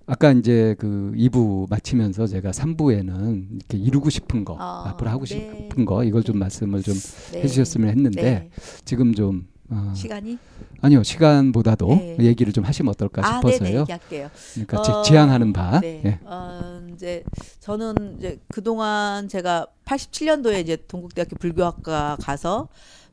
아까 0.08 0.32
이제 0.32 0.76
그 0.78 1.12
2부 1.16 1.70
마치면서 1.70 2.28
제가 2.28 2.52
3부에는 2.52 3.48
이렇게 3.56 3.78
이루고 3.78 4.10
싶은 4.10 4.46
거 4.46 4.54
어, 4.54 4.84
앞으로 4.88 5.10
하고 5.10 5.26
네. 5.26 5.68
싶은 5.70 5.86
거 5.86 6.04
이걸 6.04 6.24
좀 6.24 6.36
네. 6.36 6.40
말씀을 6.42 6.84
좀 6.84 6.94
네. 7.34 7.42
해주셨으면 7.42 7.90
했는데 7.90 8.22
네. 8.22 8.50
지금 8.86 9.14
좀 9.14 9.48
어, 9.70 9.94
시간이 9.96 10.38
아니요 10.82 11.02
시간보다도 11.04 11.88
네. 11.88 12.18
얘기를 12.20 12.54
좀 12.54 12.64
하시면 12.64 12.92
어떨까 12.92 13.26
아, 13.26 13.38
싶어서요. 13.38 13.80
얘기할게요. 13.82 14.30
그러니까 14.54 14.80
어, 14.82 15.02
지향하는 15.02 15.54
바. 15.54 15.80
네. 15.80 16.02
네. 16.04 16.20
어, 16.24 16.86
이제 16.94 17.24
저는 17.62 18.18
이제 18.20 18.40
그 18.50 18.62
동안 18.62 19.28
제가 19.28 19.68
87년도에 19.86 20.62
이제 20.62 20.78
동국대학교 20.88 21.36
불교학과 21.38 22.18
가서 22.22 22.68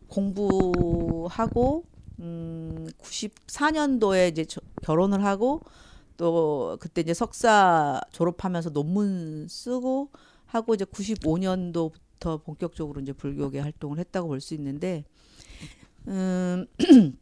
공부하고 0.09 1.85
음 2.21 2.89
94년도에 3.01 4.31
이제 4.31 4.45
저, 4.45 4.61
결혼을 4.83 5.25
하고 5.25 5.63
또 6.17 6.77
그때 6.81 7.01
이제 7.01 7.15
석사 7.15 8.01
졸업하면서 8.13 8.71
논문 8.71 9.47
쓰고 9.49 10.11
하고 10.47 10.75
이제 10.75 10.85
95년도부터 10.85 12.45
본격적으로 12.45 13.01
이제 13.01 13.13
불교계 13.13 13.61
활동을 13.61 13.99
했다고 13.99 14.29
볼 14.29 14.41
수 14.41 14.55
있는데 14.55 15.05
음 16.09 16.67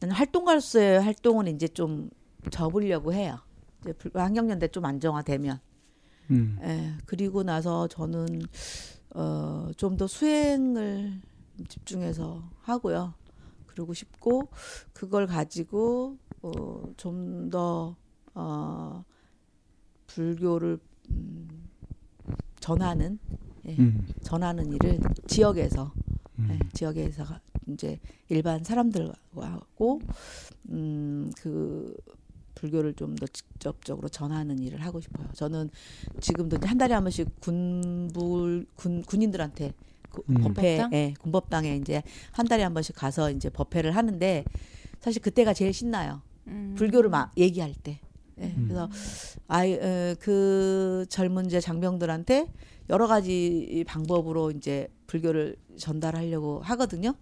나는 0.00 0.14
활동가로서의 0.14 1.00
활동은 1.02 1.48
이제 1.48 1.68
좀 1.68 2.10
접으려고 2.50 3.12
해요. 3.12 3.38
이제 3.80 3.94
환경연대 4.14 4.68
좀 4.68 4.84
안정화되면. 4.84 5.60
음. 6.30 6.58
예, 6.62 6.94
그리고 7.06 7.42
나서 7.42 7.88
저는 7.88 8.42
어, 9.14 9.70
좀 9.76 9.96
더 9.96 10.06
수행을 10.06 11.20
집중해서 11.68 12.42
하고요. 12.62 13.14
그러고 13.66 13.94
싶고 13.94 14.48
그걸 14.92 15.26
가지고 15.26 16.18
어, 16.42 16.82
좀더 16.96 17.96
어, 18.34 19.04
불교를 20.06 20.78
음, 21.10 21.68
전하는 22.60 23.18
예, 23.66 23.76
음. 23.78 24.06
전하는 24.22 24.72
일을 24.72 25.00
지역에서 25.26 25.92
음. 26.38 26.48
예, 26.50 26.58
지역에서 26.72 27.24
이제 27.68 27.98
일반 28.28 28.64
사람들하고 28.64 30.00
음그 30.70 31.96
불교를 32.54 32.94
좀 32.94 33.16
더 33.16 33.26
직접적으로 33.26 34.08
전하는 34.08 34.58
일을 34.58 34.80
하고 34.84 35.00
싶어요. 35.00 35.28
저는 35.34 35.70
지금도 36.20 36.58
한 36.66 36.78
달에 36.78 36.94
한 36.94 37.02
번씩 37.04 37.40
군불 37.40 38.66
군 38.76 39.02
군인들한테 39.02 39.72
그 40.10 40.22
음. 40.28 40.34
법회, 40.34 40.76
군법당? 40.76 40.90
예, 40.92 41.14
군법당에 41.20 41.76
이제 41.76 42.02
한 42.32 42.46
달에 42.46 42.62
한 42.62 42.74
번씩 42.74 42.94
가서 42.96 43.30
이제 43.30 43.48
법회를 43.50 43.96
하는데 43.96 44.44
사실 45.00 45.22
그때가 45.22 45.54
제일 45.54 45.72
신나요. 45.72 46.22
음. 46.48 46.74
불교를 46.76 47.10
막 47.10 47.32
얘기할 47.36 47.74
때. 47.74 48.00
예, 48.40 48.44
음. 48.44 48.64
그래서 48.64 48.88
아이 49.48 49.74
어, 49.74 50.14
그 50.18 51.06
젊은 51.08 51.46
이제 51.46 51.60
장병들한테 51.60 52.48
여러 52.90 53.06
가지 53.06 53.84
방법으로 53.86 54.50
이제 54.50 54.88
불교를 55.12 55.56
전달하려고 55.76 56.60
하거든요. 56.62 57.14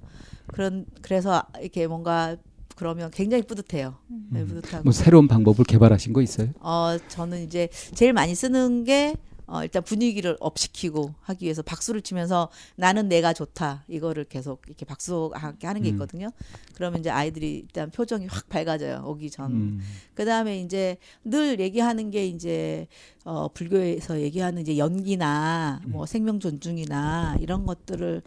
그런 0.47 0.87
그래서 1.03 1.43
이렇게 1.61 1.89
뭔가 1.89 2.37
그러면 2.77 3.11
굉장히 3.11 3.43
뿌듯해요. 3.43 3.97
네, 4.31 4.41
음. 4.43 4.47
뿌듯하고. 4.47 4.85
뭐 4.85 4.93
새로운 4.93 5.27
방법을 5.27 5.65
개발하신 5.65 6.13
거 6.13 6.23
있어요? 6.23 6.49
어 6.61 6.97
저는 7.09 7.43
이제 7.43 7.69
제일 7.95 8.13
많이 8.13 8.35
쓰는 8.35 8.85
게 8.85 9.17
어, 9.51 9.65
일단 9.65 9.83
분위기를 9.83 10.37
업시키고 10.39 11.13
하기 11.23 11.45
위해서 11.45 11.61
박수를 11.61 12.03
치면서 12.03 12.51
나는 12.77 13.09
내가 13.09 13.33
좋다 13.33 13.83
이거를 13.89 14.23
계속 14.25 14.63
이렇게 14.69 14.87
박수하게 14.87 15.67
하는 15.67 15.83
게 15.83 15.89
음. 15.89 15.95
있거든요. 15.95 16.27
음. 16.27 16.73
그러면 16.75 17.01
이제 17.01 17.11
아이들이 17.11 17.57
일단 17.57 17.91
표정이 17.91 18.27
확 18.27 18.49
밝아져요 18.49 19.03
오기 19.05 19.29
전. 19.31 19.51
음. 19.51 19.81
그 20.15 20.25
다음에 20.25 20.61
이제 20.61 20.99
늘 21.25 21.59
얘기하는 21.59 22.13
게 22.13 22.29
이제 22.29 22.87
어, 23.25 23.49
불교에서 23.49 24.21
얘기하는 24.21 24.63
이제 24.63 24.79
연기나 24.79 25.81
뭐 25.85 26.03
음. 26.03 26.07
생명 26.07 26.39
존중이나 26.39 27.37
이런 27.41 27.67
것들을 27.67 28.23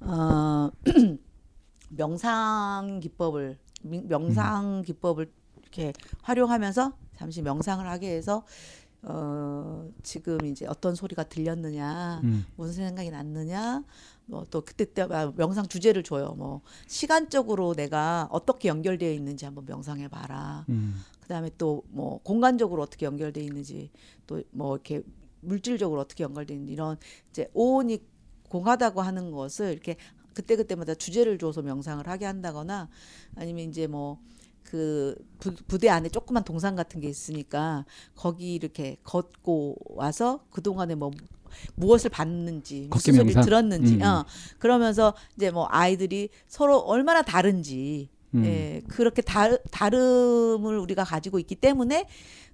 어, 0.00 0.70
명상 1.88 3.00
기법을 3.00 3.56
명상 3.82 4.82
기법을 4.82 5.32
이렇게 5.62 5.94
활용하면서 6.20 6.92
잠시 7.16 7.40
명상을 7.40 7.88
하게 7.88 8.10
해서 8.10 8.44
어, 9.08 9.88
지금 10.02 10.44
이제 10.46 10.66
어떤 10.66 10.94
소리가 10.96 11.24
들렸느냐, 11.24 12.20
음. 12.24 12.44
무슨 12.56 12.74
생각이 12.88 13.10
났느냐, 13.10 13.84
뭐 14.26 14.44
또 14.50 14.60
그때 14.62 14.84
때 14.84 15.06
명상 15.36 15.68
주제를 15.68 16.02
줘요. 16.02 16.34
뭐 16.36 16.60
시간적으로 16.88 17.74
내가 17.74 18.28
어떻게 18.32 18.68
연결되어 18.68 19.12
있는지 19.12 19.44
한번 19.44 19.64
명상해 19.66 20.08
봐라. 20.08 20.64
음. 20.68 20.96
그다음에 21.20 21.50
또 21.56 21.84
뭐 21.90 22.18
공간적으로 22.22 22.82
어떻게 22.82 23.06
연결되어 23.06 23.42
있는지 23.44 23.90
또 24.26 24.42
뭐 24.50 24.74
이렇게 24.74 25.02
물질적으로 25.40 26.00
어떻게 26.00 26.24
연결되어 26.24 26.54
있는지 26.56 26.72
이런 26.72 26.96
이제 27.30 27.48
오온이 27.54 28.00
공하다고 28.48 29.00
하는 29.02 29.30
것을 29.30 29.72
이렇게 29.72 29.96
그때 30.34 30.56
그때마다 30.56 30.94
주제를 30.94 31.38
줘서 31.38 31.62
명상을 31.62 32.06
하게 32.08 32.26
한다거나 32.26 32.88
아니면 33.36 33.68
이제 33.68 33.86
뭐 33.86 34.18
그 34.70 35.14
부, 35.38 35.78
대 35.78 35.88
안에 35.88 36.08
조그만 36.08 36.44
동상 36.44 36.74
같은 36.76 37.00
게 37.00 37.08
있으니까 37.08 37.84
거기 38.14 38.54
이렇게 38.54 38.96
걷고 39.04 39.76
와서 39.96 40.44
그 40.50 40.62
동안에 40.62 40.94
뭐 40.94 41.10
무엇을 41.74 42.10
봤는지 42.10 42.88
무슨 42.90 43.14
소리를 43.14 43.42
들었는지 43.42 43.94
음. 43.94 44.02
어 44.02 44.24
그러면서 44.58 45.14
이제 45.36 45.50
뭐 45.50 45.66
아이들이 45.70 46.30
서로 46.48 46.78
얼마나 46.78 47.22
다른지 47.22 48.10
음. 48.36 48.44
예 48.44 48.82
그렇게 48.88 49.22
다, 49.22 49.56
다름을 49.70 50.78
우리가 50.78 51.04
가지고 51.04 51.38
있기 51.38 51.54
때문에 51.56 52.06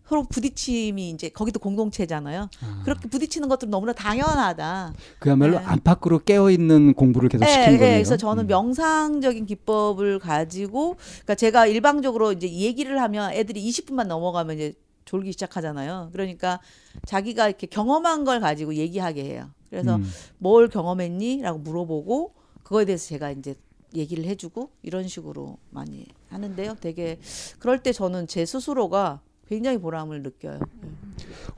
서로 0.07 0.25
부딪힘이 0.25 1.11
이제 1.11 1.29
거기도 1.31 1.59
공동체잖아요. 1.59 2.51
아. 2.61 2.83
그렇게 2.85 3.09
부딪히는 3.09 3.49
것들은 3.49 3.71
너무나 3.71 3.93
당연하다. 3.93 4.93
그야말로 5.19 5.59
네. 5.59 5.65
안팎으로 5.65 6.19
깨어 6.19 6.51
있는 6.51 6.93
공부를 6.93 7.29
계속 7.29 7.45
네, 7.45 7.51
시키는 7.51 7.73
네, 7.73 7.79
거예요. 7.79 7.95
그래서 7.95 8.17
저는 8.17 8.45
음. 8.45 8.47
명상적인 8.49 9.47
기법을 9.47 10.19
가지고 10.19 10.97
그러니까 10.97 11.35
제가 11.35 11.67
일방적으로 11.67 12.33
이제 12.33 12.51
얘기를 12.51 13.01
하면 13.01 13.33
애들이 13.33 13.67
20분만 13.71 14.07
넘어가면 14.07 14.57
이제 14.57 14.75
졸기 15.05 15.33
시작하잖아요. 15.33 16.11
그러니까 16.13 16.61
자기가 17.07 17.49
이렇게 17.49 17.67
경험한 17.67 18.25
걸 18.25 18.41
가지고 18.41 18.75
얘기하게 18.75 19.25
해요. 19.25 19.51
그래서 19.71 19.97
음. 19.97 20.05
뭘 20.39 20.69
경험했니?라고 20.69 21.59
물어보고 21.59 22.35
그거에 22.63 22.85
대해서 22.85 23.09
제가 23.09 23.31
이제 23.31 23.55
얘기를 23.95 24.25
해주고 24.25 24.71
이런 24.83 25.09
식으로 25.09 25.59
많이 25.71 26.07
하는데요. 26.31 26.77
되게 26.81 27.19
그럴 27.59 27.83
때 27.83 27.93
저는 27.93 28.27
제 28.27 28.45
스스로가 28.45 29.21
굉장히 29.49 29.79
보람을 29.79 30.23
느껴요. 30.23 30.61
네. 30.81 30.89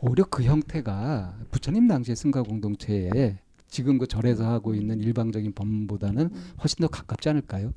오히려 0.00 0.24
그 0.24 0.42
형태가 0.42 1.38
부처님 1.50 1.86
당시의 1.86 2.16
승가 2.16 2.42
공동체에 2.42 3.38
지금 3.68 3.98
그 3.98 4.06
절에서 4.06 4.46
하고 4.46 4.74
있는 4.74 5.00
일방적인 5.00 5.52
법문보다는 5.52 6.22
음. 6.26 6.52
훨씬 6.60 6.78
더 6.80 6.88
가깝지 6.88 7.28
않을까요? 7.28 7.72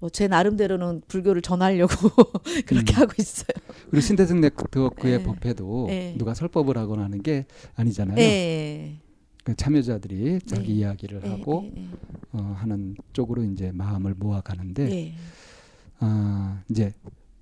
뭐제 0.00 0.28
나름대로는 0.28 1.02
불교를 1.08 1.42
전하려고 1.42 1.92
그렇게 2.66 2.94
음. 2.94 3.00
하고 3.00 3.12
있어요. 3.18 3.48
그리고 3.90 4.00
신대승 4.00 4.40
네트워크의 4.40 5.18
네. 5.18 5.24
법회도 5.24 5.84
네. 5.88 6.14
누가 6.16 6.34
설법을 6.34 6.76
하거나 6.78 7.04
하는 7.04 7.22
게 7.22 7.46
아니잖아요. 7.74 8.16
네. 8.16 9.00
그 9.44 9.54
참여자들이 9.56 10.40
자기 10.46 10.68
네. 10.68 10.74
이야기를 10.74 11.20
네, 11.20 11.28
하고 11.30 11.70
네, 11.74 11.88
어, 12.32 12.56
하는 12.58 12.96
쪽으로 13.12 13.42
이제 13.44 13.72
마음을 13.72 14.14
모아가는데 14.14 15.14
아, 16.00 16.62
이제 16.68 16.92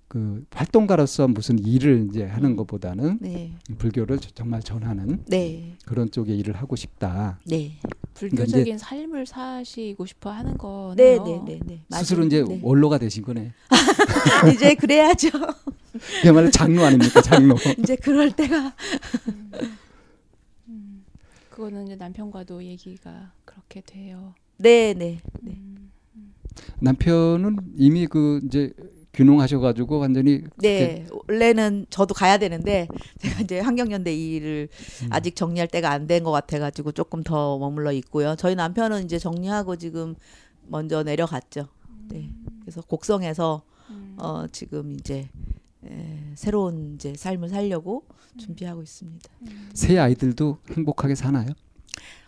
그 0.09 0.43
활동가로서 0.51 1.29
무슨 1.29 1.59
일을 1.59 2.09
이제 2.09 2.25
하는 2.25 2.57
것보다는 2.57 3.19
네. 3.21 3.53
불교를 3.77 4.19
정말 4.35 4.63
전하는 4.63 5.23
네. 5.27 5.77
그런 5.85 6.11
쪽의 6.11 6.37
일을 6.39 6.57
하고 6.57 6.77
싶다. 6.77 7.39
네. 7.45 7.79
불교적인 8.15 8.79
삶을 8.79 9.27
사시고 9.27 10.07
싶어 10.07 10.31
하는 10.31 10.57
거네요. 10.57 10.95
네, 10.97 11.19
네, 11.19 11.41
네, 11.45 11.61
네. 11.65 11.99
스스로 11.99 12.25
이제 12.25 12.43
네. 12.43 12.59
원로가 12.63 12.97
되신 12.99 13.23
거네. 13.23 13.53
이제 14.55 14.75
그래야죠. 14.75 15.29
그야말로 16.23 16.51
장로 16.51 16.85
아닙니까, 16.85 17.21
장로. 17.21 17.57
이제 17.79 17.95
그럴 17.97 18.33
때가. 18.33 18.75
음, 21.59 21.63
음, 21.63 21.65
그거는 21.65 21.87
이제 21.87 21.97
남편과도 21.97 22.63
얘기가 22.65 23.33
그렇게 23.45 23.81
돼요. 23.81 24.35
네, 24.59 24.95
네, 24.95 25.19
네. 25.41 25.53
음, 25.53 25.91
음. 26.17 26.35
남편은 26.81 27.57
이미 27.77 28.07
그 28.07 28.41
이제 28.45 28.73
균형하셔가지고 29.13 29.99
완전히 29.99 30.43
네 30.59 31.07
원래는 31.29 31.87
저도 31.91 32.15
가야 32.15 32.39
되는데 32.39 32.87
제가 33.19 33.41
이제 33.41 33.59
환경연대 33.61 34.15
일을 34.15 34.69
음. 35.03 35.09
아직 35.11 35.35
정리할 35.35 35.67
때가 35.69 35.91
안 35.91 36.07
된 36.07 36.23
것 36.23 36.31
같아가지고 36.31 36.93
조금 36.93 37.23
더 37.23 37.59
머물러 37.59 37.91
있고요. 37.93 38.37
저희 38.37 38.55
남편은 38.55 39.05
이제 39.05 39.19
정리하고 39.19 39.77
지금 39.77 40.15
먼저 40.69 41.03
내려갔죠. 41.03 41.69
네 42.09 42.31
그래서 42.61 42.81
곡성에서 42.83 43.63
음. 43.91 44.15
어 44.19 44.47
지금 44.53 44.93
이제 44.93 45.29
에, 45.91 46.33
새로운 46.35 46.95
이제 46.95 47.15
삶을 47.17 47.49
살려고 47.49 48.05
음. 48.35 48.39
준비하고 48.39 48.83
있습니다. 48.83 49.29
음. 49.43 49.71
새 49.75 49.99
아이들도 49.99 50.59
행복하게 50.77 51.15
사나요? 51.15 51.49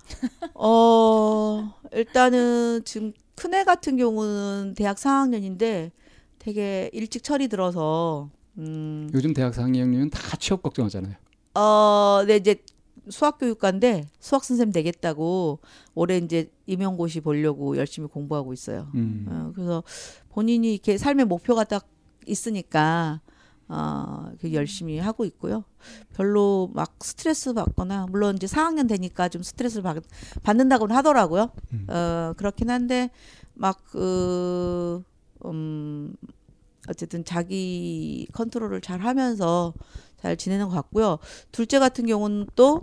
어 0.55 1.73
일단은 1.93 2.83
지금 2.85 3.13
큰 3.41 3.55
애 3.55 3.65
같은 3.65 3.97
경우는 3.97 4.75
대학 4.77 4.99
4학년인데 4.99 5.93
되게 6.39 6.91
일찍 6.93 7.23
철이 7.23 7.49
들어서 7.49 8.29
음. 8.59 9.09
요즘 9.15 9.33
대학 9.33 9.55
4학년이면 9.55 10.11
다 10.11 10.37
취업 10.37 10.63
걱정하잖아요. 10.63 11.15
어, 11.55 12.23
네 12.27 12.37
이제 12.37 12.57
수학 13.09 13.39
교육과인데 13.39 14.05
수학 14.19 14.45
선생님 14.45 14.73
되겠다고 14.73 15.61
올해 15.95 16.19
이제 16.19 16.51
임용고시 16.67 17.23
보려고 17.23 17.79
열심히 17.79 18.09
공부하고 18.09 18.53
있어요. 18.53 18.89
음. 18.95 19.25
어, 19.29 19.53
그래서 19.55 19.83
본인이 20.29 20.75
이렇게 20.75 20.99
삶의 20.99 21.25
목표가 21.25 21.65
딱 21.65 21.89
있으니까 22.27 23.23
어, 23.71 24.33
열심히 24.53 24.99
하고 24.99 25.25
있고요. 25.25 25.65
별로 26.15 26.71
막 26.75 26.97
스트레스 27.03 27.53
받거나 27.53 28.07
물론 28.11 28.37
이제 28.37 28.47
4학년 28.47 28.89
되니까 28.89 29.29
좀 29.29 29.43
스트레스를 29.43 29.83
받, 29.83 30.03
받는다고는 30.43 30.95
하더라고요. 30.97 31.51
음. 31.73 31.87
어, 31.89 32.33
그렇긴 32.37 32.71
한데 32.71 33.11
막 33.55 33.81
그 33.91 35.03
음, 35.45 36.15
어쨌든 36.89 37.25
자기 37.25 38.27
컨트롤을 38.33 38.81
잘 38.81 39.01
하면서 39.01 39.73
잘 40.21 40.37
지내는 40.37 40.69
것 40.69 40.75
같고요. 40.75 41.19
둘째 41.53 41.79
같은 41.79 42.07
경우는 42.07 42.49
또, 42.57 42.83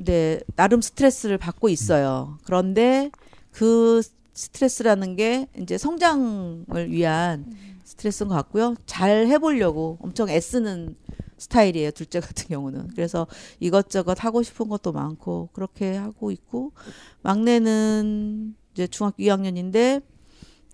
네, 0.00 0.40
나름 0.56 0.80
스트레스를 0.80 1.38
받고 1.38 1.68
있어요. 1.68 2.38
그런데 2.44 3.10
그 3.50 4.02
스트레스라는 4.32 5.16
게 5.16 5.46
이제 5.58 5.76
성장을 5.76 6.90
위한 6.90 7.44
스트레스인 7.92 8.28
것 8.28 8.34
같고요. 8.36 8.74
잘 8.86 9.26
해보려고 9.26 9.98
엄청 10.00 10.30
애쓰는 10.30 10.96
스타일이에요. 11.36 11.90
둘째 11.90 12.20
같은 12.20 12.48
경우는. 12.48 12.88
그래서 12.94 13.26
이것저것 13.60 14.24
하고 14.24 14.42
싶은 14.42 14.68
것도 14.68 14.92
많고 14.92 15.50
그렇게 15.52 15.96
하고 15.96 16.30
있고 16.30 16.72
막내는 17.20 18.54
이제 18.72 18.86
중학교 18.86 19.22
2학년인데 19.22 20.02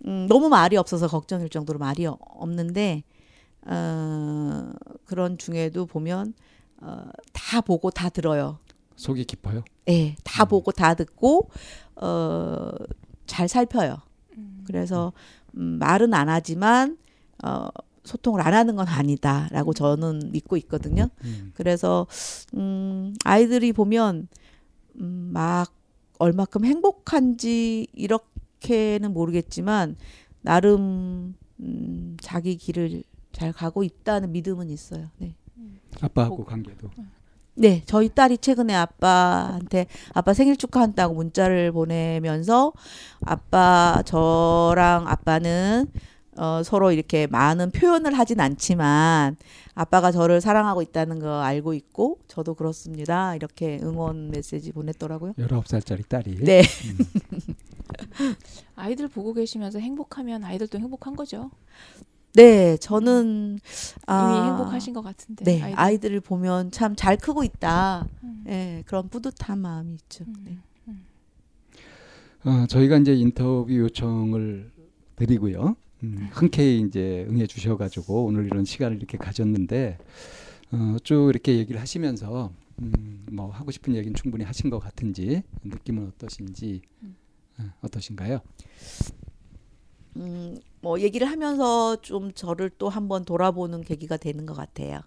음, 0.06 0.26
너무 0.28 0.48
말이 0.48 0.76
없어서 0.76 1.08
걱정일 1.08 1.48
정도로 1.48 1.80
말이 1.80 2.06
없는데 2.06 3.02
어, 3.66 4.70
그런 5.04 5.38
중에도 5.38 5.86
보면 5.86 6.34
어, 6.80 7.02
다 7.32 7.60
보고 7.60 7.90
다 7.90 8.08
들어요. 8.10 8.60
속이 8.94 9.24
깊어요? 9.24 9.64
네, 9.86 10.14
다 10.22 10.44
음. 10.44 10.48
보고 10.48 10.70
다 10.70 10.94
듣고 10.94 11.50
어, 11.96 12.70
잘 13.26 13.48
살펴요. 13.48 13.96
음. 14.36 14.62
그래서 14.68 15.12
음, 15.56 15.78
말은 15.80 16.14
안 16.14 16.28
하지만 16.28 16.96
어, 17.44 17.68
소통을 18.04 18.40
안 18.40 18.54
하는 18.54 18.76
건 18.76 18.88
아니다라고 18.88 19.74
저는 19.74 20.30
믿고 20.32 20.56
있거든요. 20.58 21.08
음. 21.24 21.52
그래서 21.54 22.06
음, 22.54 23.14
아이들이 23.24 23.72
보면 23.72 24.28
음, 25.00 25.30
막 25.32 25.72
얼마큼 26.18 26.64
행복한지 26.64 27.86
이렇게 27.92 28.38
그렇게는 28.58 29.12
모르겠지만 29.12 29.96
나름 30.42 31.34
음, 31.60 32.16
자기 32.20 32.56
길을 32.56 33.02
잘 33.32 33.52
가고 33.52 33.82
있다는 33.82 34.32
믿음은 34.32 34.68
있어요. 34.70 35.08
네. 35.18 35.34
아빠하고 36.00 36.44
관계도. 36.44 36.90
네, 37.54 37.82
저희 37.86 38.08
딸이 38.08 38.38
최근에 38.38 38.72
아빠한테 38.74 39.86
아빠 40.14 40.32
생일 40.32 40.56
축하한다고 40.56 41.14
문자를 41.14 41.72
보내면서 41.72 42.72
아빠 43.20 44.00
저랑 44.04 45.08
아빠는 45.08 45.90
어, 46.38 46.62
서로 46.64 46.92
이렇게 46.92 47.26
많은 47.26 47.70
표현을 47.72 48.16
하진 48.16 48.40
않지만 48.40 49.36
아빠가 49.74 50.10
저를 50.12 50.40
사랑하고 50.40 50.82
있다는 50.82 51.18
거 51.18 51.40
알고 51.40 51.74
있고 51.74 52.18
저도 52.28 52.54
그렇습니다. 52.54 53.34
이렇게 53.34 53.80
응원 53.82 54.30
메시지 54.30 54.72
보냈더라고요. 54.72 55.32
19살짜리 55.34 56.08
딸이. 56.08 56.36
네. 56.44 56.62
음. 56.62 58.34
아이들 58.76 59.08
보고 59.08 59.32
계시면서 59.32 59.78
행복하면 59.78 60.44
아이들도 60.44 60.78
행복한 60.78 61.16
거죠. 61.16 61.50
네, 62.34 62.76
저는 62.76 63.58
아, 64.06 64.30
이미 64.36 64.48
행복하신 64.48 64.94
것 64.94 65.02
같은데. 65.02 65.44
네, 65.44 65.62
아이들. 65.62 65.80
아이들을 65.80 66.20
보면 66.20 66.70
참 66.70 66.94
잘 66.94 67.16
크고 67.16 67.42
있다. 67.42 68.06
음. 68.22 68.42
네, 68.44 68.82
그런 68.86 69.08
뿌듯한 69.08 69.58
마음이 69.58 69.94
있죠. 69.94 70.24
음. 70.28 70.34
네. 70.44 70.58
음. 70.88 71.04
어, 72.44 72.66
저희가 72.68 72.98
이제 72.98 73.14
인터뷰 73.14 73.66
요청을 73.74 74.70
드리고요. 75.16 75.76
음, 76.02 76.28
흔쾌히 76.32 76.80
이제 76.80 77.26
응해 77.28 77.46
주셔가지고 77.46 78.24
오늘 78.26 78.46
이런 78.46 78.64
시간을 78.64 78.96
이렇게 78.98 79.18
가졌는데 79.18 79.98
어, 80.72 80.96
쭉 81.02 81.28
이렇게 81.30 81.56
얘기를 81.58 81.80
하시면서 81.80 82.52
음, 82.80 83.26
뭐 83.32 83.50
하고 83.50 83.70
싶은 83.70 83.94
얘기는 83.96 84.14
충분히 84.14 84.44
하신 84.44 84.70
것 84.70 84.78
같은지 84.78 85.42
느낌은 85.64 86.06
어떠신지 86.08 86.82
음. 87.02 87.16
어, 87.58 87.64
어떠신가요? 87.82 88.40
음, 90.16 90.58
뭐 90.80 91.00
얘기를 91.00 91.28
하면서 91.28 91.96
좀 92.00 92.32
저를 92.32 92.70
또 92.70 92.88
한번 92.88 93.24
돌아보는 93.24 93.82
계기가 93.82 94.16
되는 94.16 94.46
것 94.46 94.54
같아요. 94.54 95.00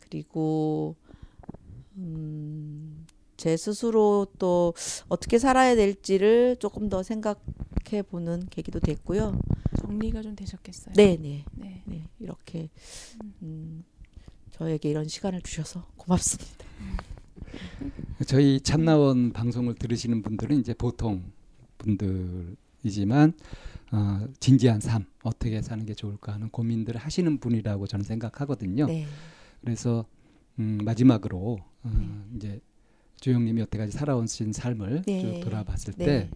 그리고 0.00 0.96
음, 1.96 3.03
제 3.44 3.58
스스로 3.58 4.26
또 4.38 4.72
어떻게 5.10 5.38
살아야 5.38 5.76
될지를 5.76 6.56
조금 6.60 6.88
더 6.88 7.02
생각해 7.02 8.00
보는 8.08 8.46
계기도 8.48 8.80
됐고요. 8.80 9.38
정리가 9.82 10.22
좀 10.22 10.34
되셨겠어요. 10.34 10.94
네, 10.96 11.18
네, 11.20 11.44
네, 11.52 11.82
네. 11.84 12.08
이렇게 12.20 12.70
음, 13.42 13.84
저에게 14.50 14.88
이런 14.88 15.06
시간을 15.06 15.42
주셔서 15.42 15.84
고맙습니다. 15.98 16.64
저희 18.26 18.62
참나원 18.62 19.34
방송을 19.34 19.74
들으시는 19.74 20.22
분들은 20.22 20.60
이제 20.60 20.72
보통 20.72 21.30
분들이지만 21.76 23.34
어, 23.92 24.26
진지한 24.40 24.80
삶 24.80 25.04
어떻게 25.22 25.60
사는 25.60 25.84
게 25.84 25.92
좋을까 25.92 26.32
하는 26.32 26.48
고민들을 26.48 26.98
하시는 26.98 27.36
분이라고 27.36 27.88
저는 27.88 28.06
생각하거든요. 28.06 28.86
네. 28.86 29.04
그래서 29.60 30.06
음, 30.58 30.78
마지막으로 30.82 31.58
어, 31.82 31.90
네. 31.90 32.36
이제 32.36 32.60
주영님이 33.24 33.62
여태까지 33.62 33.92
살아오신 33.92 34.52
삶을 34.52 35.04
네. 35.06 35.20
쭉 35.22 35.40
돌아봤을 35.40 35.94
네. 35.94 36.04
때 36.04 36.30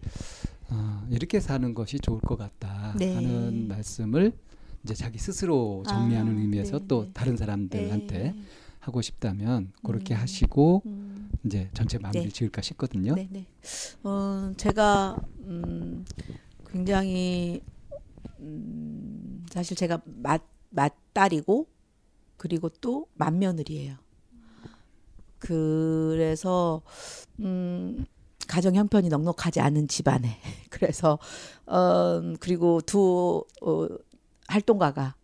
어, 0.71 1.05
이렇게 1.11 1.39
사는 1.39 1.75
것이 1.75 1.99
좋을 1.99 2.19
것 2.19 2.35
같다 2.35 2.95
네. 2.97 3.13
하는 3.13 3.67
말씀을 3.67 4.33
이제 4.83 4.95
자기 4.95 5.19
스스로 5.19 5.83
정리하는 5.87 6.35
아, 6.35 6.41
의미에서 6.41 6.79
네, 6.79 6.85
또 6.87 7.03
네. 7.03 7.11
다른 7.13 7.37
사람들한테 7.37 8.33
하고 8.79 9.03
싶다면 9.03 9.71
그렇게 9.83 10.15
음. 10.15 10.19
하시고 10.19 10.81
음. 10.87 11.29
이제 11.45 11.69
전체 11.75 11.99
마무리 11.99 12.23
네. 12.23 12.29
지을까 12.29 12.63
싶거든요. 12.63 13.13
네, 13.13 13.27
네. 13.29 13.45
어, 14.01 14.51
제가 14.57 15.15
음, 15.41 16.03
굉장히 16.71 17.61
음, 18.39 19.45
사실 19.51 19.77
제가 19.77 20.01
맏, 20.05 20.41
맏딸이고 20.71 21.67
그리고 22.37 22.69
또 22.69 23.05
맏며느리예요. 23.13 24.08
그래서 25.39 26.81
음 27.39 28.05
가정 28.47 28.75
형편이 28.75 29.09
넉넉하지 29.09 29.61
않은 29.61 29.87
집안에. 29.87 30.37
그래서 30.69 31.19
어 31.65 32.21
그리고 32.39 32.81
두 32.81 33.43
어, 33.61 33.87
활동가가 34.47 35.15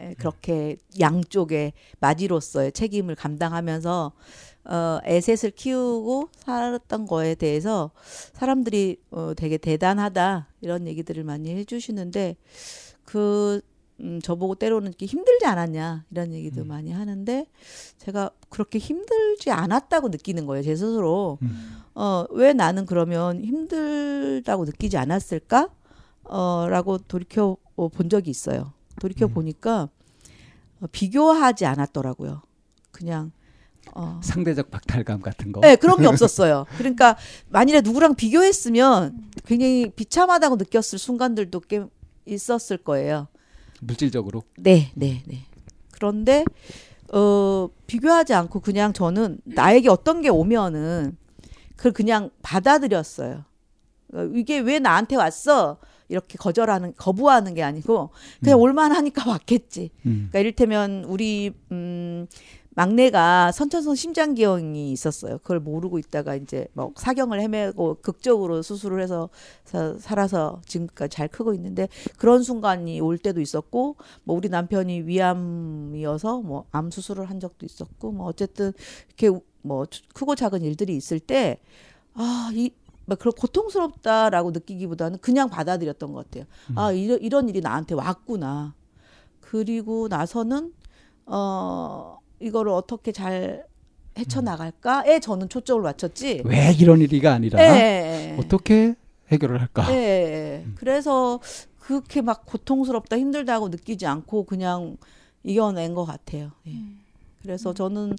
예, 0.00 0.14
그렇게 0.14 0.76
양쪽의 0.98 1.74
마지로서의 2.00 2.72
책임을 2.72 3.14
감당하면서 3.14 4.12
어, 4.64 5.00
애셋을 5.04 5.50
키우고 5.52 6.30
살았던 6.36 7.06
거에 7.06 7.34
대해서 7.34 7.90
사람들이 8.32 8.98
어, 9.10 9.32
되게 9.36 9.58
대단하다 9.58 10.48
이런 10.60 10.86
얘기들을 10.86 11.24
많이 11.24 11.50
해주시는데 11.50 12.36
그 13.04 13.60
음, 14.02 14.20
저보고 14.20 14.56
때로는 14.56 14.88
이렇게 14.88 15.06
힘들지 15.06 15.46
않았냐 15.46 16.04
이런 16.10 16.32
얘기도 16.32 16.62
음. 16.62 16.68
많이 16.68 16.90
하는데 16.90 17.46
제가 17.98 18.30
그렇게 18.48 18.78
힘들지 18.78 19.50
않았다고 19.50 20.08
느끼는 20.08 20.46
거예요 20.46 20.62
제 20.62 20.74
스스로 20.74 21.38
음. 21.42 21.82
어왜 21.94 22.52
나는 22.52 22.84
그러면 22.84 23.44
힘들다고 23.44 24.64
느끼지 24.64 24.96
않았을까 24.96 25.68
어라고 26.24 26.98
돌이켜 26.98 27.56
본 27.76 28.08
적이 28.08 28.30
있어요 28.30 28.72
돌이켜 29.00 29.26
음. 29.26 29.34
보니까 29.34 29.88
어, 30.80 30.86
비교하지 30.90 31.64
않았더라고요 31.66 32.42
그냥 32.90 33.30
어. 33.94 34.20
상대적 34.22 34.70
박탈감 34.70 35.20
같은 35.20 35.52
거. 35.52 35.60
네, 35.60 35.76
그런 35.76 35.98
게 35.98 36.06
없었어요. 36.06 36.66
그러니까 36.78 37.16
만일에 37.48 37.80
누구랑 37.80 38.14
비교했으면 38.14 39.30
굉장히 39.44 39.90
비참하다고 39.90 40.56
느꼈을 40.56 40.98
순간들도 40.98 41.60
꽤 41.68 41.84
있었을 42.24 42.78
거예요. 42.78 43.26
물질적으로. 43.82 44.42
네, 44.56 44.92
네, 44.94 45.22
네. 45.26 45.44
그런데 45.90 46.44
어 47.12 47.68
비교하지 47.86 48.32
않고 48.34 48.60
그냥 48.60 48.92
저는 48.92 49.38
나에게 49.44 49.88
어떤 49.88 50.22
게 50.22 50.28
오면은 50.28 51.16
그걸 51.76 51.92
그냥 51.92 52.30
받아들였어요. 52.42 53.44
어, 54.14 54.30
이게 54.34 54.58
왜 54.60 54.78
나한테 54.78 55.16
왔어? 55.16 55.78
이렇게 56.08 56.36
거절하는 56.36 56.92
거부하는 56.96 57.54
게 57.54 57.62
아니고 57.62 58.10
그냥 58.40 58.58
음. 58.58 58.62
올만하니까 58.62 59.28
왔겠지. 59.28 59.90
음. 60.06 60.28
그러니까 60.30 60.38
이를테면 60.38 61.04
우리 61.04 61.52
음 61.70 62.26
막내가 62.74 63.52
선천성 63.52 63.94
심장기형이 63.94 64.92
있었어요. 64.92 65.38
그걸 65.38 65.60
모르고 65.60 65.98
있다가 65.98 66.34
이제 66.34 66.66
뭐 66.72 66.92
사경을 66.96 67.40
헤매고 67.40 67.98
극적으로 68.02 68.62
수술을 68.62 69.00
해서 69.02 69.28
살아서 69.98 70.60
지금까지 70.66 71.14
잘 71.14 71.28
크고 71.28 71.54
있는데 71.54 71.88
그런 72.16 72.42
순간이 72.42 73.00
올 73.00 73.18
때도 73.18 73.40
있었고 73.40 73.96
뭐 74.24 74.36
우리 74.36 74.48
남편이 74.48 75.02
위암이어서 75.02 76.40
뭐 76.40 76.64
암 76.72 76.90
수술을 76.90 77.28
한 77.28 77.38
적도 77.40 77.66
있었고 77.66 78.12
뭐 78.12 78.26
어쨌든 78.26 78.72
이렇게 79.08 79.38
뭐 79.62 79.86
크고 80.14 80.34
작은 80.34 80.62
일들이 80.62 80.96
있을 80.96 81.20
때 81.20 81.60
아, 82.14 82.50
이, 82.54 82.70
막 83.06 83.18
그런 83.18 83.32
고통스럽다라고 83.32 84.50
느끼기보다는 84.52 85.18
그냥 85.20 85.48
받아들였던 85.48 86.12
것 86.12 86.24
같아요. 86.24 86.44
음. 86.70 86.78
아, 86.78 86.92
이런, 86.92 87.20
이런 87.20 87.48
일이 87.48 87.60
나한테 87.60 87.94
왔구나. 87.94 88.74
그리고 89.40 90.08
나서는, 90.08 90.72
어, 91.26 92.18
이거를 92.42 92.72
어떻게 92.72 93.12
잘 93.12 93.64
헤쳐나갈까에 94.18 95.20
저는 95.20 95.48
초점을 95.48 95.82
맞췄지. 95.82 96.42
왜 96.44 96.72
이런 96.78 97.00
일이가 97.00 97.32
아니라 97.32 97.58
네. 97.58 98.36
어떻게 98.38 98.94
해결을 99.28 99.60
할까. 99.60 99.86
네. 99.86 100.62
음. 100.66 100.74
그래서 100.76 101.40
그렇게 101.78 102.20
막 102.20 102.44
고통스럽다 102.46 103.18
힘들다고 103.18 103.68
느끼지 103.68 104.06
않고 104.06 104.44
그냥 104.44 104.96
이겨낸 105.44 105.94
것 105.94 106.04
같아요. 106.04 106.52
네. 106.64 106.72
음. 106.72 107.00
그래서 107.42 107.74
저는 107.74 108.16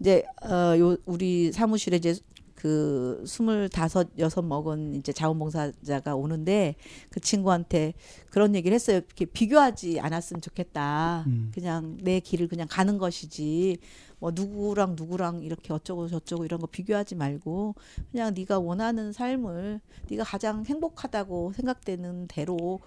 이제 0.00 0.24
어, 0.42 0.78
요 0.78 0.96
우리 1.06 1.50
사무실에 1.50 1.96
이제 1.96 2.14
그 2.56 3.22
스물다섯 3.26 4.08
여섯 4.18 4.42
먹은 4.42 4.94
이제 4.94 5.12
자원봉사자가 5.12 6.16
오는데 6.16 6.74
그 7.10 7.20
친구한테 7.20 7.94
그런 8.30 8.54
얘기를 8.54 8.74
했어요. 8.74 8.96
이렇게 8.96 9.26
비교하지 9.26 10.00
않았으면 10.00 10.40
좋겠다. 10.40 11.24
음. 11.26 11.52
그냥 11.54 11.98
내 12.00 12.18
길을 12.18 12.48
그냥 12.48 12.66
가는 12.68 12.98
것이지. 12.98 13.78
뭐 14.18 14.32
누구랑 14.34 14.96
누구랑 14.96 15.42
이렇게 15.42 15.74
어쩌고 15.74 16.08
저쩌고 16.08 16.46
이런 16.46 16.58
거 16.58 16.66
비교하지 16.66 17.14
말고 17.14 17.74
그냥 18.10 18.32
네가 18.34 18.58
원하는 18.58 19.12
삶을 19.12 19.80
네가 20.10 20.24
가장 20.24 20.64
행복하다고 20.64 21.52
생각되는 21.52 22.26
대로 22.26 22.80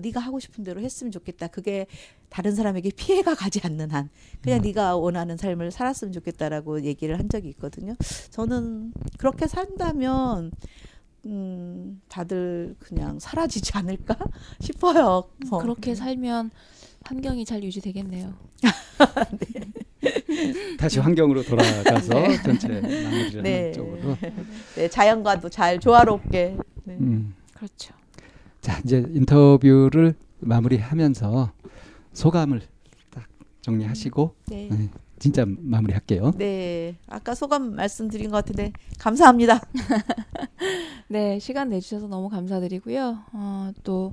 네가 0.00 0.20
하고 0.20 0.40
싶은 0.40 0.64
대로 0.64 0.80
했으면 0.80 1.10
좋겠다. 1.10 1.48
그게 1.48 1.86
다른 2.28 2.54
사람에게 2.54 2.90
피해가 2.96 3.34
가지 3.34 3.60
않는 3.62 3.90
한 3.90 4.08
그냥 4.40 4.60
음. 4.60 4.62
네가 4.62 4.96
원하는 4.96 5.36
삶을 5.36 5.70
살았으면 5.70 6.12
좋겠다라고 6.12 6.82
얘기를 6.82 7.18
한 7.18 7.28
적이 7.28 7.48
있거든요. 7.50 7.94
저는 8.30 8.92
그렇게 9.18 9.46
산다면 9.46 10.52
음, 11.24 12.00
다들 12.08 12.76
그냥 12.78 13.18
사라지지 13.18 13.72
않을까 13.74 14.16
싶어요. 14.60 15.24
어. 15.50 15.58
그렇게 15.58 15.94
살면 15.94 16.50
환경이 17.02 17.44
잘 17.44 17.62
유지되겠네요. 17.62 18.34
네. 19.38 19.72
다시 20.78 20.98
환경으로 21.00 21.42
돌아가서 21.42 22.14
네. 22.14 22.42
전체 22.42 22.68
마무리를 22.68 23.42
네. 23.42 23.72
쪽으로. 23.72 24.16
네, 24.76 24.88
자연과도 24.88 25.48
잘 25.48 25.80
조화롭게. 25.80 26.56
네. 26.84 26.94
음. 26.94 27.34
그렇죠. 27.54 27.94
자, 28.66 28.80
이제 28.84 29.04
인터뷰를 29.14 30.14
마무리하면서 30.40 31.52
소감을 32.12 32.62
딱 33.10 33.28
정리하시고 33.62 34.34
네. 34.46 34.68
네, 34.70 34.88
진짜 35.20 35.44
마무리할게요. 35.46 36.32
네, 36.36 36.96
아까 37.06 37.36
소감 37.36 37.76
말씀드린 37.76 38.30
것 38.30 38.36
같은데 38.38 38.72
감사합니다. 38.98 39.60
네, 41.08 41.38
시간 41.38 41.68
내주셔서 41.68 42.08
너무 42.08 42.28
감사드리고요. 42.28 43.18
어, 43.32 43.72
또 43.84 44.12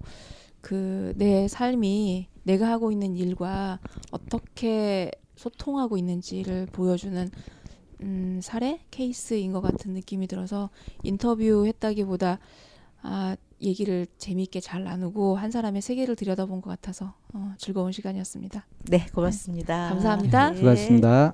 그 0.61 1.13
내 1.17 1.47
삶이 1.49 2.29
내가 2.43 2.69
하고 2.69 2.91
있는 2.91 3.17
일과 3.17 3.79
어떻게 4.11 5.11
소통하고 5.35 5.97
있는지를 5.97 6.67
보여주는 6.67 7.29
음, 8.01 8.39
사례 8.41 8.79
케이스인 8.89 9.51
것 9.51 9.59
같은 9.61 9.91
느낌이 9.93 10.27
들어서 10.27 10.69
인터뷰 11.03 11.65
했다기보다 11.67 12.39
아 13.01 13.35
얘기를 13.63 14.07
재미있게 14.17 14.59
잘 14.59 14.83
나누고 14.83 15.35
한 15.35 15.51
사람의 15.51 15.81
세계를 15.81 16.15
들여다본 16.15 16.61
것 16.61 16.69
같아서 16.69 17.13
어, 17.33 17.53
즐거운 17.57 17.91
시간이었습니다. 17.91 18.65
네, 18.89 19.05
고맙습니다. 19.13 19.87
네, 19.87 19.93
감사합니다. 19.93 20.49
네. 20.51 20.57
수고하셨습니다. 20.57 21.33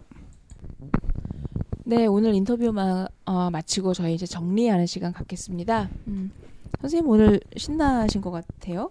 네, 1.85 2.05
오늘 2.05 2.35
인터뷰 2.35 2.71
마, 2.71 3.07
어, 3.25 3.49
마치고 3.49 3.93
저희 3.93 4.13
이제 4.13 4.25
정리하는 4.25 4.85
시간 4.85 5.11
갖겠습니다. 5.11 5.89
음, 6.07 6.31
선생님 6.81 7.09
오늘 7.09 7.39
신나신 7.57 8.21
것 8.21 8.31
같아요. 8.31 8.89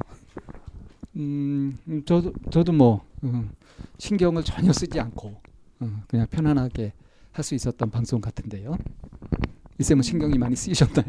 음, 1.16 1.78
저도 2.06 2.32
저도 2.50 2.72
뭐 2.72 3.04
음, 3.24 3.50
신경을 3.98 4.42
전혀 4.44 4.72
쓰지 4.72 4.98
않고 5.00 5.40
음, 5.82 6.02
그냥 6.08 6.26
편안하게 6.28 6.92
할 7.32 7.44
수 7.44 7.54
있었던 7.54 7.88
방송 7.90 8.20
같은데요. 8.20 8.76
이쌤은 9.78 10.02
신경이 10.02 10.38
많이 10.38 10.56
쓰이셨나요? 10.56 11.06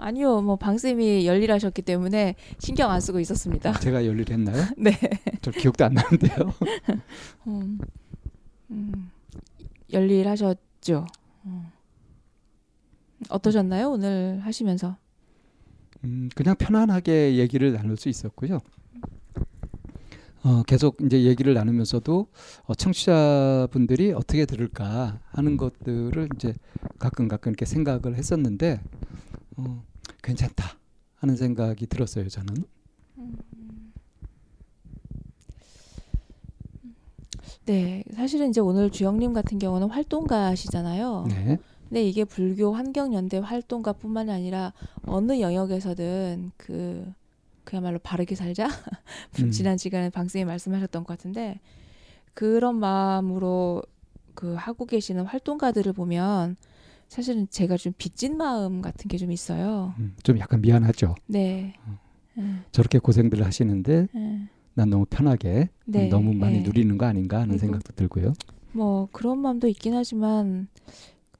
아니요, 0.00 0.40
뭐 0.40 0.56
방쌤이 0.56 1.26
열일하셨기 1.26 1.82
때문에 1.82 2.34
신경 2.58 2.90
안 2.90 3.00
쓰고 3.00 3.20
있었습니다. 3.20 3.78
제가 3.80 4.06
열일했나요? 4.06 4.66
네. 4.78 4.92
저 5.42 5.50
기억도 5.50 5.84
안 5.84 5.94
나는데요. 5.94 6.54
음, 7.46 7.78
음, 8.70 9.10
열일하셨죠. 9.92 11.06
음. 11.44 11.66
어떠셨나요 13.28 13.90
오늘 13.90 14.40
하시면서? 14.42 14.96
음, 16.04 16.30
그냥 16.34 16.56
편안하게 16.56 17.36
얘기를 17.36 17.72
나눌 17.72 17.96
수 17.96 18.08
있었고요. 18.08 18.60
어, 20.42 20.62
계속 20.62 20.96
이제 21.02 21.24
얘기를 21.24 21.52
나누면서도 21.52 22.26
어, 22.64 22.74
청취자분들이 22.74 24.12
어떻게 24.12 24.46
들을까 24.46 25.20
하는 25.26 25.58
것들을 25.58 26.30
이제 26.34 26.54
가끔 26.98 27.28
가끔 27.28 27.50
이렇게 27.50 27.66
생각을 27.66 28.14
했었는데 28.14 28.80
어, 29.58 29.84
괜찮다 30.22 30.78
하는 31.16 31.36
생각이 31.36 31.86
들었어요. 31.86 32.28
저는. 32.28 32.64
네, 37.66 38.02
사실은 38.14 38.50
이제 38.50 38.60
오늘 38.60 38.90
주영님 38.90 39.32
같은 39.32 39.58
경우는 39.58 39.90
활동가시잖아요. 39.90 41.26
네. 41.28 41.58
근데 41.88 42.04
이게 42.04 42.24
불교 42.24 42.72
환경연대 42.72 43.38
활동가뿐만 43.38 44.30
아니라 44.30 44.72
어느 45.06 45.40
영역에서든 45.40 46.52
그 46.56 47.12
그야말로 47.64 47.98
바르게 47.98 48.34
살자. 48.34 48.66
음. 49.40 49.50
지난 49.50 49.76
시간에 49.76 50.10
방쌤이 50.10 50.44
말씀하셨던 50.44 51.04
것 51.04 51.16
같은데 51.16 51.60
그런 52.34 52.76
마음으로 52.76 53.82
그 54.34 54.54
하고 54.54 54.86
계시는 54.86 55.24
활동가들을 55.24 55.92
보면 55.92 56.56
사실은 57.10 57.48
제가 57.50 57.76
좀 57.76 57.92
빚진 57.98 58.36
마음 58.36 58.80
같은 58.80 59.08
게 59.08 59.18
좀 59.18 59.32
있어요. 59.32 59.92
음, 59.98 60.14
좀 60.22 60.38
약간 60.38 60.62
미안하죠. 60.62 61.16
네. 61.26 61.74
어. 61.84 61.98
네. 62.34 62.44
저렇게 62.70 63.00
고생들을 63.00 63.44
하시는데 63.44 64.06
네. 64.14 64.48
난 64.74 64.88
너무 64.88 65.04
편하게 65.10 65.68
네. 65.84 66.08
너무 66.08 66.32
많이 66.32 66.58
네. 66.58 66.62
누리는 66.62 66.96
거 66.96 67.06
아닌가 67.06 67.40
하는 67.40 67.58
생각도 67.58 67.92
들고요. 67.94 68.32
뭐 68.72 69.08
그런 69.10 69.38
마음도 69.38 69.66
있긴 69.66 69.94
하지만 69.94 70.68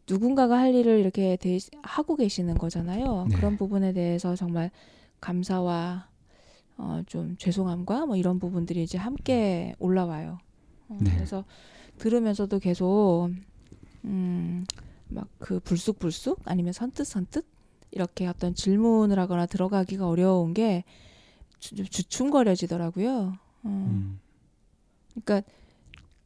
누군가가 0.09 0.59
할 0.59 0.75
일을 0.75 0.99
이렇게 0.99 1.37
대, 1.37 1.57
하고 1.83 2.17
계시는 2.17 2.59
거잖아요. 2.59 3.29
네. 3.31 3.37
그런 3.37 3.57
부분에 3.57 3.93
대해서 3.93 4.35
정말 4.35 4.73
감사와 5.21 6.09
어, 6.79 7.03
좀 7.07 7.37
죄송함과 7.39 8.07
뭐 8.07 8.17
이런 8.17 8.41
부분들이 8.41 8.83
이제 8.83 8.99
함께 8.99 9.75
올라와요. 9.79 10.39
어, 10.89 10.99
네. 11.01 11.15
그래서 11.15 11.45
들으면서도 11.99 12.59
계속 12.59 13.31
음. 14.05 14.65
막 15.11 15.29
그 15.39 15.59
불쑥불쑥 15.61 16.41
아니면 16.45 16.73
선뜻선뜻 16.73 17.45
이렇게 17.91 18.27
어떤 18.27 18.55
질문을 18.55 19.19
하거나 19.19 19.47
들어가기가 19.47 20.09
어려운 20.09 20.55
게 20.55 20.85
주, 21.59 21.75
주춤거려지더라고요. 21.85 23.37
어. 23.63 23.69
음. 23.69 24.21
그러니까 25.11 25.43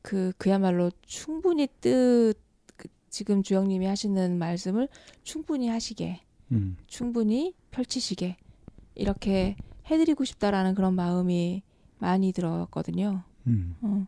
그 0.02 0.32
그야말로 0.36 0.90
충분히 1.02 1.66
뜻 1.80 2.34
그, 2.76 2.88
지금 3.08 3.42
주영님이 3.42 3.86
하시는 3.86 4.38
말씀을 4.38 4.88
충분히 5.22 5.68
하시게, 5.68 6.20
음. 6.52 6.76
충분히 6.86 7.54
펼치시게 7.70 8.36
이렇게 8.94 9.56
해드리고 9.90 10.24
싶다라는 10.24 10.74
그런 10.74 10.94
마음이 10.94 11.62
많이 11.98 12.32
들었거든요. 12.32 13.22
음. 13.46 13.76
어. 13.80 14.06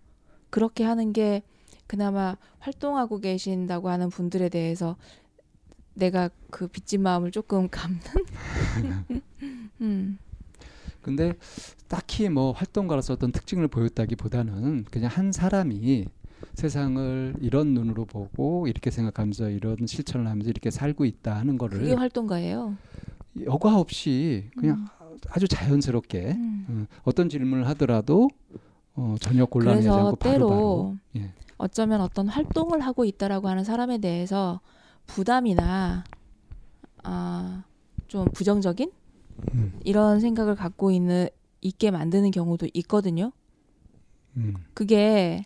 그렇게 0.50 0.84
하는 0.84 1.12
게 1.12 1.42
그나마 1.86 2.36
활동하고 2.58 3.18
계신다고 3.20 3.88
하는 3.88 4.08
분들에 4.08 4.48
대해서 4.48 4.96
내가 5.94 6.30
그 6.50 6.68
빚진 6.68 7.02
마음을 7.02 7.30
조금 7.30 7.68
감는. 7.70 8.00
음. 9.80 10.18
근데 11.02 11.34
딱히 11.88 12.28
뭐 12.28 12.50
활동가로서 12.52 13.12
어떤 13.14 13.30
특징을 13.30 13.68
보였다기보다는 13.68 14.86
그냥 14.90 15.10
한 15.10 15.30
사람이 15.30 16.06
세상을 16.54 17.36
이런 17.40 17.74
눈으로 17.74 18.04
보고 18.04 18.66
이렇게 18.66 18.90
생각하면서 18.90 19.50
이런 19.50 19.76
실천을 19.86 20.26
하면서 20.26 20.50
이렇게 20.50 20.70
살고 20.70 21.04
있다 21.04 21.36
하는 21.36 21.58
거를 21.58 21.78
그게 21.78 21.94
활동가예요. 21.94 22.76
여과 23.44 23.78
없이 23.78 24.50
그냥 24.56 24.88
음. 25.00 25.18
아주 25.28 25.46
자연스럽게 25.46 26.32
음. 26.32 26.86
어, 27.04 27.12
떤 27.12 27.28
질문을 27.28 27.66
하더라도 27.68 28.28
어, 28.94 29.16
전혀 29.20 29.44
곤란하지 29.46 29.88
않고 29.88 30.16
바로 30.16 30.48
바로 30.48 30.96
예. 31.16 31.32
어쩌면 31.58 32.00
어떤 32.00 32.28
활동을 32.28 32.80
하고 32.80 33.04
있다라고 33.04 33.48
하는 33.48 33.64
사람에 33.64 33.98
대해서 33.98 34.60
부담이나 35.06 36.04
아, 37.02 37.64
좀 38.08 38.26
부정적인 38.32 38.90
음. 39.54 39.80
이런 39.84 40.20
생각을 40.20 40.54
갖고 40.54 40.90
있는 40.90 41.28
있게 41.60 41.90
만드는 41.90 42.30
경우도 42.30 42.68
있거든요. 42.74 43.32
음. 44.36 44.54
그게 44.74 45.44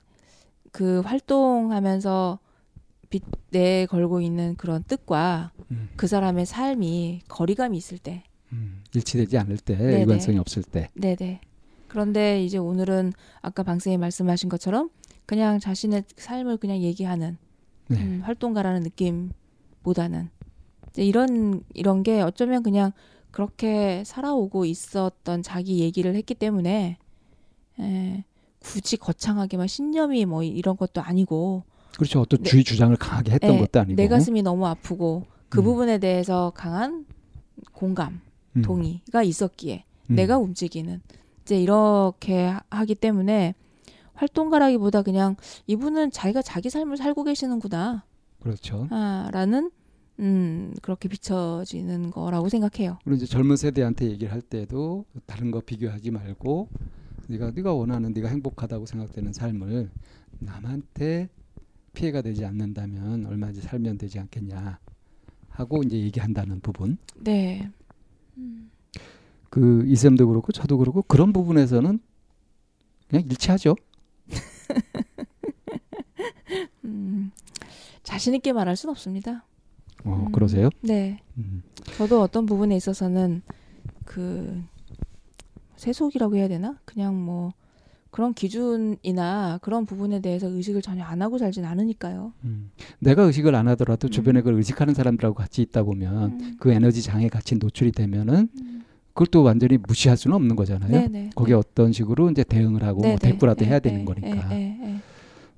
그 0.72 1.00
활동하면서 1.00 2.38
빛내 3.10 3.86
걸고 3.86 4.20
있는 4.20 4.54
그런 4.56 4.84
뜻과 4.84 5.52
음. 5.70 5.88
그 5.96 6.06
사람의 6.06 6.46
삶이 6.46 7.22
거리감이 7.28 7.76
있을 7.76 7.98
때 7.98 8.24
음. 8.52 8.82
일치되지 8.94 9.38
않을 9.38 9.58
때 9.58 9.76
네네. 9.76 10.00
일관성이 10.00 10.38
없을 10.38 10.62
때 10.62 10.88
네네 10.94 11.40
그런데 11.88 12.44
이제 12.44 12.56
오늘은 12.56 13.12
아까 13.42 13.64
방 13.64 13.80
쌤이 13.80 13.98
말씀하신 13.98 14.48
것처럼 14.48 14.90
그냥 15.30 15.60
자신의 15.60 16.02
삶을 16.16 16.56
그냥 16.56 16.78
얘기하는 16.78 17.38
네. 17.86 17.98
음, 17.98 18.20
활동가라는 18.24 18.82
느낌보다는 18.82 20.28
이런 20.96 21.62
이런 21.72 22.02
게 22.02 22.20
어쩌면 22.20 22.64
그냥 22.64 22.90
그렇게 23.30 24.02
살아오고 24.04 24.64
있었던 24.64 25.44
자기 25.44 25.78
얘기를 25.78 26.16
했기 26.16 26.34
때문에 26.34 26.98
에, 27.78 27.84
예, 27.84 28.24
굳이 28.58 28.96
거창하게 28.96 29.56
막 29.56 29.68
신념이 29.68 30.24
뭐 30.24 30.42
이런 30.42 30.76
것도 30.76 31.00
아니고 31.00 31.62
그렇죠. 31.94 32.22
어떤 32.22 32.42
주의 32.42 32.64
주장을 32.64 32.96
강하게 32.96 33.30
했던 33.30 33.52
에, 33.52 33.54
예, 33.54 33.60
것도 33.60 33.80
아니고 33.82 33.94
내 33.94 34.08
가슴이 34.08 34.42
너무 34.42 34.66
아프고 34.66 35.26
그 35.48 35.60
음. 35.60 35.62
부분에 35.62 35.98
대해서 35.98 36.50
강한 36.56 37.06
공감, 37.70 38.20
음. 38.56 38.62
동의가 38.62 39.22
있었기에 39.22 39.84
음. 40.10 40.16
내가 40.16 40.38
움직이는 40.38 41.00
이제 41.42 41.56
이렇게 41.56 42.52
하기 42.68 42.96
때문에 42.96 43.54
활동가라기보다 44.20 45.02
그냥 45.02 45.36
이분은 45.66 46.10
자기가 46.10 46.42
자기 46.42 46.68
삶을 46.68 46.96
살고 46.96 47.24
계시는구나. 47.24 48.04
그렇죠. 48.40 48.86
아, 48.90 49.30
라는 49.32 49.70
음, 50.18 50.74
그렇게 50.82 51.08
비춰지는 51.08 52.10
거라고 52.10 52.48
생각해요. 52.50 52.98
그리고 53.04 53.16
이제 53.16 53.26
젊은 53.26 53.56
세대한테 53.56 54.10
얘기를 54.10 54.32
할 54.32 54.42
때도 54.42 55.06
다른 55.26 55.50
거 55.50 55.60
비교하지 55.60 56.10
말고 56.10 56.68
네가 57.28 57.52
네가 57.52 57.72
원하는 57.72 58.12
네가 58.12 58.28
행복하다고 58.28 58.86
생각되는 58.86 59.32
삶을 59.32 59.90
남한테 60.40 61.28
피해가 61.94 62.22
되지 62.22 62.44
않는다면 62.44 63.26
얼마든지 63.26 63.62
살면 63.62 63.98
되지 63.98 64.18
않겠냐 64.18 64.78
하고 65.48 65.82
이제 65.82 65.98
얘기한다는 65.98 66.60
부분. 66.60 66.98
네. 67.16 67.70
음. 68.36 68.70
그 69.48 69.84
이쌤도 69.86 70.28
그렇고 70.28 70.52
저도 70.52 70.78
그렇고 70.78 71.02
그런 71.02 71.32
부분에서는 71.32 71.98
그냥 73.08 73.24
일치하죠. 73.24 73.74
음, 76.84 77.30
자신 78.02 78.34
있게 78.34 78.52
말할 78.52 78.76
수는 78.76 78.92
없습니다. 78.92 79.44
어, 80.04 80.24
음, 80.26 80.32
그러세요? 80.32 80.70
네. 80.80 81.20
음. 81.38 81.62
저도 81.96 82.22
어떤 82.22 82.46
부분에 82.46 82.76
있어서는 82.76 83.42
그 84.04 84.62
세속이라고 85.76 86.36
해야 86.36 86.48
되나? 86.48 86.78
그냥 86.84 87.22
뭐 87.22 87.52
그런 88.10 88.34
기준이나 88.34 89.58
그런 89.62 89.86
부분에 89.86 90.20
대해서 90.20 90.48
의식을 90.48 90.82
전혀 90.82 91.04
안 91.04 91.22
하고 91.22 91.38
살진 91.38 91.64
않으니까요. 91.64 92.32
음. 92.44 92.70
내가 92.98 93.22
의식을 93.22 93.54
안 93.54 93.68
하더라도 93.68 94.08
음. 94.08 94.10
주변에 94.10 94.40
그걸 94.40 94.54
의식하는 94.54 94.94
사람들하고 94.94 95.34
같이 95.34 95.62
있다 95.62 95.84
보면 95.84 96.40
음. 96.40 96.56
그 96.58 96.72
에너지 96.72 97.02
장에 97.02 97.28
같이 97.28 97.56
노출이 97.56 97.92
되면은 97.92 98.48
음. 98.60 98.79
그걸 99.12 99.26
또 99.28 99.42
완전히 99.42 99.76
무시할 99.76 100.16
수는 100.16 100.34
없는 100.36 100.56
거잖아요. 100.56 100.90
네네. 100.90 101.30
거기에 101.34 101.54
네. 101.54 101.58
어떤 101.58 101.92
식으로 101.92 102.30
이제 102.30 102.44
대응을 102.44 102.82
하고 102.82 103.02
뭐 103.02 103.16
대꾸라도 103.16 103.64
해야 103.64 103.78
되는 103.78 104.04
거니까. 104.04 104.48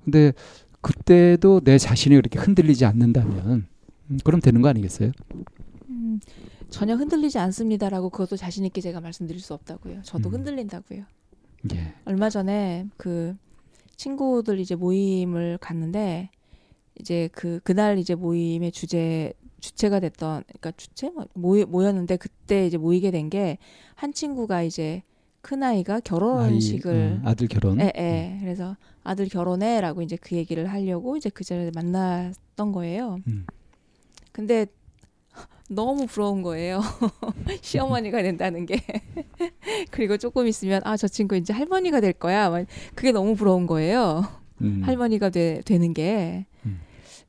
근데 0.03 0.33
그때도 0.81 1.61
내 1.61 1.77
자신이 1.77 2.15
그렇게 2.15 2.39
흔들리지 2.39 2.85
않는다면 2.85 3.67
음, 4.09 4.19
그럼 4.23 4.41
되는 4.41 4.61
거 4.61 4.67
아니겠어요? 4.67 5.11
음, 5.89 6.19
전혀 6.69 6.95
흔들리지 6.95 7.39
않습니다라고 7.39 8.09
그것도 8.09 8.35
자신 8.35 8.65
있게 8.65 8.81
제가 8.81 8.99
말씀드릴 8.99 9.39
수 9.39 9.53
없다고요. 9.53 10.01
저도 10.03 10.29
음. 10.29 10.33
흔들린다고요. 10.35 11.03
예. 11.73 11.93
얼마 12.03 12.29
전에 12.29 12.87
그 12.97 13.35
친구들 13.95 14.59
이제 14.59 14.75
모임을 14.75 15.57
갔는데 15.59 16.29
이제 16.99 17.29
그 17.31 17.59
그날 17.63 17.97
이제 17.97 18.15
모임의 18.15 18.73
주제 18.73 19.33
주체가 19.63 19.99
됐던 20.01 20.43
그러니까 20.45 20.71
주체 20.75 21.09
뭐 21.09 21.25
모이, 21.33 21.63
모였는데 21.65 22.17
그때 22.17 22.67
이제 22.67 22.77
모이게 22.77 23.11
된 23.11 23.29
게 23.29 23.57
한 23.95 24.11
친구가 24.13 24.63
이제 24.63 25.01
큰 25.41 25.63
아이가 25.63 25.99
결혼식을 26.01 26.91
아이, 26.93 27.25
어, 27.25 27.29
아들 27.29 27.47
결혼 27.47 27.79
예, 27.79 27.91
예. 27.97 28.31
음. 28.33 28.39
그래서 28.41 28.75
아들 29.03 29.27
결혼해라고 29.29 30.01
이제 30.01 30.17
그 30.19 30.35
얘기를 30.35 30.67
하려고 30.71 31.15
이제 31.17 31.29
그 31.29 31.43
자리에 31.43 31.71
만났던 31.75 32.71
거예요. 32.73 33.19
음. 33.27 33.45
근데 34.31 34.65
너무 35.69 36.05
부러운 36.07 36.41
거예요. 36.41 36.81
시어머니가 37.61 38.21
된다는 38.21 38.65
게. 38.65 38.75
그리고 39.91 40.17
조금 40.17 40.47
있으면 40.47 40.81
아 40.83 40.97
저 40.97 41.07
친구 41.07 41.35
이제 41.37 41.53
할머니가 41.53 42.01
될 42.01 42.13
거야. 42.13 42.51
그게 42.95 43.11
너무 43.11 43.35
부러운 43.35 43.65
거예요. 43.67 44.23
음. 44.61 44.81
할머니가 44.83 45.29
되, 45.29 45.61
되는 45.65 45.93
게. 45.93 46.45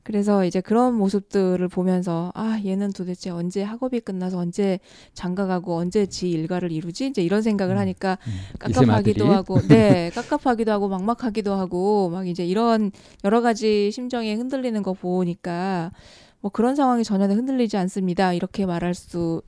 음. 0.05 0.11
그래서 0.15 0.45
이제 0.45 0.61
그런 0.61 0.93
모습들을 0.95 1.67
보면서 1.67 2.31
아 2.35 2.59
얘는 2.63 2.93
도대체 2.93 3.31
언제 3.31 3.63
학업이 3.63 3.99
끝나서 4.01 4.37
언제 4.37 4.79
장가가고 5.13 5.75
언제 5.75 6.05
지 6.05 6.29
일가를 6.29 6.71
이루지 6.71 7.07
이제 7.07 7.23
이런 7.23 7.41
생각을 7.41 7.75
음. 7.75 7.79
하니까 7.79 8.17
음. 8.27 8.33
깝깝하기도 8.59 9.25
하고 9.25 9.59
네 9.67 10.11
깝깝하기도 10.15 10.71
하고 10.71 10.87
막막하기도 10.87 11.53
하고 11.53 12.09
막 12.09 12.27
이제 12.27 12.45
이런 12.45 12.91
여러 13.23 13.41
가지 13.41 13.91
심정이 13.91 14.35
흔들리는 14.35 14.81
거 14.83 14.93
보니까 14.93 15.91
뭐 16.39 16.51
그런 16.51 16.75
상황이 16.75 17.03
전혀 17.03 17.25
흔들리지 17.25 17.75
않습니다. 17.77 18.33
이렇게 18.33 18.65
말할 18.65 18.93
수 18.93 19.41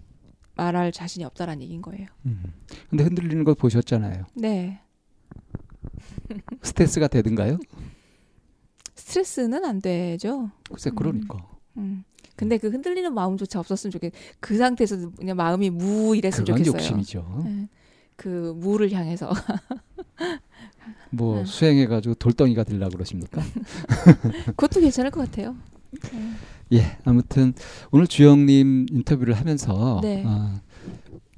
말할 0.55 0.91
자신이 0.91 1.23
없다라는 1.23 1.61
얘기인 1.61 1.83
거예요. 1.83 2.07
음. 2.25 2.41
근데 2.89 3.03
흔들리는 3.03 3.43
걸 3.43 3.53
보셨잖아요. 3.53 4.25
네. 4.33 4.79
스트레스가 6.63 7.07
되든가요? 7.07 7.59
스트레스는 9.07 9.63
안 9.63 9.81
되죠. 9.81 10.51
글쎄 10.69 10.91
그러니까. 10.93 11.37
음. 11.77 11.81
음. 11.81 12.03
근데 12.35 12.57
그 12.57 12.67
흔들리는 12.67 13.13
마음조차 13.13 13.59
없었으면 13.59 13.91
좋겠. 13.91 14.11
그 14.41 14.57
상태에서 14.57 15.11
그냥 15.11 15.37
마음이 15.37 15.69
무 15.69 16.15
이랬으면 16.15 16.45
좋겠어요. 16.45 16.73
욕심이죠. 16.73 17.41
네. 17.45 17.69
그 18.17 18.53
무를 18.57 18.91
향해서. 18.91 19.31
뭐 21.09 21.37
네. 21.37 21.45
수행해가지고 21.45 22.15
돌덩이가 22.15 22.65
되려 22.65 22.89
그러십니까? 22.89 23.41
그것도 24.57 24.81
괜찮을 24.81 25.09
것 25.09 25.21
같아요. 25.21 25.55
네. 26.11 26.79
예, 26.79 26.97
아무튼 27.05 27.53
오늘 27.91 28.07
주영님 28.07 28.87
인터뷰를 28.91 29.35
하면서 29.35 30.01
네. 30.03 30.23
어, 30.25 30.59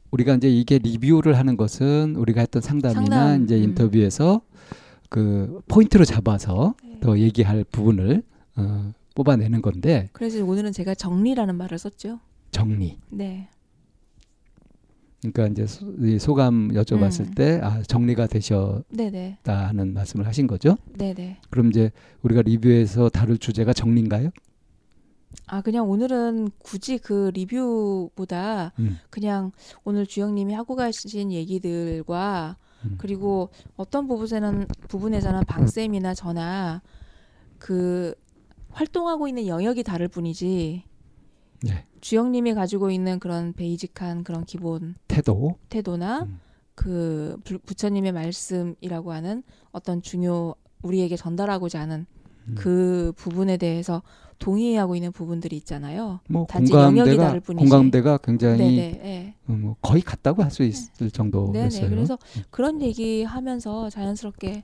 우리가 0.09 0.33
이제 0.35 0.49
이게 0.49 0.79
리뷰를 0.79 1.37
하는 1.37 1.55
것은 1.55 2.15
우리가 2.15 2.41
했던 2.41 2.63
상담이나 2.63 3.27
상담. 3.27 3.43
이제 3.43 3.55
음. 3.57 3.63
인터뷰에서 3.63 4.41
그 5.09 5.61
포인트로 5.67 6.05
잡아서 6.05 6.75
네. 6.83 6.99
더 6.99 7.17
얘기할 7.17 7.63
부분을 7.65 8.23
어, 8.55 8.93
뽑아내는 9.15 9.61
건데. 9.61 10.09
그래서 10.13 10.43
오늘은 10.45 10.71
제가 10.71 10.95
정리라는 10.95 11.55
말을 11.55 11.77
썼죠. 11.77 12.19
정리. 12.51 12.97
네. 13.09 13.49
그러니까 15.21 15.47
이제 15.47 15.65
소, 16.17 16.33
감 16.33 16.69
여쭤봤을 16.69 17.27
음. 17.27 17.33
때 17.33 17.59
아, 17.61 17.81
정리가 17.81 18.27
되셨다 18.27 18.83
네네. 18.89 19.39
하는 19.43 19.93
말씀을 19.93 20.25
하신 20.25 20.47
거죠. 20.47 20.77
네네. 20.97 21.39
그럼 21.49 21.67
이제 21.69 21.91
우리가 22.21 22.41
리뷰에서 22.43 23.09
다룰 23.09 23.37
주제가 23.37 23.73
정리인가요? 23.73 24.29
아 25.45 25.61
그냥 25.61 25.89
오늘은 25.89 26.51
굳이 26.59 26.97
그 26.97 27.31
리뷰보다 27.33 28.71
음. 28.79 28.97
그냥 29.09 29.51
오늘 29.83 30.07
주영님이 30.07 30.53
하고 30.53 30.75
가신 30.75 31.31
얘기들과 31.31 32.57
음. 32.85 32.95
그리고 32.97 33.49
어떤 33.75 34.07
부분에는 34.07 34.67
부분에서는 34.87 35.45
방쌤이나 35.45 36.13
저나 36.13 36.81
그 37.57 38.13
활동하고 38.69 39.27
있는 39.27 39.47
영역이 39.47 39.83
다를 39.83 40.07
뿐이지. 40.07 40.83
네. 41.61 41.85
주영님이 42.01 42.53
가지고 42.53 42.89
있는 42.89 43.19
그런 43.19 43.51
베이직한 43.53 44.23
그런 44.23 44.45
기본 44.45 44.95
태도 45.07 45.57
태도나 45.67 46.21
음. 46.21 46.39
그 46.75 47.37
부처님의 47.65 48.13
말씀이라고 48.13 49.11
하는 49.11 49.43
어떤 49.71 50.01
중요 50.01 50.55
우리에게 50.81 51.17
전달하고자 51.17 51.81
하는 51.81 52.05
음. 52.47 52.55
그 52.57 53.11
부분에 53.17 53.57
대해서 53.57 54.01
동의하고 54.39 54.95
있는 54.95 55.11
부분들이 55.11 55.57
있잖아요. 55.57 56.21
뭐 56.27 56.45
공감대가 56.45 57.39
공감대가 57.39 58.17
굉장히 58.17 58.75
네. 58.75 59.35
어, 59.47 59.51
뭐 59.51 59.75
거의 59.81 60.01
같다고 60.01 60.43
할 60.43 60.49
수 60.49 60.63
있을 60.63 60.89
네. 60.97 61.09
정도였어요. 61.09 61.89
그래서 61.89 62.17
음. 62.37 62.43
그런 62.49 62.81
얘기하면서 62.81 63.89
자연스럽게 63.89 64.63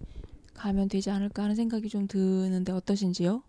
가면 0.54 0.88
되지 0.90 1.12
않을까 1.12 1.44
하는 1.44 1.56
생각이 1.56 1.90
좀 1.90 2.08
드는데 2.08 2.72
어떠신지요? 2.72 3.44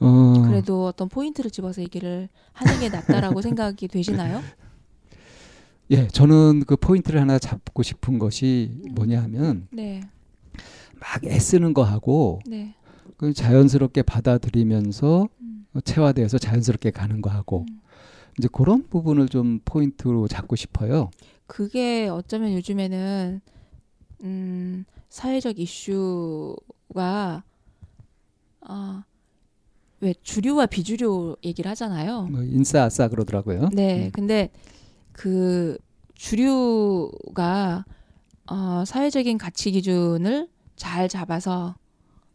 어... 0.00 0.32
그래도 0.46 0.86
어떤 0.86 1.08
포인트를 1.08 1.50
집어서 1.50 1.80
얘기를 1.80 2.28
하는 2.52 2.80
게 2.80 2.88
낫다라고 2.88 3.40
생각이 3.42 3.88
되시나요? 3.88 4.42
예, 5.90 6.08
저는 6.08 6.64
그 6.66 6.76
포인트를 6.76 7.20
하나 7.20 7.38
잡고 7.38 7.82
싶은 7.82 8.18
것이 8.18 8.70
뭐냐 8.92 9.22
하면 9.24 9.68
네. 9.70 10.00
막 10.98 11.24
애쓰는 11.24 11.74
거하고 11.74 12.40
네. 12.46 12.74
그 13.22 13.32
자연스럽게 13.32 14.02
받아들이면서 14.02 15.28
음. 15.42 15.64
체화돼서 15.84 16.38
자연스럽게 16.38 16.90
가는 16.90 17.22
거하고 17.22 17.66
음. 17.70 17.80
이제 18.36 18.48
그런 18.50 18.88
부분을 18.88 19.28
좀 19.28 19.60
포인트로 19.64 20.26
잡고 20.26 20.56
싶어요. 20.56 21.08
그게 21.46 22.08
어쩌면 22.08 22.52
요즘에는 22.54 23.40
음, 24.24 24.84
사회적 25.08 25.60
이슈가 25.60 27.44
아, 28.62 29.04
왜 30.00 30.14
주류와 30.20 30.66
비주류 30.66 31.36
얘기를 31.44 31.70
하잖아요. 31.70 32.22
뭐 32.22 32.42
인싸 32.42 32.82
아싸 32.82 33.06
그러더라고요. 33.06 33.68
네, 33.72 34.06
음. 34.06 34.10
근데 34.10 34.50
그 35.12 35.78
주류가 36.16 37.84
어, 38.50 38.82
사회적인 38.84 39.38
가치 39.38 39.70
기준을 39.70 40.48
잘 40.74 41.08
잡아서 41.08 41.76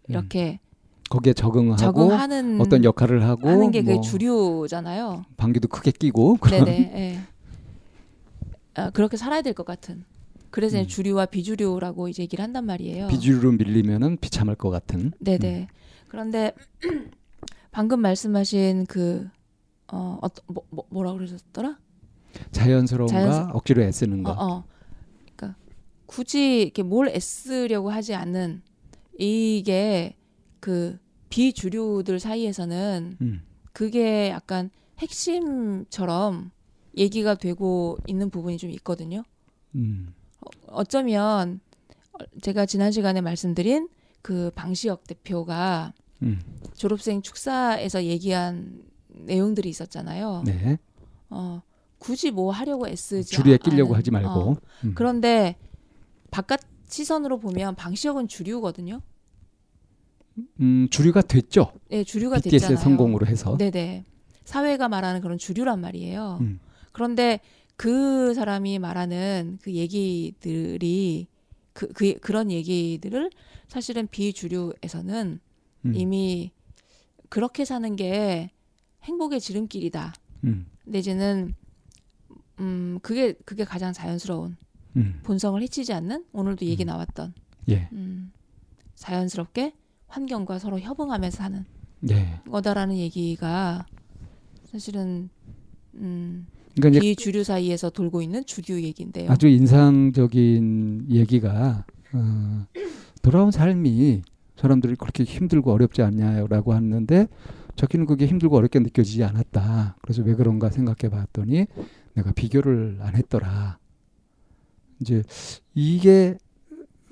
이렇게 0.08 0.60
음. 0.64 0.67
거기에 1.10 1.34
적응하고 1.34 1.78
적응하는 1.78 2.60
어떤 2.62 2.84
역할을 2.84 3.24
하고 3.24 3.48
하는 3.50 3.72
게 3.72 3.82
뭐 3.82 4.02
주류잖아요. 4.02 5.26
방귀도 5.38 5.68
크게 5.70 5.92
끼고 5.92 6.38
네네. 6.50 6.66
네. 6.66 7.20
아, 8.76 8.90
그렇게 8.92 9.18
살아야 9.18 9.42
될 9.42 9.54
것 9.54 9.66
같은. 9.66 10.04
그래서 10.50 10.80
음. 10.80 10.88
주류와 10.88 11.26
비주류라고 11.28 12.08
이제 12.08 12.24
얘기를 12.24 12.44
한단 12.44 12.66
말이에요. 12.66 13.08
비주류로 13.08 13.52
밀리면은 13.54 14.18
비참할 14.18 14.56
것 14.56 14.70
같은. 14.70 15.12
네네. 15.20 15.62
음. 15.62 15.68
그런데 16.08 16.54
방금 17.72 18.00
말씀하신 18.02 18.86
그 18.88 19.28
어, 19.92 20.20
어 20.22 20.28
뭐, 20.48 20.64
뭐, 20.70 20.86
뭐라 20.90 21.14
그러셨더라? 21.14 21.78
자연스러움과 22.52 23.14
자연스... 23.20 23.50
억지로 23.54 23.82
애쓰는 23.84 24.24
거. 24.24 24.32
어, 24.32 24.36
어. 24.58 24.64
그러니까 25.36 25.60
굳이 26.06 26.62
이렇게 26.62 26.84
뭘 26.84 27.10
애쓰려고 27.10 27.90
하지 27.90 28.14
않는 28.16 28.62
이게 29.20 30.16
그 30.60 30.98
비주류들 31.30 32.20
사이에서는 32.20 33.18
음. 33.22 33.42
그게 33.74 34.30
약간 34.30 34.70
핵심처럼 35.00 36.52
얘기가 36.98 37.36
되고 37.36 37.98
있는 38.08 38.30
부분이 38.30 38.58
좀 38.58 38.70
있거든요. 38.72 39.24
음. 39.76 40.14
어, 40.42 40.50
어쩌면 40.68 41.60
제가 42.42 42.66
지난 42.66 42.92
시간에 42.92 43.22
말씀드린 43.22 43.90
그 44.22 44.52
방시혁 44.56 45.06
대표가 45.06 45.94
음. 46.24 46.40
졸업생 46.74 47.22
축사에서 47.22 48.04
얘기한 48.04 48.84
내용들이 49.10 49.70
있었잖아요. 49.70 50.44
네. 50.46 50.80
어, 51.30 51.62
굳이 52.00 52.32
뭐 52.32 52.52
하려고 52.52 52.88
애쓰지 52.88 53.36
주류에 53.36 53.58
끼려고 53.58 53.96
하지 53.96 54.12
말고. 54.12 54.30
어. 54.30 54.58
음. 54.84 54.94
그런데 54.96 55.58
바깥 56.32 56.62
시선으로 56.88 57.40
보면 57.40 57.76
방시혁은 57.76 58.28
주류거든요. 58.28 59.02
음, 60.62 60.88
주류가 60.90 61.22
됐죠. 61.22 61.72
네, 61.90 62.04
주류가 62.04 62.40
됐잖아요. 62.40 62.78
성공으로 62.78 63.26
해서. 63.28 63.58
네네. 63.58 64.06
사회가 64.46 64.88
말하는 64.88 65.22
그런 65.22 65.38
주류란 65.38 65.82
말이에요. 65.82 66.38
음. 66.42 66.60
그런데 66.92 67.40
그 67.76 68.34
사람이 68.34 68.80
말하는 68.80 69.60
그 69.62 69.72
얘기들이 69.74 71.28
그, 71.74 71.88
그 71.90 72.16
그런 72.20 72.50
얘기들을 72.52 73.30
사실은 73.68 74.08
비주류에서는 74.08 75.40
음. 75.86 75.94
이미 75.94 76.52
그렇게 77.30 77.66
사는 77.66 77.96
게 77.96 78.52
행복의 79.04 79.40
지름길이다. 79.40 80.14
음. 80.46 80.66
내지는 80.86 81.54
음 82.60 83.00
그게 83.02 83.34
그게 83.46 83.64
가장 83.64 83.94
자연스러운 83.94 84.58
음. 84.96 85.20
본성을 85.24 85.62
해치지 85.62 85.94
않는 85.94 86.26
오늘도 86.32 86.66
얘기 86.66 86.84
음. 86.84 86.88
나왔던 86.88 87.34
예. 87.70 87.90
음, 87.92 88.32
자연스럽게 88.96 89.74
환경과 90.08 90.60
서로 90.60 90.80
협응하면서 90.80 91.38
사는 91.38 91.66
예. 92.10 92.42
거다라는 92.50 92.98
얘기가 92.98 93.86
사실은 94.66 95.30
음, 95.96 96.48
그러니까 96.76 97.04
이 97.04 97.16
주류 97.16 97.44
사이에서 97.44 97.90
돌고 97.90 98.22
있는 98.22 98.46
주류 98.46 98.82
얘기인데요. 98.82 99.32
아주 99.32 99.48
인상적인 99.48 101.08
얘기가 101.10 101.86
어, 102.14 102.68
돌아온 103.22 103.52
삶이 103.52 104.22
사람들이 104.56 104.96
그렇게 104.96 105.24
힘들고 105.24 105.72
어렵지 105.72 106.02
않냐라고 106.02 106.74
하는데 106.74 107.28
저기는 107.76 108.06
그게 108.06 108.26
힘들고 108.26 108.58
어렵게 108.58 108.80
느껴지지 108.80 109.24
않았다. 109.24 109.98
그래서 110.02 110.24
왜 110.24 110.34
그런가 110.34 110.70
생각해 110.70 111.10
봤더니 111.12 111.68
내가 112.14 112.32
비교를 112.32 112.98
안 113.02 113.16
했더라. 113.16 113.78
이제 115.00 115.22
이게 115.76 116.38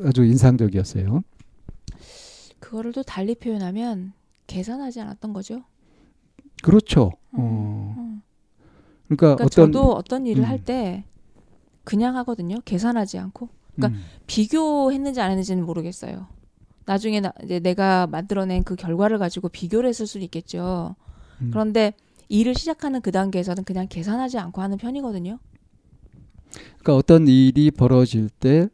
아주 0.04 0.24
인상적이었어요. 0.24 1.22
그거를 2.66 2.94
또 2.94 3.04
달리 3.04 3.36
표현하면 3.36 4.14
계산하지 4.48 5.00
않았던 5.00 5.34
거죠. 5.34 5.64
그렇죠. 6.64 7.12
음, 7.36 7.40
어. 7.40 7.96
음. 7.98 8.22
그러니까, 9.06 9.36
그러니까 9.36 9.44
어떤 9.46 9.72
저도 9.72 9.94
어떤 9.94 10.26
일을 10.26 10.44
음. 10.44 10.50
할때 10.50 11.06
그냥 11.84 12.18
하거든요. 12.18 12.58
계산하지 12.66 13.20
않고. 13.20 13.50
그러니까 13.76 14.00
음. 14.00 14.04
비교했는지 14.26 15.22
안 15.22 15.30
했는지는 15.30 15.64
모르겠어요. 15.64 16.28
나중에 16.86 17.20
나, 17.20 17.34
이제 17.44 17.60
내가 17.60 18.08
만들어낸 18.08 18.64
그 18.64 18.76
결과를 18.76 19.20
가지고 19.20 19.50
비교를 19.50 19.88
했을 19.88 20.08
수도 20.08 20.24
있겠죠. 20.26 20.96
음. 21.42 21.52
그런데 21.52 21.94
일을 22.30 22.56
시작하는 22.56 23.02
그 23.02 23.12
단계에서는 23.12 23.64
그냥 23.64 23.86
계산하지 23.88 24.40
않고 24.40 24.64
하는 24.64 24.78
편이거든요. 24.78 25.38
그러니까 26.80 26.96
어떤 26.96 27.28
일이 27.28 27.70
벌어질 27.70 28.30
때 28.30 28.70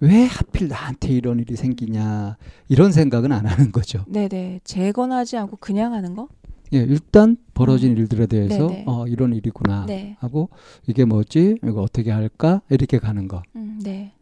왜 0.00 0.24
하필 0.24 0.68
나한테 0.68 1.08
이런 1.12 1.38
일이 1.38 1.56
생기냐 1.56 2.36
이런 2.68 2.92
생각은 2.92 3.32
안 3.32 3.46
하는 3.46 3.70
거죠. 3.72 4.04
네네 4.08 4.60
재건하지 4.64 5.36
않고 5.36 5.58
그냥 5.58 5.92
하는 5.92 6.14
거? 6.16 6.28
예, 6.72 6.78
일단 6.78 7.36
벌어진 7.52 7.92
음. 7.92 7.96
일들에 7.98 8.26
대해서 8.26 8.68
네네. 8.68 8.84
어 8.86 9.06
이런 9.06 9.34
일이구나 9.34 9.86
네. 9.86 10.16
하고 10.20 10.48
이게 10.86 11.04
뭐지 11.04 11.58
이거 11.64 11.82
어떻게 11.82 12.10
할까 12.10 12.62
이렇게 12.70 12.98
가는 12.98 13.26
거. 13.28 13.42
음, 13.56 13.80
네. 13.82 14.12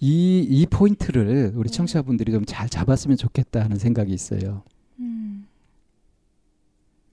이, 0.00 0.40
이 0.48 0.66
포인트를 0.66 1.52
우리 1.54 1.68
네. 1.68 1.76
청취자분들이 1.76 2.32
좀 2.32 2.44
잘 2.46 2.68
잡았으면 2.68 3.16
좋겠다 3.16 3.62
하는 3.64 3.76
생각이 3.78 4.12
있어요. 4.12 4.62
음. 4.98 5.46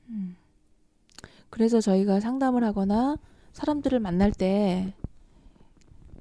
음. 0.09 0.35
그래서 1.49 1.79
저희가 1.81 2.19
상담을 2.19 2.63
하거나 2.63 3.17
사람들을 3.53 3.99
만날 3.99 4.31
때 4.31 4.93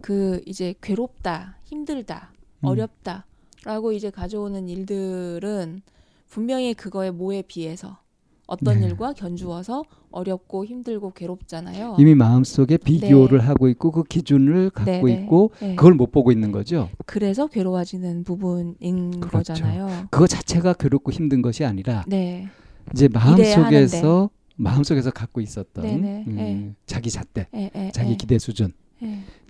그 0.03 0.43
이제 0.47 0.75
괴롭다, 0.83 1.57
힘들다, 1.65 2.33
음. 2.61 2.69
어렵다라고 2.69 3.93
이제 3.93 4.11
가져오는 4.11 4.69
일들은 4.69 5.83
분명히 6.29 6.75
그거의 6.75 7.13
뭐에 7.13 7.43
비해서 7.43 7.99
어떤 8.47 8.81
네. 8.81 8.87
일과 8.87 9.13
견주어서 9.13 9.85
어렵고 10.11 10.67
힘들고 10.67 11.13
괴롭잖아요. 11.13 11.97
이미 11.99 12.15
마음속에 12.15 12.77
비교를 12.77 13.39
네. 13.39 13.45
하고 13.45 13.69
있고 13.69 13.93
그 13.93 14.03
기준을 14.03 14.71
갖고 14.71 14.91
네, 14.91 15.01
네. 15.01 15.23
있고 15.23 15.53
네. 15.61 15.77
그걸 15.77 15.95
못 15.95 16.11
보고 16.11 16.33
있는 16.33 16.53
거죠. 16.53 16.91
그래서 17.07 17.47
괴로워지는 17.47 18.25
부분인 18.25 19.21
그렇죠. 19.21 19.55
거잖아요. 19.55 20.09
그거 20.11 20.27
자체가 20.27 20.75
괴롭고 20.75 21.13
힘든 21.13 21.41
것이 21.41 21.65
아니라 21.65 22.05
네. 22.09 22.49
이제 22.93 23.09
마음속에서 23.09 24.31
마음속에서 24.57 25.13
갖고 25.13 25.41
있었던 25.41 25.85
음, 25.85 26.75
자기 26.85 27.11
잣대, 27.11 27.47
자기 27.93 28.17
기대 28.17 28.39
수준 28.39 28.73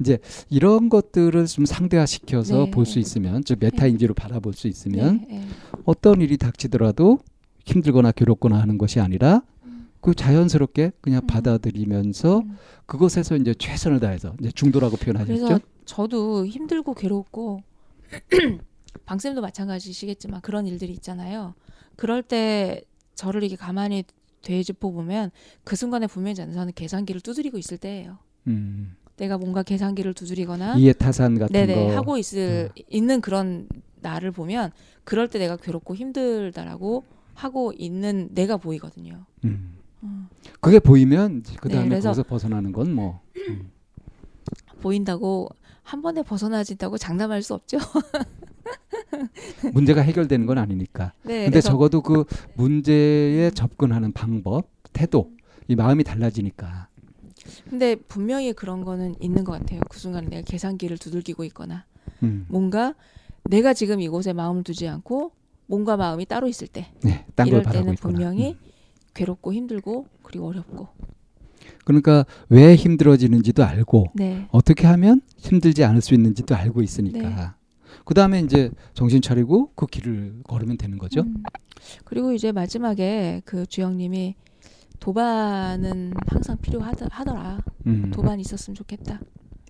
이제 0.00 0.18
이런 0.50 0.88
것들을 0.88 1.46
좀 1.46 1.64
상대화시켜서 1.64 2.66
볼수 2.66 2.98
있으면, 2.98 3.44
즉 3.44 3.58
메타 3.60 3.86
인지로 3.86 4.14
바라볼 4.14 4.54
수 4.54 4.68
있으면 4.68 5.26
어떤 5.84 6.20
일이 6.20 6.36
닥치더라도 6.36 7.18
힘들거나 7.64 8.12
괴롭거나 8.12 8.58
하는 8.58 8.78
것이 8.78 9.00
아니라 9.00 9.42
그 10.02 10.14
자연스럽게 10.14 10.92
그냥 11.00 11.22
음. 11.22 11.26
받아들이면서 11.28 12.40
음. 12.40 12.56
그것에서 12.86 13.36
이제 13.36 13.54
최선을 13.54 14.00
다해서 14.00 14.34
이제 14.40 14.50
중도라고 14.50 14.96
표현하셨죠. 14.96 15.60
저도 15.84 16.44
힘들고 16.44 16.94
괴롭고 16.94 17.62
방쌤도 19.06 19.40
마찬가지시겠지만 19.40 20.40
그런 20.40 20.66
일들이 20.66 20.92
있잖아요. 20.94 21.54
그럴 21.96 22.22
때 22.22 22.82
저를 23.14 23.44
이게 23.44 23.54
가만히 23.54 24.04
되짚어 24.42 24.90
보면 24.90 25.30
그 25.62 25.76
순간에 25.76 26.08
분명히 26.08 26.34
저는 26.34 26.72
계산기를 26.74 27.20
두드리고 27.20 27.56
있을 27.56 27.78
때예요. 27.78 28.18
음. 28.48 28.96
내가 29.16 29.38
뭔가 29.38 29.62
계산기를 29.62 30.14
두드리거나 30.14 30.76
이해 30.76 30.92
타산 30.92 31.38
같은 31.38 31.52
네네, 31.52 31.74
거 31.74 31.96
하고 31.96 32.18
있을 32.18 32.70
네. 32.74 32.82
있는 32.88 33.20
그런 33.20 33.68
나를 34.00 34.32
보면 34.32 34.72
그럴 35.04 35.28
때 35.28 35.38
내가 35.38 35.56
괴롭고 35.56 35.94
힘들다라고 35.94 37.04
하고 37.34 37.72
있는 37.76 38.28
내가 38.32 38.56
보이거든요. 38.56 39.24
음. 39.44 39.78
어. 40.02 40.28
그게 40.60 40.78
보이면 40.78 41.44
그 41.60 41.68
다음에 41.68 41.88
네, 41.88 42.00
거기서 42.00 42.22
벗어나는 42.24 42.72
건 42.72 42.92
뭐. 42.94 43.20
음. 43.48 43.70
보인다고 44.80 45.48
한 45.82 46.02
번에 46.02 46.22
벗어나진다고 46.22 46.98
장담할 46.98 47.42
수 47.42 47.54
없죠. 47.54 47.78
문제가 49.72 50.00
해결되는 50.00 50.46
건 50.46 50.58
아니니까. 50.58 51.12
네, 51.22 51.44
근데 51.44 51.60
적어도 51.60 52.02
그 52.02 52.24
문제에 52.54 53.50
접근하는 53.50 54.12
방법, 54.12 54.68
태도, 54.92 55.30
이 55.68 55.76
마음이 55.76 56.02
달라지니까. 56.02 56.88
근데 57.68 57.96
분명히 57.96 58.52
그런 58.52 58.84
거는 58.84 59.16
있는 59.20 59.44
것 59.44 59.52
같아요. 59.52 59.80
그 59.88 59.98
순간 59.98 60.26
내가 60.26 60.42
계산기를 60.42 60.98
두들기고 60.98 61.44
있거나 61.44 61.84
음. 62.22 62.46
뭔가 62.48 62.94
내가 63.44 63.74
지금 63.74 64.00
이곳에 64.00 64.32
마음을 64.32 64.62
두지 64.62 64.88
않고 64.88 65.32
뭔가 65.66 65.96
마음이 65.96 66.26
따로 66.26 66.48
있을 66.48 66.68
때 66.68 66.92
네, 67.02 67.24
이럴 67.46 67.62
때는 67.62 67.94
분명히 67.96 68.50
음. 68.50 68.58
괴롭고 69.14 69.52
힘들고 69.52 70.06
그리고 70.22 70.48
어렵고 70.48 70.88
그러니까 71.84 72.24
왜 72.48 72.74
힘들어지는지도 72.74 73.64
알고 73.64 74.06
네. 74.14 74.46
어떻게 74.50 74.86
하면 74.86 75.20
힘들지 75.36 75.84
않을 75.84 76.00
수 76.00 76.14
있는지도 76.14 76.54
알고 76.54 76.82
있으니까 76.82 77.28
네. 77.28 77.62
그 78.04 78.14
다음에 78.14 78.40
이제 78.40 78.70
정신 78.94 79.20
차리고 79.20 79.70
그 79.74 79.86
길을 79.86 80.42
걸으면 80.44 80.76
되는 80.76 80.98
거죠. 80.98 81.22
음. 81.22 81.42
그리고 82.04 82.32
이제 82.32 82.52
마지막에 82.52 83.42
그 83.44 83.66
주영님이 83.66 84.34
도반은 85.02 86.14
항상 86.28 86.56
필요하더라. 86.58 87.58
음. 87.88 88.12
도반이 88.12 88.40
있었으면 88.42 88.76
좋겠다. 88.76 89.20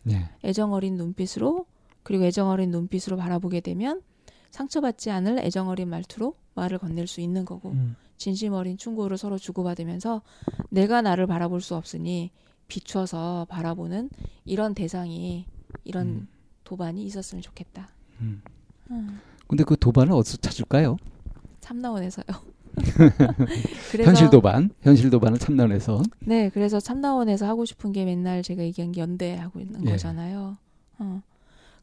네. 0.03 0.29
애정 0.45 0.75
어린 0.75 0.97
눈빛으로 0.97 1.65
그리고 2.03 2.25
애정 2.25 2.51
어린 2.51 2.71
눈빛으로 2.71 3.17
바라보게 3.17 3.61
되면 3.61 4.03
상처받지 4.51 5.11
않을 5.11 5.39
애정 5.39 5.71
어린 5.71 5.89
말투로 5.89 6.35
말을 6.55 6.77
건넬 6.77 7.07
수 7.07 7.23
있는 7.23 7.47
거고 7.47 7.71
음. 7.71 7.97
진심 8.19 8.53
어린 8.53 8.77
충고를 8.77 9.17
서로 9.17 9.39
주고받으면서 9.39 10.21
내가 10.69 11.01
나를 11.01 11.27
바라볼 11.27 11.63
수 11.63 11.77
없으니 11.77 12.31
비춰서 12.69 13.47
바라보는 13.49 14.11
이런 14.45 14.75
대상이 14.75 15.47
이런 15.85 16.07
음. 16.09 16.29
도반이 16.65 17.05
있었으면 17.05 17.41
좋겠다. 17.41 17.89
음. 18.21 18.43
음. 18.91 19.19
근데 19.49 19.65
그 19.65 19.79
도반을 19.79 20.13
어디서 20.13 20.37
찾을까요? 20.37 20.99
참나원에서요. 21.61 22.52
현실 24.05 24.31
도반, 24.31 24.71
현실 24.81 25.11
도반을 25.11 25.39
참나원에서. 25.39 26.03
네, 26.21 26.51
그래서 26.51 26.81
참나원에서 26.81 27.47
하고 27.47 27.65
싶은 27.65 27.93
게 27.93 28.05
맨날 28.05 28.43
제가 28.43 28.63
얘기한 28.63 28.93
게 28.93 29.01
연대하고 29.01 29.61
있는 29.61 29.87
예. 29.87 29.93
거잖아요. 29.93 30.57
어. 30.99 31.23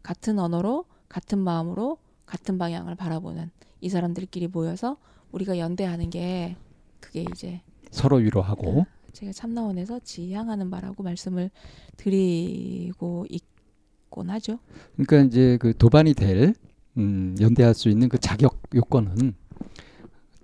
같은 0.02 0.40
언어로, 0.40 0.86
같은 1.08 1.40
마음으로, 1.40 1.98
같은 2.26 2.58
방향을 2.58 2.96
바라보는 2.96 3.52
이 3.82 3.90
사람들끼리 3.90 4.48
모여서 4.48 4.98
우리가 5.32 5.58
연대하는 5.58 6.10
게 6.10 6.56
그게 7.00 7.26
이제 7.32 7.62
서로 7.92 8.18
위로하고 8.18 8.86
제가 9.14 9.32
참나원에서 9.32 10.00
지향하는 10.04 10.70
바라고 10.70 11.04
말씀을 11.04 11.50
드리고 11.98 13.26
있곤 13.30 14.30
하죠. 14.30 14.60
그러니까 14.94 15.22
이제 15.28 15.58
그 15.60 15.76
도반이 15.76 16.14
될 16.14 16.54
음, 16.98 17.36
연대할 17.40 17.74
수 17.74 17.90
있는 17.90 18.10
그 18.10 18.18
자격 18.18 18.62
요건은 18.74 19.34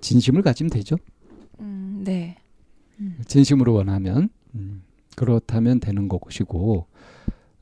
진심을 0.02 0.42
가지면 0.42 0.70
되죠. 0.70 0.98
음, 1.60 2.02
네. 2.04 2.38
음. 3.00 3.18
진심으로 3.28 3.74
원하면 3.74 4.30
음, 4.56 4.84
그렇다면 5.16 5.80
되는 5.80 6.08
것이고 6.08 6.88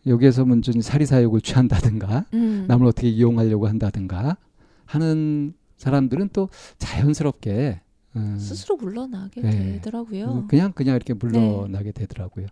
여기에서 0.05 0.45
먼저 0.45 0.71
사리사욕을 0.79 1.41
취한다든가 1.41 2.25
음. 2.33 2.65
남을 2.67 2.87
어떻게 2.87 3.09
이용하려고 3.09 3.67
한다든가 3.67 4.37
하는 4.85 5.53
사람들은 5.77 6.29
또 6.33 6.49
자연스럽게 6.77 7.81
음, 8.15 8.37
스스로 8.37 8.75
물러나게 8.77 9.41
네. 9.41 9.51
되더라고요. 9.73 10.25
음, 10.25 10.47
그냥 10.47 10.71
그냥 10.71 10.95
이렇게 10.95 11.13
물러나게 11.13 11.85
네. 11.85 11.91
되더라고요. 11.91 12.45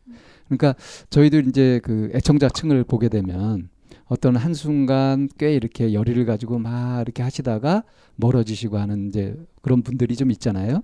그러니까 0.47 0.75
저희들 1.09 1.47
이제 1.47 1.79
그 1.83 2.09
애청자층을 2.15 2.83
보게 2.85 3.09
되면 3.09 3.69
어떤 4.11 4.35
한 4.35 4.53
순간 4.53 5.29
꽤 5.37 5.55
이렇게 5.55 5.93
열의를 5.93 6.25
가지고 6.25 6.59
막 6.59 6.99
이렇게 6.99 7.23
하시다가 7.23 7.83
멀어지시고 8.17 8.77
하는 8.77 9.07
이제 9.07 9.41
그런 9.61 9.83
분들이 9.83 10.17
좀 10.17 10.31
있잖아요. 10.31 10.83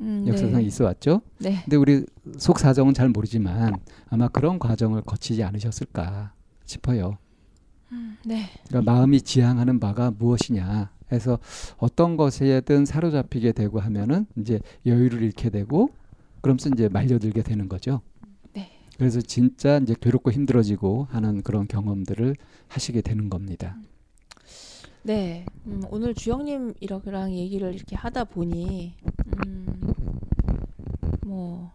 음, 0.00 0.24
역사상 0.26 0.62
네. 0.62 0.62
있어 0.62 0.86
왔죠. 0.86 1.20
네. 1.40 1.60
근데 1.64 1.76
우리 1.76 2.06
속 2.38 2.58
사정은 2.58 2.94
잘 2.94 3.10
모르지만 3.10 3.74
아마 4.08 4.28
그런 4.28 4.58
과정을 4.58 5.02
거치지 5.02 5.42
않으셨을까 5.42 6.32
싶어요. 6.64 7.18
음, 7.92 8.16
네. 8.24 8.46
그러니까 8.68 8.90
마음이 8.90 9.20
지향하는 9.20 9.78
바가 9.78 10.12
무엇이냐 10.18 10.90
해서 11.12 11.38
어떤 11.76 12.16
것에든 12.16 12.86
사로잡히게 12.86 13.52
되고 13.52 13.78
하면은 13.78 14.24
이제 14.38 14.58
여유를 14.86 15.20
잃게 15.20 15.50
되고 15.50 15.90
그러면서 16.40 16.70
이제 16.70 16.88
말려들게 16.88 17.42
되는 17.42 17.68
거죠. 17.68 18.00
네. 18.94 18.98
그래서 18.98 19.20
진짜 19.20 19.78
이제 19.78 19.94
괴롭고 20.00 20.30
힘들어지고 20.30 21.08
하는 21.10 21.42
그런 21.42 21.66
경험들을 21.66 22.36
하시게 22.68 23.00
되는 23.00 23.28
겁니다. 23.28 23.76
네, 25.02 25.44
음, 25.66 25.82
오늘 25.90 26.14
주영님이랑 26.14 27.32
얘기를 27.32 27.74
이렇게 27.74 27.94
하다 27.94 28.24
보니 28.24 28.94
음, 29.46 29.94
뭐 31.26 31.72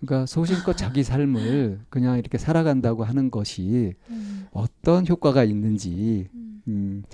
그러니까 0.00 0.26
소신껏 0.26 0.76
자기 0.76 1.04
삶을 1.04 1.80
그냥 1.90 2.18
이렇게 2.18 2.38
살아간다고 2.38 3.04
하는 3.04 3.30
것이 3.30 3.94
음. 4.10 4.46
어떤 4.52 5.06
효과가 5.06 5.44
있는지 5.44 6.28
음. 6.66 7.04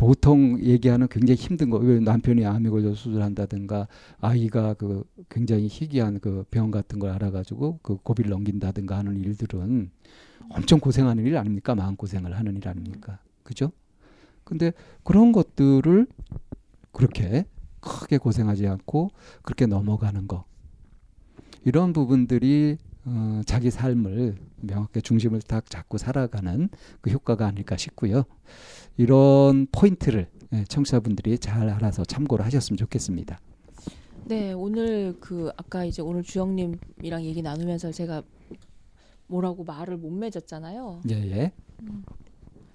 음, 0.00 0.06
보통 0.06 0.58
얘기하는 0.62 1.08
굉장히 1.08 1.38
힘든 1.38 1.70
거, 1.70 1.78
남편이 1.78 2.44
암에 2.46 2.70
걸려 2.70 2.94
수술한다든가 2.94 3.86
아이가 4.20 4.74
그 4.74 5.04
굉장히 5.28 5.66
희귀한 5.68 6.20
그 6.20 6.44
병 6.50 6.70
같은 6.70 6.98
걸 6.98 7.10
알아가지고 7.10 7.80
그 7.82 7.96
고비를 7.96 8.30
넘긴다든가 8.30 8.96
하는 8.98 9.18
일들은 9.18 9.90
엄청 10.50 10.80
고생하는 10.80 11.26
일 11.26 11.36
아닙니까? 11.36 11.74
마음 11.74 11.96
고생을 11.96 12.36
하는 12.38 12.56
일 12.56 12.66
아닙니까? 12.68 13.18
그죠? 13.42 13.72
근데 14.44 14.72
그런 15.04 15.32
것들을 15.32 16.06
그렇게 16.92 17.44
크게 17.80 18.18
고생하지 18.18 18.66
않고 18.66 19.10
그렇게 19.42 19.66
넘어가는 19.66 20.26
거 20.26 20.44
이런 21.64 21.92
부분들이 21.92 22.78
어, 23.04 23.40
자기 23.46 23.70
삶을 23.70 24.36
명확하게 24.60 25.00
중심을 25.00 25.40
딱 25.42 25.68
잡고 25.70 25.98
살아가는 25.98 26.68
그 27.00 27.10
효과가 27.10 27.46
아닐까 27.46 27.76
싶고요. 27.76 28.24
이런 28.96 29.66
포인트를 29.72 30.28
예, 30.52 30.64
청취자분들이 30.64 31.38
잘 31.38 31.68
알아서 31.68 32.04
참고를 32.04 32.44
하셨으면 32.44 32.76
좋겠습니다. 32.76 33.38
네, 34.24 34.52
오늘 34.52 35.16
그 35.20 35.50
아까 35.56 35.84
이제 35.84 36.02
오늘 36.02 36.22
주영님이랑 36.22 37.24
얘기 37.24 37.40
나누면서 37.40 37.92
제가 37.92 38.22
뭐라고 39.28 39.64
말을 39.64 39.96
못 39.96 40.10
맺었잖아요. 40.10 41.02
예, 41.10 41.14
예. 41.14 41.52
음, 41.82 42.04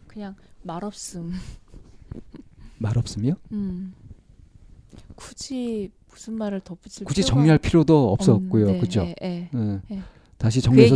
그냥 0.07 0.35
말 0.63 0.83
없음. 0.83 1.31
말 2.79 2.97
없음이요? 2.97 3.33
음. 3.51 3.93
굳이 5.15 5.91
무슨 6.09 6.35
말을 6.35 6.61
덧붙일 6.61 7.05
굳이 7.05 7.23
정리할 7.23 7.57
필요도 7.57 8.11
없었고요. 8.13 8.65
네, 8.67 8.79
그죠? 8.79 9.03
네, 9.03 9.15
네, 9.51 9.81
네. 9.89 10.01
다시 10.37 10.61
정리해서 10.61 10.95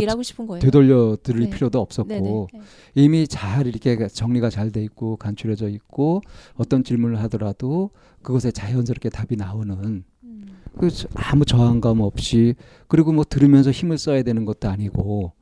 되돌려 0.60 1.16
드릴 1.22 1.44
네. 1.44 1.50
필요도 1.50 1.80
없었고 1.80 2.08
네, 2.08 2.20
네, 2.20 2.46
네. 2.52 2.60
이미 2.94 3.26
잘 3.26 3.66
이렇게 3.66 4.06
정리가 4.06 4.50
잘 4.50 4.70
돼 4.70 4.82
있고 4.84 5.16
간추려져 5.16 5.68
있고 5.68 6.20
어떤 6.54 6.84
질문을 6.84 7.18
하더라도 7.22 7.90
그것에 8.22 8.50
자연스럽게 8.52 9.08
답이 9.08 9.36
나오는 9.36 10.04
음. 10.22 10.46
그 10.78 10.88
아무 11.14 11.44
저항감 11.44 12.00
없이 12.00 12.54
그리고 12.86 13.12
뭐 13.12 13.24
들으면서 13.28 13.70
힘을 13.70 13.98
써야 13.98 14.22
되는 14.22 14.44
것도 14.44 14.68
아니고 14.68 15.32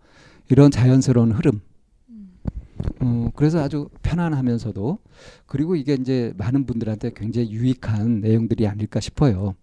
이런 0.49 0.70
자연스러운 0.70 1.33
흐름 1.33 1.61
음. 2.09 2.39
어, 3.01 3.31
그래서 3.35 3.61
아주 3.61 3.89
편안하면서도 4.03 4.99
그리고 5.47 5.77
이게 5.77 5.95
이제 5.95 6.33
많은 6.39 6.65
분들한테 6.65 7.12
굉장히 7.15 7.51
유익한 7.51 8.20
내용들이 8.20 8.66
아닐까 8.66 9.01
싶어요. 9.01 9.55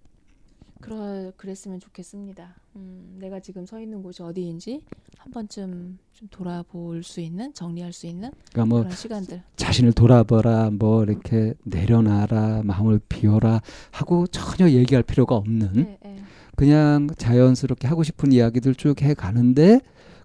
그러 0.82 1.32
그랬으면 1.38 1.80
좋겠습니다. 1.80 2.56
음, 2.76 3.18
내가 3.20 3.40
지금 3.40 3.66
서 3.66 3.80
있는 3.80 4.04
곳이 4.04 4.22
어디인지 4.22 4.82
한 5.18 5.32
번쯤 5.32 5.98
좀 6.14 6.28
돌아볼 6.30 7.02
수 7.04 7.22
있는 7.22 7.54
정리할 7.54 7.92
수 7.94 8.06
있는 8.08 8.32
그러니까 8.52 8.66
뭐 8.66 8.80
그런 8.84 8.96
시간들. 8.96 9.42
자신을 9.56 9.94
돌아보라, 9.94 10.70
뭐 10.72 11.04
이렇게 11.04 11.54
내려놔라, 11.64 12.62
마음을 12.64 13.00
비워라 13.10 13.62
하고 13.92 14.28
전혀 14.28 14.70
얘기할 14.70 15.02
필요가 15.04 15.36
없는 15.36 15.74
네, 15.74 15.98
네. 16.04 16.24
그냥 16.56 17.08
자연스럽게 17.18 17.88
하고 17.88 18.04
싶은 18.04 18.32
이야기들 18.32 18.76
쭉 18.76 19.02
해 19.02 19.14
가는데 19.14 19.80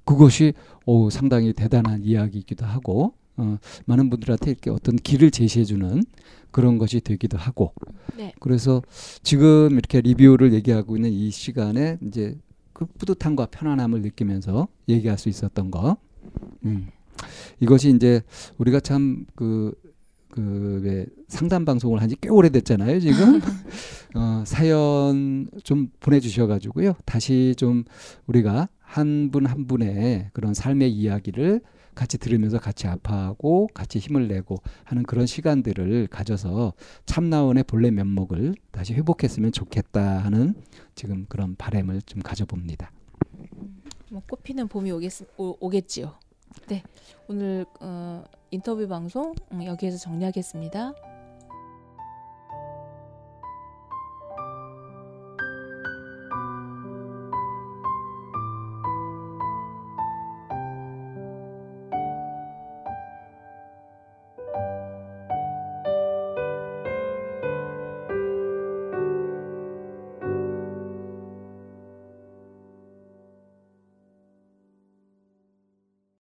그것이 0.04 0.52
오, 0.86 1.08
상당히 1.10 1.52
대단한 1.52 2.02
이야기이기도 2.02 2.66
하고 2.66 3.14
어, 3.40 3.58
많은 3.86 4.10
분들한테 4.10 4.50
이렇게 4.50 4.70
어떤 4.70 4.96
길을 4.96 5.30
제시해주는 5.30 6.02
그런 6.50 6.78
것이 6.78 7.00
되기도 7.00 7.38
하고 7.38 7.72
네. 8.16 8.34
그래서 8.40 8.82
지금 9.22 9.72
이렇게 9.72 10.00
리뷰를 10.00 10.52
얘기하고 10.52 10.96
있는 10.96 11.10
이 11.10 11.30
시간에 11.30 11.98
이제 12.06 12.36
그 12.72 12.86
뿌듯함과 12.86 13.46
편안함을 13.46 14.02
느끼면서 14.02 14.68
얘기할 14.88 15.16
수 15.18 15.28
있었던 15.28 15.70
거 15.70 15.96
음. 16.64 16.88
이것이 17.60 17.90
이제 17.90 18.22
우리가 18.58 18.80
참그 18.80 19.72
그왜 20.30 21.06
상담 21.28 21.64
방송을 21.64 22.00
한 22.00 22.08
지 22.08 22.16
꽤 22.20 22.28
오래됐잖아요 22.28 23.00
지금 23.00 23.40
어, 24.14 24.44
사연 24.46 25.48
좀 25.64 25.88
보내주셔가지고요 26.00 26.94
다시 27.04 27.54
좀 27.56 27.84
우리가 28.26 28.68
한 28.78 29.30
분한 29.32 29.52
한 29.52 29.66
분의 29.66 30.30
그런 30.32 30.54
삶의 30.54 30.92
이야기를 30.92 31.60
같이 31.94 32.18
들으면서 32.18 32.58
같이 32.58 32.86
아파하고 32.86 33.68
같이 33.74 33.98
힘을 33.98 34.28
내고 34.28 34.56
하는 34.84 35.02
그런 35.02 35.26
시간들을 35.26 36.06
가져서 36.08 36.72
참나원의 37.06 37.64
본래 37.64 37.90
면목을 37.90 38.54
다시 38.70 38.94
회복했으면 38.94 39.52
좋겠다 39.52 40.18
하는 40.18 40.54
지금 40.94 41.26
그런 41.28 41.56
바램을 41.56 42.02
좀 42.02 42.22
가져봅니다. 42.22 42.90
뭐 44.10 44.22
꽃피는 44.28 44.68
봄이 44.68 44.90
오겠, 44.90 45.12
오, 45.36 45.68
겠지요 45.68 46.14
네, 46.66 46.82
오늘 47.28 47.64
어, 47.80 48.24
인터뷰 48.50 48.86
방송 48.88 49.34
음, 49.52 49.64
여기에서 49.64 49.98
정리하겠습니다. 49.98 51.09